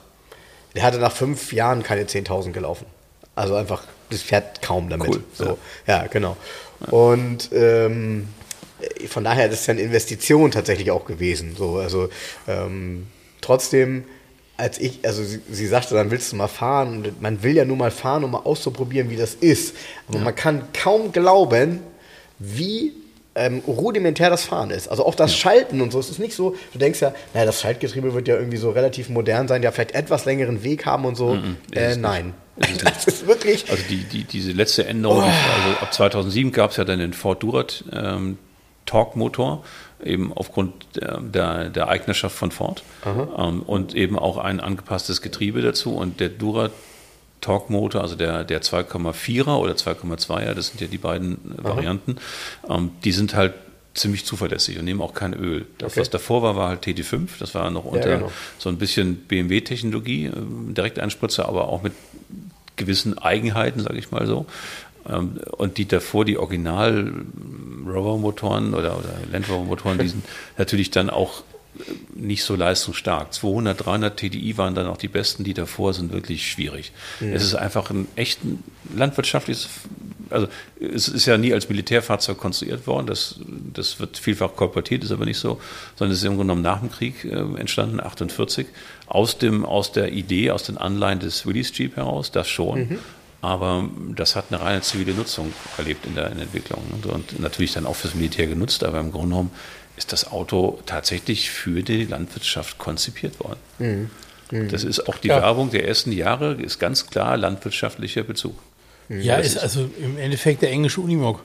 der 0.74 0.84
hatte 0.84 0.98
nach 0.98 1.12
fünf 1.12 1.52
Jahren 1.52 1.82
keine 1.82 2.04
10.000 2.04 2.52
gelaufen. 2.52 2.86
Also 3.34 3.56
einfach, 3.56 3.84
das 4.10 4.22
fährt 4.22 4.62
kaum 4.62 4.88
damit. 4.88 5.08
Cool. 5.08 5.24
So, 5.34 5.58
ja, 5.86 6.06
genau. 6.06 6.36
Und 6.90 7.50
ähm, 7.52 8.28
von 9.08 9.24
daher 9.24 9.48
das 9.48 9.60
ist 9.60 9.66
ja 9.66 9.72
eine 9.72 9.82
Investition 9.82 10.50
tatsächlich 10.50 10.90
auch 10.90 11.04
gewesen. 11.04 11.54
So, 11.56 11.76
also 11.76 12.08
ähm, 12.48 13.06
trotzdem, 13.40 14.04
als 14.56 14.78
ich, 14.78 15.00
also 15.02 15.22
sie, 15.22 15.40
sie, 15.50 15.66
sagte, 15.66 15.94
dann 15.94 16.10
willst 16.10 16.32
du 16.32 16.36
mal 16.36 16.48
fahren. 16.48 16.98
Und 16.98 17.22
man 17.22 17.42
will 17.42 17.56
ja 17.56 17.64
nur 17.64 17.76
mal 17.76 17.90
fahren, 17.90 18.24
um 18.24 18.32
mal 18.32 18.42
auszuprobieren, 18.44 19.10
wie 19.10 19.16
das 19.16 19.34
ist. 19.34 19.76
Aber 20.08 20.18
ja. 20.18 20.24
man 20.24 20.34
kann 20.34 20.62
kaum 20.72 21.12
glauben, 21.12 21.80
wie 22.38 22.92
ähm, 23.34 23.62
rudimentär 23.66 24.30
das 24.30 24.44
Fahren 24.44 24.70
ist. 24.70 24.88
Also 24.88 25.04
auch 25.04 25.14
das 25.14 25.32
ja. 25.32 25.38
Schalten 25.38 25.80
und 25.80 25.92
so. 25.92 25.98
Es 25.98 26.08
ist 26.08 26.18
nicht 26.18 26.34
so, 26.34 26.56
du 26.72 26.78
denkst 26.78 27.00
ja, 27.00 27.14
naja, 27.32 27.46
das 27.46 27.60
Schaltgetriebe 27.60 28.14
wird 28.14 28.28
ja 28.28 28.36
irgendwie 28.36 28.56
so 28.56 28.70
relativ 28.70 29.08
modern 29.08 29.48
sein, 29.48 29.62
ja 29.62 29.72
vielleicht 29.72 29.92
etwas 29.92 30.24
längeren 30.24 30.62
Weg 30.62 30.86
haben 30.86 31.04
und 31.04 31.16
so. 31.16 31.34
Mm 31.34 31.56
-mm, 31.72 31.76
äh, 31.76 31.96
nein. 31.96 32.34
Ist 32.56 32.84
das 32.84 33.04
ist 33.06 33.26
wirklich. 33.26 33.68
Also 33.70 33.82
die, 33.88 34.04
die, 34.04 34.24
diese 34.24 34.52
letzte 34.52 34.86
Änderung, 34.86 35.18
oh. 35.18 35.22
also 35.22 35.78
ab 35.80 35.92
2007 35.92 36.52
gab 36.52 36.70
es 36.70 36.76
ja 36.76 36.84
dann 36.84 37.00
den 37.00 37.12
Ford 37.12 37.42
Durat 37.42 37.84
ähm, 37.92 38.38
Torque-Motor, 38.86 39.64
eben 40.02 40.32
aufgrund 40.32 40.72
der, 40.96 41.70
der, 41.70 41.88
Eignerschaft 41.88 42.36
von 42.36 42.50
Ford 42.50 42.82
ähm, 43.04 43.62
und 43.62 43.94
eben 43.94 44.18
auch 44.18 44.38
ein 44.38 44.60
angepasstes 44.60 45.22
Getriebe 45.22 45.62
dazu. 45.62 45.96
Und 45.96 46.20
der 46.20 46.28
Durat 46.28 46.72
Torque-Motor, 47.40 48.00
also 48.00 48.16
der, 48.16 48.44
der 48.44 48.62
2,4er 48.62 49.56
oder 49.56 49.74
2,2er, 49.74 50.54
das 50.54 50.68
sind 50.68 50.80
ja 50.80 50.86
die 50.86 50.98
beiden 50.98 51.56
Aha. 51.58 51.70
Varianten, 51.70 52.16
ähm, 52.68 52.90
die 53.04 53.12
sind 53.12 53.34
halt 53.34 53.54
ziemlich 53.94 54.24
zuverlässig 54.24 54.78
und 54.78 54.84
nehmen 54.84 55.00
auch 55.00 55.14
kein 55.14 55.34
Öl. 55.34 55.66
Das, 55.78 55.92
okay. 55.92 56.00
Was 56.00 56.10
davor 56.10 56.42
war, 56.42 56.56
war 56.56 56.68
halt 56.68 56.84
TD5, 56.84 57.28
das 57.38 57.54
war 57.54 57.70
noch 57.70 57.84
unter 57.84 58.10
ja, 58.10 58.16
genau. 58.16 58.32
so 58.58 58.68
ein 58.68 58.78
bisschen 58.78 59.16
BMW-Technologie, 59.16 60.26
äh, 60.26 60.32
Direkteinspritzer, 60.72 61.46
aber 61.48 61.68
auch 61.68 61.82
mit 61.82 61.92
gewissen 62.76 63.16
Eigenheiten, 63.18 63.80
sage 63.80 63.98
ich 63.98 64.10
mal 64.10 64.26
so. 64.26 64.46
Ähm, 65.08 65.40
und 65.52 65.78
die 65.78 65.86
davor, 65.86 66.24
die 66.24 66.38
Original 66.38 67.12
Rover-Motoren 67.86 68.74
oder, 68.74 68.98
oder 68.98 69.14
Land 69.30 69.48
Rover-Motoren, 69.48 69.98
die 69.98 70.08
sind 70.08 70.24
natürlich 70.56 70.90
dann 70.90 71.10
auch 71.10 71.42
nicht 72.14 72.44
so 72.44 72.54
leistungsstark. 72.54 73.32
200, 73.34 73.84
300 73.84 74.16
TDI 74.16 74.56
waren 74.56 74.74
dann 74.74 74.86
auch 74.86 74.96
die 74.96 75.08
besten, 75.08 75.44
die 75.44 75.54
davor 75.54 75.92
sind 75.92 76.12
wirklich 76.12 76.48
schwierig. 76.48 76.92
Mhm. 77.20 77.32
Es 77.32 77.42
ist 77.42 77.54
einfach 77.54 77.90
ein 77.90 78.06
echt 78.14 78.40
landwirtschaftliches, 78.94 79.68
also 80.30 80.46
es 80.80 81.08
ist 81.08 81.26
ja 81.26 81.36
nie 81.36 81.52
als 81.52 81.68
Militärfahrzeug 81.68 82.38
konstruiert 82.38 82.86
worden, 82.86 83.06
das, 83.06 83.40
das 83.72 83.98
wird 83.98 84.18
vielfach 84.18 84.54
kolportiert, 84.54 85.02
ist 85.02 85.10
aber 85.10 85.24
nicht 85.24 85.38
so, 85.38 85.60
sondern 85.96 86.12
es 86.12 86.18
ist 86.18 86.24
im 86.24 86.36
Grunde 86.36 86.54
genommen 86.54 86.62
nach 86.62 86.80
dem 86.80 86.90
Krieg 86.90 87.24
äh, 87.24 87.38
entstanden, 87.58 88.00
48, 88.00 88.66
aus, 89.06 89.38
dem, 89.38 89.64
aus 89.64 89.90
der 89.92 90.12
Idee, 90.12 90.52
aus 90.52 90.62
den 90.62 90.78
Anleihen 90.78 91.18
des 91.18 91.44
Willys 91.44 91.76
Jeep 91.76 91.96
heraus, 91.96 92.30
das 92.30 92.48
schon. 92.48 92.80
Mhm. 92.80 92.98
Aber 93.44 93.90
das 94.16 94.36
hat 94.36 94.46
eine 94.48 94.62
reine 94.62 94.80
zivile 94.80 95.12
Nutzung 95.12 95.52
erlebt 95.76 96.06
in 96.06 96.14
der, 96.14 96.30
in 96.30 96.36
der 96.36 96.44
Entwicklung 96.44 96.82
und, 96.92 97.04
und 97.04 97.40
natürlich 97.40 97.74
dann 97.74 97.84
auch 97.84 97.94
fürs 97.94 98.14
Militär 98.14 98.46
genutzt, 98.46 98.82
aber 98.82 99.00
im 99.00 99.12
Grunde 99.12 99.28
genommen 99.28 99.50
ist 99.98 100.14
das 100.14 100.32
Auto 100.32 100.78
tatsächlich 100.86 101.50
für 101.50 101.82
die 101.82 102.06
Landwirtschaft 102.06 102.78
konzipiert 102.78 103.38
worden. 103.40 103.58
Mhm. 103.78 104.10
Mhm. 104.50 104.68
Das 104.70 104.82
ist 104.82 105.10
auch 105.10 105.18
die 105.18 105.28
ja. 105.28 105.42
Werbung 105.42 105.68
der 105.68 105.86
ersten 105.86 106.10
Jahre, 106.10 106.54
ist 106.54 106.78
ganz 106.78 107.06
klar 107.06 107.36
landwirtschaftlicher 107.36 108.22
Bezug. 108.22 108.54
Mhm. 109.10 109.20
Ja, 109.20 109.36
ist, 109.36 109.56
ist 109.56 109.62
also 109.62 109.90
im 110.00 110.16
Endeffekt 110.16 110.62
der 110.62 110.70
englische 110.70 111.02
Unimog. 111.02 111.40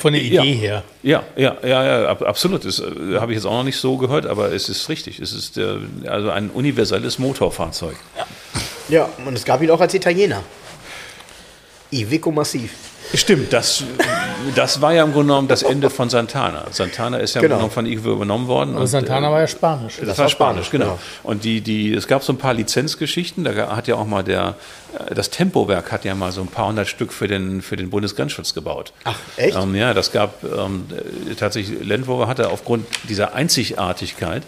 Von 0.00 0.12
der 0.12 0.20
Idee 0.20 0.36
ja, 0.36 0.42
her. 0.42 0.84
Ja, 1.02 1.24
ja, 1.34 1.56
ja, 1.62 2.02
ja 2.02 2.08
absolut. 2.10 2.66
Das 2.66 2.78
äh, 2.78 3.18
habe 3.18 3.32
ich 3.32 3.36
jetzt 3.36 3.46
auch 3.46 3.56
noch 3.56 3.64
nicht 3.64 3.78
so 3.78 3.96
gehört, 3.96 4.26
aber 4.26 4.52
es 4.52 4.68
ist 4.68 4.86
richtig. 4.90 5.18
Es 5.18 5.32
ist 5.32 5.56
äh, 5.56 5.78
also 6.06 6.28
ein 6.28 6.50
universelles 6.50 7.18
Motorfahrzeug. 7.18 7.96
Ja. 8.18 8.26
ja, 8.90 9.08
und 9.24 9.32
es 9.34 9.46
gab 9.46 9.62
ihn 9.62 9.70
auch 9.70 9.80
als 9.80 9.94
Italiener. 9.94 10.42
Iveco 11.92 12.30
Massiv. 12.30 12.72
Stimmt, 13.14 13.52
das, 13.52 13.84
das 14.54 14.80
war 14.80 14.94
ja 14.94 15.04
im 15.04 15.12
Grunde 15.12 15.28
genommen 15.28 15.48
das 15.48 15.62
Ende 15.62 15.90
von 15.90 16.08
Santana. 16.08 16.64
Santana 16.70 17.18
ist 17.18 17.34
ja 17.34 17.42
genau. 17.42 17.56
im 17.56 17.60
Grunde 17.60 17.74
von 17.74 17.86
Ivo 17.86 18.12
übernommen 18.12 18.46
worden. 18.46 18.74
Aber 18.74 18.86
Santana 18.86 19.28
äh, 19.28 19.32
war 19.32 19.40
ja 19.40 19.46
Spanisch. 19.46 19.96
Das, 19.98 20.08
das 20.08 20.18
war 20.18 20.28
Spanisch, 20.30 20.70
genau. 20.70 20.84
genau. 20.84 20.98
Und 21.22 21.44
die, 21.44 21.60
die, 21.60 21.92
es 21.92 22.06
gab 22.08 22.22
so 22.22 22.32
ein 22.32 22.38
paar 22.38 22.54
Lizenzgeschichten. 22.54 23.44
Da 23.44 23.76
hat 23.76 23.86
ja 23.86 23.96
auch 23.96 24.06
mal 24.06 24.24
der, 24.24 24.56
äh, 24.98 25.14
das 25.14 25.28
Tempowerk 25.28 25.92
hat 25.92 26.04
ja 26.06 26.14
mal 26.14 26.32
so 26.32 26.40
ein 26.40 26.46
paar 26.46 26.68
hundert 26.68 26.88
Stück 26.88 27.12
für 27.12 27.28
den, 27.28 27.60
für 27.60 27.76
den 27.76 27.90
Bundesgrenzschutz 27.90 28.54
gebaut. 28.54 28.94
Ach, 29.04 29.18
echt? 29.36 29.56
Ähm, 29.56 29.74
ja, 29.74 29.92
das 29.92 30.12
gab 30.12 30.42
ähm, 30.44 30.86
tatsächlich, 31.38 31.86
Land 31.86 32.08
Rover 32.08 32.28
hatte 32.28 32.48
aufgrund 32.48 32.86
dieser 33.08 33.34
Einzigartigkeit 33.34 34.42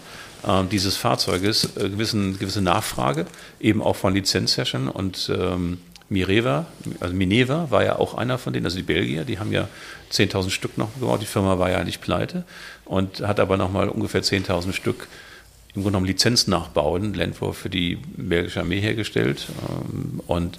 ähm, 0.47 0.69
dieses 0.69 0.97
Fahrzeuges 0.97 1.69
äh, 1.75 1.89
gewissen, 1.89 2.39
gewisse 2.39 2.61
Nachfrage, 2.61 3.27
eben 3.59 3.83
auch 3.83 3.95
von 3.95 4.15
Lizenzherstellern 4.15 4.89
und 4.89 5.29
ähm, 5.29 5.79
Mireva, 6.09 6.67
also 6.99 7.15
Mineva 7.15 7.71
war 7.71 7.83
ja 7.83 7.97
auch 7.97 8.13
einer 8.13 8.37
von 8.37 8.53
denen, 8.53 8.65
also 8.65 8.77
die 8.77 8.83
Belgier, 8.83 9.25
die 9.25 9.39
haben 9.39 9.51
ja 9.51 9.67
10.000 10.11 10.51
Stück 10.51 10.77
noch 10.77 10.93
gebaut. 10.93 11.21
Die 11.21 11.25
Firma 11.25 11.57
war 11.57 11.71
ja 11.71 11.83
nicht 11.83 12.01
pleite 12.01 12.43
und 12.85 13.21
hat 13.21 13.39
aber 13.39 13.57
nochmal 13.57 13.89
ungefähr 13.89 14.21
10.000 14.21 14.73
Stück 14.73 15.07
im 15.69 15.81
Grunde 15.81 15.97
genommen 15.97 16.05
Lizenznachbauen, 16.05 17.13
Landwar 17.13 17.53
für 17.53 17.69
die 17.69 17.97
belgische 18.15 18.61
Armee 18.61 18.79
hergestellt. 18.79 19.47
Ähm, 19.69 20.21
und 20.25 20.57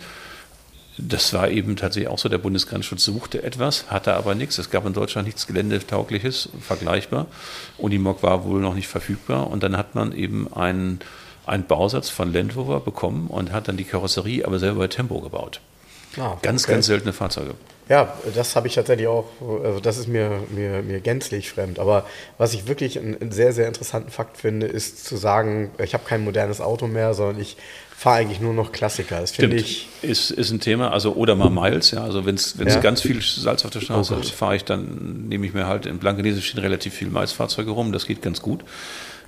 das 0.99 1.33
war 1.33 1.51
eben 1.51 1.77
tatsächlich 1.77 2.09
auch 2.09 2.19
so, 2.19 2.29
der 2.29 2.39
Bundesgrenzschutz 2.39 3.05
suchte 3.05 3.43
etwas, 3.43 3.91
hatte 3.91 4.15
aber 4.15 4.35
nichts. 4.35 4.59
Es 4.59 4.71
gab 4.71 4.87
in 4.87 4.95
Deutschland 4.95 5.27
nichts 5.27 5.47
Geländetaugliches, 5.47 6.49
vergleichbar. 6.61 7.27
Unimog 7.79 8.23
war 8.23 8.45
wohl 8.45 8.61
noch 8.61 8.75
nicht 8.75 8.89
verfügbar. 8.89 9.51
Und 9.51 9.63
dann 9.63 9.77
hat 9.77 9.95
man 9.95 10.13
eben 10.13 10.53
einen 10.53 11.01
einen 11.47 11.65
Bausatz 11.65 12.11
von 12.11 12.33
Land 12.33 12.57
Rover 12.57 12.81
bekommen 12.81 13.29
und 13.29 13.53
hat 13.53 13.69
dann 13.69 13.77
die 13.77 13.85
Karosserie 13.85 14.45
aber 14.45 14.59
selber 14.59 14.81
bei 14.81 14.89
Tempo 14.89 15.21
gebaut. 15.21 15.61
Ah, 16.19 16.37
ganz, 16.43 16.65
okay. 16.65 16.73
ganz 16.73 16.87
seltene 16.87 17.13
Fahrzeuge. 17.13 17.55
Ja, 17.89 18.15
das 18.35 18.57
habe 18.57 18.67
ich 18.67 18.75
tatsächlich 18.75 19.07
auch, 19.07 19.27
also 19.63 19.79
das 19.79 19.97
ist 19.97 20.09
mir, 20.09 20.43
mir, 20.51 20.83
mir 20.83 20.99
gänzlich 21.01 21.51
fremd. 21.51 21.79
Aber 21.79 22.05
was 22.37 22.53
ich 22.53 22.67
wirklich 22.67 22.99
einen 22.99 23.31
sehr, 23.31 23.53
sehr 23.53 23.69
interessanten 23.69 24.11
Fakt 24.11 24.39
finde, 24.39 24.67
ist 24.67 25.05
zu 25.05 25.17
sagen, 25.17 25.71
ich 25.79 25.95
habe 25.95 26.03
kein 26.05 26.25
modernes 26.25 26.61
Auto 26.61 26.89
mehr, 26.89 27.15
sondern 27.15 27.41
ich 27.41 27.57
fahre 27.97 28.17
eigentlich 28.17 28.41
nur 28.41 28.55
noch 28.55 28.73
Klassiker. 28.73 29.21
Das 29.21 29.31
finde 29.31 29.57
ich. 29.57 29.89
Ist, 30.03 30.33
ist 30.33 30.51
ein 30.51 30.59
Thema, 30.59 30.91
also 30.91 31.15
oder 31.15 31.37
mal 31.37 31.49
Miles, 31.49 31.93
ja. 31.93 32.03
Also 32.03 32.27
wenn 32.27 32.35
es 32.35 32.57
ja. 32.59 32.81
ganz 32.81 33.03
viel 33.03 33.23
Salz 33.23 33.65
auf 33.65 33.71
der 33.71 33.81
Straße 33.81 34.15
oh 34.15 34.19
hat, 34.19 34.27
fahre 34.27 34.57
ich 34.57 34.65
dann, 34.65 35.29
nehme 35.29 35.47
ich 35.47 35.55
mir 35.55 35.69
halt 35.69 35.87
in 35.87 35.99
Blankenese 35.99 36.43
stehen 36.43 36.61
relativ 36.61 36.93
viele 36.93 37.13
Miles-Fahrzeuge 37.13 37.71
rum, 37.71 37.93
das 37.93 38.07
geht 38.07 38.21
ganz 38.21 38.43
gut. 38.43 38.65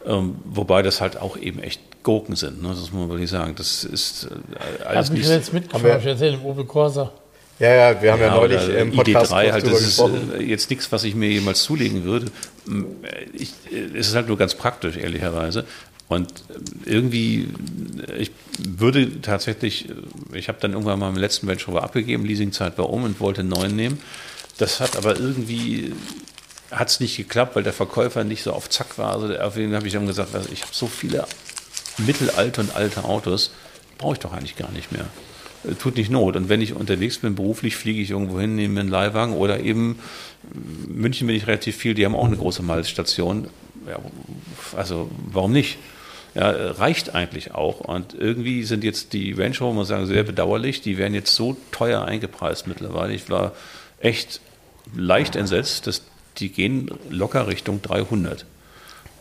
Ähm, 0.06 0.36
wobei 0.44 0.82
das 0.82 1.00
halt 1.00 1.16
auch 1.16 1.36
eben 1.36 1.60
echt 1.60 1.80
Gurken 2.02 2.36
sind, 2.36 2.62
ne? 2.62 2.68
das 2.68 2.78
muss 2.78 2.92
man 2.92 3.08
wirklich 3.08 3.30
sagen. 3.30 3.54
Das 3.56 3.84
ist 3.84 4.24
äh, 4.24 4.84
alles. 4.84 4.98
Hast 4.98 5.12
mich 5.12 5.28
jetzt 5.28 5.52
mitgefahren, 5.52 5.90
habe 5.90 6.00
ich 6.00 6.06
erzählt, 6.06 6.34
im 6.34 6.44
Opel 6.44 6.64
Corsa. 6.64 7.12
Ja, 7.58 7.74
ja, 7.74 8.02
wir 8.02 8.12
haben 8.12 8.20
ja, 8.20 8.28
ja 8.28 8.34
neulich 8.36 8.68
im 8.68 8.92
Podcast 8.92 9.32
ID3 9.32 9.52
halt, 9.52 9.66
das 9.66 9.80
ist 9.80 9.98
äh, 9.98 10.42
jetzt 10.42 10.70
nichts, 10.70 10.92
was 10.92 11.02
ich 11.02 11.16
mir 11.16 11.28
jemals 11.28 11.64
zulegen 11.64 12.04
würde. 12.04 12.26
Ich, 13.32 13.52
es 13.96 14.08
ist 14.08 14.14
halt 14.14 14.28
nur 14.28 14.38
ganz 14.38 14.54
praktisch, 14.54 14.96
ehrlicherweise. 14.96 15.64
Und 16.08 16.32
irgendwie, 16.86 17.48
ich 18.16 18.30
würde 18.58 19.20
tatsächlich, 19.20 19.88
ich 20.32 20.48
habe 20.48 20.58
dann 20.60 20.72
irgendwann 20.72 20.98
mal 20.98 21.10
im 21.10 21.16
letzten 21.16 21.48
Range 21.48 21.60
Rover 21.66 21.82
abgegeben, 21.82 22.24
Leasingzeit 22.24 22.78
war 22.78 22.88
um 22.90 23.04
und 23.04 23.20
wollte 23.20 23.40
einen 23.40 23.50
neuen 23.50 23.76
nehmen. 23.76 24.00
Das 24.56 24.80
hat 24.80 24.96
aber 24.96 25.18
irgendwie, 25.18 25.92
hat 26.70 26.88
es 26.88 27.00
nicht 27.00 27.16
geklappt, 27.16 27.56
weil 27.56 27.62
der 27.62 27.72
Verkäufer 27.72 28.24
nicht 28.24 28.42
so 28.42 28.52
auf 28.52 28.68
Zack 28.68 28.98
war. 28.98 29.12
Also 29.12 29.28
jeden 29.58 29.74
habe 29.74 29.86
ich 29.86 29.92
dann 29.92 30.06
gesagt, 30.06 30.34
also 30.34 30.48
ich 30.52 30.62
habe 30.62 30.72
so 30.74 30.86
viele 30.86 31.26
mittelalte 31.98 32.60
und 32.60 32.76
alte 32.76 33.04
Autos, 33.04 33.52
brauche 33.96 34.14
ich 34.14 34.18
doch 34.20 34.32
eigentlich 34.32 34.56
gar 34.56 34.70
nicht 34.70 34.92
mehr. 34.92 35.06
Äh, 35.64 35.74
tut 35.74 35.96
nicht 35.96 36.10
Not. 36.10 36.36
Und 36.36 36.48
wenn 36.48 36.60
ich 36.60 36.74
unterwegs 36.74 37.18
bin, 37.18 37.34
beruflich, 37.34 37.76
fliege 37.76 38.00
ich 38.00 38.10
irgendwo 38.10 38.38
hin, 38.38 38.54
nehme 38.54 38.80
einen 38.80 38.88
Leihwagen 38.88 39.34
oder 39.34 39.60
eben 39.60 39.98
München 40.86 41.26
bin 41.26 41.36
ich 41.36 41.46
relativ 41.46 41.76
viel, 41.76 41.94
die 41.94 42.04
haben 42.04 42.14
auch 42.14 42.26
eine 42.26 42.36
große 42.36 42.62
Malzstation. 42.62 43.48
Ja, 43.88 43.98
also 44.76 45.10
warum 45.30 45.52
nicht? 45.52 45.78
Ja, 46.34 46.50
reicht 46.50 47.14
eigentlich 47.14 47.54
auch. 47.54 47.80
Und 47.80 48.14
irgendwie 48.14 48.62
sind 48.62 48.84
jetzt 48.84 49.12
die 49.12 49.32
Range 49.32 49.56
Rover, 49.58 49.72
muss 49.72 49.88
sagen, 49.88 50.06
sehr 50.06 50.22
bedauerlich. 50.22 50.82
Die 50.82 50.98
werden 50.98 51.14
jetzt 51.14 51.34
so 51.34 51.56
teuer 51.72 52.04
eingepreist 52.04 52.66
mittlerweile. 52.66 53.14
Ich 53.14 53.30
war 53.30 53.52
echt 54.00 54.40
leicht 54.94 55.36
entsetzt, 55.36 55.86
dass 55.86 56.02
die 56.40 56.50
gehen 56.50 56.90
locker 57.10 57.46
Richtung 57.46 57.82
300. 57.82 58.44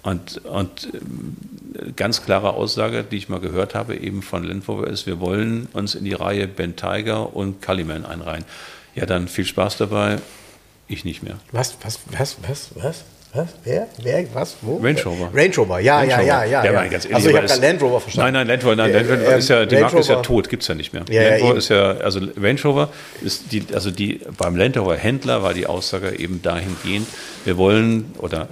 Und, 0.03 0.37
und 0.45 0.93
äh, 0.93 1.91
ganz 1.95 2.23
klare 2.23 2.53
Aussage, 2.53 3.03
die 3.03 3.17
ich 3.17 3.29
mal 3.29 3.39
gehört 3.39 3.75
habe, 3.75 3.95
eben 3.97 4.21
von 4.21 4.43
Land 4.43 4.67
Rover 4.67 4.87
ist, 4.87 5.05
wir 5.05 5.19
wollen 5.19 5.67
uns 5.73 5.95
in 5.95 6.05
die 6.05 6.13
Reihe 6.13 6.47
Ben 6.47 6.75
Tiger 6.75 7.35
und 7.35 7.61
Culliman 7.61 8.05
einreihen. 8.05 8.45
Ja, 8.95 9.05
dann 9.05 9.27
viel 9.27 9.45
Spaß 9.45 9.77
dabei. 9.77 10.19
Ich 10.87 11.03
nicht 11.03 11.23
mehr. 11.23 11.39
Was, 11.51 11.77
was, 11.83 11.99
was, 12.17 12.37
was, 12.47 12.69
was? 12.75 13.03
Was? 13.33 13.47
Wer? 13.63 13.87
Wer? 14.01 14.33
Was? 14.33 14.55
Wo? 14.61 14.77
Range 14.77 15.01
Rover. 15.03 15.29
Range 15.33 15.55
Rover, 15.55 15.79
ja, 15.79 15.97
Range 15.99 16.09
ja, 16.09 16.21
ja, 16.21 16.43
ja. 16.45 16.65
ja, 16.65 16.71
ja. 16.71 16.87
Ganz 16.87 17.05
ehrlich, 17.05 17.15
also 17.15 17.29
ich 17.29 17.35
habe 17.35 17.47
gerade 17.47 17.61
Land 17.61 17.81
Rover 17.81 17.99
verstanden. 17.99 18.33
Nein, 18.33 18.33
nein, 18.33 18.47
Land 18.47 18.63
Rover, 18.63 18.75
nein, 18.75 18.93
Land 18.93 19.09
Rover 19.09 19.35
äh, 19.35 19.39
ist 19.39 19.49
ja, 19.49 19.65
die 19.65 19.75
Range 19.75 19.83
Marke 19.83 19.99
ist 19.99 20.09
ja 20.09 20.21
tot, 20.21 20.49
gibt 20.49 20.63
es 20.63 20.69
ja 20.69 20.75
nicht 20.75 20.93
mehr. 20.93 21.03
Ja, 21.09 21.29
Land 21.29 21.41
Rover 21.41 21.53
ja, 21.53 21.57
ist 21.57 21.69
ja, 21.69 21.91
also 21.97 22.21
Range 22.37 22.61
Rover 22.63 22.89
ist 23.21 23.51
die, 23.51 23.65
also 23.73 23.91
die, 23.91 24.21
beim 24.37 24.55
Land 24.55 24.77
Rover 24.77 24.95
Händler 24.95 25.43
war 25.43 25.53
die 25.53 25.67
Aussage 25.67 26.17
eben 26.17 26.41
dahingehend, 26.41 27.07
wir 27.43 27.57
wollen, 27.57 28.13
oder 28.19 28.47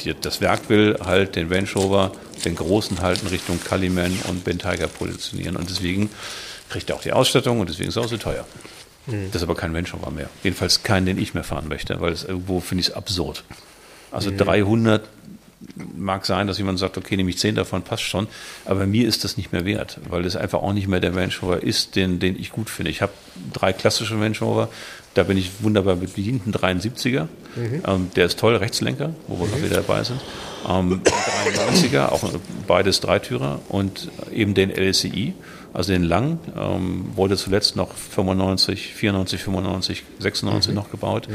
die, 0.00 0.14
das 0.18 0.40
Werk 0.40 0.68
will 0.68 0.96
halt 1.04 1.36
den 1.36 1.52
Range 1.52 1.68
Rover, 1.76 2.12
den 2.44 2.56
großen 2.56 3.02
halten 3.02 3.26
Richtung 3.26 3.60
Culliman 3.62 4.18
und 4.28 4.42
Ben 4.42 4.58
Tiger 4.58 4.88
positionieren 4.88 5.56
und 5.56 5.68
deswegen 5.68 6.10
kriegt 6.70 6.88
er 6.90 6.96
auch 6.96 7.02
die 7.02 7.12
Ausstattung 7.12 7.60
und 7.60 7.68
deswegen 7.68 7.90
ist 7.90 7.96
er 7.96 8.02
auch 8.02 8.08
so 8.08 8.16
teuer. 8.16 8.46
Mhm. 9.06 9.26
Das 9.32 9.42
ist 9.42 9.42
aber 9.42 9.54
kein 9.54 9.74
Range 9.76 9.88
Rover 9.92 10.10
mehr. 10.10 10.30
Jedenfalls 10.42 10.82
keinen, 10.82 11.06
den 11.06 11.18
ich 11.18 11.34
mehr 11.34 11.44
fahren 11.44 11.68
möchte, 11.68 12.00
weil 12.00 12.12
es 12.12 12.24
irgendwo 12.24 12.60
finde 12.60 12.80
ich 12.80 12.88
es 12.88 12.94
absurd. 12.94 13.44
Also 14.14 14.30
mhm. 14.30 14.38
300 14.38 15.08
mag 15.96 16.26
sein, 16.26 16.46
dass 16.46 16.58
jemand 16.58 16.78
sagt, 16.78 16.98
okay, 16.98 17.16
nehme 17.16 17.30
ich 17.30 17.38
10 17.38 17.54
davon, 17.54 17.82
passt 17.82 18.02
schon. 18.02 18.26
Aber 18.64 18.86
mir 18.86 19.06
ist 19.08 19.24
das 19.24 19.36
nicht 19.36 19.52
mehr 19.52 19.64
wert, 19.64 19.98
weil 20.08 20.22
das 20.22 20.36
einfach 20.36 20.62
auch 20.62 20.72
nicht 20.72 20.88
mehr 20.88 21.00
der 21.00 21.14
Range 21.14 21.32
Rover 21.42 21.62
ist, 21.62 21.96
den, 21.96 22.18
den 22.18 22.38
ich 22.38 22.50
gut 22.50 22.70
finde. 22.70 22.90
Ich 22.90 23.02
habe 23.02 23.12
drei 23.52 23.72
klassische 23.72 24.18
Range 24.20 24.36
Rover. 24.40 24.68
Da 25.14 25.22
bin 25.22 25.38
ich 25.38 25.50
wunderbar 25.60 25.96
bedient, 25.96 26.46
ein 26.46 26.52
73er. 26.52 27.28
Mhm. 27.56 27.82
Ähm, 27.86 28.10
der 28.16 28.26
ist 28.26 28.38
toll, 28.38 28.56
Rechtslenker, 28.56 29.14
wo 29.28 29.38
wir 29.38 29.46
mhm. 29.46 29.64
wieder 29.64 29.76
dabei 29.76 30.02
sind. 30.02 30.20
Ähm, 30.68 31.00
93er, 31.04 32.08
auch 32.08 32.24
beides 32.66 33.00
Dreitürer 33.00 33.60
und 33.68 34.10
eben 34.32 34.54
den 34.54 34.70
LSCI, 34.70 35.34
also 35.72 35.92
den 35.92 36.04
lang, 36.04 36.38
ähm, 36.56 37.10
wurde 37.14 37.36
zuletzt 37.36 37.76
noch 37.76 37.92
95, 37.92 38.94
94, 38.94 39.42
95, 39.42 40.02
96 40.18 40.70
mhm. 40.70 40.74
noch 40.74 40.90
gebaut. 40.90 41.28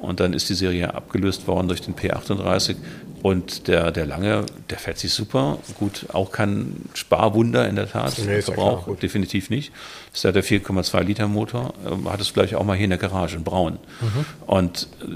Und 0.00 0.20
dann 0.20 0.32
ist 0.32 0.48
die 0.48 0.54
Serie 0.54 0.94
abgelöst 0.94 1.46
worden 1.46 1.68
durch 1.68 1.82
den 1.82 1.94
P38. 1.94 2.76
Und 3.22 3.66
der, 3.66 3.90
der 3.90 4.06
Lange, 4.06 4.46
der 4.70 4.78
fährt 4.78 4.98
sich 4.98 5.12
super. 5.12 5.58
Gut, 5.78 6.06
auch 6.12 6.30
kein 6.30 6.88
Sparwunder 6.94 7.68
in 7.68 7.74
der 7.74 7.90
Tat. 7.90 8.16
Nee, 8.24 8.42
Verbrauch 8.42 8.86
ja 8.86 8.94
definitiv 8.94 9.50
nicht. 9.50 9.72
Ist 10.12 10.22
ja 10.22 10.30
der 10.30 10.44
4,2 10.44 11.02
Liter 11.02 11.26
Motor. 11.26 11.74
Ähm, 11.84 12.10
hat 12.10 12.20
es 12.20 12.28
vielleicht 12.28 12.54
auch 12.54 12.64
mal 12.64 12.76
hier 12.76 12.84
in 12.84 12.90
der 12.90 12.98
Garage, 12.98 13.36
in 13.36 13.42
Braun. 13.42 13.78
Mhm. 14.00 14.24
Und 14.46 14.88
äh, 15.02 15.06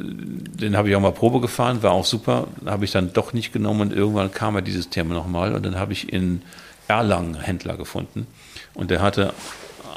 den 0.61 0.77
habe 0.77 0.89
ich 0.89 0.97
auch 0.97 1.01
mal 1.01 1.13
Probe 1.13 1.41
gefahren, 1.41 1.83
war 1.83 1.93
auch 1.93 2.05
super. 2.05 2.49
Habe 2.67 2.85
ich 2.85 2.91
dann 2.91 3.13
doch 3.13 3.33
nicht 3.33 3.53
genommen 3.53 3.83
und 3.83 3.93
irgendwann 3.93 4.33
kam 4.33 4.57
ja 4.57 4.63
dieses 4.63 4.91
Thema 4.91 5.15
nochmal. 5.15 5.55
Und 5.55 5.65
dann 5.65 5.79
habe 5.79 5.93
ich 5.93 6.13
in 6.13 6.43
Erlangen 6.89 7.41
Händler 7.41 7.77
gefunden. 7.77 8.27
Und 8.75 8.91
der 8.91 9.01
hatte 9.01 9.33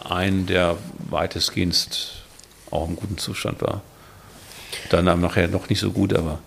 einen, 0.08 0.46
der 0.46 0.78
weitestgehend 1.10 2.24
auch 2.70 2.88
im 2.88 2.96
guten 2.96 3.18
Zustand 3.18 3.62
war. 3.62 3.82
Dann 4.90 5.06
nachher 5.22 5.48
noch 5.48 5.70
nicht 5.70 5.80
so 5.80 5.92
gut, 5.92 6.14
aber. 6.14 6.40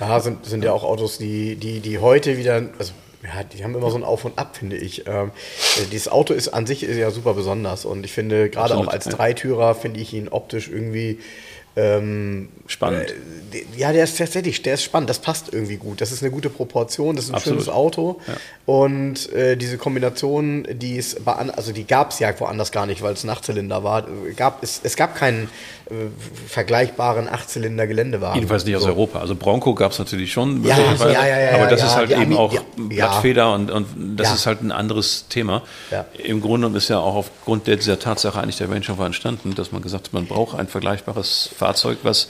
Ja, 0.00 0.20
sind, 0.20 0.44
sind 0.44 0.64
ja 0.64 0.72
auch 0.72 0.84
Autos, 0.84 1.18
die, 1.18 1.56
die, 1.56 1.80
die 1.80 1.98
heute 1.98 2.36
wieder, 2.36 2.62
also 2.78 2.92
ja, 3.22 3.42
die 3.42 3.64
haben 3.64 3.74
immer 3.74 3.90
so 3.90 3.96
ein 3.96 4.04
Auf 4.04 4.24
und 4.24 4.38
Ab, 4.38 4.56
finde 4.56 4.76
ich. 4.76 5.06
Ähm, 5.06 5.30
dieses 5.92 6.08
Auto 6.08 6.34
ist 6.34 6.48
an 6.48 6.66
sich 6.66 6.82
ist 6.82 6.96
ja 6.96 7.10
super 7.10 7.34
besonders 7.34 7.84
und 7.84 8.04
ich 8.04 8.12
finde, 8.12 8.50
gerade 8.50 8.76
auch 8.76 8.88
als 8.88 9.04
Dreitürer 9.06 9.74
finde 9.74 10.00
ich 10.00 10.12
ihn 10.12 10.28
optisch 10.28 10.68
irgendwie 10.68 11.20
ähm, 11.76 12.48
spannend. 12.66 13.10
Äh, 13.52 13.64
ja, 13.76 13.92
der 13.92 14.04
ist 14.04 14.18
tatsächlich, 14.18 14.62
der 14.62 14.74
ist 14.74 14.84
spannend. 14.84 15.10
Das 15.10 15.18
passt 15.18 15.52
irgendwie 15.52 15.76
gut. 15.76 16.00
Das 16.00 16.12
ist 16.12 16.22
eine 16.22 16.30
gute 16.30 16.50
Proportion. 16.50 17.16
Das 17.16 17.26
ist 17.26 17.30
ein 17.30 17.36
Absolut. 17.36 17.60
schönes 17.60 17.74
Auto. 17.74 18.20
Ja. 18.26 18.34
Und 18.66 19.32
äh, 19.32 19.56
diese 19.56 19.76
Kombination, 19.76 20.66
die 20.70 20.98
es 20.98 21.16
also 21.26 21.72
die 21.72 21.84
gab 21.86 22.10
es 22.10 22.18
ja 22.18 22.32
woanders 22.38 22.72
gar 22.72 22.86
nicht, 22.86 23.02
weil 23.02 23.12
es 23.12 23.24
ein 23.24 23.30
Achtzylinder 23.30 23.84
war. 23.84 24.06
Gab, 24.36 24.62
es, 24.62 24.80
es 24.82 24.96
gab 24.96 25.16
keinen 25.16 25.50
äh, 25.90 25.94
vergleichbaren 26.48 27.28
Achtzylinder-Geländewagen. 27.28 28.36
Jedenfalls 28.36 28.64
nicht 28.64 28.76
aus 28.76 28.84
Europa. 28.84 29.20
Also 29.20 29.34
Bronco 29.34 29.74
gab 29.74 29.92
es 29.92 29.98
natürlich 29.98 30.32
schon. 30.32 30.64
Ja, 30.64 30.78
ja, 30.78 31.10
ja, 31.10 31.40
ja, 31.40 31.54
aber 31.56 31.66
das 31.66 31.80
ja, 31.80 31.86
ist 31.86 31.96
halt 31.96 32.10
eben 32.10 32.22
Ami 32.22 32.36
auch 32.36 32.54
Blattfeder 32.76 33.52
und, 33.52 33.70
und 33.70 34.16
das 34.16 34.34
ist 34.34 34.46
halt 34.46 34.62
ein 34.62 34.72
anderes 34.72 35.26
Thema. 35.28 35.62
Im 36.22 36.40
Grunde 36.40 36.68
ist 36.76 36.88
ja 36.88 37.00
auch 37.00 37.16
aufgrund 37.16 37.66
dieser 37.66 37.98
Tatsache 37.98 38.40
eigentlich 38.40 38.56
der 38.56 38.68
Rover 38.68 39.06
entstanden, 39.06 39.54
dass 39.54 39.72
man 39.72 39.82
gesagt 39.82 40.06
hat, 40.06 40.12
man 40.14 40.26
braucht 40.26 40.58
ein 40.58 40.68
vergleichbares 40.68 41.50
Fahrzeug, 41.56 41.63
was 42.02 42.28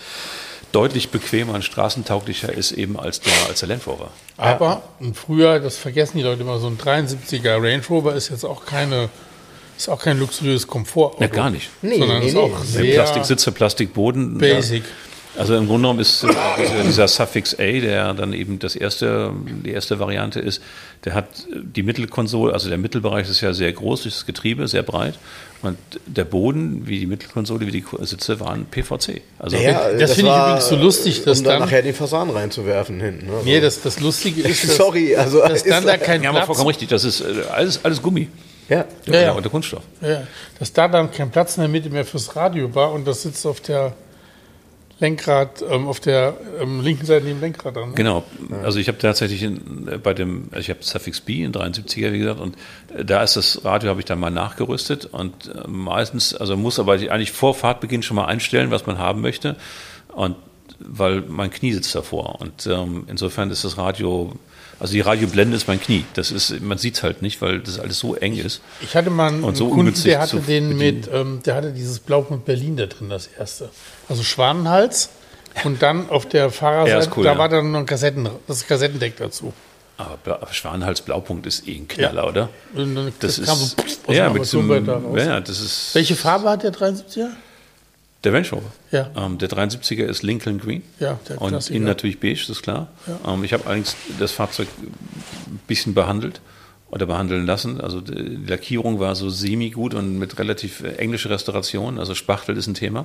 deutlich 0.73 1.11
bequemer 1.11 1.55
und 1.55 1.65
straßentauglicher 1.65 2.53
ist 2.53 2.73
eben 2.73 2.99
als 2.99 3.21
der, 3.21 3.33
als 3.49 3.61
der 3.61 3.69
Land 3.69 3.87
Rover. 3.87 4.11
Aber 4.37 4.83
früher, 5.15 5.61
das 5.61 5.77
vergessen 5.77 6.19
die 6.19 6.25
Leute 6.25 6.43
immer, 6.43 6.59
so 6.59 6.67
ein 6.67 6.79
73er 6.79 7.63
Range 7.63 7.83
Rover 7.89 8.15
ist 8.15 8.31
jetzt 8.31 8.45
auch 8.45 8.67
keine 8.67 9.09
ist 9.77 9.89
auch 9.89 10.01
kein 10.01 10.19
luxuriöses 10.19 10.67
Komfort. 10.67 11.17
Ja, 11.19 11.27
gar 11.27 11.51
nicht. 11.51 11.69
Nee, 11.83 11.99
sondern 11.99 12.21
nee, 12.21 12.29
ist 12.29 12.37
auch 12.37 12.61
nee. 12.61 12.65
sehr 12.65 12.95
Plastiksitze, 12.95 13.51
Plastikboden. 13.51 14.39
Basic. 14.39 14.85
Ja. 14.85 14.89
Also 15.37 15.57
im 15.57 15.67
Grunde 15.67 15.83
genommen 15.83 16.01
ist 16.01 16.23
äh, 16.23 16.29
dieser 16.87 17.09
Suffix 17.09 17.55
A, 17.55 17.81
der 17.81 18.15
dann 18.15 18.33
eben 18.33 18.59
das 18.59 18.77
erste, 18.77 19.33
die 19.65 19.71
erste 19.71 19.99
Variante 19.99 20.41
ist, 20.41 20.63
der 21.05 21.15
hat 21.15 21.27
die 21.51 21.83
Mittelkonsole, 21.83 22.53
also 22.53 22.69
der 22.69 22.79
Mittelbereich 22.79 23.29
ist 23.29 23.41
ja 23.41 23.53
sehr 23.53 23.73
groß, 23.73 24.05
das 24.05 24.27
Getriebe 24.27 24.69
sehr 24.69 24.83
breit 24.83 25.19
und 25.63 25.79
der 26.07 26.25
Boden, 26.25 26.87
wie 26.87 27.01
die 27.01 27.07
Mittelkonsole, 27.07 27.67
wie 27.67 27.71
die 27.71 27.85
Sitze 28.03 28.39
waren 28.39 28.67
PVC. 28.67 29.23
Also 29.39 29.57
ja, 29.57 29.91
das, 29.91 30.01
das 30.01 30.13
finde 30.15 30.31
ich 30.31 30.37
übrigens 30.37 30.69
so 30.69 30.77
lustig, 30.77 31.25
dass 31.25 31.39
um 31.39 31.45
dann, 31.45 31.53
dann 31.55 31.69
nachher 31.69 31.83
den 31.83 31.95
Fasan 31.95 32.31
reinzuwerfen 32.31 33.01
hinten. 33.01 33.31
Also. 33.31 33.45
Nee, 33.45 33.61
das, 33.61 33.83
das 33.83 34.01
Lustige 34.01 34.43
ist, 34.49 34.65
dass, 34.65 34.77
Sorry, 34.77 35.17
also 35.17 35.41
dass 35.41 35.65
dann 35.65 35.85
da 35.85 35.97
kein 35.97 36.23
ja, 36.23 36.31
aber 36.31 36.43
vollkommen 36.43 36.69
richtig, 36.69 36.89
das 36.89 37.05
ist 37.05 37.21
äh, 37.23 37.45
alles, 37.53 37.81
alles 37.83 38.01
Gummi. 38.01 38.29
Ja, 38.69 38.87
ja, 39.07 39.21
ja. 39.21 39.33
unter 39.33 39.51
Kunststoff. 39.51 39.83
Ja, 40.01 40.27
dass 40.59 40.73
da 40.73 40.89
dann 40.89 41.11
kein 41.11 41.31
Platz 41.31 41.57
in 41.57 41.63
der 41.63 41.69
Mitte 41.69 41.91
mehr 41.91 42.05
fürs 42.05 42.35
Radio 42.35 42.75
war 42.75 42.93
und 42.93 43.07
das 43.07 43.23
sitzt 43.23 43.47
auf 43.47 43.61
der 43.61 43.93
Lenkrad, 45.01 45.65
ähm, 45.69 45.89
auf 45.89 46.01
der 46.01 46.37
ähm, 46.61 46.81
linken 46.81 47.05
Seite 47.05 47.25
neben 47.27 47.41
Lenkrad 47.41 47.77
dran. 47.77 47.91
Ne? 47.91 47.95
Genau. 47.95 48.25
Also 48.63 48.79
ich 48.79 48.89
habe 48.89 48.99
tatsächlich 48.99 49.43
in, 49.43 49.89
äh, 49.89 49.99
bei 49.99 50.15
dem, 50.15 50.49
also 50.51 50.61
ich 50.61 50.71
habe 50.71 50.81
Suffix 50.83 51.21
B 51.21 51.43
in 51.43 51.53
73er, 51.53 52.13
wie 52.13 52.19
gesagt, 52.19 52.41
und 52.41 52.57
äh, 52.97 53.05
da 53.05 53.23
ist 53.23 53.37
das 53.37 53.65
Radio, 53.65 53.91
habe 53.91 54.01
ich 54.01 54.07
dann 54.07 54.21
mal 54.21 54.31
nachgerüstet 54.31 55.07
und 55.07 55.49
äh, 55.49 55.67
meistens, 55.67 56.35
also 56.35 56.57
muss 56.57 56.79
aber 56.79 56.93
eigentlich 56.93 57.33
vor 57.33 57.55
Fahrtbeginn 57.55 58.03
schon 58.03 58.17
mal 58.17 58.27
einstellen, 58.27 58.71
was 58.71 58.87
man 58.87 58.99
haben 58.99 59.21
möchte. 59.21 59.57
Und 60.09 60.37
weil 60.79 61.23
mein 61.23 61.51
Knie 61.51 61.73
sitzt 61.73 61.95
davor. 61.95 62.41
Und 62.41 62.67
ähm, 62.67 63.05
insofern 63.09 63.51
ist 63.51 63.65
das 63.65 63.77
Radio, 63.79 64.33
also 64.81 64.93
die 64.93 65.01
Radioblende 65.01 65.57
ist 65.57 65.69
mein 65.69 65.81
Knie. 65.81 66.05
Das 66.15 66.31
ist, 66.31 66.61
man 66.61 66.79
sieht 66.79 66.97
es 66.97 67.03
halt 67.03 67.23
nicht, 67.23 67.41
weil 67.43 67.61
das 67.61 67.79
alles 67.79 67.99
so 67.99 68.15
eng 68.15 68.37
ist. 68.37 68.61
Ich 68.81 68.95
hatte 68.97 69.11
mal 69.11 69.29
einen 69.29 69.45
Und 69.45 69.57
so 69.57 69.69
Kunden, 69.69 69.95
der 70.05 70.21
hatte 70.21 70.41
den 70.41 70.77
mit, 70.77 71.09
ähm, 71.13 71.41
der 71.45 71.55
hatte 71.57 71.73
dieses 71.73 71.99
Blaupunkt 72.01 72.45
Berlin 72.45 72.77
da 72.77 72.87
drin, 72.87 73.09
das 73.09 73.27
erste. 73.27 73.71
Also 74.09 74.23
Schwanenhals. 74.23 75.11
Und 75.63 75.83
dann 75.83 76.11
auf 76.11 76.27
der 76.27 76.45
Ja, 76.45 76.51
Fahrerseite, 76.51 76.99
ist 77.11 77.17
cool, 77.17 77.25
da 77.25 77.33
ja. 77.35 77.39
war 77.39 77.49
dann 77.49 77.71
noch 77.71 77.79
ein 77.81 77.87
Kassetten, 77.87 78.29
das 78.49 78.67
Kassettendeck 78.67 79.17
dazu. 79.17 79.53
Aber 79.97 80.49
Schwanenhals 80.51 81.03
Blaupunkt 81.03 81.47
ist 81.47 81.69
eh 81.69 81.77
ein 81.77 81.87
Knaller, 81.87 82.25
Ja. 82.25 82.29
oder? 82.29 82.49
Das 83.21 83.41
kam 83.41 83.57
ist, 83.61 83.77
so 84.05 84.13
ja, 84.13 84.29
mit 84.31 84.45
so 84.45 84.59
einem, 84.59 84.73
Armaturenbrett 84.73 84.89
da 84.89 84.97
raus. 85.09 85.19
ja, 85.25 85.41
das 85.41 85.61
ist 85.61 85.95
Welche 85.95 86.17
Farbe 86.17 86.51
hat 86.51 86.65
der 86.65 86.73
73er? 86.73 87.29
Der 88.25 88.33
Range 88.33 88.49
Rover. 88.51 88.73
Ja. 88.91 89.11
Ähm, 89.17 89.39
der 89.39 89.49
73er 89.49 90.05
ist 90.05 90.23
Lincoln 90.23 90.59
Green. 90.59 90.83
Ja, 91.01 91.19
der 91.29 91.41
Und 91.41 91.51
Klassiker. 91.51 91.77
innen 91.77 91.85
natürlich 91.87 92.21
beige, 92.21 92.41
das 92.41 92.49
ist 92.51 92.63
klar. 92.63 92.89
Ähm, 93.27 93.45
ich 93.45 93.53
habe 93.53 93.67
allerdings 93.67 93.97
das 94.19 94.33
Fahrzeug 94.33 94.69
ein 94.81 95.61
bisschen 95.67 95.95
behandelt 95.95 96.41
oder 96.91 97.07
behandeln 97.07 97.45
lassen. 97.45 97.81
Also 97.81 98.01
die 98.01 98.39
Lackierung 98.47 99.01
war 99.01 99.17
so 99.17 99.29
semi-gut 99.29 99.95
und 99.95 100.19
mit 100.19 100.39
relativ 100.39 100.83
äh, 100.83 100.95
englische 100.97 101.29
Restauration. 101.31 101.99
Also 101.99 102.15
Spachtel 102.15 102.57
ist 102.57 102.67
ein 102.69 102.75
Thema. 102.75 103.05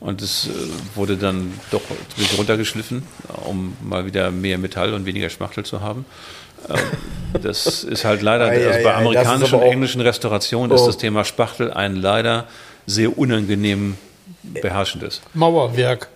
Und 0.00 0.22
es 0.22 0.46
äh, 0.46 0.96
wurde 0.96 1.16
dann 1.16 1.52
doch 1.70 1.82
ein 1.90 1.96
bisschen 2.16 2.38
runtergeschliffen, 2.38 3.02
um 3.44 3.76
mal 3.82 4.06
wieder 4.06 4.30
mehr 4.30 4.56
Metall 4.58 4.94
und 4.94 5.04
weniger 5.06 5.28
Spachtel 5.30 5.64
zu 5.64 5.80
haben. 5.80 6.04
Ähm, 6.68 6.76
Das 7.42 7.84
ist 7.84 8.04
halt 8.06 8.22
leider, 8.22 8.46
Ei, 8.46 8.66
also 8.66 8.78
ei, 8.78 8.82
bei 8.82 8.94
amerikanischen 8.94 9.54
und 9.56 9.62
englischen 9.62 10.00
Restaurationen 10.00 10.74
ist 10.74 10.80
Oh. 10.80 10.86
das 10.86 10.96
Thema 10.96 11.24
Spachtel 11.24 11.70
ein 11.70 11.94
leider 11.96 12.46
sehr 12.86 13.18
unangenehm 13.18 13.96
beherrschendes. 14.42 15.20
Mauerwerk. 15.34 16.08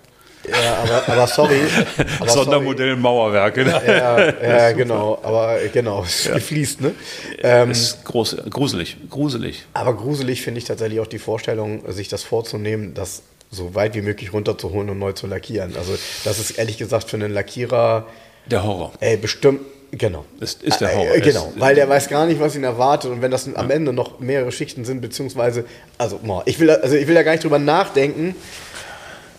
Ja, 0.49 0.75
aber, 0.83 1.09
aber 1.13 1.27
sorry. 1.29 1.61
Aber 2.19 2.29
sorry. 2.29 2.45
Sondermodell 2.45 2.97
Mauerwerke. 2.97 3.65
Ne? 3.65 3.81
Ja, 3.87 4.49
ja 4.49 4.73
genau. 4.73 5.21
Aber 5.23 5.57
genau, 5.73 6.03
es 6.03 6.29
gefließt, 6.33 6.81
ne? 6.81 6.95
Ähm, 7.39 7.71
ist 7.71 8.05
groß, 8.05 8.39
gruselig, 8.51 8.97
gruselig. 9.09 9.65
aber 9.73 9.95
gruselig 9.95 10.43
finde 10.43 10.59
ich 10.59 10.65
tatsächlich 10.65 10.99
auch 10.99 11.07
die 11.07 11.21
Vorstellung, 11.21 11.83
sich 11.93 12.09
das 12.09 12.25
vorzunehmen, 12.25 12.93
das 12.93 13.23
so 13.53 13.77
weit 13.77 13.95
wie 13.95 14.03
möglich 14.03 14.33
runterzuholen 14.33 14.91
und 14.91 14.99
neu 14.99 15.13
zu 15.13 15.29
lackieren. 15.29 15.77
Also, 15.77 15.97
das 16.25 16.39
ist 16.41 16.53
ehrlich 16.53 16.77
gesagt 16.79 17.09
für 17.09 17.17
einen 17.17 17.33
Lackierer, 17.33 18.07
Der 18.47 18.65
Horror. 18.65 18.93
ey, 18.99 19.17
bestimmt. 19.17 19.61
Genau. 19.93 20.25
Das 20.41 20.55
ist 20.55 20.81
der 20.81 20.91
Äh, 20.91 20.97
Horror. 20.97 21.15
äh, 21.17 21.21
Genau, 21.21 21.53
Es- 21.55 21.61
weil 21.61 21.75
der 21.75 21.89
weiß 21.89 22.09
gar 22.09 22.25
nicht, 22.27 22.41
was 22.41 22.57
ihn 22.57 22.65
erwartet 22.65 23.11
und 23.11 23.21
wenn 23.21 23.31
das 23.31 23.55
am 23.55 23.71
Ende 23.71 23.93
noch 23.93 24.21
mehrere 24.21 24.51
Schichten 24.51 24.85
sind, 24.87 25.01
beziehungsweise, 25.03 25.65
also, 25.99 26.19
ich 26.47 26.59
will, 26.59 26.69
da- 26.69 26.75
also 26.77 26.97
ich 26.97 27.07
will 27.07 27.15
da 27.15 27.23
gar 27.23 27.33
nicht 27.33 27.45
drüber 27.45 27.59
nachdenken. 27.59 28.35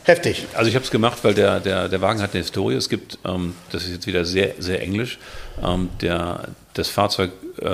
Heftig. 0.06 0.46
Also 0.54 0.68
ich 0.70 0.76
habe 0.76 0.84
es 0.84 0.92
gemacht, 0.92 1.20
weil 1.24 1.34
der, 1.34 1.60
der, 1.62 1.88
der 1.88 2.02
Wagen 2.02 2.22
hat 2.22 2.34
eine 2.34 2.44
Historie. 2.44 2.76
Es 2.76 2.90
gibt, 2.90 3.18
ähm, 3.26 3.56
das 3.72 3.84
ist 3.86 3.92
jetzt 3.94 4.06
wieder 4.08 4.26
sehr, 4.26 4.52
sehr 4.60 4.82
englisch, 4.82 5.18
ähm, 5.64 5.90
der, 6.02 6.50
das 6.74 6.90
Fahrzeug 6.90 7.32
äh, 7.62 7.70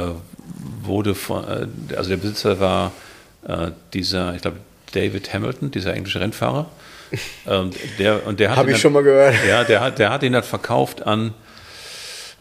wurde 0.84 1.16
von, 1.16 1.44
äh, 1.44 1.96
also 1.96 2.10
der 2.12 2.18
Besitzer 2.18 2.60
war 2.60 2.92
äh, 3.48 3.72
dieser, 3.94 4.36
ich 4.36 4.42
glaube, 4.44 4.58
David 4.94 5.34
Hamilton, 5.34 5.72
dieser 5.72 5.94
englische 5.94 6.20
Rennfahrer. 6.22 6.68
Ähm, 7.48 7.72
der, 7.98 8.28
und 8.28 8.40
der 8.40 8.52
hat 8.52 8.58
Hab 8.58 8.66
ihn 8.66 8.70
ich 8.70 8.74
dann- 8.76 8.82
schon 8.82 8.94
mal 8.94 9.02
gehört. 9.02 9.34
Ja, 9.48 9.64
der 9.64 9.82
hat, 9.82 9.98
der 9.98 10.12
hat 10.12 10.22
ihn 10.22 10.32
dann 10.34 10.44
verkauft 10.44 11.08
an, 11.08 11.34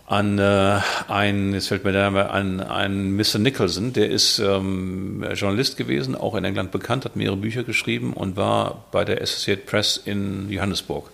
an 0.08 0.38
äh, 0.38 0.80
ein, 1.08 1.52
jetzt 1.52 1.68
fällt 1.68 1.84
mir 1.84 1.92
der 1.92 2.04
Name 2.04 2.30
an, 2.30 2.60
an 2.60 3.12
Mr. 3.12 3.38
Nicholson, 3.38 3.92
der 3.92 4.08
ist 4.08 4.38
ähm, 4.38 5.22
Journalist 5.34 5.76
gewesen, 5.76 6.14
auch 6.14 6.34
in 6.34 6.44
England 6.44 6.70
bekannt, 6.70 7.04
hat 7.04 7.14
mehrere 7.14 7.36
Bücher 7.36 7.62
geschrieben 7.62 8.14
und 8.14 8.36
war 8.36 8.86
bei 8.90 9.04
der 9.04 9.20
Associated 9.20 9.66
Press 9.66 10.00
in 10.02 10.50
Johannesburg 10.50 11.10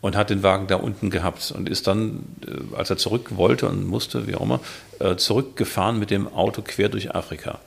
und 0.00 0.16
hat 0.16 0.30
den 0.30 0.42
Wagen 0.42 0.66
da 0.68 0.76
unten 0.76 1.10
gehabt 1.10 1.52
und 1.54 1.68
ist 1.68 1.86
dann, 1.86 2.24
äh, 2.46 2.76
als 2.76 2.88
er 2.88 2.96
zurück 2.96 3.36
wollte 3.36 3.68
und 3.68 3.86
musste, 3.86 4.26
wie 4.26 4.34
auch 4.34 4.42
immer, 4.42 4.60
äh, 5.00 5.16
zurückgefahren 5.16 5.98
mit 5.98 6.10
dem 6.10 6.26
Auto 6.26 6.62
quer 6.62 6.88
durch 6.88 7.14
Afrika. 7.14 7.58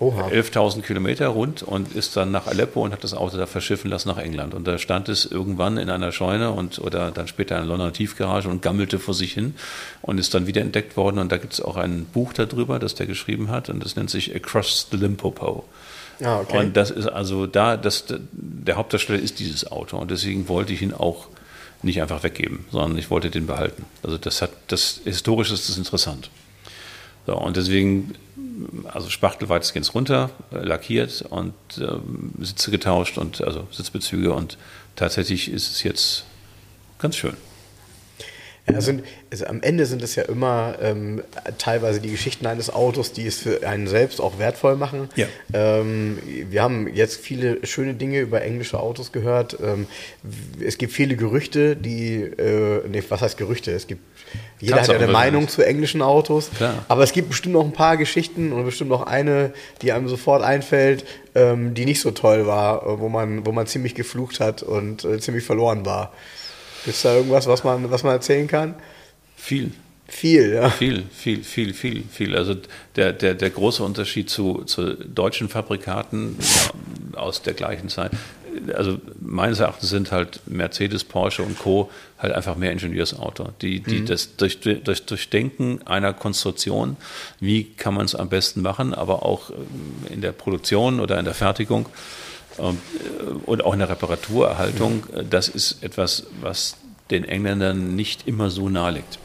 Oha. 0.00 0.28
11.000 0.28 0.82
Kilometer 0.82 1.26
rund 1.28 1.62
und 1.62 1.94
ist 1.94 2.16
dann 2.16 2.30
nach 2.30 2.46
Aleppo 2.46 2.84
und 2.84 2.92
hat 2.92 3.02
das 3.02 3.14
Auto 3.14 3.36
da 3.36 3.46
verschiffen 3.46 3.90
lassen 3.90 4.08
nach 4.08 4.18
England. 4.18 4.54
Und 4.54 4.66
da 4.68 4.78
stand 4.78 5.08
es 5.08 5.24
irgendwann 5.24 5.76
in 5.76 5.90
einer 5.90 6.12
Scheune 6.12 6.52
und 6.52 6.78
oder 6.78 7.10
dann 7.10 7.26
später 7.26 7.56
in 7.56 7.62
einer 7.62 7.70
Londoner 7.70 7.92
Tiefgarage 7.92 8.48
und 8.48 8.62
gammelte 8.62 9.00
vor 9.00 9.14
sich 9.14 9.32
hin 9.32 9.54
und 10.00 10.18
ist 10.18 10.34
dann 10.34 10.46
wieder 10.46 10.60
entdeckt 10.60 10.96
worden. 10.96 11.18
Und 11.18 11.32
da 11.32 11.36
gibt 11.36 11.54
es 11.54 11.60
auch 11.60 11.76
ein 11.76 12.04
Buch 12.04 12.32
darüber, 12.32 12.78
das 12.78 12.94
der 12.94 13.06
geschrieben 13.06 13.50
hat 13.50 13.70
und 13.70 13.84
das 13.84 13.96
nennt 13.96 14.10
sich 14.10 14.34
Across 14.34 14.88
the 14.92 14.96
Limpopo. 14.96 15.64
Ah, 16.22 16.40
okay. 16.40 16.58
Und 16.58 16.76
das 16.76 16.90
ist 16.90 17.06
also 17.06 17.46
da, 17.46 17.76
das, 17.76 18.04
der 18.32 18.76
Hauptdarsteller 18.76 19.20
ist 19.20 19.40
dieses 19.40 19.70
Auto 19.70 19.96
und 19.96 20.10
deswegen 20.10 20.48
wollte 20.48 20.72
ich 20.72 20.82
ihn 20.82 20.94
auch 20.94 21.26
nicht 21.82 22.02
einfach 22.02 22.22
weggeben, 22.22 22.66
sondern 22.70 22.98
ich 22.98 23.10
wollte 23.10 23.30
den 23.30 23.46
behalten. 23.46 23.84
Also 24.02 24.18
das 24.18 24.42
hat, 24.42 24.50
das 24.68 25.00
historisch 25.04 25.50
ist 25.50 25.68
das 25.68 25.76
interessant. 25.76 26.30
So, 27.26 27.36
und 27.36 27.56
deswegen, 27.56 28.14
also 28.84 29.10
Spachtel 29.10 29.48
weitestgehend 29.48 29.92
runter, 29.94 30.30
äh, 30.52 30.58
lackiert 30.58 31.24
und 31.28 31.54
ähm, 31.78 32.32
Sitze 32.40 32.70
getauscht 32.70 33.18
und 33.18 33.40
also 33.42 33.66
Sitzbezüge 33.70 34.32
und 34.32 34.58
tatsächlich 34.96 35.50
ist 35.50 35.70
es 35.70 35.82
jetzt 35.82 36.24
ganz 36.98 37.16
schön. 37.16 37.36
Ja, 38.70 38.80
sind, 38.80 39.04
also 39.30 39.46
am 39.46 39.62
Ende 39.62 39.86
sind 39.86 40.02
es 40.02 40.14
ja 40.14 40.24
immer 40.24 40.76
ähm, 40.82 41.22
teilweise 41.58 42.00
die 42.00 42.10
Geschichten 42.10 42.46
eines 42.46 42.70
Autos, 42.70 43.12
die 43.12 43.26
es 43.26 43.38
für 43.38 43.66
einen 43.66 43.86
selbst 43.86 44.20
auch 44.20 44.38
wertvoll 44.38 44.76
machen. 44.76 45.08
Ja. 45.16 45.26
Ähm, 45.52 46.18
wir 46.50 46.62
haben 46.62 46.92
jetzt 46.92 47.18
viele 47.18 47.64
schöne 47.66 47.94
Dinge 47.94 48.20
über 48.20 48.42
englische 48.42 48.78
Autos 48.78 49.12
gehört. 49.12 49.56
Ähm, 49.62 49.86
es 50.60 50.78
gibt 50.78 50.92
viele 50.92 51.16
Gerüchte, 51.16 51.76
die, 51.76 52.16
äh, 52.16 52.86
nee, 52.88 53.02
was 53.08 53.20
heißt 53.20 53.38
Gerüchte? 53.38 53.72
Es 53.72 53.86
gibt, 53.86 54.02
jeder 54.60 54.80
hat 54.80 54.88
ja 54.88 54.94
eine 54.94 55.08
Meinung 55.08 55.48
zu 55.48 55.62
englischen 55.62 56.02
Autos. 56.02 56.50
Klar. 56.56 56.84
Aber 56.88 57.02
es 57.02 57.12
gibt 57.12 57.28
bestimmt 57.28 57.54
noch 57.54 57.64
ein 57.64 57.72
paar 57.72 57.96
Geschichten 57.96 58.52
und 58.52 58.64
bestimmt 58.64 58.90
noch 58.90 59.06
eine, 59.06 59.52
die 59.82 59.92
einem 59.92 60.08
sofort 60.08 60.42
einfällt, 60.42 61.04
ähm, 61.34 61.74
die 61.74 61.84
nicht 61.84 62.00
so 62.00 62.10
toll 62.10 62.46
war, 62.46 62.82
äh, 62.82 62.98
wo 62.98 63.08
man, 63.08 63.46
wo 63.46 63.52
man 63.52 63.66
ziemlich 63.66 63.94
geflucht 63.94 64.40
hat 64.40 64.62
und 64.62 65.04
äh, 65.04 65.18
ziemlich 65.20 65.44
verloren 65.44 65.86
war. 65.86 66.12
Es 66.86 67.02
da 67.02 67.14
irgendwas, 67.14 67.46
was 67.46 67.64
man, 67.64 67.90
was 67.90 68.02
man 68.02 68.12
erzählen 68.12 68.46
kann? 68.46 68.74
Viel, 69.36 69.72
Viel, 70.10 70.54
ja. 70.54 70.70
viel, 70.70 71.04
viel, 71.12 71.44
viel, 71.44 71.74
viel, 71.74 72.02
viel. 72.10 72.34
Also 72.34 72.56
der, 72.96 73.12
der, 73.12 73.34
der 73.34 73.50
große 73.50 73.82
Unterschied 73.82 74.30
zu, 74.30 74.64
zu 74.64 74.94
deutschen 74.94 75.50
Fabrikaten 75.50 76.38
aus 77.14 77.42
der 77.42 77.52
gleichen 77.52 77.90
Zeit, 77.90 78.12
also 78.74 78.98
meines 79.20 79.60
Erachtens 79.60 79.90
sind 79.90 80.12
halt 80.12 80.40
Mercedes, 80.46 81.04
Porsche 81.04 81.42
und 81.42 81.58
Co. 81.58 81.90
halt 82.18 82.32
einfach 82.32 82.56
mehr 82.56 82.72
Ingenieursauto. 82.72 83.50
Die, 83.60 83.80
die 83.80 84.04
das 84.04 84.36
durch, 84.36 84.60
durch 84.60 85.06
Durchdenken 85.06 85.86
einer 85.86 86.12
Konstruktion, 86.12 86.96
wie 87.40 87.64
kann 87.64 87.94
man 87.94 88.04
es 88.04 88.14
am 88.14 88.28
besten 88.28 88.62
machen, 88.62 88.94
aber 88.94 89.24
auch 89.24 89.50
ähm, 89.50 89.56
in 90.10 90.20
der 90.20 90.32
Produktion 90.32 91.00
oder 91.00 91.18
in 91.18 91.24
der 91.24 91.34
Fertigung 91.34 91.86
ähm, 92.58 92.78
äh, 92.98 93.30
und 93.46 93.64
auch 93.64 93.72
in 93.72 93.78
der 93.78 93.88
Reparaturerhaltung, 93.88 95.04
äh, 95.14 95.24
das 95.28 95.48
ist 95.48 95.82
etwas, 95.82 96.26
was 96.40 96.76
den 97.10 97.24
Engländern 97.24 97.96
nicht 97.96 98.26
immer 98.26 98.50
so 98.50 98.68
nahe 98.68 98.92
liegt. 98.92 99.18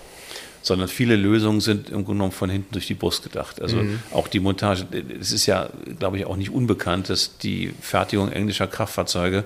Sondern 0.64 0.88
viele 0.88 1.15
Lösungen 1.15 1.61
sind 1.61 1.90
im 1.90 2.06
Grunde 2.06 2.14
genommen 2.14 2.31
von 2.31 2.49
hinten 2.49 2.72
durch 2.72 2.88
die 2.88 2.95
Brust 2.95 3.22
gedacht. 3.22 3.61
Also 3.61 3.84
auch 4.11 4.27
die 4.27 4.40
Montage, 4.40 4.88
es 5.19 5.31
ist 5.31 5.45
ja, 5.45 5.69
glaube 5.99 6.18
ich, 6.18 6.26
auch 6.26 6.38
nicht 6.38 6.49
unbekannt, 6.49 7.10
dass 7.10 7.38
die 7.38 7.73
Fertigung 7.81 8.31
englischer 8.31 8.65
Kraftfahrzeuge 8.65 9.44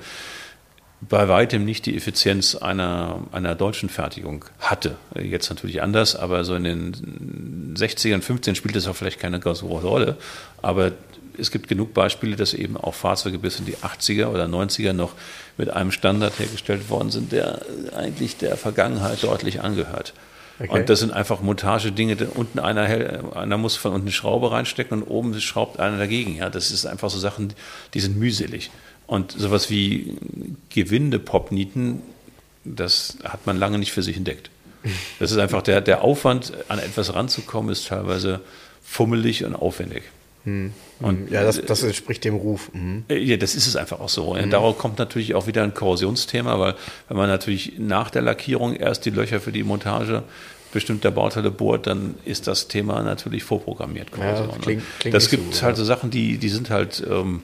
bei 1.01 1.27
weitem 1.27 1.63
nicht 1.65 1.85
die 1.85 1.95
Effizienz 1.95 2.55
einer, 2.55 3.21
einer 3.31 3.55
deutschen 3.55 3.89
Fertigung 3.89 4.45
hatte. 4.59 4.95
Jetzt 5.15 5.49
natürlich 5.49 5.81
anders, 5.81 6.15
aber 6.15 6.43
so 6.43 6.55
in 6.55 6.63
den 6.63 7.75
60ern, 7.75 8.21
15 8.21 8.55
spielt 8.55 8.75
das 8.75 8.87
auch 8.87 8.95
vielleicht 8.95 9.19
keine 9.19 9.39
ganz 9.39 9.59
große 9.59 9.85
Rolle. 9.85 10.17
Aber 10.61 10.91
es 11.37 11.51
gibt 11.51 11.67
genug 11.67 11.93
Beispiele, 11.93 12.35
dass 12.35 12.53
eben 12.53 12.77
auch 12.77 12.95
Fahrzeuge 12.95 13.37
bis 13.37 13.59
in 13.59 13.65
die 13.65 13.77
80er 13.77 14.27
oder 14.27 14.45
90er 14.45 14.93
noch 14.93 15.13
mit 15.57 15.69
einem 15.69 15.91
Standard 15.91 16.39
hergestellt 16.39 16.89
worden 16.89 17.11
sind, 17.11 17.31
der 17.31 17.61
eigentlich 17.95 18.37
der 18.37 18.57
Vergangenheit 18.57 19.23
deutlich 19.23 19.61
angehört. 19.61 20.13
Okay. 20.59 20.69
Und 20.71 20.89
das 20.89 20.99
sind 20.99 21.11
einfach 21.11 21.41
Montagedinge. 21.41 22.17
Unten 22.33 22.59
einer, 22.59 23.35
einer 23.35 23.57
muss 23.57 23.75
von 23.75 23.93
unten 23.93 24.11
Schraube 24.11 24.51
reinstecken 24.51 25.01
und 25.01 25.07
oben 25.07 25.39
schraubt 25.39 25.79
einer 25.79 25.97
dagegen. 25.97 26.35
Ja, 26.35 26.49
das 26.49 26.71
ist 26.71 26.85
einfach 26.85 27.09
so 27.09 27.19
Sachen, 27.19 27.53
die 27.93 27.99
sind 27.99 28.17
mühselig. 28.17 28.71
Und 29.05 29.31
sowas 29.31 29.69
wie 29.69 30.17
Gewinde-Popnieten, 30.69 32.01
das 32.65 33.17
hat 33.23 33.45
man 33.45 33.57
lange 33.57 33.77
nicht 33.77 33.91
für 33.91 34.03
sich 34.03 34.17
entdeckt. 34.17 34.49
Das 35.19 35.31
ist 35.31 35.37
einfach 35.37 35.61
der, 35.61 35.81
der 35.81 36.01
Aufwand, 36.01 36.53
an 36.69 36.79
etwas 36.79 37.13
ranzukommen, 37.13 37.71
ist 37.71 37.87
teilweise 37.87 38.41
fummelig 38.83 39.43
und 39.43 39.55
aufwendig. 39.55 40.03
Und 40.99 41.29
Ja, 41.29 41.43
das, 41.43 41.61
das 41.63 41.83
entspricht 41.83 42.23
dem 42.23 42.35
Ruf. 42.35 42.71
Mhm. 42.73 43.03
Ja, 43.09 43.37
das 43.37 43.53
ist 43.55 43.67
es 43.67 43.75
einfach 43.75 43.99
auch 43.99 44.09
so. 44.09 44.33
Und 44.33 44.49
darauf 44.51 44.77
kommt 44.77 44.97
natürlich 44.97 45.35
auch 45.35 45.45
wieder 45.45 45.63
ein 45.63 45.73
Korrosionsthema, 45.73 46.57
weil 46.59 46.75
wenn 47.09 47.17
man 47.17 47.27
natürlich 47.29 47.73
nach 47.77 48.09
der 48.09 48.21
Lackierung 48.21 48.73
erst 48.75 49.05
die 49.05 49.09
Löcher 49.09 49.39
für 49.41 49.51
die 49.51 49.63
Montage 49.63 50.23
bestimmter 50.71 51.11
Bauteile 51.11 51.51
bohrt, 51.51 51.87
dann 51.87 52.15
ist 52.25 52.47
das 52.47 52.67
Thema 52.67 53.01
natürlich 53.03 53.43
vorprogrammiert. 53.43 54.11
Korrosion. 54.11 54.47
das 54.49 54.59
klingt- 54.61 54.81
Und 54.81 54.99
klingt 54.99 55.15
das 55.15 55.23
so 55.25 55.29
gibt 55.31 55.43
gut, 55.45 55.61
halt 55.63 55.73
ja. 55.73 55.77
so 55.77 55.85
Sachen, 55.85 56.09
die, 56.11 56.37
die 56.37 56.49
sind 56.49 56.69
halt 56.69 57.03
ähm, 57.09 57.41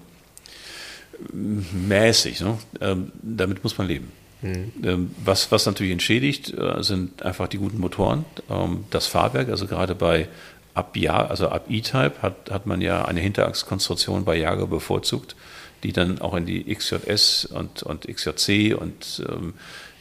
mäßig. 1.32 2.42
Ne? 2.42 2.58
Ähm, 2.82 3.12
damit 3.22 3.64
muss 3.64 3.78
man 3.78 3.88
leben. 3.88 4.12
Mhm. 4.42 5.12
Was, 5.24 5.52
was 5.54 5.66
natürlich 5.66 5.94
entschädigt, 5.94 6.54
äh, 6.54 6.84
sind 6.84 7.24
einfach 7.24 7.48
die 7.48 7.58
guten 7.58 7.80
Motoren, 7.80 8.26
ähm, 8.50 8.84
das 8.90 9.08
Fahrwerk, 9.08 9.48
also 9.48 9.68
gerade 9.68 9.96
bei 9.96 10.28
ab 10.74 10.98
Jahr, 10.98 11.30
also 11.30 11.50
ab 11.50 11.66
E-Type 11.70 12.14
hat, 12.22 12.52
hat 12.52 12.66
man 12.66 12.82
ja 12.82 13.06
eine 13.06 13.20
Hinterachskonstruktion 13.20 14.26
bei 14.26 14.36
Jager 14.38 14.68
bevorzugt, 14.68 15.36
die 15.84 15.94
dann 15.94 16.20
auch 16.20 16.34
in 16.34 16.45
die 16.45 16.74
XJS 16.74 17.45
und, 17.45 17.84
und 17.84 18.08
XJC 18.08 18.76
und 18.80 19.24
ähm, 19.30 19.54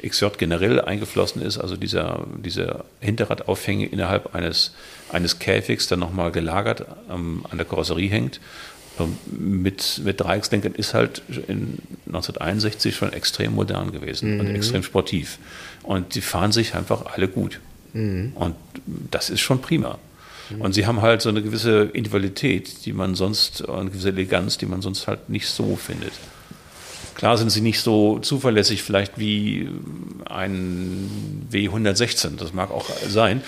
XJ 0.07 0.27
generell 0.39 0.81
eingeflossen 0.81 1.43
ist, 1.43 1.59
also 1.59 1.77
dieser, 1.77 2.27
dieser 2.37 2.85
Hinterradaufhänge 3.01 3.87
innerhalb 3.87 4.35
eines, 4.35 4.73
eines 5.11 5.39
Käfigs 5.39 5.87
dann 5.87 6.01
nochmal 6.01 6.33
gelagert 6.33 6.87
ähm, 7.11 7.45
an 7.51 7.59
der 7.59 7.67
Karosserie 7.67 8.09
hängt. 8.09 8.41
Ähm, 8.99 9.17
mit, 9.27 10.01
mit 10.05 10.21
Dreieckslenkern 10.21 10.75
ist 10.75 10.95
halt 10.95 11.23
in 11.49 11.79
1961 12.07 12.95
schon 12.95 13.13
extrem 13.13 13.55
modern 13.55 13.93
gewesen 13.93 14.35
mhm. 14.35 14.41
und 14.41 14.55
extrem 14.55 14.83
sportiv. 14.83 15.39
Und 15.83 16.15
die 16.15 16.21
fahren 16.21 16.53
sich 16.53 16.75
einfach 16.75 17.07
alle 17.07 17.29
gut. 17.29 17.61
Mhm. 17.93 18.33
Und 18.35 18.57
das 19.11 19.31
ist 19.31 19.41
schon 19.41 19.61
prima. 19.61 19.99
Und 20.59 20.75
sie 20.75 20.87
haben 20.87 21.03
halt 21.03 21.23
so 21.23 21.29
eine 21.29 21.43
gewisse 21.43 21.91
Individualität, 21.93 22.85
die 22.85 22.93
man 22.93 23.15
sonst, 23.15 23.69
eine 23.69 23.91
gewisse 23.91 24.09
Eleganz, 24.09 24.59
die 24.59 24.67
man 24.67 24.83
sonst 24.83 25.07
halt 25.07 25.29
nicht 25.29 25.49
so 25.49 25.77
findet. 25.77 26.13
Klar 27.15 27.39
sind 27.39 27.51
sie 27.51 27.61
nicht 27.61 27.81
so 27.81 28.19
zuverlässig 28.19 28.83
vielleicht 28.83 29.19
wie 29.19 29.69
ein 30.29 31.47
W116, 31.53 32.37
das 32.37 32.53
mag 32.53 32.71
auch 32.71 32.87
sein, 33.09 33.43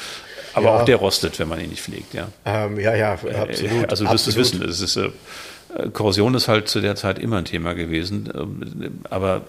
aber 0.52 0.66
ja. 0.66 0.76
auch 0.76 0.84
der 0.84 0.96
rostet, 0.96 1.38
wenn 1.38 1.48
man 1.48 1.60
ihn 1.60 1.70
nicht 1.70 1.82
pflegt. 1.82 2.14
Ja, 2.14 2.28
ähm, 2.44 2.78
ja, 2.78 2.94
ja, 2.94 3.18
äh, 3.24 3.34
absolut. 3.34 3.90
Also 3.90 4.04
du 4.04 4.12
wirst 4.12 4.28
es 4.28 4.36
wissen, 4.36 4.62
es 4.62 4.80
ist, 4.80 4.96
äh, 4.96 5.10
Korrosion 5.92 6.34
ist 6.34 6.46
halt 6.46 6.68
zu 6.68 6.80
der 6.80 6.94
Zeit 6.94 7.18
immer 7.18 7.38
ein 7.38 7.46
Thema 7.46 7.74
gewesen, 7.74 8.30
ähm, 8.32 9.00
aber 9.10 9.42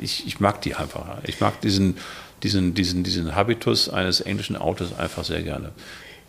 ich, 0.00 0.26
ich 0.26 0.40
mag 0.40 0.62
die 0.62 0.74
einfach. 0.74 1.18
Ich 1.24 1.40
mag 1.40 1.60
diesen, 1.60 1.98
diesen, 2.42 2.72
diesen, 2.72 3.02
diesen 3.02 3.34
Habitus 3.34 3.90
eines 3.90 4.22
englischen 4.22 4.56
Autos 4.56 4.98
einfach 4.98 5.24
sehr 5.24 5.42
gerne 5.42 5.72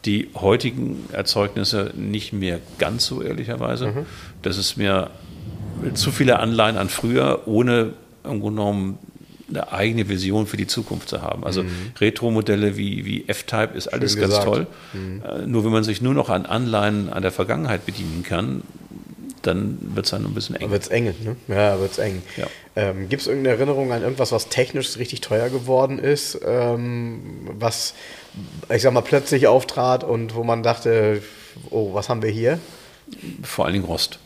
die 0.05 0.29
heutigen 0.35 1.05
Erzeugnisse 1.11 1.91
nicht 1.95 2.33
mehr 2.33 2.59
ganz 2.77 3.05
so 3.05 3.21
ehrlicherweise. 3.21 3.87
Mhm. 3.87 4.05
Das 4.41 4.57
ist 4.57 4.77
mir 4.77 5.09
zu 5.93 6.11
viele 6.11 6.39
Anleihen 6.39 6.77
an 6.77 6.89
früher, 6.89 7.47
ohne 7.47 7.93
irgendwo 8.23 8.49
genommen 8.49 8.99
eine 9.49 9.71
eigene 9.71 10.09
Vision 10.09 10.45
für 10.45 10.57
die 10.57 10.67
Zukunft 10.67 11.07
zu 11.07 11.21
haben. 11.21 11.45
Also 11.45 11.63
mhm. 11.63 11.69
Retro-Modelle 11.99 12.75
wie, 12.75 13.05
wie 13.05 13.27
F-Type 13.27 13.77
ist 13.77 13.87
alles 13.87 14.17
ganz 14.17 14.39
toll. 14.39 14.67
Mhm. 14.93 15.21
Äh, 15.23 15.47
nur 15.47 15.63
wenn 15.63 15.71
man 15.71 15.83
sich 15.83 16.01
nur 16.01 16.13
noch 16.13 16.29
an 16.29 16.45
Anleihen 16.45 17.09
an 17.09 17.21
der 17.21 17.31
Vergangenheit 17.31 17.85
bedienen 17.85 18.23
kann, 18.23 18.63
dann 19.47 19.77
wird 19.81 20.05
es 20.05 20.11
dann 20.11 20.25
ein 20.25 20.33
bisschen 20.33 20.55
eng. 20.55 20.69
Wird 20.69 20.83
es 20.83 20.87
eng, 20.89 21.05
ne? 21.05 21.35
Ja, 21.47 21.79
wird 21.79 21.91
es 21.91 21.97
eng. 21.97 22.21
Ja. 22.35 22.47
Ähm, 22.75 23.09
Gibt 23.09 23.21
es 23.21 23.27
irgendeine 23.27 23.55
Erinnerung 23.55 23.91
an 23.91 24.03
irgendwas, 24.03 24.31
was 24.31 24.49
technisch 24.49 24.97
richtig 24.97 25.21
teuer 25.21 25.49
geworden 25.49 25.97
ist, 25.97 26.39
ähm, 26.45 27.49
was, 27.57 27.93
ich 28.69 28.81
sag 28.81 28.93
mal, 28.93 29.01
plötzlich 29.01 29.47
auftrat 29.47 30.03
und 30.03 30.35
wo 30.35 30.43
man 30.43 30.61
dachte, 30.61 31.21
oh, 31.71 31.93
was 31.93 32.09
haben 32.09 32.21
wir 32.21 32.29
hier? 32.29 32.59
Vor 33.41 33.65
allen 33.65 33.73
Dingen 33.73 33.85
Rost. 33.85 34.19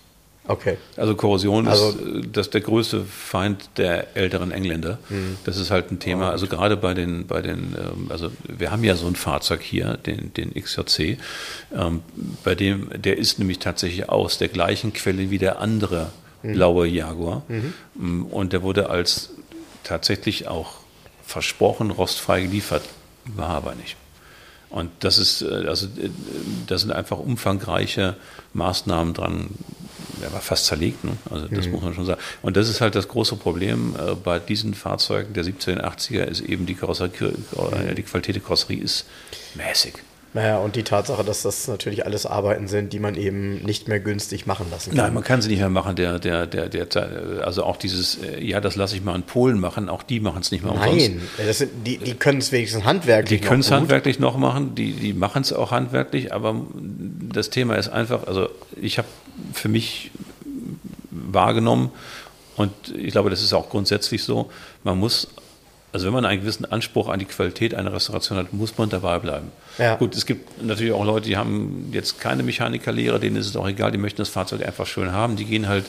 Okay. 0.48 0.78
Also 0.98 1.16
Korrosion 1.16 1.68
also, 1.68 1.90
ist 1.90 2.26
äh, 2.26 2.28
das 2.32 2.50
der 2.50 2.62
größte 2.62 3.04
Feind 3.06 3.70
der 3.78 4.16
älteren 4.18 4.52
Engländer. 4.52 4.98
Mhm. 5.10 5.38
Das 5.44 5.58
ist 5.58 5.70
halt 5.70 5.92
ein 5.92 6.00
Thema. 6.00 6.32
Also 6.32 6.48
gerade 6.48 6.78
bei 6.78 6.94
den, 6.94 7.28
bei 7.28 7.42
den, 7.42 7.76
ähm, 7.78 8.08
also 8.10 8.32
wir 8.48 8.72
haben 8.72 8.84
ja 8.84 8.96
so 8.96 9.08
ein 9.08 9.16
Fahrzeug 9.16 9.62
hier, 9.62 9.98
den, 9.98 10.34
den 10.34 10.54
XJC, 10.54 11.18
ähm, 11.76 12.02
bei 12.44 12.56
dem, 12.56 12.90
der 12.96 13.18
ist 13.18 13.38
nämlich 13.38 13.60
tatsächlich 13.60 14.10
aus 14.10 14.40
der 14.40 14.48
gleichen 14.48 14.94
Quelle 14.94 15.30
wie 15.30 15.38
der 15.38 15.60
andere 15.60 16.12
mhm. 16.42 16.54
blaue 16.54 16.88
Jaguar. 16.88 17.44
Mhm. 17.48 17.74
Mm, 17.96 18.26
und 18.26 18.54
der 18.54 18.64
wurde 18.64 18.90
als 18.90 19.30
tatsächlich 19.84 20.48
auch 20.48 20.74
versprochen 21.24 21.92
rostfrei 21.92 22.42
geliefert, 22.42 22.84
war 23.26 23.50
aber 23.50 23.76
nicht. 23.76 23.96
Und 24.72 24.90
das 25.02 25.18
ist, 25.18 25.42
äh, 25.42 25.68
also, 25.68 25.88
äh, 25.88 26.10
da 26.68 26.78
sind 26.78 26.92
einfach 26.92 27.20
umfangreiche 27.20 28.16
Maßnahmen 28.54 29.14
dran 29.14 29.50
der 30.22 30.32
war 30.34 30.42
fast 30.42 30.68
zerlegt, 30.68 31.04
ne? 31.04 31.18
also 31.30 31.48
das 31.48 31.66
mhm. 31.66 31.72
muss 31.72 31.82
man 31.82 31.94
schon 31.94 32.06
sagen. 32.06 32.22
Und 32.42 32.56
das 32.56 32.70
ist 32.70 32.80
halt 32.80 32.94
das 32.94 33.08
große 33.08 33.36
Problem 33.38 33.96
äh, 33.98 34.14
bei 34.14 34.40
diesen 34.40 34.74
Fahrzeugen 34.76 35.34
der 35.34 35.44
1780er, 35.44 36.24
ist 36.24 36.42
eben 36.42 36.66
die, 36.66 36.76
Karosserie, 36.76 37.34
die 37.98 38.04
Qualität 38.04 38.36
der 38.36 38.44
Karosserie 38.44 38.82
ist 38.82 39.06
mäßig. 39.56 39.96
Naja, 40.34 40.60
und 40.60 40.78
die 40.78 40.84
Tatsache, 40.84 41.26
dass 41.26 41.42
das 41.42 41.68
natürlich 41.68 42.06
alles 42.06 42.26
Arbeiten 42.26 42.70
sind, 42.70 42.94
die 42.94 43.00
man 43.00 43.16
eben 43.16 43.62
nicht 43.64 43.90
mehr 43.90 44.00
günstig 44.00 44.48
machen 44.48 44.68
lassen 44.72 44.92
kann. 44.92 44.98
Nein, 44.98 45.14
man 45.14 45.24
kann 45.26 45.42
sie 45.42 45.50
nicht 45.50 45.60
mehr 45.60 45.70
machen. 45.70 45.98
Der, 45.98 46.20
der, 46.20 46.48
der, 46.48 46.70
der, 46.70 47.46
also 47.46 47.66
auch 47.66 47.76
dieses, 47.76 48.16
äh, 48.16 48.42
ja, 48.42 48.62
das 48.62 48.78
lasse 48.78 48.96
ich 48.96 49.04
mal 49.04 49.14
in 49.14 49.24
Polen 49.24 49.60
machen, 49.60 49.90
auch 49.90 50.04
die 50.04 50.22
machen 50.22 50.40
es 50.40 50.52
nicht 50.52 50.64
mehr 50.64 50.72
umsonst. 50.72 51.10
Nein, 51.10 51.22
das 51.46 51.58
sind, 51.58 51.72
die, 51.86 51.98
die 51.98 52.14
können 52.14 52.40
es 52.40 52.54
wenigstens 52.54 52.86
handwerklich 52.86 53.42
Die 53.42 53.46
können 53.46 53.60
es 53.60 53.72
handwerklich 53.72 54.20
noch 54.20 54.38
machen, 54.38 54.74
die, 54.74 54.94
die 54.94 55.14
machen 55.14 55.42
es 55.42 55.52
auch 55.52 55.72
handwerklich, 55.72 56.34
aber 56.34 56.56
das 56.74 57.50
Thema 57.50 57.76
ist 57.76 57.90
einfach, 57.90 58.26
also 58.26 58.48
ich 58.82 58.98
habe 59.00 59.10
für 59.54 59.68
mich 59.68 60.12
wahrgenommen 61.10 61.92
und 62.56 62.72
ich 62.96 63.12
glaube, 63.12 63.30
das 63.30 63.42
ist 63.42 63.52
auch 63.52 63.70
grundsätzlich 63.70 64.24
so, 64.24 64.50
man 64.86 64.98
muss 64.98 65.28
also 65.94 66.06
wenn 66.06 66.14
man 66.14 66.26
einen 66.26 66.42
gewissen 66.42 66.66
Anspruch 66.66 67.10
an 67.10 67.20
die 67.20 67.26
Qualität 67.26 67.76
einer 67.76 67.94
Restauration 67.94 68.38
hat, 68.38 68.54
muss 68.54 68.78
man 68.78 68.90
dabei 68.90 69.20
bleiben. 69.20 69.52
Ja. 69.78 69.96
Gut, 69.96 70.16
es 70.16 70.26
gibt 70.26 70.64
natürlich 70.64 70.94
auch 70.94 71.06
Leute, 71.06 71.28
die 71.28 71.38
haben 71.38 71.90
jetzt 71.92 72.20
keine 72.20 72.44
Mechanikerlehre, 72.44 73.20
denen 73.20 73.36
ist 73.36 73.48
es 73.48 73.56
auch 73.56 73.68
egal, 73.68 73.92
die 73.92 73.98
möchten 73.98 74.18
das 74.22 74.30
Fahrzeug 74.30 74.66
einfach 74.66 74.88
schön 74.88 75.12
haben. 75.12 75.36
Die 75.36 75.46
gehen 75.46 75.68
halt 75.68 75.86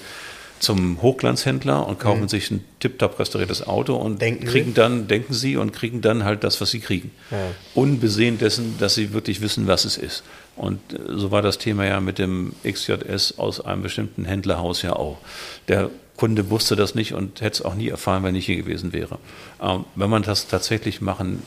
zum 0.63 1.03
Hochglanzhändler 1.03 1.87
und 1.89 1.99
kaufen 1.99 2.23
mhm. 2.23 2.29
sich 2.29 2.51
ein 2.53 2.65
tiptop 2.79 3.19
restauriertes 3.19 3.67
Auto 3.67 3.97
und 3.97 4.23
denken 4.23 4.47
kriegen 4.47 4.69
sie? 4.69 4.75
dann, 4.75 5.09
denken 5.09 5.35
sie 5.35 5.57
und 5.57 5.73
kriegen 5.73 6.03
dann 6.03 6.25
halt 6.25 6.45
das, 6.45 6.61
was 6.61 6.71
sie 6.71 6.79
kriegen. 6.79 7.11
Ja. 7.33 7.39
Unbesehen 7.75 8.39
dessen, 8.39 8.77
dass 8.79 8.95
sie 8.95 9.13
wirklich 9.13 9.41
wissen, 9.41 9.67
was 9.67 9.85
es 9.85 9.97
ist. 9.97 10.23
Und 10.55 10.79
äh, 10.93 10.99
so 11.09 11.33
war 11.33 11.43
das 11.43 11.59
Thema 11.59 11.85
ja 11.85 12.01
mit 12.01 12.19
dem 12.19 12.53
XJS 12.65 13.39
aus 13.39 13.61
einem 13.61 13.83
bestimmten 13.83 14.25
Händlerhaus 14.25 14.83
ja 14.83 14.93
auch. 14.95 15.19
Der 15.67 15.91
Kunde 16.17 16.51
wusste 16.51 16.77
das 16.77 16.95
nicht 16.95 17.15
und 17.15 17.41
hätte 17.41 17.55
es 17.55 17.63
auch 17.63 17.75
nie 17.75 17.89
erfahren, 17.89 18.23
wenn 18.23 18.35
ich 18.35 18.47
hier 18.47 18.57
gewesen 18.57 18.93
wäre. 18.93 19.19
Ähm, 19.61 19.85
wenn 19.95 20.11
man 20.11 20.23
das 20.23 20.47
tatsächlich 20.47 21.01
machen, 21.01 21.43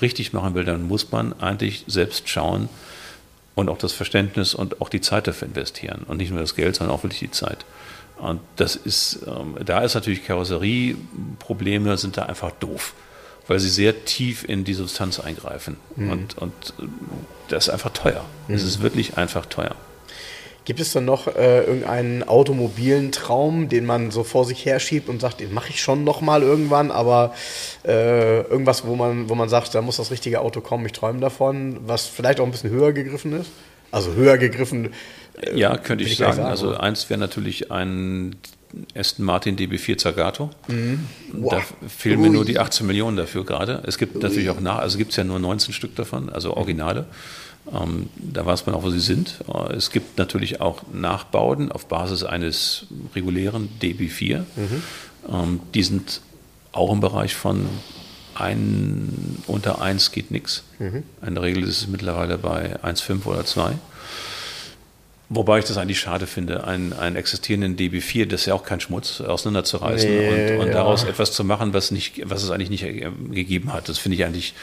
richtig 0.00 0.32
machen 0.32 0.54
will, 0.54 0.64
dann 0.64 0.86
muss 0.86 1.10
man 1.10 1.38
eigentlich 1.40 1.84
selbst 1.86 2.28
schauen 2.28 2.68
und 3.54 3.68
auch 3.68 3.78
das 3.78 3.92
Verständnis 3.92 4.54
und 4.54 4.80
auch 4.80 4.88
die 4.88 5.00
Zeit 5.00 5.26
dafür 5.26 5.48
investieren. 5.48 6.04
Und 6.06 6.18
nicht 6.18 6.30
nur 6.30 6.40
das 6.40 6.54
Geld, 6.54 6.76
sondern 6.76 6.96
auch 6.96 7.02
wirklich 7.02 7.20
die 7.20 7.30
Zeit. 7.30 7.64
Und 8.18 8.40
das 8.56 8.76
ist, 8.76 9.20
ähm, 9.26 9.56
da 9.64 9.80
ist 9.80 9.94
natürlich 9.94 10.24
Karosserieprobleme 10.24 11.96
sind 11.96 12.16
da 12.16 12.24
einfach 12.24 12.50
doof, 12.52 12.94
weil 13.46 13.60
sie 13.60 13.68
sehr 13.68 14.04
tief 14.04 14.44
in 14.48 14.64
die 14.64 14.74
Substanz 14.74 15.20
eingreifen. 15.20 15.76
Mhm. 15.96 16.10
Und, 16.10 16.38
und 16.38 16.52
äh, 16.78 16.82
das 17.48 17.68
ist 17.68 17.72
einfach 17.72 17.92
teuer. 17.92 18.24
Es 18.48 18.62
mhm. 18.62 18.68
ist 18.68 18.82
wirklich 18.82 19.16
einfach 19.16 19.46
teuer. 19.46 19.76
Gibt 20.68 20.80
es 20.80 20.92
dann 20.92 21.06
noch 21.06 21.34
äh, 21.34 21.60
irgendeinen 21.60 22.28
automobilen 22.28 23.10
Traum, 23.10 23.70
den 23.70 23.86
man 23.86 24.10
so 24.10 24.22
vor 24.22 24.44
sich 24.44 24.66
herschiebt 24.66 25.08
und 25.08 25.18
sagt, 25.18 25.40
den 25.40 25.54
mache 25.54 25.70
ich 25.70 25.80
schon 25.80 26.04
noch 26.04 26.20
mal 26.20 26.42
irgendwann, 26.42 26.90
aber 26.90 27.32
äh, 27.86 28.42
irgendwas, 28.42 28.86
wo 28.86 28.94
man, 28.94 29.30
wo 29.30 29.34
man 29.34 29.48
sagt, 29.48 29.74
da 29.74 29.80
muss 29.80 29.96
das 29.96 30.10
richtige 30.10 30.42
Auto 30.42 30.60
kommen, 30.60 30.84
ich 30.84 30.92
träume 30.92 31.20
davon, 31.20 31.78
was 31.86 32.04
vielleicht 32.04 32.38
auch 32.38 32.44
ein 32.44 32.50
bisschen 32.50 32.68
höher 32.68 32.92
gegriffen 32.92 33.32
ist? 33.32 33.50
Also 33.92 34.12
höher 34.12 34.36
gegriffen. 34.36 34.92
Äh, 35.40 35.58
ja, 35.58 35.74
könnte 35.78 36.04
ich, 36.04 36.12
ich 36.12 36.18
sagen. 36.18 36.36
sagen. 36.36 36.50
Also 36.50 36.76
eins 36.76 37.08
wäre 37.08 37.18
natürlich 37.18 37.72
ein 37.72 38.36
Aston 38.94 39.24
Martin 39.24 39.56
DB4 39.56 39.96
Zagato. 39.96 40.50
Mhm. 40.66 41.06
Wow. 41.32 41.50
Da 41.80 41.88
fehlen 41.88 42.20
mir 42.20 42.28
nur 42.28 42.44
die 42.44 42.58
18 42.58 42.86
Millionen 42.86 43.16
dafür 43.16 43.46
gerade. 43.46 43.82
Es 43.86 43.96
gibt 43.96 44.22
natürlich 44.22 44.50
auch 44.50 44.60
nach, 44.60 44.80
also 44.80 44.98
gibt 44.98 45.12
es 45.12 45.16
ja 45.16 45.24
nur 45.24 45.38
19 45.38 45.72
Stück 45.72 45.96
davon, 45.96 46.28
also 46.28 46.58
Originale. 46.58 47.04
Mhm. 47.04 47.06
Ähm, 47.72 48.08
da 48.16 48.46
weiß 48.46 48.66
man 48.66 48.74
auch, 48.74 48.82
wo 48.82 48.90
sie 48.90 49.00
sind. 49.00 49.40
Äh, 49.52 49.74
es 49.74 49.90
gibt 49.90 50.18
natürlich 50.18 50.60
auch 50.60 50.82
Nachbauten 50.92 51.70
auf 51.70 51.86
Basis 51.86 52.24
eines 52.24 52.86
regulären 53.14 53.68
DB4. 53.82 54.38
Mhm. 54.38 54.82
Ähm, 55.28 55.60
die 55.74 55.82
sind 55.82 56.20
auch 56.72 56.92
im 56.92 57.00
Bereich 57.00 57.34
von 57.34 57.66
ein, 58.34 59.42
unter 59.46 59.82
1 59.82 60.12
geht 60.12 60.30
nichts. 60.30 60.62
Mhm. 60.78 61.02
In 61.26 61.34
der 61.34 61.42
Regel 61.42 61.64
ist 61.64 61.82
es 61.82 61.88
mittlerweile 61.88 62.38
bei 62.38 62.78
1,5 62.82 63.26
oder 63.26 63.44
2. 63.44 63.74
Wobei 65.30 65.58
ich 65.58 65.66
das 65.66 65.76
eigentlich 65.76 66.00
schade 66.00 66.26
finde, 66.26 66.64
einen, 66.64 66.94
einen 66.94 67.16
existierenden 67.16 67.76
DB4, 67.76 68.24
das 68.24 68.42
ist 68.42 68.46
ja 68.46 68.54
auch 68.54 68.64
kein 68.64 68.80
Schmutz, 68.80 69.20
auseinanderzureißen 69.20 70.08
nee, 70.08 70.54
und, 70.54 70.60
und 70.60 70.66
ja. 70.68 70.72
daraus 70.72 71.04
etwas 71.04 71.32
zu 71.32 71.44
machen, 71.44 71.74
was, 71.74 71.90
nicht, 71.90 72.22
was 72.24 72.42
es 72.42 72.50
eigentlich 72.50 72.70
nicht 72.70 72.86
gegeben 73.30 73.74
hat. 73.74 73.90
Das 73.90 73.98
finde 73.98 74.16
ich 74.16 74.24
eigentlich 74.24 74.54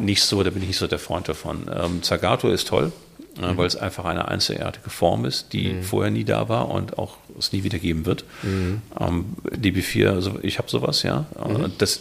nicht 0.00 0.22
so, 0.22 0.42
da 0.42 0.50
bin 0.50 0.62
ich 0.62 0.68
nicht 0.68 0.78
so 0.78 0.86
der 0.86 0.98
Freund 0.98 1.28
davon. 1.28 1.70
Ähm, 1.74 2.02
Zagato 2.02 2.48
ist 2.50 2.68
toll, 2.68 2.92
äh, 3.40 3.52
mhm. 3.52 3.56
weil 3.56 3.66
es 3.66 3.76
einfach 3.76 4.04
eine 4.04 4.28
einzigartige 4.28 4.90
Form 4.90 5.24
ist, 5.24 5.52
die 5.52 5.72
mhm. 5.72 5.82
vorher 5.82 6.10
nie 6.10 6.24
da 6.24 6.48
war 6.48 6.70
und 6.70 6.98
auch 6.98 7.16
es 7.38 7.52
nie 7.52 7.62
wieder 7.64 7.78
geben 7.78 8.06
wird. 8.06 8.24
Mhm. 8.42 8.82
Ähm, 8.98 9.36
DB4, 9.50 10.10
also 10.10 10.38
ich 10.42 10.58
habe 10.58 10.70
sowas, 10.70 11.02
ja. 11.02 11.26
Mhm. 11.46 11.72
Das, 11.78 12.00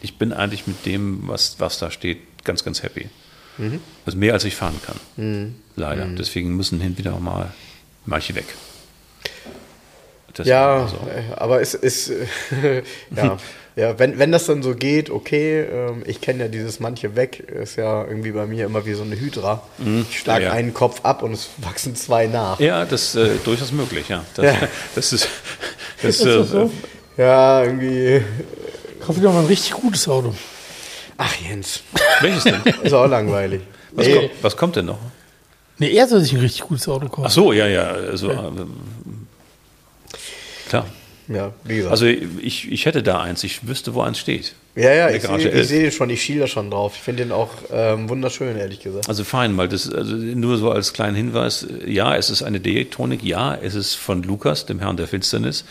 ich 0.00 0.18
bin 0.18 0.32
eigentlich 0.32 0.66
mit 0.66 0.84
dem, 0.86 1.28
was, 1.28 1.56
was 1.58 1.78
da 1.78 1.90
steht, 1.90 2.18
ganz, 2.44 2.64
ganz 2.64 2.82
happy. 2.82 3.08
Mhm. 3.58 3.80
Also 4.06 4.18
mehr 4.18 4.32
als 4.32 4.44
ich 4.44 4.56
fahren 4.56 4.80
kann. 4.84 4.96
Mhm. 5.16 5.54
Leider. 5.76 6.06
Deswegen 6.06 6.56
müssen 6.56 6.80
hin 6.80 6.98
wieder 6.98 7.14
auch 7.14 7.20
mal 7.20 7.52
manche 8.06 8.34
weg. 8.34 8.46
Das 10.34 10.46
ja, 10.46 10.88
so. 10.88 10.96
Äh, 11.08 11.34
aber 11.36 11.60
es 11.60 11.74
ist, 11.74 12.10
äh, 12.10 12.82
ja, 13.16 13.36
ja 13.76 13.98
wenn, 13.98 14.18
wenn 14.18 14.32
das 14.32 14.46
dann 14.46 14.62
so 14.62 14.74
geht, 14.74 15.10
okay, 15.10 15.60
ähm, 15.60 16.02
ich 16.06 16.20
kenne 16.20 16.44
ja 16.44 16.48
dieses 16.48 16.80
manche 16.80 17.16
weg, 17.16 17.40
ist 17.40 17.76
ja 17.76 18.04
irgendwie 18.04 18.32
bei 18.32 18.46
mir 18.46 18.66
immer 18.66 18.86
wie 18.86 18.94
so 18.94 19.02
eine 19.02 19.18
Hydra. 19.18 19.62
Mhm. 19.78 20.06
Ich 20.08 20.20
schlage 20.20 20.44
ja. 20.44 20.52
einen 20.52 20.72
Kopf 20.72 21.00
ab 21.04 21.22
und 21.22 21.32
es 21.32 21.50
wachsen 21.58 21.94
zwei 21.96 22.26
nach. 22.26 22.58
Ja, 22.60 22.84
das 22.84 23.14
ist 23.14 23.16
äh, 23.16 23.36
durchaus 23.44 23.72
möglich, 23.72 24.08
ja. 24.08 24.24
Das, 24.34 24.44
ja. 24.44 24.54
das 24.94 25.12
ist, 25.12 25.28
das, 26.02 26.16
ist 26.16 26.24
das 26.24 26.50
so? 26.50 26.70
Ja, 27.16 27.62
irgendwie. 27.64 28.22
Kauf 29.04 29.16
dir 29.16 29.22
doch 29.22 29.32
mal 29.32 29.40
ein 29.40 29.46
richtig 29.46 29.72
gutes 29.72 30.08
Auto. 30.08 30.34
Ach, 31.18 31.34
Jens. 31.36 31.82
Welches 32.20 32.44
denn? 32.44 32.62
Ist 32.82 32.92
auch 32.92 33.06
langweilig. 33.06 33.62
Was, 33.92 34.08
kommt, 34.08 34.30
was 34.42 34.56
kommt 34.56 34.76
denn 34.76 34.86
noch? 34.86 34.98
Nee, 35.78 35.90
er 35.90 36.08
soll 36.08 36.20
sich 36.20 36.32
ein 36.32 36.40
richtig 36.40 36.62
gutes 36.62 36.88
Auto 36.88 37.08
kaufen. 37.08 37.24
Ach 37.26 37.30
so, 37.30 37.52
ja, 37.52 37.66
ja. 37.66 37.84
Also, 37.84 38.30
ja. 38.30 38.50
Ja, 41.34 41.52
wie 41.64 41.76
gesagt. 41.76 41.92
Also 41.92 42.06
ich, 42.06 42.70
ich 42.70 42.86
hätte 42.86 43.02
da 43.02 43.20
eins, 43.20 43.44
ich 43.44 43.66
wüsste, 43.66 43.94
wo 43.94 44.02
eins 44.02 44.18
steht. 44.18 44.54
Ja, 44.74 44.92
ja, 44.92 45.10
ich 45.10 45.22
sehe 45.22 45.64
seh 45.64 45.82
den 45.82 45.92
schon, 45.92 46.08
ich 46.08 46.22
schiele 46.22 46.40
da 46.40 46.46
schon 46.46 46.70
drauf. 46.70 46.94
Ich 46.96 47.02
finde 47.02 47.24
den 47.24 47.32
auch 47.32 47.50
ähm, 47.70 48.08
wunderschön, 48.08 48.56
ehrlich 48.56 48.80
gesagt. 48.80 49.06
Also 49.06 49.22
fein, 49.22 49.56
weil 49.58 49.68
das, 49.68 49.92
also 49.92 50.16
nur 50.16 50.56
so 50.56 50.70
als 50.70 50.94
kleinen 50.94 51.14
Hinweis, 51.14 51.66
ja, 51.86 52.16
es 52.16 52.30
ist 52.30 52.42
eine 52.42 52.58
Diättonik, 52.58 53.22
ja, 53.22 53.54
es 53.54 53.74
ist 53.74 53.94
von 53.94 54.22
Lukas, 54.22 54.64
dem 54.64 54.78
Herrn 54.78 54.96
der 54.96 55.08
Finsternis, 55.08 55.66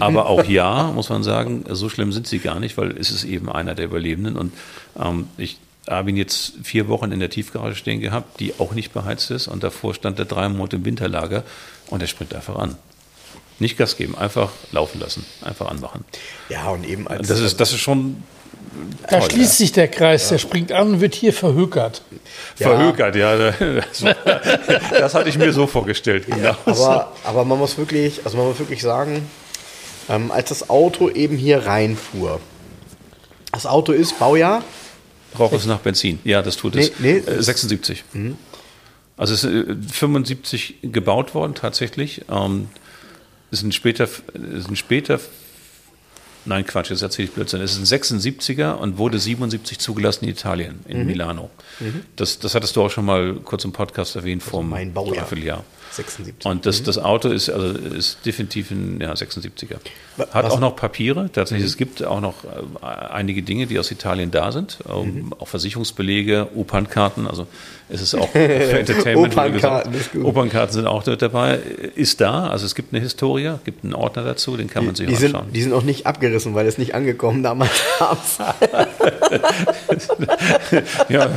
aber 0.00 0.26
auch 0.30 0.44
ja, 0.44 0.92
muss 0.92 1.08
man 1.08 1.22
sagen, 1.22 1.64
so 1.70 1.88
schlimm 1.88 2.12
sind 2.12 2.26
sie 2.26 2.40
gar 2.40 2.60
nicht, 2.60 2.76
weil 2.76 2.94
es 2.98 3.10
ist 3.10 3.24
eben 3.24 3.50
einer 3.50 3.74
der 3.74 3.86
Überlebenden 3.86 4.36
und 4.36 4.52
ähm, 5.00 5.28
ich 5.38 5.58
habe 5.88 6.10
ihn 6.10 6.16
jetzt 6.16 6.52
vier 6.62 6.88
Wochen 6.88 7.10
in 7.10 7.20
der 7.20 7.30
Tiefgarage 7.30 7.74
stehen 7.74 8.00
gehabt, 8.00 8.38
die 8.38 8.54
auch 8.58 8.74
nicht 8.74 8.92
beheizt 8.92 9.30
ist 9.30 9.48
und 9.48 9.62
davor 9.64 9.94
stand 9.94 10.18
er 10.18 10.26
drei 10.26 10.48
Monate 10.50 10.76
im 10.76 10.84
Winterlager 10.84 11.42
und 11.88 12.02
er 12.02 12.06
springt 12.06 12.34
einfach 12.34 12.56
an. 12.56 12.76
Nicht 13.58 13.76
Gas 13.78 13.96
geben, 13.96 14.16
einfach 14.16 14.50
laufen 14.72 15.00
lassen, 15.00 15.24
einfach 15.42 15.68
anmachen. 15.68 16.04
Ja, 16.48 16.70
und 16.70 16.86
eben 16.86 17.06
als. 17.06 17.28
Das 17.28 17.40
ist, 17.40 17.60
das 17.60 17.72
ist 17.72 17.80
schon. 17.80 18.22
Da 19.08 19.18
toll, 19.18 19.30
schließt 19.30 19.52
ja. 19.52 19.56
sich 19.56 19.72
der 19.72 19.88
Kreis, 19.88 20.24
ja. 20.24 20.30
der 20.30 20.38
springt 20.38 20.72
an 20.72 20.94
und 20.94 21.00
wird 21.00 21.14
hier 21.14 21.32
verhökert. 21.32 22.02
Ja. 22.58 22.68
Verhökert, 22.68 23.16
ja. 23.16 23.52
Das, 23.60 24.04
das, 24.90 25.14
hatte 25.14 25.28
ich 25.28 25.36
mir 25.36 25.52
so 25.52 25.66
vorgestellt. 25.66 26.26
Genau. 26.26 26.56
aber, 26.64 27.12
aber 27.24 27.44
man 27.44 27.58
muss 27.58 27.76
wirklich, 27.76 28.20
also 28.24 28.38
man 28.38 28.46
muss 28.46 28.58
wirklich 28.58 28.80
sagen, 28.80 29.28
ähm, 30.08 30.30
als 30.30 30.48
das 30.48 30.70
Auto 30.70 31.10
eben 31.10 31.36
hier 31.36 31.66
reinfuhr, 31.66 32.40
das 33.52 33.66
Auto 33.66 33.92
ist 33.92 34.18
Baujahr. 34.18 34.64
Braucht 35.34 35.54
es 35.54 35.66
nach 35.66 35.78
Benzin? 35.78 36.18
Ja, 36.24 36.42
das 36.42 36.56
tut 36.56 36.76
es. 36.76 36.92
Nee, 36.98 37.22
nee, 37.26 37.30
äh, 37.30 37.42
76. 37.42 38.04
Mhm. 38.12 38.36
Also 39.16 39.34
es 39.34 39.44
ist 39.44 39.94
75 39.94 40.82
äh, 40.82 40.88
gebaut 40.88 41.34
worden 41.34 41.54
tatsächlich. 41.54 42.22
Ähm, 42.30 42.68
ist 43.52 43.62
ein 43.62 43.72
später, 43.72 44.04
ist 44.04 44.68
ein 44.68 44.76
später 44.76 45.20
Nein, 46.44 46.66
Quatsch, 46.66 46.90
jetzt 46.90 47.02
erzähle 47.02 47.28
ich 47.28 47.34
Blödsinn. 47.34 47.60
Es 47.60 47.76
ist 47.76 47.92
ein 47.92 48.00
76er 48.00 48.72
und 48.72 48.98
wurde 48.98 49.18
77 49.18 49.78
zugelassen 49.78 50.24
in 50.24 50.30
Italien, 50.32 50.80
in 50.88 51.00
mhm. 51.00 51.06
Milano. 51.06 51.50
Mhm. 51.78 52.02
Das, 52.16 52.40
das 52.40 52.54
hattest 52.54 52.74
du 52.74 52.82
auch 52.82 52.90
schon 52.90 53.04
mal 53.04 53.34
kurz 53.44 53.64
im 53.64 53.72
Podcast 53.72 54.16
erwähnt, 54.16 54.42
also 54.42 54.50
vor 54.50 54.62
mein 54.64 54.92
Baujahr. 54.92 55.32
Jahr. 55.38 55.64
76. 55.92 56.46
Und 56.46 56.66
das, 56.66 56.80
mhm. 56.80 56.84
das 56.86 56.98
Auto 56.98 57.28
ist, 57.28 57.48
also 57.50 57.66
ist 57.68 58.24
definitiv 58.24 58.70
ein 58.70 59.00
ja, 59.00 59.12
76er. 59.12 59.76
Hat 60.18 60.44
Was? 60.44 60.52
auch 60.52 60.60
noch 60.60 60.74
Papiere. 60.74 61.30
Tatsächlich, 61.32 61.64
mhm. 61.64 61.68
es 61.68 61.76
gibt 61.76 62.02
auch 62.02 62.20
noch 62.20 62.44
äh, 62.44 62.86
einige 62.86 63.42
Dinge, 63.42 63.66
die 63.66 63.78
aus 63.78 63.90
Italien 63.90 64.30
da 64.30 64.50
sind. 64.50 64.78
Ähm, 64.88 65.26
mhm. 65.26 65.32
Auch 65.34 65.48
Versicherungsbelege, 65.48 66.48
Opernkarten. 66.56 67.28
Also 67.28 67.46
es 67.88 68.00
ist 68.00 68.14
auch 68.14 68.28
für 68.30 68.38
Entertainment. 68.38 69.32
Opernkarten, 69.32 69.94
ist 69.94 70.12
gut. 70.12 70.24
Opernkarten 70.24 70.72
sind 70.74 70.86
auch 70.86 71.02
dabei. 71.02 71.58
Ist 71.94 72.20
da. 72.20 72.48
Also 72.48 72.66
es 72.66 72.74
gibt 72.74 72.92
eine 72.92 73.02
Historie, 73.02 73.54
gibt 73.64 73.84
einen 73.84 73.94
Ordner 73.94 74.24
dazu, 74.24 74.56
den 74.56 74.68
kann 74.68 74.86
man 74.86 74.94
sich 74.94 75.06
die 75.06 75.14
anschauen. 75.14 75.44
Sind, 75.44 75.56
die 75.56 75.62
sind 75.62 75.72
auch 75.72 75.82
nicht 75.82 76.06
abgerissen, 76.06 76.54
weil 76.54 76.66
es 76.66 76.78
nicht 76.78 76.94
angekommen 76.94 77.42
damals 77.42 77.70
ja, 81.08 81.28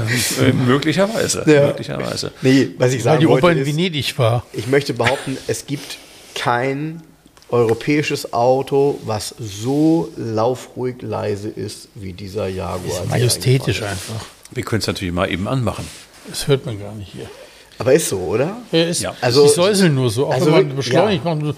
möglicherweise. 0.65 1.43
Ja. 1.45 1.67
möglicherweise. 1.67 2.31
Nee, 2.41 2.69
was 2.77 2.93
ich 2.93 3.03
sagen 3.03 3.15
weil 3.15 3.27
die 3.27 3.27
Oper 3.27 3.51
in 3.51 3.65
Venedig 3.65 4.17
war. 4.17 4.45
Ich 4.53 4.67
möchte 4.67 4.93
behaupten, 4.93 5.37
es 5.47 5.65
gibt 5.65 5.97
kein 6.35 7.01
europäisches 7.49 8.33
Auto, 8.33 8.99
was 9.05 9.35
so 9.39 10.11
laufruhig 10.17 11.01
leise 11.01 11.49
ist 11.49 11.89
wie 11.95 12.13
dieser 12.13 12.47
Jaguar. 12.47 13.03
Ist 13.03 13.09
majestätisch 13.09 13.81
einfach. 13.83 14.25
Wir 14.51 14.63
können 14.63 14.81
es 14.81 14.87
natürlich 14.87 15.13
mal 15.13 15.31
eben 15.31 15.47
anmachen. 15.47 15.85
Das 16.29 16.47
hört 16.47 16.65
man 16.65 16.79
gar 16.79 16.93
nicht 16.93 17.11
hier. 17.11 17.29
Aber 17.77 17.93
ist 17.93 18.07
so, 18.07 18.19
oder? 18.19 18.57
Ja, 18.71 18.83
ist, 18.83 19.01
ja. 19.01 19.13
Also, 19.19 19.43
die 19.43 19.49
säuseln 19.49 19.95
nur 19.95 20.09
so. 20.09 20.27
Auch 20.27 20.33
also, 20.33 20.45
wenn 20.47 20.67
man 20.67 20.75
beschleunigt, 20.77 21.25
ja. 21.25 21.35
machen 21.35 21.55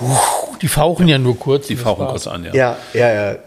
so, 0.00 0.18
die 0.62 0.68
fauchen 0.68 1.08
ja 1.08 1.18
nur 1.18 1.38
kurz. 1.38 1.66
Die 1.66 1.76
fauchen 1.76 2.06
kurz 2.06 2.26
an, 2.26 2.44
ja. 2.44 2.54
Ja, 2.54 2.78
ja, 2.94 3.32
ja. 3.32 3.38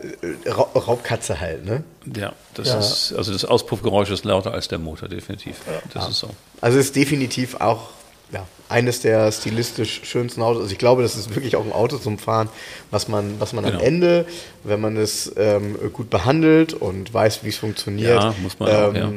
Raubkatze 0.51 1.39
halt, 1.39 1.65
ne? 1.65 1.83
Ja, 2.15 2.33
das 2.53 2.67
ja. 2.67 2.79
ist, 2.79 3.13
also 3.17 3.33
das 3.33 3.45
Auspuffgeräusch 3.45 4.11
ist 4.11 4.23
lauter 4.25 4.53
als 4.53 4.67
der 4.67 4.77
Motor, 4.77 5.07
definitiv. 5.07 5.57
Das 5.93 6.09
ist 6.09 6.19
so. 6.19 6.29
Also 6.59 6.77
ist 6.77 6.95
definitiv 6.95 7.55
auch 7.55 7.89
ja, 8.31 8.47
eines 8.69 9.01
der 9.01 9.31
stilistisch 9.31 10.01
schönsten 10.03 10.41
Autos. 10.41 10.61
Also 10.63 10.71
ich 10.71 10.77
glaube, 10.77 11.01
das 11.01 11.15
ist 11.15 11.35
wirklich 11.35 11.55
auch 11.55 11.65
ein 11.65 11.73
Auto 11.73 11.97
zum 11.97 12.17
Fahren, 12.17 12.49
was 12.89 13.07
man, 13.07 13.39
was 13.39 13.53
man 13.53 13.65
genau. 13.65 13.79
am 13.79 13.83
Ende, 13.83 14.25
wenn 14.63 14.79
man 14.79 14.97
es 14.97 15.31
ähm, 15.37 15.77
gut 15.91 16.09
behandelt 16.09 16.73
und 16.73 17.13
weiß, 17.13 17.43
wie 17.43 17.49
es 17.49 17.57
funktioniert, 17.57 18.23
ja, 18.23 18.33
muss 18.41 18.59
man 18.59 18.69
ähm, 18.69 18.75
auch, 18.75 18.93
ja. 18.93 19.11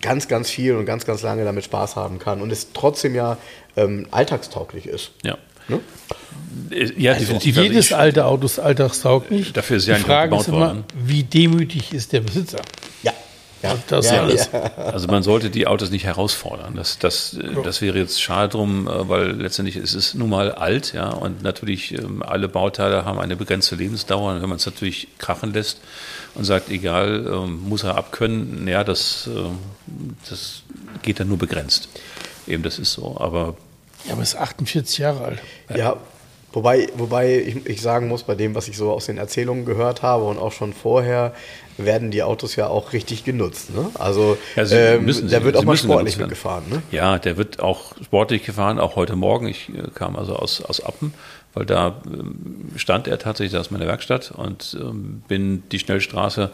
Ganz, 0.00 0.28
ganz 0.28 0.50
viel 0.50 0.76
und 0.76 0.86
ganz, 0.86 1.04
ganz 1.04 1.22
lange 1.22 1.44
damit 1.44 1.64
Spaß 1.64 1.96
haben 1.96 2.18
kann 2.18 2.40
und 2.40 2.50
es 2.50 2.72
trotzdem 2.72 3.14
ja 3.14 3.36
ähm, 3.76 4.06
alltagstauglich 4.10 4.86
ist. 4.86 5.12
Ja. 5.22 5.38
Ne? 5.68 5.80
Ja, 6.96 7.12
also 7.12 7.24
definitiv. 7.24 7.56
Jedes 7.56 7.92
also 7.92 7.96
alte 7.96 8.24
Auto 8.24 8.46
ist 8.46 8.58
alltagstauglich. 8.58 9.52
Dafür 9.52 9.76
ist 9.76 9.86
ja 9.86 9.96
Die 9.96 10.02
Frage 10.02 10.36
ist 10.36 10.48
immer, 10.48 10.58
worden. 10.60 10.84
wie 10.94 11.22
demütig 11.22 11.92
ist 11.92 12.12
der 12.12 12.20
Besitzer? 12.20 12.60
Ja. 13.02 13.12
Ja, 13.62 13.76
das 13.88 14.10
ja, 14.10 14.22
alles. 14.22 14.50
Ja. 14.52 14.70
Also 14.76 15.08
man 15.08 15.22
sollte 15.22 15.50
die 15.50 15.66
Autos 15.66 15.90
nicht 15.90 16.04
herausfordern. 16.04 16.76
Das, 16.76 16.98
das, 16.98 17.36
das 17.64 17.80
wäre 17.80 17.98
jetzt 17.98 18.22
schade 18.22 18.50
drum, 18.50 18.86
äh, 18.86 19.08
weil 19.08 19.32
letztendlich 19.32 19.76
ist 19.76 19.94
es 19.94 20.14
nun 20.14 20.30
mal 20.30 20.52
alt, 20.52 20.92
ja, 20.92 21.08
und 21.08 21.42
natürlich 21.42 21.92
ähm, 21.92 22.22
alle 22.22 22.48
Bauteile 22.48 23.04
haben 23.04 23.18
eine 23.18 23.34
begrenzte 23.34 23.74
Lebensdauer. 23.74 24.32
Und 24.32 24.42
wenn 24.42 24.48
man 24.48 24.56
es 24.56 24.66
natürlich 24.66 25.08
krachen 25.18 25.52
lässt 25.52 25.80
und 26.34 26.44
sagt, 26.44 26.70
egal, 26.70 27.26
ähm, 27.26 27.68
muss 27.68 27.82
er 27.82 27.96
abkönnen, 27.96 28.68
ja, 28.68 28.84
das, 28.84 29.28
ähm, 29.28 29.58
das 30.28 30.62
geht 31.02 31.18
dann 31.18 31.28
nur 31.28 31.38
begrenzt. 31.38 31.88
Eben, 32.46 32.62
das 32.62 32.78
ist 32.78 32.92
so. 32.92 33.16
Aber 33.18 33.56
ja, 34.04 34.12
aber 34.12 34.22
ist 34.22 34.36
48 34.36 34.98
Jahre 34.98 35.24
alt. 35.24 35.42
Ja, 35.74 35.96
wobei, 36.52 36.88
wobei 36.94 37.40
ich, 37.40 37.66
ich, 37.66 37.82
sagen 37.82 38.08
muss, 38.08 38.22
bei 38.22 38.34
dem, 38.34 38.54
was 38.54 38.68
ich 38.68 38.76
so 38.76 38.92
aus 38.92 39.06
den 39.06 39.18
Erzählungen 39.18 39.64
gehört 39.64 40.02
habe 40.02 40.24
und 40.24 40.38
auch 40.38 40.52
schon 40.52 40.72
vorher, 40.72 41.34
werden 41.78 42.10
die 42.10 42.22
Autos 42.22 42.56
ja 42.56 42.66
auch 42.66 42.92
richtig 42.92 43.24
genutzt. 43.24 43.74
Ne? 43.74 43.90
Also 43.94 44.36
ja, 44.56 44.64
ähm, 44.70 45.04
müssen, 45.04 45.28
der 45.28 45.44
wird 45.44 45.56
auch 45.56 45.64
mal 45.64 45.76
sportlich 45.76 46.18
mitgefahren. 46.18 46.64
Ne? 46.68 46.82
Ja, 46.90 47.18
der 47.18 47.36
wird 47.36 47.60
auch 47.60 47.94
sportlich 48.02 48.44
gefahren, 48.44 48.78
auch 48.78 48.96
heute 48.96 49.16
Morgen. 49.16 49.46
Ich 49.46 49.68
äh, 49.70 49.88
kam 49.94 50.16
also 50.16 50.36
aus, 50.36 50.62
aus 50.62 50.80
Appen, 50.80 51.14
weil 51.54 51.66
da 51.66 52.00
ähm, 52.06 52.70
stand 52.76 53.08
er 53.08 53.18
tatsächlich, 53.18 53.52
das 53.52 53.68
ist 53.68 53.70
meine 53.70 53.86
Werkstatt 53.86 54.32
und 54.32 54.76
ähm, 54.80 55.22
bin 55.28 55.62
die 55.70 55.78
Schnellstraße 55.78 56.50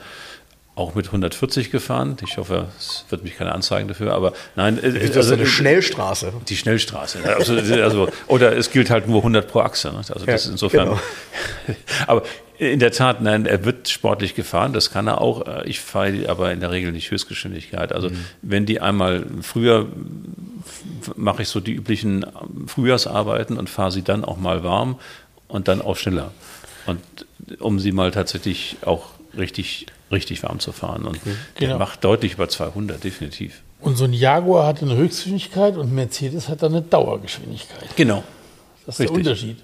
auch 0.77 0.95
mit 0.95 1.07
140 1.07 1.71
gefahren. 1.71 2.17
Ich 2.25 2.37
hoffe, 2.37 2.67
es 2.79 3.05
wird 3.09 3.23
mich 3.23 3.37
keine 3.37 3.53
anzeigen 3.53 3.87
dafür, 3.87 4.13
aber 4.13 4.33
nein. 4.57 4.79
Äh, 4.79 4.89
ist 4.89 5.11
das 5.11 5.27
also, 5.27 5.35
eine 5.35 5.47
Schnellstraße? 5.47 6.33
Die 6.49 6.57
Schnellstraße. 6.57 7.19
Also, 7.25 7.55
also, 7.55 8.09
oder 8.27 8.57
es 8.57 8.71
gilt 8.71 8.91
halt 8.91 9.07
nur 9.07 9.19
100 9.19 9.49
pro 9.49 9.61
Achse. 9.61 9.93
Ne? 9.93 9.99
Also 9.99 10.15
das 10.27 10.45
ja, 10.45 10.51
insofern. 10.51 10.89
Genau. 10.89 11.01
aber 12.07 12.23
in 12.59 12.79
der 12.79 12.93
Tat, 12.93 13.21
nein, 13.21 13.47
er 13.47 13.65
wird 13.65 13.89
sportlich 13.89 14.35
gefahren, 14.35 14.73
das 14.73 14.91
kann 14.91 15.07
er 15.07 15.21
auch. 15.21 15.65
Ich 15.65 15.81
fahre 15.81 16.29
aber 16.29 16.53
in 16.53 16.61
der 16.61 16.71
Regel 16.71 16.93
nicht 16.93 17.11
Höchstgeschwindigkeit. 17.11 17.93
Also 17.93 18.11
mhm. 18.11 18.25
wenn 18.43 18.67
die 18.67 18.81
einmal 18.81 19.25
früher 19.43 19.87
mache 21.17 21.43
ich 21.43 21.49
so 21.49 21.61
die 21.61 21.73
üblichen 21.73 22.25
Frühjahrsarbeiten 22.67 23.59
und 23.59 23.69
fahre 23.69 23.93
sie 23.93 24.03
dann 24.03 24.25
auch 24.25 24.37
mal 24.37 24.65
warm 24.65 24.99
und 25.49 25.69
dann 25.69 25.83
auch 25.83 25.97
schneller. 25.97 26.33
Und 26.87 27.01
um 27.59 27.79
sie 27.79 27.93
mal 27.93 28.11
tatsächlich 28.11 28.77
auch 28.85 29.11
richtig, 29.37 29.87
richtig 30.15 30.43
warm 30.43 30.59
zu 30.59 30.73
fahren. 30.73 31.05
Und 31.05 31.25
mhm. 31.25 31.37
der 31.61 31.69
genau. 31.69 31.79
macht 31.79 32.05
deutlich 32.05 32.35
über 32.35 32.49
200, 32.49 33.03
definitiv. 33.03 33.63
Und 33.81 33.97
so 33.97 34.05
ein 34.05 34.15
Jaguar 34.15 34.67
hat 34.67 34.83
eine 34.83 34.97
Höchstgeschwindigkeit 34.97 35.77
und 35.77 35.95
Mercedes 35.95 36.49
hat 36.49 36.63
dann 36.63 36.73
eine 36.73 36.83
Dauergeschwindigkeit. 36.83 37.95
Genau. 37.97 38.25
Das 38.87 38.97
ist 38.97 39.01
richtig. 39.01 39.25
der 39.25 39.33
Unterschied. 39.33 39.57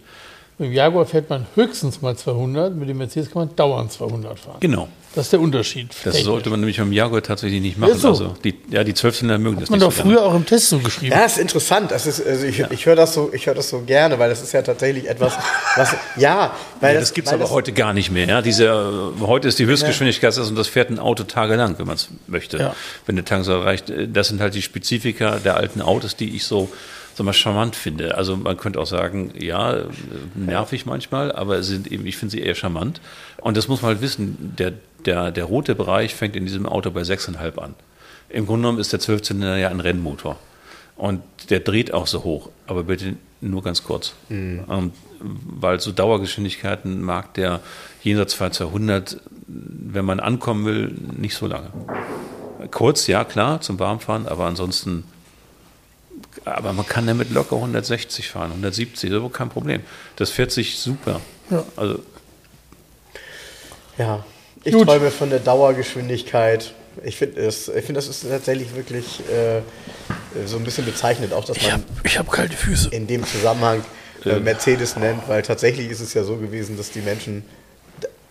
Mit 0.59 0.68
dem 0.68 0.74
Jaguar 0.74 1.06
fährt 1.06 1.31
man 1.31 1.47
höchstens 1.55 2.02
mal 2.02 2.14
200, 2.14 2.74
mit 2.74 2.89
dem 2.89 2.98
Mercedes 2.98 3.31
kann 3.31 3.47
man 3.47 3.56
dauernd 3.56 3.90
200 3.90 4.39
fahren. 4.39 4.56
Genau. 4.60 4.89
Das 5.15 5.27
ist 5.27 5.32
der 5.32 5.41
Unterschied. 5.41 5.89
Das 5.91 6.15
technisch. 6.15 6.23
sollte 6.23 6.51
man 6.51 6.61
nämlich 6.61 6.77
beim 6.77 6.93
Jaguar 6.93 7.20
tatsächlich 7.20 7.61
nicht 7.61 7.77
machen. 7.78 7.95
Ja, 7.95 7.99
so. 7.99 8.09
Also 8.11 8.37
die, 8.45 8.55
ja, 8.70 8.85
die 8.85 8.95
Zwölfzylinder 8.95 9.39
mögen 9.39 9.57
Hat 9.57 9.62
das 9.62 9.70
man 9.70 9.81
nicht 9.81 9.87
doch 9.87 9.93
so 9.93 10.03
früher 10.03 10.23
auch 10.23 10.35
im 10.35 10.47
Test 10.47 10.69
so 10.69 10.78
geschrieben. 10.78 11.12
Ja, 11.12 11.24
ist 11.24 11.39
interessant. 11.39 11.91
Das 11.91 12.07
ist, 12.07 12.24
also 12.24 12.47
ich, 12.47 12.59
ja. 12.59 12.69
ich 12.70 12.87
höre 12.87 12.95
das, 12.95 13.15
so, 13.15 13.32
hör 13.32 13.55
das 13.55 13.70
so 13.70 13.81
gerne, 13.81 14.20
weil 14.20 14.31
das 14.31 14.41
ist 14.41 14.53
ja 14.53 14.62
tatsächlich 14.62 15.09
etwas, 15.09 15.37
was, 15.77 15.97
ja. 16.16 16.55
Weil 16.81 16.95
ja, 16.95 17.01
das, 17.01 17.09
das 17.09 17.15
gibt 17.15 17.27
es 17.27 17.32
aber 17.32 17.43
das, 17.43 17.51
heute 17.51 17.73
gar 17.73 17.93
nicht 17.93 18.12
mehr. 18.12 18.28
Ja? 18.28 18.41
Diese, 18.41 19.12
heute 19.20 19.49
ist 19.49 19.59
die 19.59 19.66
Höchstgeschwindigkeit 19.66 20.37
ja. 20.37 20.43
und 20.45 20.55
das 20.55 20.69
fährt 20.69 20.91
ein 20.91 21.01
Auto 21.01 21.24
tagelang, 21.24 21.77
wenn 21.78 21.87
man 21.87 21.97
es 21.97 22.09
möchte. 22.28 22.59
Ja. 22.59 22.77
Wenn 23.07 23.16
der 23.16 23.24
Tank 23.24 23.45
so 23.45 23.53
erreicht. 23.53 23.93
Das 24.12 24.28
sind 24.28 24.41
halt 24.41 24.55
die 24.55 24.62
Spezifika 24.62 25.39
der 25.39 25.57
alten 25.57 25.82
Autos, 25.82 26.15
die 26.15 26.37
ich 26.37 26.45
so 26.45 26.69
sag 27.15 27.24
mal, 27.24 27.32
charmant 27.32 27.77
finde. 27.77 28.16
Also 28.16 28.37
man 28.37 28.57
könnte 28.57 28.81
auch 28.81 28.87
sagen, 28.87 29.32
ja, 29.39 29.85
nervig 30.35 30.87
manchmal, 30.87 31.32
aber 31.32 31.62
sind 31.62 31.91
eben, 31.91 32.07
ich 32.07 32.16
finde 32.16 32.32
sie 32.32 32.41
eher 32.41 32.55
charmant. 32.55 33.01
Und 33.39 33.57
das 33.57 33.69
muss 33.69 33.82
man 33.82 33.91
halt 33.91 34.01
wissen, 34.01 34.55
der, 34.59 34.73
der, 35.06 35.31
der 35.31 35.44
rote 35.44 35.74
Bereich 35.74 36.14
fängt 36.14 36.36
in 36.36 36.47
diesem 36.47 36.66
Auto 36.66 36.90
bei 36.90 37.02
6,5 37.02 37.59
an. 37.59 37.74
Im 38.28 38.47
Grunde 38.47 38.62
genommen 38.62 38.78
ist 38.78 38.93
der 38.93 39.01
Zwölfzylinder 39.01 39.56
ja 39.56 39.68
ein 39.68 39.81
Rennmotor. 39.81 40.39
Und 40.97 41.22
der 41.48 41.60
dreht 41.60 41.94
auch 41.94 42.06
so 42.06 42.24
hoch, 42.24 42.51
aber 42.66 42.85
bitte 42.85 43.16
nur 43.40 43.62
ganz 43.62 43.82
kurz. 43.85 44.12
Mhm. 44.28 44.64
Ähm, 44.68 44.93
weil 45.20 45.81
so 45.81 45.93
Dauergeschwindigkeiten 45.93 47.01
mag 47.01 47.35
der 47.35 47.60
jenseits 48.02 48.35
von 48.35 48.52
200, 48.52 49.18
wenn 49.47 50.05
man 50.05 50.20
ankommen 50.20 50.64
will, 50.64 50.94
nicht 51.16 51.35
so 51.35 51.47
lange. 51.47 51.70
Kurz, 52.70 53.06
ja 53.06 53.24
klar, 53.24 53.60
zum 53.60 53.78
Warmfahren, 53.78 54.27
aber 54.27 54.44
ansonsten, 54.47 55.05
aber 56.44 56.72
man 56.72 56.86
kann 56.86 57.06
damit 57.06 57.31
locker 57.31 57.56
160 57.56 58.28
fahren, 58.28 58.51
170, 58.51 59.10
das 59.10 59.22
ist 59.22 59.32
kein 59.32 59.48
Problem. 59.48 59.81
Das 60.16 60.31
fährt 60.31 60.52
sich 60.52 60.78
super. 60.78 61.20
Ja. 61.51 61.64
Also, 61.77 62.01
ja, 63.98 64.24
ich 64.65 64.73
Gut. 64.73 64.87
träume 64.87 65.11
von 65.11 65.31
der 65.31 65.39
Dauergeschwindigkeit. 65.41 66.73
Ich 67.05 67.16
finde, 67.16 67.51
find, 67.53 67.97
das 67.97 68.09
ist 68.09 68.28
tatsächlich 68.28 68.74
wirklich 68.74 69.20
äh, 69.31 69.61
so 70.47 70.57
ein 70.57 70.65
bisschen 70.65 70.85
bezeichnet, 70.85 71.32
auch 71.32 71.45
dass 71.45 71.57
man. 71.62 71.85
Ich 72.05 72.19
habe 72.19 72.28
hab 72.28 72.35
kalte 72.35 72.57
Füße. 72.57 72.91
In 72.91 73.07
dem 73.07 73.24
Zusammenhang 73.24 73.82
äh, 74.24 74.41
Mercedes 74.41 74.97
nennt, 74.97 75.28
weil 75.28 75.43
tatsächlich 75.43 75.91
ist 75.91 76.01
es 76.01 76.15
ja 76.15 76.24
so 76.24 76.37
gewesen, 76.37 76.77
dass 76.77 76.91
die 76.91 77.01
Menschen 77.01 77.45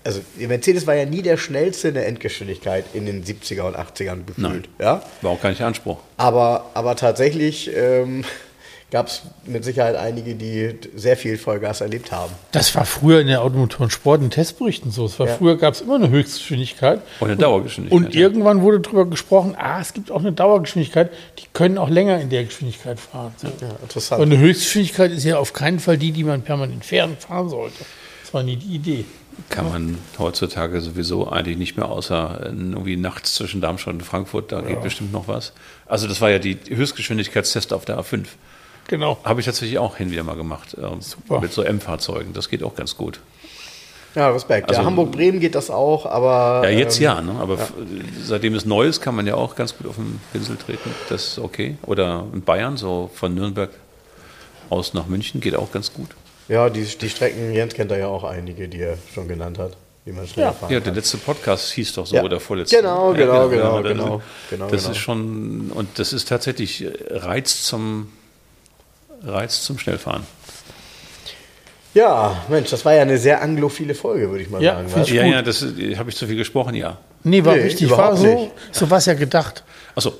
also 0.03 0.21
Mercedes 0.37 0.87
war 0.87 0.95
ja 0.95 1.05
nie 1.05 1.21
der 1.21 1.37
schnellste 1.37 1.89
in 1.89 1.93
der 1.93 2.07
Endgeschwindigkeit 2.07 2.85
in 2.93 3.05
den 3.05 3.23
70er 3.23 3.61
und 3.61 3.75
80ern 3.75 4.25
gefühlt. 4.25 4.37
Nein, 4.37 4.67
ja? 4.79 5.03
War 5.21 5.31
auch 5.31 5.41
gar 5.41 5.49
nicht 5.49 5.61
Anspruch. 5.61 5.99
Aber, 6.17 6.71
aber 6.73 6.95
tatsächlich 6.95 7.69
ähm, 7.75 8.23
gab 8.91 9.07
es 9.07 9.21
mit 9.45 9.63
Sicherheit 9.63 9.95
einige, 9.95 10.35
die 10.35 10.75
sehr 10.95 11.15
viel 11.15 11.37
Vollgas 11.37 11.81
erlebt 11.81 12.11
haben. 12.11 12.33
Das 12.51 12.73
war 12.75 12.85
früher 12.85 13.21
in 13.21 13.27
der 13.27 13.43
Automotorensport 13.43 14.21
in 14.21 14.29
Testberichten 14.29 14.91
so. 14.91 15.05
Es 15.05 15.19
war 15.19 15.27
ja. 15.27 15.35
Früher 15.35 15.57
gab 15.57 15.75
es 15.75 15.81
immer 15.81 15.95
eine 15.95 16.09
Höchstgeschwindigkeit. 16.09 17.01
Und 17.19 17.29
eine 17.29 17.37
Dauergeschwindigkeit. 17.37 17.97
Und, 17.97 18.05
und 18.07 18.15
irgendwann 18.15 18.61
wurde 18.61 18.79
darüber 18.79 19.05
gesprochen, 19.05 19.55
ah, 19.57 19.79
es 19.79 19.93
gibt 19.93 20.11
auch 20.11 20.19
eine 20.19 20.31
Dauergeschwindigkeit, 20.31 21.11
die 21.37 21.45
können 21.53 21.77
auch 21.77 21.89
länger 21.89 22.19
in 22.19 22.29
der 22.29 22.43
Geschwindigkeit 22.45 22.99
fahren. 22.99 23.33
So. 23.37 23.47
Ja, 23.47 23.75
interessant. 23.81 24.21
Und 24.21 24.31
eine 24.31 24.41
Höchstgeschwindigkeit 24.41 25.11
ist 25.11 25.23
ja 25.23 25.37
auf 25.37 25.53
keinen 25.53 25.79
Fall 25.79 25.97
die, 25.97 26.11
die 26.11 26.23
man 26.23 26.41
permanent 26.41 26.83
fahren 26.83 27.49
sollte. 27.49 27.85
Das 28.23 28.33
war 28.33 28.43
nie 28.43 28.55
die 28.55 28.75
Idee 28.75 29.05
kann 29.47 29.69
man 29.69 29.97
heutzutage 30.17 30.81
sowieso 30.81 31.29
eigentlich 31.29 31.57
nicht 31.57 31.77
mehr, 31.77 31.87
außer 31.87 32.41
irgendwie 32.43 32.97
nachts 32.97 33.35
zwischen 33.35 33.61
Darmstadt 33.61 33.93
und 33.93 34.03
Frankfurt, 34.03 34.51
da 34.51 34.59
ja. 34.59 34.67
geht 34.67 34.83
bestimmt 34.83 35.13
noch 35.13 35.27
was. 35.27 35.53
Also 35.85 36.07
das 36.07 36.19
war 36.19 36.29
ja 36.29 36.39
die 36.39 36.57
Höchstgeschwindigkeitstest 36.67 37.71
auf 37.71 37.85
der 37.85 37.99
A5. 37.99 38.25
Genau. 38.89 39.19
Habe 39.23 39.39
ich 39.39 39.45
tatsächlich 39.45 39.77
auch 39.77 39.97
hin 39.97 40.11
wieder 40.11 40.23
mal 40.23 40.35
gemacht. 40.35 40.75
Ähm, 40.77 41.01
Super. 41.01 41.39
Mit 41.39 41.53
so 41.53 41.61
M-Fahrzeugen. 41.61 42.33
Das 42.33 42.49
geht 42.49 42.63
auch 42.63 42.75
ganz 42.75 42.97
gut. 42.97 43.19
Ja, 44.15 44.31
Respekt. 44.31 44.67
Also, 44.69 44.81
ja, 44.81 44.87
Hamburg-Bremen 44.87 45.39
geht 45.39 45.53
das 45.53 45.69
auch, 45.69 46.07
aber. 46.07 46.67
Ja, 46.67 46.75
jetzt 46.75 46.97
ähm, 46.97 47.03
ja, 47.03 47.21
ne? 47.21 47.35
aber 47.39 47.57
ja. 47.57 47.67
seitdem 48.23 48.55
es 48.55 48.65
neu 48.65 48.87
ist, 48.87 49.01
kann 49.01 49.15
man 49.15 49.27
ja 49.27 49.35
auch 49.35 49.55
ganz 49.55 49.77
gut 49.77 49.85
auf 49.85 49.95
den 49.95 50.19
Pinsel 50.33 50.57
treten. 50.57 50.89
Das 51.09 51.27
ist 51.27 51.39
okay. 51.39 51.77
Oder 51.85 52.25
in 52.33 52.41
Bayern, 52.41 52.77
so 52.77 53.11
von 53.13 53.35
Nürnberg 53.35 53.69
aus 54.71 54.95
nach 54.95 55.05
München, 55.05 55.39
geht 55.41 55.55
auch 55.55 55.71
ganz 55.71 55.93
gut. 55.93 56.09
Ja, 56.47 56.71
die, 56.71 56.83
die 56.83 57.09
Strecken, 57.09 57.53
Jens 57.53 57.75
kennt 57.75 57.91
da 57.91 57.97
ja 57.97 58.07
auch 58.07 58.23
einige, 58.23 58.67
die 58.67 58.81
er 58.81 58.97
schon 59.13 59.27
genannt 59.27 59.59
hat. 59.59 59.77
Wie 60.05 60.11
man 60.11 60.25
ja. 60.35 60.55
ja, 60.69 60.79
der 60.79 60.93
letzte 60.93 61.17
Podcast 61.17 61.71
hieß 61.73 61.93
doch 61.93 62.07
so, 62.07 62.15
ja. 62.15 62.23
oder 62.23 62.39
vorletzte. 62.39 62.77
Genau, 62.77 63.13
genau, 63.13 63.43
ja, 63.43 63.47
genau, 63.47 63.81
genau, 63.81 63.81
genau, 63.81 64.21
genau. 64.49 64.69
Das 64.69 64.81
genau. 64.81 64.91
ist 64.91 64.97
schon, 64.97 65.71
und 65.71 65.99
das 65.99 66.13
ist 66.13 66.27
tatsächlich 66.27 66.87
Reiz 67.11 67.63
zum, 67.63 68.11
Reiz 69.23 69.63
zum 69.63 69.77
Schnellfahren. 69.77 70.23
Ja, 71.93 72.43
Mensch, 72.49 72.69
das 72.69 72.85
war 72.85 72.93
ja 72.93 73.01
eine 73.01 73.17
sehr 73.17 73.41
anglophile 73.41 73.95
Folge, 73.95 74.29
würde 74.29 74.43
ich 74.43 74.49
mal 74.49 74.61
ja, 74.61 74.75
sagen. 74.75 74.87
Was? 74.93 75.09
Ja, 75.09 75.25
ja, 75.25 75.41
das 75.41 75.65
habe 75.97 76.09
ich 76.09 76.15
zu 76.15 76.27
viel 76.27 76.37
gesprochen, 76.37 76.75
ja. 76.75 76.97
Nee, 77.23 77.43
war 77.43 77.55
nee, 77.55 77.63
richtig, 77.63 77.89
war 77.89 78.15
so, 78.15 78.51
so 78.71 78.89
was 78.89 79.05
ja 79.07 79.15
gedacht. 79.15 79.63
Achso, 79.95 80.13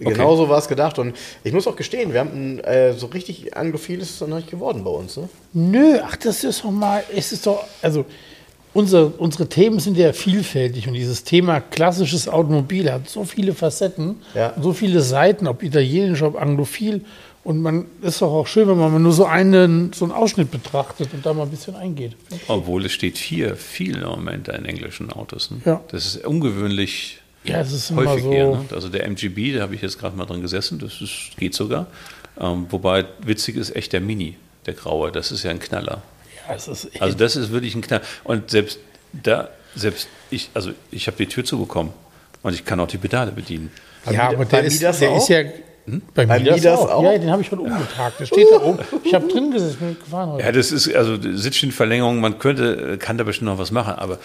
Okay. 0.00 0.12
Genauso 0.12 0.48
war 0.48 0.58
es 0.58 0.68
gedacht. 0.68 0.98
Und 0.98 1.16
ich 1.42 1.52
muss 1.52 1.66
auch 1.66 1.76
gestehen, 1.76 2.12
wir 2.12 2.20
haben 2.20 2.60
äh, 2.60 2.92
so 2.92 3.06
richtig 3.06 3.56
anglophil 3.56 4.00
ist 4.00 4.10
es 4.10 4.20
noch 4.20 4.36
nicht 4.36 4.50
geworden 4.50 4.84
bei 4.84 4.90
uns. 4.90 5.16
Ne? 5.16 5.28
Nö, 5.52 5.98
ach, 6.02 6.16
das 6.16 6.44
ist 6.44 6.64
doch 6.64 6.70
mal, 6.70 7.02
es 7.14 7.32
ist 7.32 7.46
doch, 7.46 7.64
also 7.82 8.04
unsere, 8.74 9.06
unsere 9.06 9.48
Themen 9.48 9.80
sind 9.80 9.96
ja 9.96 10.12
vielfältig 10.12 10.86
und 10.86 10.94
dieses 10.94 11.24
Thema 11.24 11.60
klassisches 11.60 12.28
Automobil 12.28 12.92
hat 12.92 13.08
so 13.08 13.24
viele 13.24 13.54
Facetten, 13.54 14.22
ja. 14.34 14.54
so 14.60 14.72
viele 14.72 15.00
Seiten, 15.00 15.48
ob 15.48 15.62
italienisch, 15.62 16.22
ob 16.22 16.40
anglophil. 16.40 17.04
Und 17.48 17.62
man 17.62 17.86
ist 18.02 18.20
doch 18.20 18.30
auch 18.30 18.46
schön, 18.46 18.68
wenn 18.68 18.76
man 18.76 19.02
nur 19.02 19.12
so 19.14 19.24
einen, 19.24 19.90
so 19.94 20.04
einen 20.04 20.12
Ausschnitt 20.12 20.50
betrachtet 20.50 21.14
und 21.14 21.24
da 21.24 21.32
mal 21.32 21.44
ein 21.44 21.48
bisschen 21.48 21.74
eingeht. 21.76 22.14
Obwohl 22.46 22.84
es 22.84 22.92
steht 22.92 23.16
hier 23.16 23.56
viel 23.56 24.02
im 24.02 24.06
Moment 24.06 24.48
in 24.48 24.66
englischen 24.66 25.10
Autos. 25.10 25.50
Ne? 25.50 25.62
Ja. 25.64 25.80
Das 25.88 26.04
ist 26.04 26.26
ungewöhnlich 26.26 27.20
ja, 27.44 27.60
es 27.60 27.72
ist 27.72 27.90
häufig 27.92 28.24
so. 28.24 28.32
Eher, 28.32 28.50
ne? 28.50 28.64
Also 28.70 28.90
der 28.90 29.06
MGB, 29.06 29.54
da 29.54 29.62
habe 29.62 29.74
ich 29.74 29.80
jetzt 29.80 29.98
gerade 29.98 30.14
mal 30.14 30.26
drin 30.26 30.42
gesessen, 30.42 30.78
das 30.78 31.00
ist, 31.00 31.38
geht 31.38 31.54
sogar. 31.54 31.86
Ähm, 32.38 32.66
wobei 32.68 33.06
witzig 33.20 33.56
ist 33.56 33.74
echt 33.74 33.94
der 33.94 34.02
Mini, 34.02 34.36
der 34.66 34.74
graue, 34.74 35.10
das 35.10 35.32
ist 35.32 35.42
ja 35.42 35.50
ein 35.50 35.58
Knaller. 35.58 36.02
Ja, 36.46 36.54
es 36.54 36.68
ist 36.68 37.00
also 37.00 37.16
das 37.16 37.34
ist 37.34 37.50
wirklich 37.50 37.74
ein 37.74 37.80
Knaller. 37.80 38.04
Und 38.24 38.50
selbst 38.50 38.78
da, 39.14 39.48
selbst 39.74 40.08
ich, 40.30 40.50
also 40.52 40.72
ich 40.90 41.06
habe 41.06 41.16
die 41.16 41.24
Tür 41.26 41.46
zubekommen 41.46 41.94
und 42.42 42.52
ich 42.52 42.66
kann 42.66 42.78
auch 42.78 42.88
die 42.88 42.98
Pedale 42.98 43.32
bedienen. 43.32 43.70
Ja, 44.10 44.28
aber 44.28 44.44
der, 44.44 44.64
ist, 44.64 44.82
der 44.82 44.90
ist 45.16 45.28
ja 45.30 45.44
hm? 45.92 46.02
Bei 46.14 46.26
mir 46.26 46.52
das, 46.52 46.62
das 46.62 46.80
auch. 46.80 46.90
auch. 46.90 47.02
Ja, 47.02 47.18
den 47.18 47.30
habe 47.30 47.42
ich 47.42 47.50
heute 47.50 47.62
umgetragt. 47.62 48.20
Der 48.20 48.26
steht 48.26 48.46
da 48.52 48.62
oben. 48.62 48.78
Ich 49.04 49.14
habe 49.14 49.26
drin 49.28 49.50
gesessen, 49.50 49.78
bin 49.78 49.96
gefahren 49.98 50.32
heute. 50.32 50.44
Ja, 50.44 50.52
das 50.52 50.72
ist 50.72 50.94
also 50.94 51.16
Sitzschienenverlängerung. 51.20 52.20
Man 52.20 52.38
könnte, 52.38 52.98
kann 52.98 53.18
da 53.18 53.24
bestimmt 53.24 53.50
noch 53.50 53.58
was 53.58 53.70
machen, 53.70 53.94
aber 53.94 54.18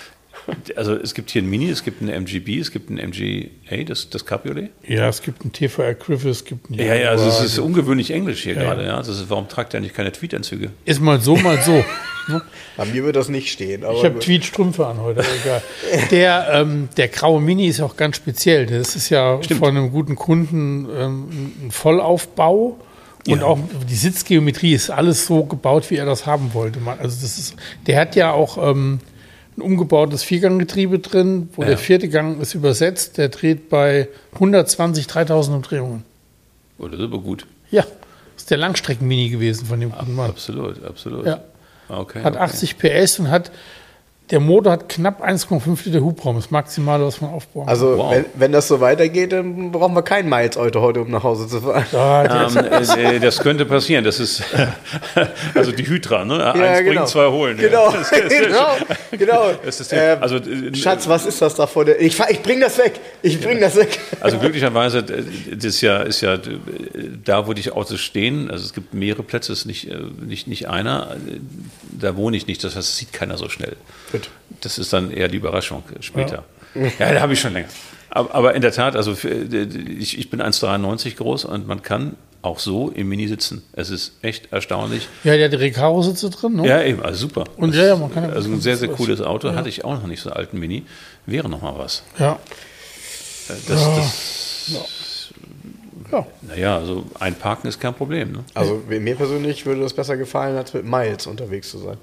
also 0.76 0.96
es 0.96 1.14
gibt 1.14 1.30
hier 1.32 1.42
ein 1.42 1.50
Mini, 1.50 1.70
es 1.70 1.84
gibt 1.84 2.02
ein 2.02 2.10
MGB, 2.10 2.60
es 2.60 2.72
gibt 2.72 2.90
ein 2.90 2.96
MGA, 2.96 3.84
das, 3.86 4.10
das 4.10 4.26
Cabriolet. 4.26 4.72
Ja, 4.88 5.08
es 5.08 5.22
gibt 5.22 5.44
ein 5.46 5.52
TVR 5.52 5.94
Griffith, 5.94 6.32
es 6.32 6.46
gibt 6.46 6.70
ein 6.70 6.76
Ja, 6.76 6.96
ja, 6.96 7.10
also 7.10 7.28
es 7.28 7.42
ist 7.42 7.60
ungewöhnlich 7.60 8.12
Englisch 8.12 8.44
hier 8.44 8.56
ja, 8.56 8.62
gerade. 8.62 8.86
Ja. 8.86 8.98
Das 8.98 9.08
ist, 9.08 9.30
warum 9.30 9.48
tragt 9.48 9.74
er 9.74 9.80
eigentlich 9.80 9.94
keine 9.94 10.12
Tweetanzüge? 10.12 10.72
Ist 10.86 11.02
mal 11.02 11.20
so, 11.20 11.36
mal 11.36 11.62
so. 11.62 11.84
Bei 12.78 12.86
mir 12.86 13.04
wird 13.04 13.16
das 13.16 13.30
nicht 13.30 13.52
stehen. 13.52 13.82
ich 13.82 14.04
habe 14.04 14.20
Tweetstrümpfe 14.20 14.88
an 14.88 15.00
heute. 15.02 15.24
Egal. 15.44 15.62
Der, 16.10 16.48
ähm, 16.54 16.90
der 16.96 17.10
graue 17.10 17.42
Mini 17.42 17.68
ist 17.68 17.82
auch 17.82 17.98
ganz 17.98 18.16
speziell. 18.16 18.66
Das 18.66 18.96
ist 18.96 19.10
ja 19.10 19.42
Stimmt. 19.44 19.60
von 19.60 19.70
einem 19.70 19.92
guten 19.92 20.16
Kunden 20.16 20.88
ähm, 20.98 21.52
ein 21.66 21.72
Vollaufbau. 21.72 22.80
Und 23.28 23.40
ja. 23.40 23.46
auch 23.46 23.60
die 23.90 23.96
Sitzgeometrie 23.96 24.74
ist 24.74 24.90
alles 24.90 25.26
so 25.26 25.46
gebaut, 25.46 25.90
wie 25.90 25.96
er 25.96 26.06
das 26.06 26.26
haben 26.26 26.54
wollte. 26.54 26.80
Also 26.86 27.22
das 27.22 27.38
ist, 27.38 27.56
der 27.88 28.00
hat 28.02 28.16
ja 28.16 28.32
auch 28.32 28.58
ähm, 28.58 29.00
ein 29.58 29.62
umgebautes 29.62 30.24
Vierganggetriebe 30.24 31.00
drin, 31.00 31.50
wo 31.54 31.62
ja. 31.62 31.70
der 31.70 31.78
vierte 31.78 32.10
Gang 32.10 32.42
ist 32.42 32.54
übersetzt. 32.54 33.18
Der 33.18 33.30
dreht 33.30 33.70
bei 33.70 34.08
120, 34.34 35.08
3000 35.08 35.56
Umdrehungen. 35.56 36.04
Oh, 36.80 36.88
das 36.88 37.00
ist 37.00 37.06
aber 37.06 37.20
gut. 37.20 37.46
Ja, 37.72 37.82
das 37.82 38.44
ist 38.44 38.52
der 38.52 38.58
Langstrecken-Mini 38.58 39.30
gewesen 39.30 39.66
von 39.66 39.80
dem 39.80 39.92
guten 39.92 40.16
Mann. 40.16 40.30
Absolut, 40.30 40.84
absolut. 40.84 41.26
Ja. 41.26 41.42
Okay, 41.90 42.24
hat 42.24 42.36
okay. 42.36 42.44
80 42.44 42.78
PS 42.78 43.20
und 43.20 43.30
hat 43.30 43.52
der 44.34 44.40
Motor 44.40 44.72
hat 44.72 44.90
knapp 44.90 45.24
1,5 45.24 45.86
Liter 45.86 46.02
Hubraum, 46.02 46.38
das 46.38 46.50
Maximale, 46.50 47.06
was 47.06 47.22
man 47.22 47.30
aufbauen 47.30 47.68
kann. 47.68 47.70
Also, 47.70 48.00
wow. 48.00 48.16
wenn, 48.16 48.26
wenn, 48.34 48.52
das 48.52 48.68
so 48.68 48.80
weitergeht, 48.80 49.32
dann 49.32 49.72
brauchen 49.72 49.94
wir 49.94 50.02
keinen 50.02 50.28
Miles-Auto 50.28 50.82
heute, 50.82 51.02
um 51.02 51.12
nach 51.12 51.22
Hause 51.22 51.48
zu 51.48 51.62
fahren. 51.62 51.86
Ja, 51.92 52.48
ähm, 52.48 52.58
äh, 52.98 53.20
das 53.20 53.38
könnte 53.38 53.68
passieren. 53.68 54.04
Das 54.04 54.20
ist 54.20 54.42
also 55.54 55.72
die 55.72 55.86
Hydra, 55.86 56.26
ne? 56.26 56.40
Ja, 56.40 56.52
Eins 56.54 56.80
genau. 56.80 56.92
bringen, 56.94 57.06
zwei 57.06 57.28
holen. 57.28 57.58
Genau, 57.60 57.92
ja. 57.94 58.02
genau. 58.30 58.76
genau. 59.12 59.52
Das 59.64 59.80
ist 59.80 59.92
der, 59.92 60.14
ähm, 60.14 60.24
also, 60.24 60.38
äh, 60.38 60.76
Schatz, 60.76 61.08
was 61.08 61.28
ist 61.28 61.40
das 61.40 61.54
da 61.54 61.68
vor 61.68 61.86
der? 61.86 62.02
Ich, 62.02 62.20
ich 62.20 62.42
bring 62.42 62.60
das 62.60 62.80
weg. 62.80 63.00
Ich 63.22 63.40
bring 63.40 63.62
das 63.62 63.76
weg. 63.76 64.00
Also 64.20 64.40
glücklicherweise, 64.40 64.98
äh, 64.98 65.56
das 65.58 65.66
ist 65.66 65.82
ja, 65.82 66.02
ist 66.02 66.22
ja 66.22 66.40
da, 67.24 67.46
wo 67.46 67.54
die 67.54 67.70
Autos 67.70 68.02
stehen. 68.02 68.50
Also 68.50 68.66
es 68.66 68.74
gibt 68.74 68.96
mehrere 68.96 69.22
Plätze, 69.22 69.54
es 69.54 69.60
ist 69.60 69.66
nicht, 69.68 69.92
nicht, 70.26 70.48
nicht 70.48 70.70
einer. 70.70 71.18
Da 71.92 72.16
wohne 72.16 72.36
ich 72.36 72.48
nicht. 72.48 72.64
Das 72.64 72.76
heißt, 72.76 72.90
es 72.90 72.98
sieht 72.98 73.14
keiner 73.14 73.38
so 73.38 73.48
schnell. 73.48 73.76
Gut. 74.14 74.30
Das 74.62 74.78
ist 74.78 74.94
dann 74.94 75.12
eher 75.12 75.28
die 75.28 75.38
Überraschung 75.38 75.84
später. 76.00 76.46
Ja, 76.76 76.88
ja 77.00 77.14
da 77.14 77.22
habe 77.22 77.34
ich 77.34 77.42
schon 77.42 77.52
länger. 77.52 77.68
Aber, 78.10 78.34
aber, 78.34 78.54
in 78.54 78.62
der 78.62 78.72
Tat, 78.72 78.96
also 78.96 79.16
für, 79.16 79.30
ich, 79.30 80.20
ich 80.20 80.30
bin 80.30 80.40
1,93 80.40 81.18
groß 81.18 81.46
und 81.46 81.68
man 81.68 81.82
kann 81.82 82.16
auch 82.44 82.60
so 82.60 82.90
im 82.90 83.10
Mini 83.10 83.28
sitzen. 83.28 83.64
Es 83.72 83.90
ist 83.90 84.14
echt 84.22 84.52
erstaunlich. 84.52 85.08
Ja, 85.24 85.36
der 85.36 85.46
hat 85.46 85.54
die 85.54 85.58
Recaro-Sitze 85.58 86.30
drin, 86.30 86.58
ne? 86.58 86.68
Ja, 86.68 86.84
eben, 86.84 87.02
also 87.02 87.22
super. 87.22 87.46
Und 87.58 87.74
ja, 87.74 87.88
ja, 87.88 87.96
man 87.96 88.14
kann 88.14 88.30
Also 88.30 88.52
ein 88.52 88.62
sehr, 88.62 88.78
sehr 88.78 88.90
cooles 88.90 89.20
Auto. 89.22 89.48
Ja. 89.48 89.56
Hatte 89.56 89.70
ich 89.70 89.84
auch 89.84 89.94
noch 89.94 90.06
nicht 90.06 90.22
so 90.22 90.30
einen 90.30 90.38
alten 90.38 90.60
Mini. 90.60 90.84
Wäre 91.26 91.50
noch 91.50 91.62
mal 91.62 91.74
was. 91.78 92.04
Ja. 92.20 92.34
Äh, 92.34 93.54
das, 93.68 93.82
ja. 93.82 93.96
das 93.96 95.34
ja. 96.12 96.18
ja. 96.20 96.28
Naja, 96.42 96.78
also 96.78 97.06
einparken 97.20 97.68
ist 97.68 97.80
kein 97.80 97.94
Problem. 97.96 98.34
Ne? 98.34 98.44
Also 98.54 98.82
mir 98.88 99.16
persönlich 99.16 99.66
würde 99.66 99.82
das 99.82 99.94
besser 99.94 100.18
gefallen, 100.18 100.56
als 100.56 100.74
mit 100.74 100.86
Miles 100.86 101.26
unterwegs 101.26 101.72
zu 101.72 101.80
sein. 101.80 101.98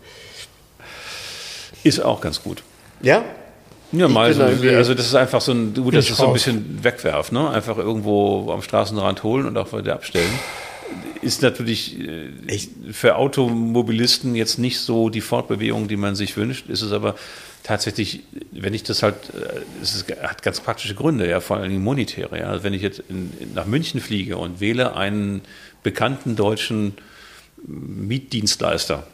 Ist 1.82 2.00
auch 2.00 2.20
ganz 2.20 2.42
gut. 2.42 2.62
Ja? 3.02 3.24
Ja, 3.92 4.06
mal 4.06 4.32
so, 4.32 4.42
also 4.42 4.94
das 4.94 5.06
ist 5.06 5.14
einfach 5.16 5.40
so 5.40 5.52
ein, 5.52 5.74
gut, 5.74 5.94
das 5.94 6.08
ist 6.08 6.16
so 6.16 6.28
ein 6.28 6.32
bisschen 6.32 6.84
wegwerfen, 6.84 7.36
ne? 7.36 7.50
Einfach 7.50 7.76
irgendwo 7.76 8.52
am 8.52 8.62
Straßenrand 8.62 9.24
holen 9.24 9.46
und 9.46 9.58
auch 9.58 9.72
wieder 9.76 9.94
abstellen. 9.94 10.30
ist 11.22 11.42
natürlich 11.42 11.98
äh, 11.98 12.30
für 12.92 13.16
Automobilisten 13.16 14.36
jetzt 14.36 14.58
nicht 14.58 14.78
so 14.78 15.08
die 15.08 15.20
Fortbewegung, 15.20 15.88
die 15.88 15.96
man 15.96 16.14
sich 16.14 16.36
wünscht. 16.36 16.68
Ist 16.68 16.82
es 16.82 16.92
aber 16.92 17.16
tatsächlich, 17.64 18.20
wenn 18.52 18.74
ich 18.74 18.84
das 18.84 19.02
halt, 19.02 19.16
äh, 19.34 19.60
es 19.82 19.96
ist, 19.96 20.10
hat 20.22 20.42
ganz 20.42 20.60
praktische 20.60 20.94
Gründe, 20.94 21.28
ja, 21.28 21.40
vor 21.40 21.56
allem 21.56 21.82
monetäre. 21.82 22.38
Ja. 22.38 22.46
Also 22.46 22.62
wenn 22.62 22.74
ich 22.74 22.82
jetzt 22.82 23.02
in, 23.08 23.32
nach 23.54 23.66
München 23.66 24.00
fliege 24.00 24.36
und 24.36 24.60
wähle 24.60 24.94
einen 24.94 25.42
bekannten 25.82 26.36
deutschen 26.36 26.94
Mietdienstleister, 27.66 29.06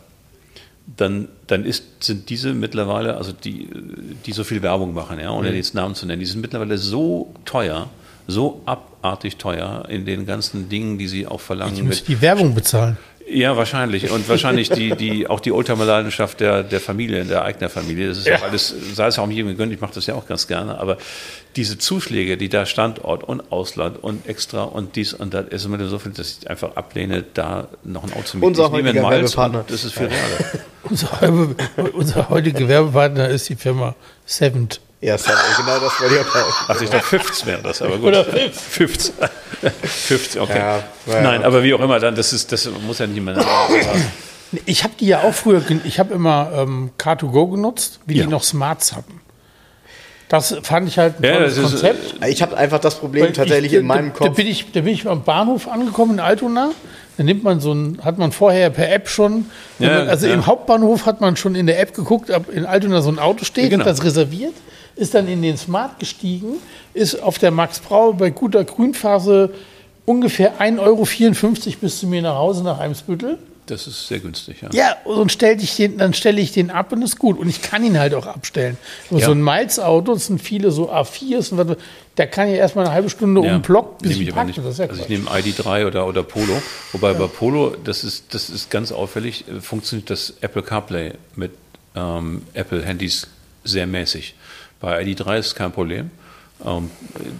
dann, 0.86 1.28
dann 1.46 1.64
ist, 1.64 2.04
sind 2.04 2.30
diese 2.30 2.54
mittlerweile, 2.54 3.16
also 3.16 3.32
die, 3.32 3.68
die 4.24 4.32
so 4.32 4.44
viel 4.44 4.62
Werbung 4.62 4.94
machen, 4.94 5.18
ja, 5.18 5.30
ohne 5.30 5.50
mhm. 5.50 5.56
jetzt 5.56 5.74
Namen 5.74 5.94
zu 5.94 6.06
nennen, 6.06 6.20
die 6.20 6.26
sind 6.26 6.40
mittlerweile 6.40 6.78
so 6.78 7.34
teuer, 7.44 7.88
so 8.28 8.62
abartig 8.66 9.36
teuer 9.36 9.84
in 9.88 10.04
den 10.04 10.26
ganzen 10.26 10.68
Dingen, 10.68 10.98
die 10.98 11.08
sie 11.08 11.26
auch 11.26 11.40
verlangen. 11.40 11.74
Ich 11.74 11.82
muss 11.82 12.04
die 12.04 12.20
Werbung 12.20 12.54
bezahlen. 12.54 12.96
Ja, 13.28 13.56
wahrscheinlich. 13.56 14.10
Und 14.10 14.28
wahrscheinlich 14.28 14.68
die, 14.68 14.94
die, 14.94 15.26
auch 15.26 15.40
die 15.40 15.50
Ultramaleidenschaft 15.50 16.38
der, 16.38 16.62
der 16.62 16.80
Familie, 16.80 17.24
der 17.24 17.42
eigenen 17.42 17.68
Familie. 17.68 18.08
Das 18.08 18.18
ist 18.18 18.26
ja. 18.28 18.36
auch 18.36 18.42
alles, 18.42 18.72
sei 18.94 19.08
es 19.08 19.18
auch 19.18 19.28
jedem 19.28 19.48
gegönnt, 19.48 19.72
ich 19.72 19.80
mache 19.80 19.94
das 19.94 20.06
ja 20.06 20.14
auch 20.14 20.28
ganz 20.28 20.46
gerne. 20.46 20.78
Aber 20.78 20.96
diese 21.56 21.76
Zuschläge, 21.76 22.36
die 22.36 22.48
da 22.48 22.66
Standort 22.66 23.24
und 23.24 23.50
Ausland 23.50 24.02
und 24.02 24.28
extra 24.28 24.62
und 24.62 24.94
dies 24.94 25.12
und 25.12 25.34
das, 25.34 25.48
ist 25.48 25.64
immer 25.64 25.84
so 25.88 25.98
viel, 25.98 26.12
dass 26.12 26.38
ich 26.40 26.48
einfach 26.48 26.76
ablehne, 26.76 27.24
da 27.34 27.66
noch 27.82 28.04
ein 28.04 28.12
Auto 28.12 28.22
zu 28.22 28.36
mieten. 28.36 28.46
Unser 28.46 28.70
heutiger 28.70 29.10
Werbepartner. 29.10 29.64
Das 29.66 29.84
ist 29.84 29.94
viel 29.94 30.06
realer. 30.06 30.64
unser, 30.84 31.94
unser 31.94 32.28
heutiger 32.28 32.68
Werbepartner 32.68 33.28
ist 33.28 33.48
die 33.48 33.56
Firma 33.56 33.96
Seventh. 34.24 34.80
Ja, 35.00 35.16
genau 35.16 35.78
das 35.78 36.00
wollte 36.00 36.14
ich 36.14 36.20
auch. 36.20 36.68
Also 36.68 36.84
ich 36.84 36.90
dachte, 36.90 37.06
50 37.06 37.46
wäre 37.46 37.62
das, 37.62 37.82
aber 37.82 37.98
gut. 37.98 38.08
Oder 38.08 38.24
50. 38.24 39.14
50, 39.82 40.40
okay. 40.40 40.58
Ja, 40.58 40.82
ja. 41.06 41.20
Nein, 41.20 41.44
aber 41.44 41.62
wie 41.62 41.74
auch 41.74 41.80
immer, 41.80 42.00
dann, 42.00 42.14
das, 42.14 42.32
ist, 42.32 42.50
das 42.50 42.68
muss 42.86 42.98
ja 42.98 43.06
niemand 43.06 43.42
sagen. 43.42 44.10
Ich 44.64 44.84
habe 44.84 44.94
die 44.98 45.06
ja 45.06 45.22
auch 45.22 45.34
früher, 45.34 45.62
ich 45.84 45.98
habe 45.98 46.14
immer 46.14 46.50
ähm, 46.54 46.90
Car2Go 46.98 47.50
genutzt, 47.50 48.00
wie 48.06 48.16
ja. 48.16 48.24
die 48.24 48.30
noch 48.30 48.42
Smarts 48.42 48.94
hatten. 48.94 49.20
Das 50.28 50.56
fand 50.62 50.88
ich 50.88 50.98
halt 50.98 51.20
ein 51.20 51.24
ja, 51.24 51.34
tolles 51.34 51.60
Konzept. 51.60 52.04
Ist, 52.04 52.26
ich 52.26 52.42
habe 52.42 52.56
einfach 52.56 52.80
das 52.80 52.96
Problem 52.96 53.26
Weil 53.26 53.32
tatsächlich 53.32 53.72
ich, 53.72 53.78
in 53.78 53.86
meinem 53.86 54.12
Kopf. 54.12 54.26
Da 54.26 54.32
bin, 54.32 54.46
ich, 54.46 54.72
da 54.72 54.80
bin 54.80 54.94
ich 54.94 55.06
am 55.06 55.24
Bahnhof 55.24 55.68
angekommen 55.68 56.14
in 56.14 56.20
Altona. 56.20 56.70
Da 57.16 57.22
nimmt 57.22 57.44
man 57.44 57.60
so 57.60 57.72
ein, 57.72 58.00
hat 58.02 58.18
man 58.18 58.32
vorher 58.32 58.70
per 58.70 58.90
App 58.92 59.08
schon, 59.08 59.46
ja, 59.78 59.98
man, 59.98 60.08
also 60.08 60.26
ja. 60.26 60.34
im 60.34 60.46
Hauptbahnhof 60.46 61.06
hat 61.06 61.20
man 61.20 61.36
schon 61.36 61.54
in 61.54 61.66
der 61.66 61.80
App 61.80 61.94
geguckt, 61.94 62.30
ob 62.30 62.50
in 62.50 62.66
Altona 62.66 63.02
so 63.02 63.10
ein 63.10 63.18
Auto 63.18 63.44
steht, 63.44 63.70
genau. 63.70 63.84
das 63.84 64.04
reserviert 64.04 64.54
ist 64.96 65.14
dann 65.14 65.28
in 65.28 65.42
den 65.42 65.56
Smart 65.56 65.98
gestiegen, 65.98 66.54
ist 66.94 67.22
auf 67.22 67.38
der 67.38 67.50
Max 67.50 67.78
Brau 67.78 68.12
bei 68.12 68.30
guter 68.30 68.64
Grünphase 68.64 69.50
ungefähr 70.06 70.60
1,54 70.60 70.78
Euro 70.80 71.06
bis 71.80 72.00
zu 72.00 72.06
mir 72.06 72.22
nach 72.22 72.36
Hause 72.36 72.64
nach 72.64 72.78
Eimsbüttel. 72.78 73.38
Das 73.66 73.88
ist 73.88 74.06
sehr 74.06 74.20
günstig, 74.20 74.62
ja. 74.62 74.68
Ja, 74.72 74.96
und 75.04 75.32
stell 75.32 75.60
ich 75.60 75.74
den, 75.74 75.98
dann 75.98 76.14
stelle 76.14 76.40
ich 76.40 76.52
den 76.52 76.70
ab 76.70 76.92
und 76.92 77.02
ist 77.02 77.18
gut. 77.18 77.36
Und 77.36 77.48
ich 77.48 77.62
kann 77.62 77.82
ihn 77.82 77.98
halt 77.98 78.14
auch 78.14 78.26
abstellen. 78.26 78.78
Ja. 79.10 79.26
So 79.26 79.32
ein 79.32 79.42
Miles-Auto, 79.42 80.14
das 80.14 80.26
sind 80.26 80.40
viele 80.40 80.70
so 80.70 80.92
A4s, 80.92 81.50
und 81.50 81.58
was, 81.58 81.76
da 82.14 82.26
kann 82.26 82.48
ich 82.48 82.54
erstmal 82.54 82.84
eine 82.84 82.94
halbe 82.94 83.10
Stunde 83.10 83.40
ja, 83.40 83.48
um 83.48 83.52
den 83.58 83.62
Block, 83.62 83.98
bis 83.98 84.18
ich, 84.18 84.32
packe. 84.32 84.60
Das 84.62 84.78
ja 84.78 84.86
also 84.86 85.02
ich 85.02 85.08
nehme 85.08 85.28
ID3 85.28 85.84
oder, 85.84 86.06
oder 86.06 86.22
Polo. 86.22 86.62
Wobei 86.92 87.10
ja. 87.10 87.18
bei 87.18 87.26
Polo, 87.26 87.74
das 87.82 88.04
ist, 88.04 88.32
das 88.32 88.50
ist 88.50 88.70
ganz 88.70 88.92
auffällig, 88.92 89.44
äh, 89.48 89.60
funktioniert 89.60 90.10
das 90.10 90.34
Apple 90.42 90.62
CarPlay 90.62 91.14
mit 91.34 91.50
ähm, 91.96 92.42
Apple-Handys 92.54 93.26
sehr 93.64 93.88
mäßig. 93.88 94.34
Bei 94.86 95.02
ID3 95.02 95.38
ist 95.40 95.46
es 95.46 95.54
kein 95.56 95.72
Problem. 95.72 96.12
Ähm, 96.64 96.92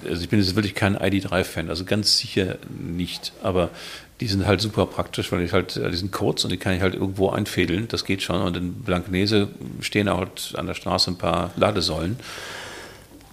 also 0.05 0.21
ich 0.21 0.29
bin 0.29 0.41
jetzt 0.41 0.57
wirklich 0.57 0.75
kein 0.75 0.99
ID3-Fan, 0.99 1.71
also 1.71 1.85
ganz 1.85 2.19
sicher 2.19 2.57
nicht. 2.77 3.33
Aber 3.41 3.71
die 4.19 4.27
sind 4.27 4.49
halt 4.49 4.61
super 4.61 4.85
praktisch, 4.87 5.31
weil 5.31 5.43
ich 5.43 5.53
halt, 5.53 5.77
äh, 5.77 5.89
die 5.89 5.97
sind 5.97 6.11
kurz 6.11 6.43
und 6.43 6.51
die 6.51 6.57
kann 6.57 6.75
ich 6.75 6.81
halt 6.81 6.95
irgendwo 6.95 7.31
einfädeln, 7.31 7.87
das 7.87 8.05
geht 8.05 8.23
schon. 8.23 8.43
Und 8.43 8.57
in 8.57 8.73
Blankenese 8.83 9.47
stehen 9.81 10.13
halt 10.13 10.55
an 10.57 10.67
der 10.67 10.75
Straße 10.75 11.13
ein 11.13 11.19
paar 11.19 11.53
Ladesäulen. 11.55 12.19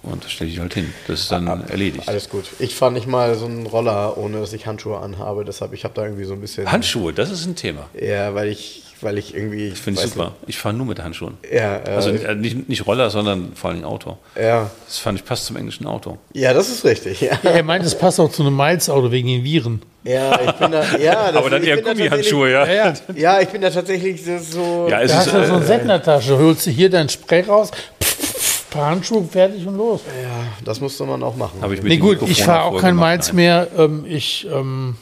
Und 0.04 0.24
das 0.24 0.30
stelle 0.30 0.48
ich 0.48 0.60
halt 0.60 0.74
hin. 0.74 0.94
Das 1.08 1.18
ist 1.18 1.32
dann 1.32 1.48
ah, 1.48 1.60
erledigt. 1.68 2.08
Alles 2.08 2.28
gut. 2.28 2.44
Ich 2.60 2.76
fahre 2.76 2.92
nicht 2.92 3.08
mal 3.08 3.34
so 3.34 3.46
einen 3.46 3.66
Roller, 3.66 4.16
ohne 4.16 4.38
dass 4.38 4.52
ich 4.52 4.68
Handschuhe 4.68 5.00
anhabe. 5.00 5.44
Deshalb, 5.44 5.72
ich 5.72 5.82
habe 5.82 5.94
da 5.94 6.04
irgendwie 6.04 6.24
so 6.24 6.34
ein 6.34 6.40
bisschen. 6.40 6.70
Handschuhe, 6.70 7.12
das 7.12 7.32
ist 7.32 7.46
ein 7.46 7.56
Thema. 7.56 7.88
Ja, 8.00 8.32
weil 8.32 8.48
ich 8.48 8.83
weil 9.04 9.18
ich 9.18 9.34
irgendwie. 9.34 9.68
Ich 9.68 9.78
finde 9.78 10.02
es 10.02 10.10
super. 10.10 10.24
Nicht. 10.40 10.48
Ich 10.48 10.58
fahre 10.58 10.74
nur 10.74 10.86
mit 10.86 11.02
Handschuhen. 11.02 11.36
Ja, 11.52 11.76
äh, 11.76 11.90
also 11.90 12.10
äh, 12.10 12.34
nicht, 12.34 12.68
nicht 12.68 12.86
Roller, 12.86 13.10
sondern 13.10 13.52
vor 13.54 13.70
allem 13.70 13.84
Auto. 13.84 14.18
Ja. 14.40 14.70
Das 14.86 14.98
fand 14.98 15.18
ich 15.18 15.24
passt 15.24 15.46
zum 15.46 15.56
englischen 15.56 15.86
Auto. 15.86 16.18
Ja, 16.32 16.52
das 16.52 16.68
ist 16.68 16.84
richtig. 16.84 17.20
Ja. 17.20 17.38
ja 17.42 17.50
er 17.50 17.62
meint, 17.62 17.84
es 17.84 17.96
passt 17.96 18.18
auch 18.18 18.30
zu 18.30 18.42
einem 18.42 18.56
Miles-Auto 18.56 19.10
wegen 19.12 19.28
den 19.28 19.44
Viren. 19.44 19.82
Ja, 20.02 20.40
ich 20.40 20.52
bin 20.52 20.72
da. 20.72 20.96
Ja, 20.96 21.26
das, 21.32 21.36
Aber 21.36 21.50
dann 21.50 21.62
eher 21.62 21.80
Gummihandschuhe, 21.80 22.50
ja. 22.50 22.66
ja. 22.66 22.94
Ja, 23.14 23.40
ich 23.40 23.48
bin 23.48 23.62
da 23.62 23.70
tatsächlich 23.70 24.22
so. 24.24 24.88
Ja, 24.90 25.00
es 25.02 25.12
da 25.12 25.20
ist, 25.20 25.26
hast 25.26 25.34
du 25.34 25.38
äh, 25.38 25.46
so 25.46 25.54
eine 25.54 25.64
Sendnertasche, 25.64 26.38
holst 26.38 26.66
du 26.66 26.70
hier 26.70 26.90
dein 26.90 27.08
Spray 27.08 27.42
raus. 27.42 27.70
paar 28.70 28.90
Handschuhe, 28.90 29.24
fertig 29.24 29.66
und 29.66 29.76
los. 29.76 30.00
Ja, 30.22 30.46
das 30.64 30.80
musste 30.80 31.04
man 31.04 31.22
auch 31.22 31.36
machen. 31.36 31.60
ich 31.72 31.82
nee, 31.82 31.96
gut, 31.98 32.18
ich 32.22 32.42
fahre 32.42 32.64
auch 32.64 32.80
kein 32.80 32.96
Miles 32.96 33.32
mehr. 33.32 33.68
Ähm, 33.76 34.04
ich, 34.06 34.46
ähm, 34.50 34.96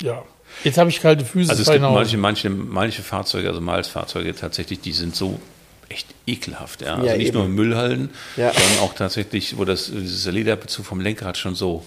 ja. 0.00 0.22
Jetzt 0.64 0.78
habe 0.78 0.90
ich 0.90 1.00
kalte 1.00 1.24
Füße. 1.24 1.50
Also 1.50 1.62
es 1.62 1.70
gibt 1.70 1.80
manche, 1.80 2.16
manche, 2.16 2.50
manche 2.50 3.02
Fahrzeuge, 3.02 3.48
also 3.48 3.60
Miles-Fahrzeuge 3.60 4.34
tatsächlich, 4.34 4.80
die 4.80 4.92
sind 4.92 5.14
so 5.16 5.40
echt 5.88 6.06
ekelhaft. 6.26 6.82
Ja. 6.82 6.94
Also 6.94 7.06
ja, 7.06 7.16
nicht 7.16 7.28
eben. 7.28 7.38
nur 7.38 7.48
Müllhallen, 7.48 8.10
ja. 8.36 8.52
sondern 8.52 8.78
auch 8.80 8.94
tatsächlich, 8.94 9.58
wo 9.58 9.64
das, 9.64 9.90
dieses 9.92 10.24
Lederbezug 10.26 10.86
vom 10.86 11.00
Lenkrad 11.00 11.36
schon 11.36 11.54
so 11.54 11.84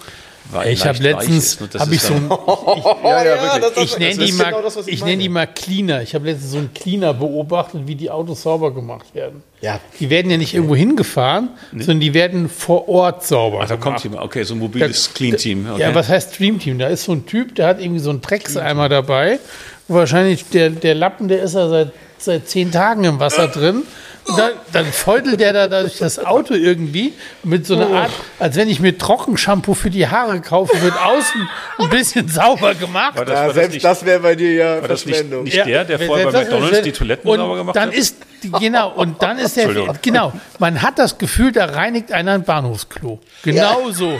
ich 0.65 0.85
habe 0.85 0.99
letztens 0.99 1.59
habe 1.77 1.95
ich 1.95 2.01
so 2.01 2.13
ein, 2.13 2.25
ich, 2.25 2.29
ja, 3.03 3.25
ja, 3.25 3.59
das, 3.59 3.77
ich 3.77 3.97
nenne 3.97 4.25
die 4.25 4.31
mal 4.31 4.51
genau 4.51 4.67
ich, 4.67 4.87
ich 4.87 5.03
nenne 5.03 5.23
die 5.23 5.29
mal 5.29 5.47
Cleaner. 5.47 6.01
Ich 6.01 6.15
habe 6.15 6.25
letztens 6.25 6.51
so 6.51 6.57
einen 6.57 6.73
Cleaner 6.73 7.13
beobachtet, 7.13 7.81
wie 7.85 7.95
die 7.95 8.09
Autos 8.11 8.43
sauber 8.43 8.73
gemacht 8.73 9.13
werden. 9.13 9.43
Ja. 9.61 9.79
Die 9.99 10.09
werden 10.09 10.29
ja 10.29 10.37
nicht 10.37 10.53
irgendwo 10.53 10.75
hingefahren, 10.75 11.49
nee. 11.71 11.83
sondern 11.83 12.01
die 12.01 12.13
werden 12.13 12.49
vor 12.49 12.87
Ort 12.87 13.25
sauber. 13.25 13.61
Ach, 13.63 13.67
da 13.67 13.77
kommt 13.77 14.03
jemand. 14.03 14.23
Okay, 14.23 14.43
so 14.43 14.53
ein 14.53 14.59
mobiles 14.59 15.13
Clean 15.13 15.35
Team. 15.35 15.67
Okay. 15.71 15.81
Ja, 15.81 15.95
was 15.95 16.09
heißt 16.09 16.35
Stream 16.35 16.59
Team? 16.59 16.77
Da 16.79 16.87
ist 16.87 17.03
so 17.05 17.13
ein 17.13 17.25
Typ, 17.25 17.55
der 17.55 17.67
hat 17.67 17.81
irgendwie 17.81 17.99
so 18.01 18.11
einen 18.11 18.21
Dreckseimer 18.21 18.89
dabei. 18.89 19.39
Wahrscheinlich 19.87 20.45
der, 20.49 20.69
der 20.69 20.95
Lappen, 20.95 21.27
der 21.27 21.41
ist 21.43 21.55
ja 21.55 21.67
seit 21.67 21.91
seit 22.17 22.49
zehn 22.49 22.71
Tagen 22.71 23.03
im 23.03 23.19
Wasser 23.19 23.47
drin. 23.47 23.83
Dann, 24.27 24.53
dann 24.73 24.85
feudelt 24.87 25.39
der 25.39 25.53
da 25.53 25.67
durch 25.67 25.99
das 25.99 26.17
Auto 26.17 26.55
irgendwie 26.55 27.13
mit 27.43 27.67
so 27.67 27.75
einer 27.75 27.89
Art, 27.89 28.11
als 28.39 28.55
wenn 28.55 28.69
ich 28.69 28.79
mir 28.79 28.97
Trockenshampoo 28.97 29.75
für 29.75 29.91
die 29.91 30.07
Haare 30.07 30.41
kaufe, 30.41 30.81
wird 30.81 30.95
außen 30.95 31.47
ein 31.77 31.89
bisschen 31.89 32.27
sauber 32.27 32.73
gemacht. 32.73 33.19
Das, 33.19 33.29
ja, 33.29 33.53
selbst 33.53 33.75
das, 33.75 33.99
das 33.99 34.05
wäre 34.05 34.21
bei 34.21 34.35
dir 34.35 34.53
ja 34.53 34.81
war 34.81 34.87
Verschwendung. 34.87 35.43
Nicht, 35.43 35.55
nicht 35.55 35.67
der, 35.67 35.85
der 35.85 35.99
vorher 35.99 36.31
bei 36.31 36.43
McDonalds 36.43 36.81
die 36.81 36.91
Toiletten 36.91 37.29
und 37.29 37.37
sauber 37.37 37.55
gemacht 37.55 37.75
dann 37.75 37.89
hat? 37.89 37.95
Ist, 37.95 38.17
genau, 38.59 38.93
und 38.93 39.21
dann 39.21 39.37
ist 39.37 39.57
der, 39.57 39.69
genau, 40.01 40.33
man 40.57 40.81
hat 40.81 40.97
das 40.97 41.19
Gefühl, 41.19 41.51
da 41.51 41.65
reinigt 41.65 42.11
einer 42.11 42.33
ein 42.33 42.43
Bahnhofsklo. 42.43 43.19
Genau 43.43 43.89
ja. 43.89 43.93
so. 43.93 44.19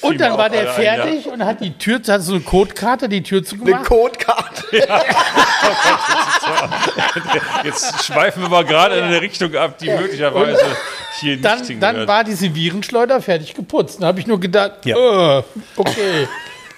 und 0.00 0.20
dann 0.20 0.36
war 0.36 0.50
der 0.50 0.66
fertig 0.68 1.24
ein, 1.24 1.26
ja. 1.26 1.32
und 1.32 1.44
hat 1.44 1.60
die 1.60 1.78
Tür, 1.78 2.00
hat 2.08 2.22
so 2.22 2.32
eine 2.32 2.42
Codekarte, 2.42 3.08
die 3.08 3.22
Tür 3.22 3.44
zugemacht. 3.44 3.74
Eine 3.74 3.84
Codekarte. 3.84 4.76
Ja. 4.76 5.02
Jetzt 7.64 8.04
schweifen 8.04 8.42
wir 8.42 8.48
mal 8.48 8.64
gerade 8.72 8.96
in 8.96 9.04
eine 9.04 9.20
Richtung 9.20 9.54
ab, 9.54 9.78
die 9.78 9.88
möglicherweise 9.88 10.60
hier 11.20 11.40
dann, 11.40 11.58
nicht 11.58 11.68
hingehört. 11.68 11.96
Dann 11.96 12.08
war 12.08 12.24
diese 12.24 12.54
Virenschleuder 12.54 13.20
fertig 13.20 13.54
geputzt. 13.54 14.02
Da 14.02 14.06
habe 14.06 14.20
ich 14.20 14.26
nur 14.26 14.40
gedacht, 14.40 14.72
oh, 14.94 15.42
okay. 15.76 16.28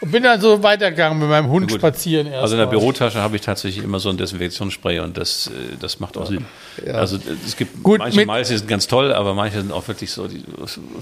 Und 0.01 0.11
bin 0.11 0.23
dann 0.23 0.41
so 0.41 0.63
weitergegangen 0.63 1.19
mit 1.19 1.29
meinem 1.29 1.49
Hund 1.49 1.71
spazieren. 1.73 2.27
Erst 2.27 2.43
also 2.43 2.55
in 2.57 2.59
der 2.59 2.67
Bürotasche 2.67 3.21
habe 3.21 3.37
ich 3.37 3.43
tatsächlich 3.43 3.83
immer 3.83 4.01
so 4.01 4.11
ein 4.11 4.17
Desinfektionsspray 4.17 4.99
und 4.99 5.17
das, 5.17 5.47
äh, 5.47 5.77
das 5.81 6.01
macht 6.01 6.19
auch 6.19 6.27
Sinn. 6.27 6.45
Ja. 6.85 6.95
Also 6.95 7.19
es 7.47 7.57
gibt 7.57 7.83
Gut, 7.83 8.01
manche 8.01 8.27
die 8.27 8.59
sind 8.59 8.69
ganz 8.69 8.87
toll, 8.87 9.15
aber 9.15 9.33
manche 9.35 9.61
sind 9.61 9.73
auch 9.73 9.87
wirklich 9.89 10.11
so. 10.11 10.27
Die, 10.27 10.45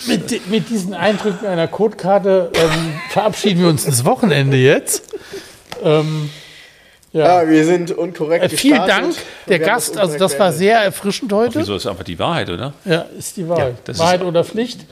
mit, 0.06 0.50
mit 0.50 0.68
diesen 0.70 0.94
Eindrücken 0.94 1.46
einer 1.46 1.66
Codekarte 1.66 2.52
ähm, 2.54 3.00
verabschieden 3.10 3.62
wir 3.62 3.68
uns 3.70 3.86
ins 3.86 4.04
Wochenende 4.04 4.56
jetzt. 4.56 5.14
Ähm, 5.82 6.30
ja. 7.12 7.42
ja. 7.42 7.48
wir 7.48 7.64
sind 7.64 7.90
unkorrekt. 7.92 8.44
Äh, 8.44 8.48
vielen 8.48 8.86
Dank, 8.86 9.14
der 9.48 9.58
Gast. 9.58 9.98
Also, 9.98 10.18
das 10.18 10.38
war 10.38 10.52
sehr 10.52 10.78
erfrischend 10.78 11.32
heute. 11.32 11.58
Ach, 11.58 11.62
wieso 11.62 11.76
ist 11.76 11.86
einfach 11.86 12.04
die 12.04 12.18
Wahrheit, 12.18 12.50
oder? 12.50 12.72
Ja, 12.84 13.06
ist 13.16 13.36
die 13.36 13.48
Wahrheit. 13.48 13.76
Ja, 13.86 13.98
Wahrheit 13.98 14.22
oder 14.22 14.44
Pflicht. 14.44 14.86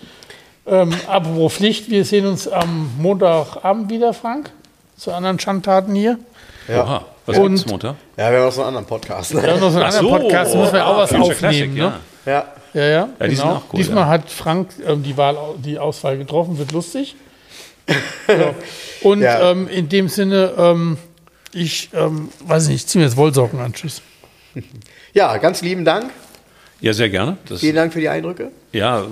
Ähm, 0.67 0.95
apropos 1.07 1.55
Pflicht, 1.55 1.91
wir 1.91 2.05
sehen 2.05 2.27
uns 2.27 2.47
am 2.47 2.91
Montagabend 2.99 3.91
wieder, 3.91 4.13
Frank, 4.13 4.51
zu 4.97 5.13
anderen 5.13 5.39
Schandtaten 5.39 5.95
hier. 5.95 6.19
Ja. 6.69 6.85
Oha. 6.85 7.05
Was 7.27 7.39
und, 7.39 7.55
gibt's 7.55 7.71
Montag? 7.71 7.97
Ja, 8.17 8.31
wir 8.31 8.39
haben 8.39 8.45
noch 8.45 8.53
so 8.53 8.61
einen 8.61 8.69
anderen 8.69 8.87
Podcast. 8.87 9.35
Wir 9.35 9.43
haben 9.43 9.61
noch 9.61 9.71
so 9.71 9.79
einen 9.79 9.87
anderen 9.87 10.07
so, 10.07 10.11
Podcast, 10.11 10.55
müssen 10.55 10.73
wir 10.73 10.87
auch 10.87 10.97
was 10.97 11.13
aufnehmen. 11.13 11.37
Classic, 11.37 11.75
ne? 11.75 11.93
ja. 12.27 12.33
ja. 12.33 12.45
Ja, 12.73 12.83
ja, 12.83 13.09
ja 13.19 13.27
genau. 13.27 13.63
Cool, 13.73 13.79
Diesmal 13.79 14.05
ja. 14.05 14.07
hat 14.07 14.31
Frank 14.31 14.69
ähm, 14.87 15.03
die, 15.03 15.17
Wahl, 15.17 15.37
die 15.57 15.79
Auswahl 15.79 16.17
getroffen, 16.19 16.59
wird 16.59 16.73
lustig. 16.73 17.17
ja. 18.29 18.55
Und 19.03 19.25
ähm, 19.25 19.69
in 19.69 19.89
dem 19.89 20.09
Sinne, 20.09 20.53
ähm, 20.57 20.99
ich 21.53 21.91
ähm, 21.93 22.29
weiß 22.41 22.69
nicht, 22.69 22.77
ich 22.77 22.87
ziehe 22.87 23.01
mir 23.01 23.09
jetzt 23.09 23.17
Wollsocken 23.17 23.59
an. 23.61 23.73
Tschüss. 23.73 24.03
Ja, 25.13 25.37
ganz 25.39 25.61
lieben 25.61 25.85
Dank. 25.85 26.13
Ja, 26.81 26.95
sehr 26.95 27.11
gerne. 27.11 27.37
Das 27.47 27.61
Vielen 27.61 27.75
Dank 27.75 27.93
für 27.93 28.01
die 28.01 28.09
Eindrücke. 28.09 28.53
Ja, 28.73 29.05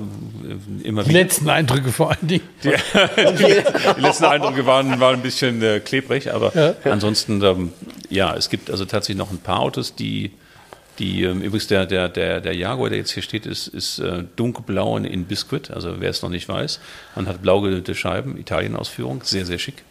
immer 0.84 1.02
Die 1.02 1.10
wieder. 1.10 1.20
letzten 1.20 1.50
Eindrücke 1.50 1.92
vor 1.92 2.10
allen 2.10 2.26
Dingen. 2.26 2.48
Die, 2.62 2.70
die 3.96 4.00
letzten 4.00 4.24
Eindrücke 4.24 4.64
waren, 4.64 5.00
waren 5.00 5.16
ein 5.16 5.22
bisschen 5.22 5.60
äh, 5.62 5.80
klebrig, 5.80 6.32
aber 6.32 6.54
ja. 6.56 6.74
ansonsten, 6.90 7.42
ähm, 7.42 7.72
ja, 8.08 8.34
es 8.36 8.48
gibt 8.48 8.70
also 8.70 8.84
tatsächlich 8.84 9.18
noch 9.18 9.30
ein 9.32 9.38
paar 9.38 9.60
Autos, 9.60 9.94
die, 9.94 10.30
die 10.98 11.24
ähm, 11.24 11.42
übrigens 11.42 11.66
der, 11.66 11.84
der, 11.84 12.08
der, 12.08 12.40
der 12.40 12.54
Jaguar, 12.54 12.88
der 12.88 12.98
jetzt 12.98 13.10
hier 13.10 13.22
steht, 13.22 13.44
ist, 13.44 13.66
ist 13.66 13.98
äh, 13.98 14.24
dunkelblau 14.36 14.96
in 14.96 15.24
Biscuit, 15.24 15.70
also 15.70 15.96
wer 15.98 16.10
es 16.10 16.22
noch 16.22 16.30
nicht 16.30 16.48
weiß. 16.48 16.80
Man 17.16 17.26
hat 17.26 17.42
blau 17.42 17.60
gelöte 17.60 17.94
Scheiben, 17.94 18.38
Italien-Ausführung, 18.38 19.22
sehr, 19.24 19.44
sehr 19.44 19.58
schick. 19.58 19.82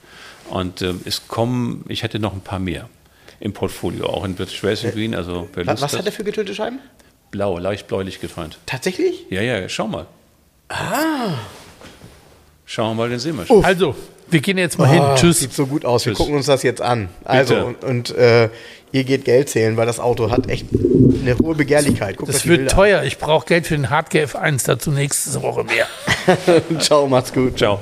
Und 0.49 0.82
äh, 0.82 0.94
es 1.06 1.28
kommen, 1.28 1.84
ich 1.88 2.03
hätte 2.03 2.19
noch 2.19 2.34
ein 2.34 2.41
paar 2.41 2.60
mehr 2.60 2.90
im 3.40 3.53
Portfolio, 3.53 4.07
auch 4.07 4.26
in 4.26 4.36
British 4.36 4.64
Racing 4.64 4.91
Green. 4.91 5.15
Also 5.15 5.48
wer 5.53 5.68
was, 5.68 5.82
was 5.82 5.98
hat 5.98 6.06
er 6.06 6.11
für 6.11 6.24
getötete 6.24 6.56
Scheiben? 6.56 6.80
Blau, 7.32 7.57
leicht 7.57 7.88
bläulich 7.88 8.22
getont. 8.22 8.57
Tatsächlich? 8.65 9.26
Ja, 9.30 9.41
ja, 9.41 9.68
schau 9.68 9.88
mal. 9.88 10.06
Ah. 10.69 11.34
Schauen 12.65 12.91
wir 12.91 13.03
mal, 13.03 13.10
den 13.10 13.19
sehen 13.19 13.38
wir 13.38 13.45
schon. 13.45 13.64
Also, 13.64 13.95
wir 14.30 14.41
gehen 14.41 14.57
jetzt 14.57 14.78
mal 14.78 14.90
oh, 14.90 14.91
hin. 14.91 15.02
Ah, 15.02 15.15
Tschüss. 15.15 15.40
Sieht 15.40 15.53
so 15.53 15.68
gut 15.68 15.86
aus. 15.86 16.06
Wir 16.06 16.11
Tschüss. 16.11 16.18
gucken 16.19 16.36
uns 16.36 16.45
das 16.48 16.64
jetzt 16.64 16.82
an. 16.82 17.10
Also, 17.24 17.53
Bitte. 17.53 17.65
und, 17.65 17.84
und 17.84 18.18
äh, 18.18 18.49
ihr 18.91 19.03
geht 19.03 19.26
Geld 19.26 19.49
zählen, 19.49 19.78
weil 19.78 19.86
das 19.86 19.99
Auto 19.99 20.32
hat 20.32 20.49
echt 20.49 20.68
eine 20.74 21.38
hohe 21.38 21.56
Begehrlichkeit. 21.56 22.18
Guckt 22.18 22.30
das 22.30 22.45
wird 22.45 22.60
Bilder. 22.60 22.76
teuer. 22.76 23.03
Ich 23.03 23.18
brauche 23.18 23.45
Geld 23.45 23.68
für 23.68 23.76
den 23.76 23.90
Hardcore 23.90 24.26
F1. 24.26 24.65
Dazu 24.65 24.91
nächste 24.91 25.41
Woche 25.41 25.64
mehr. 25.64 25.88
Ciao, 26.80 27.07
macht's 27.07 27.32
gut. 27.32 27.57
Ciao. 27.57 27.82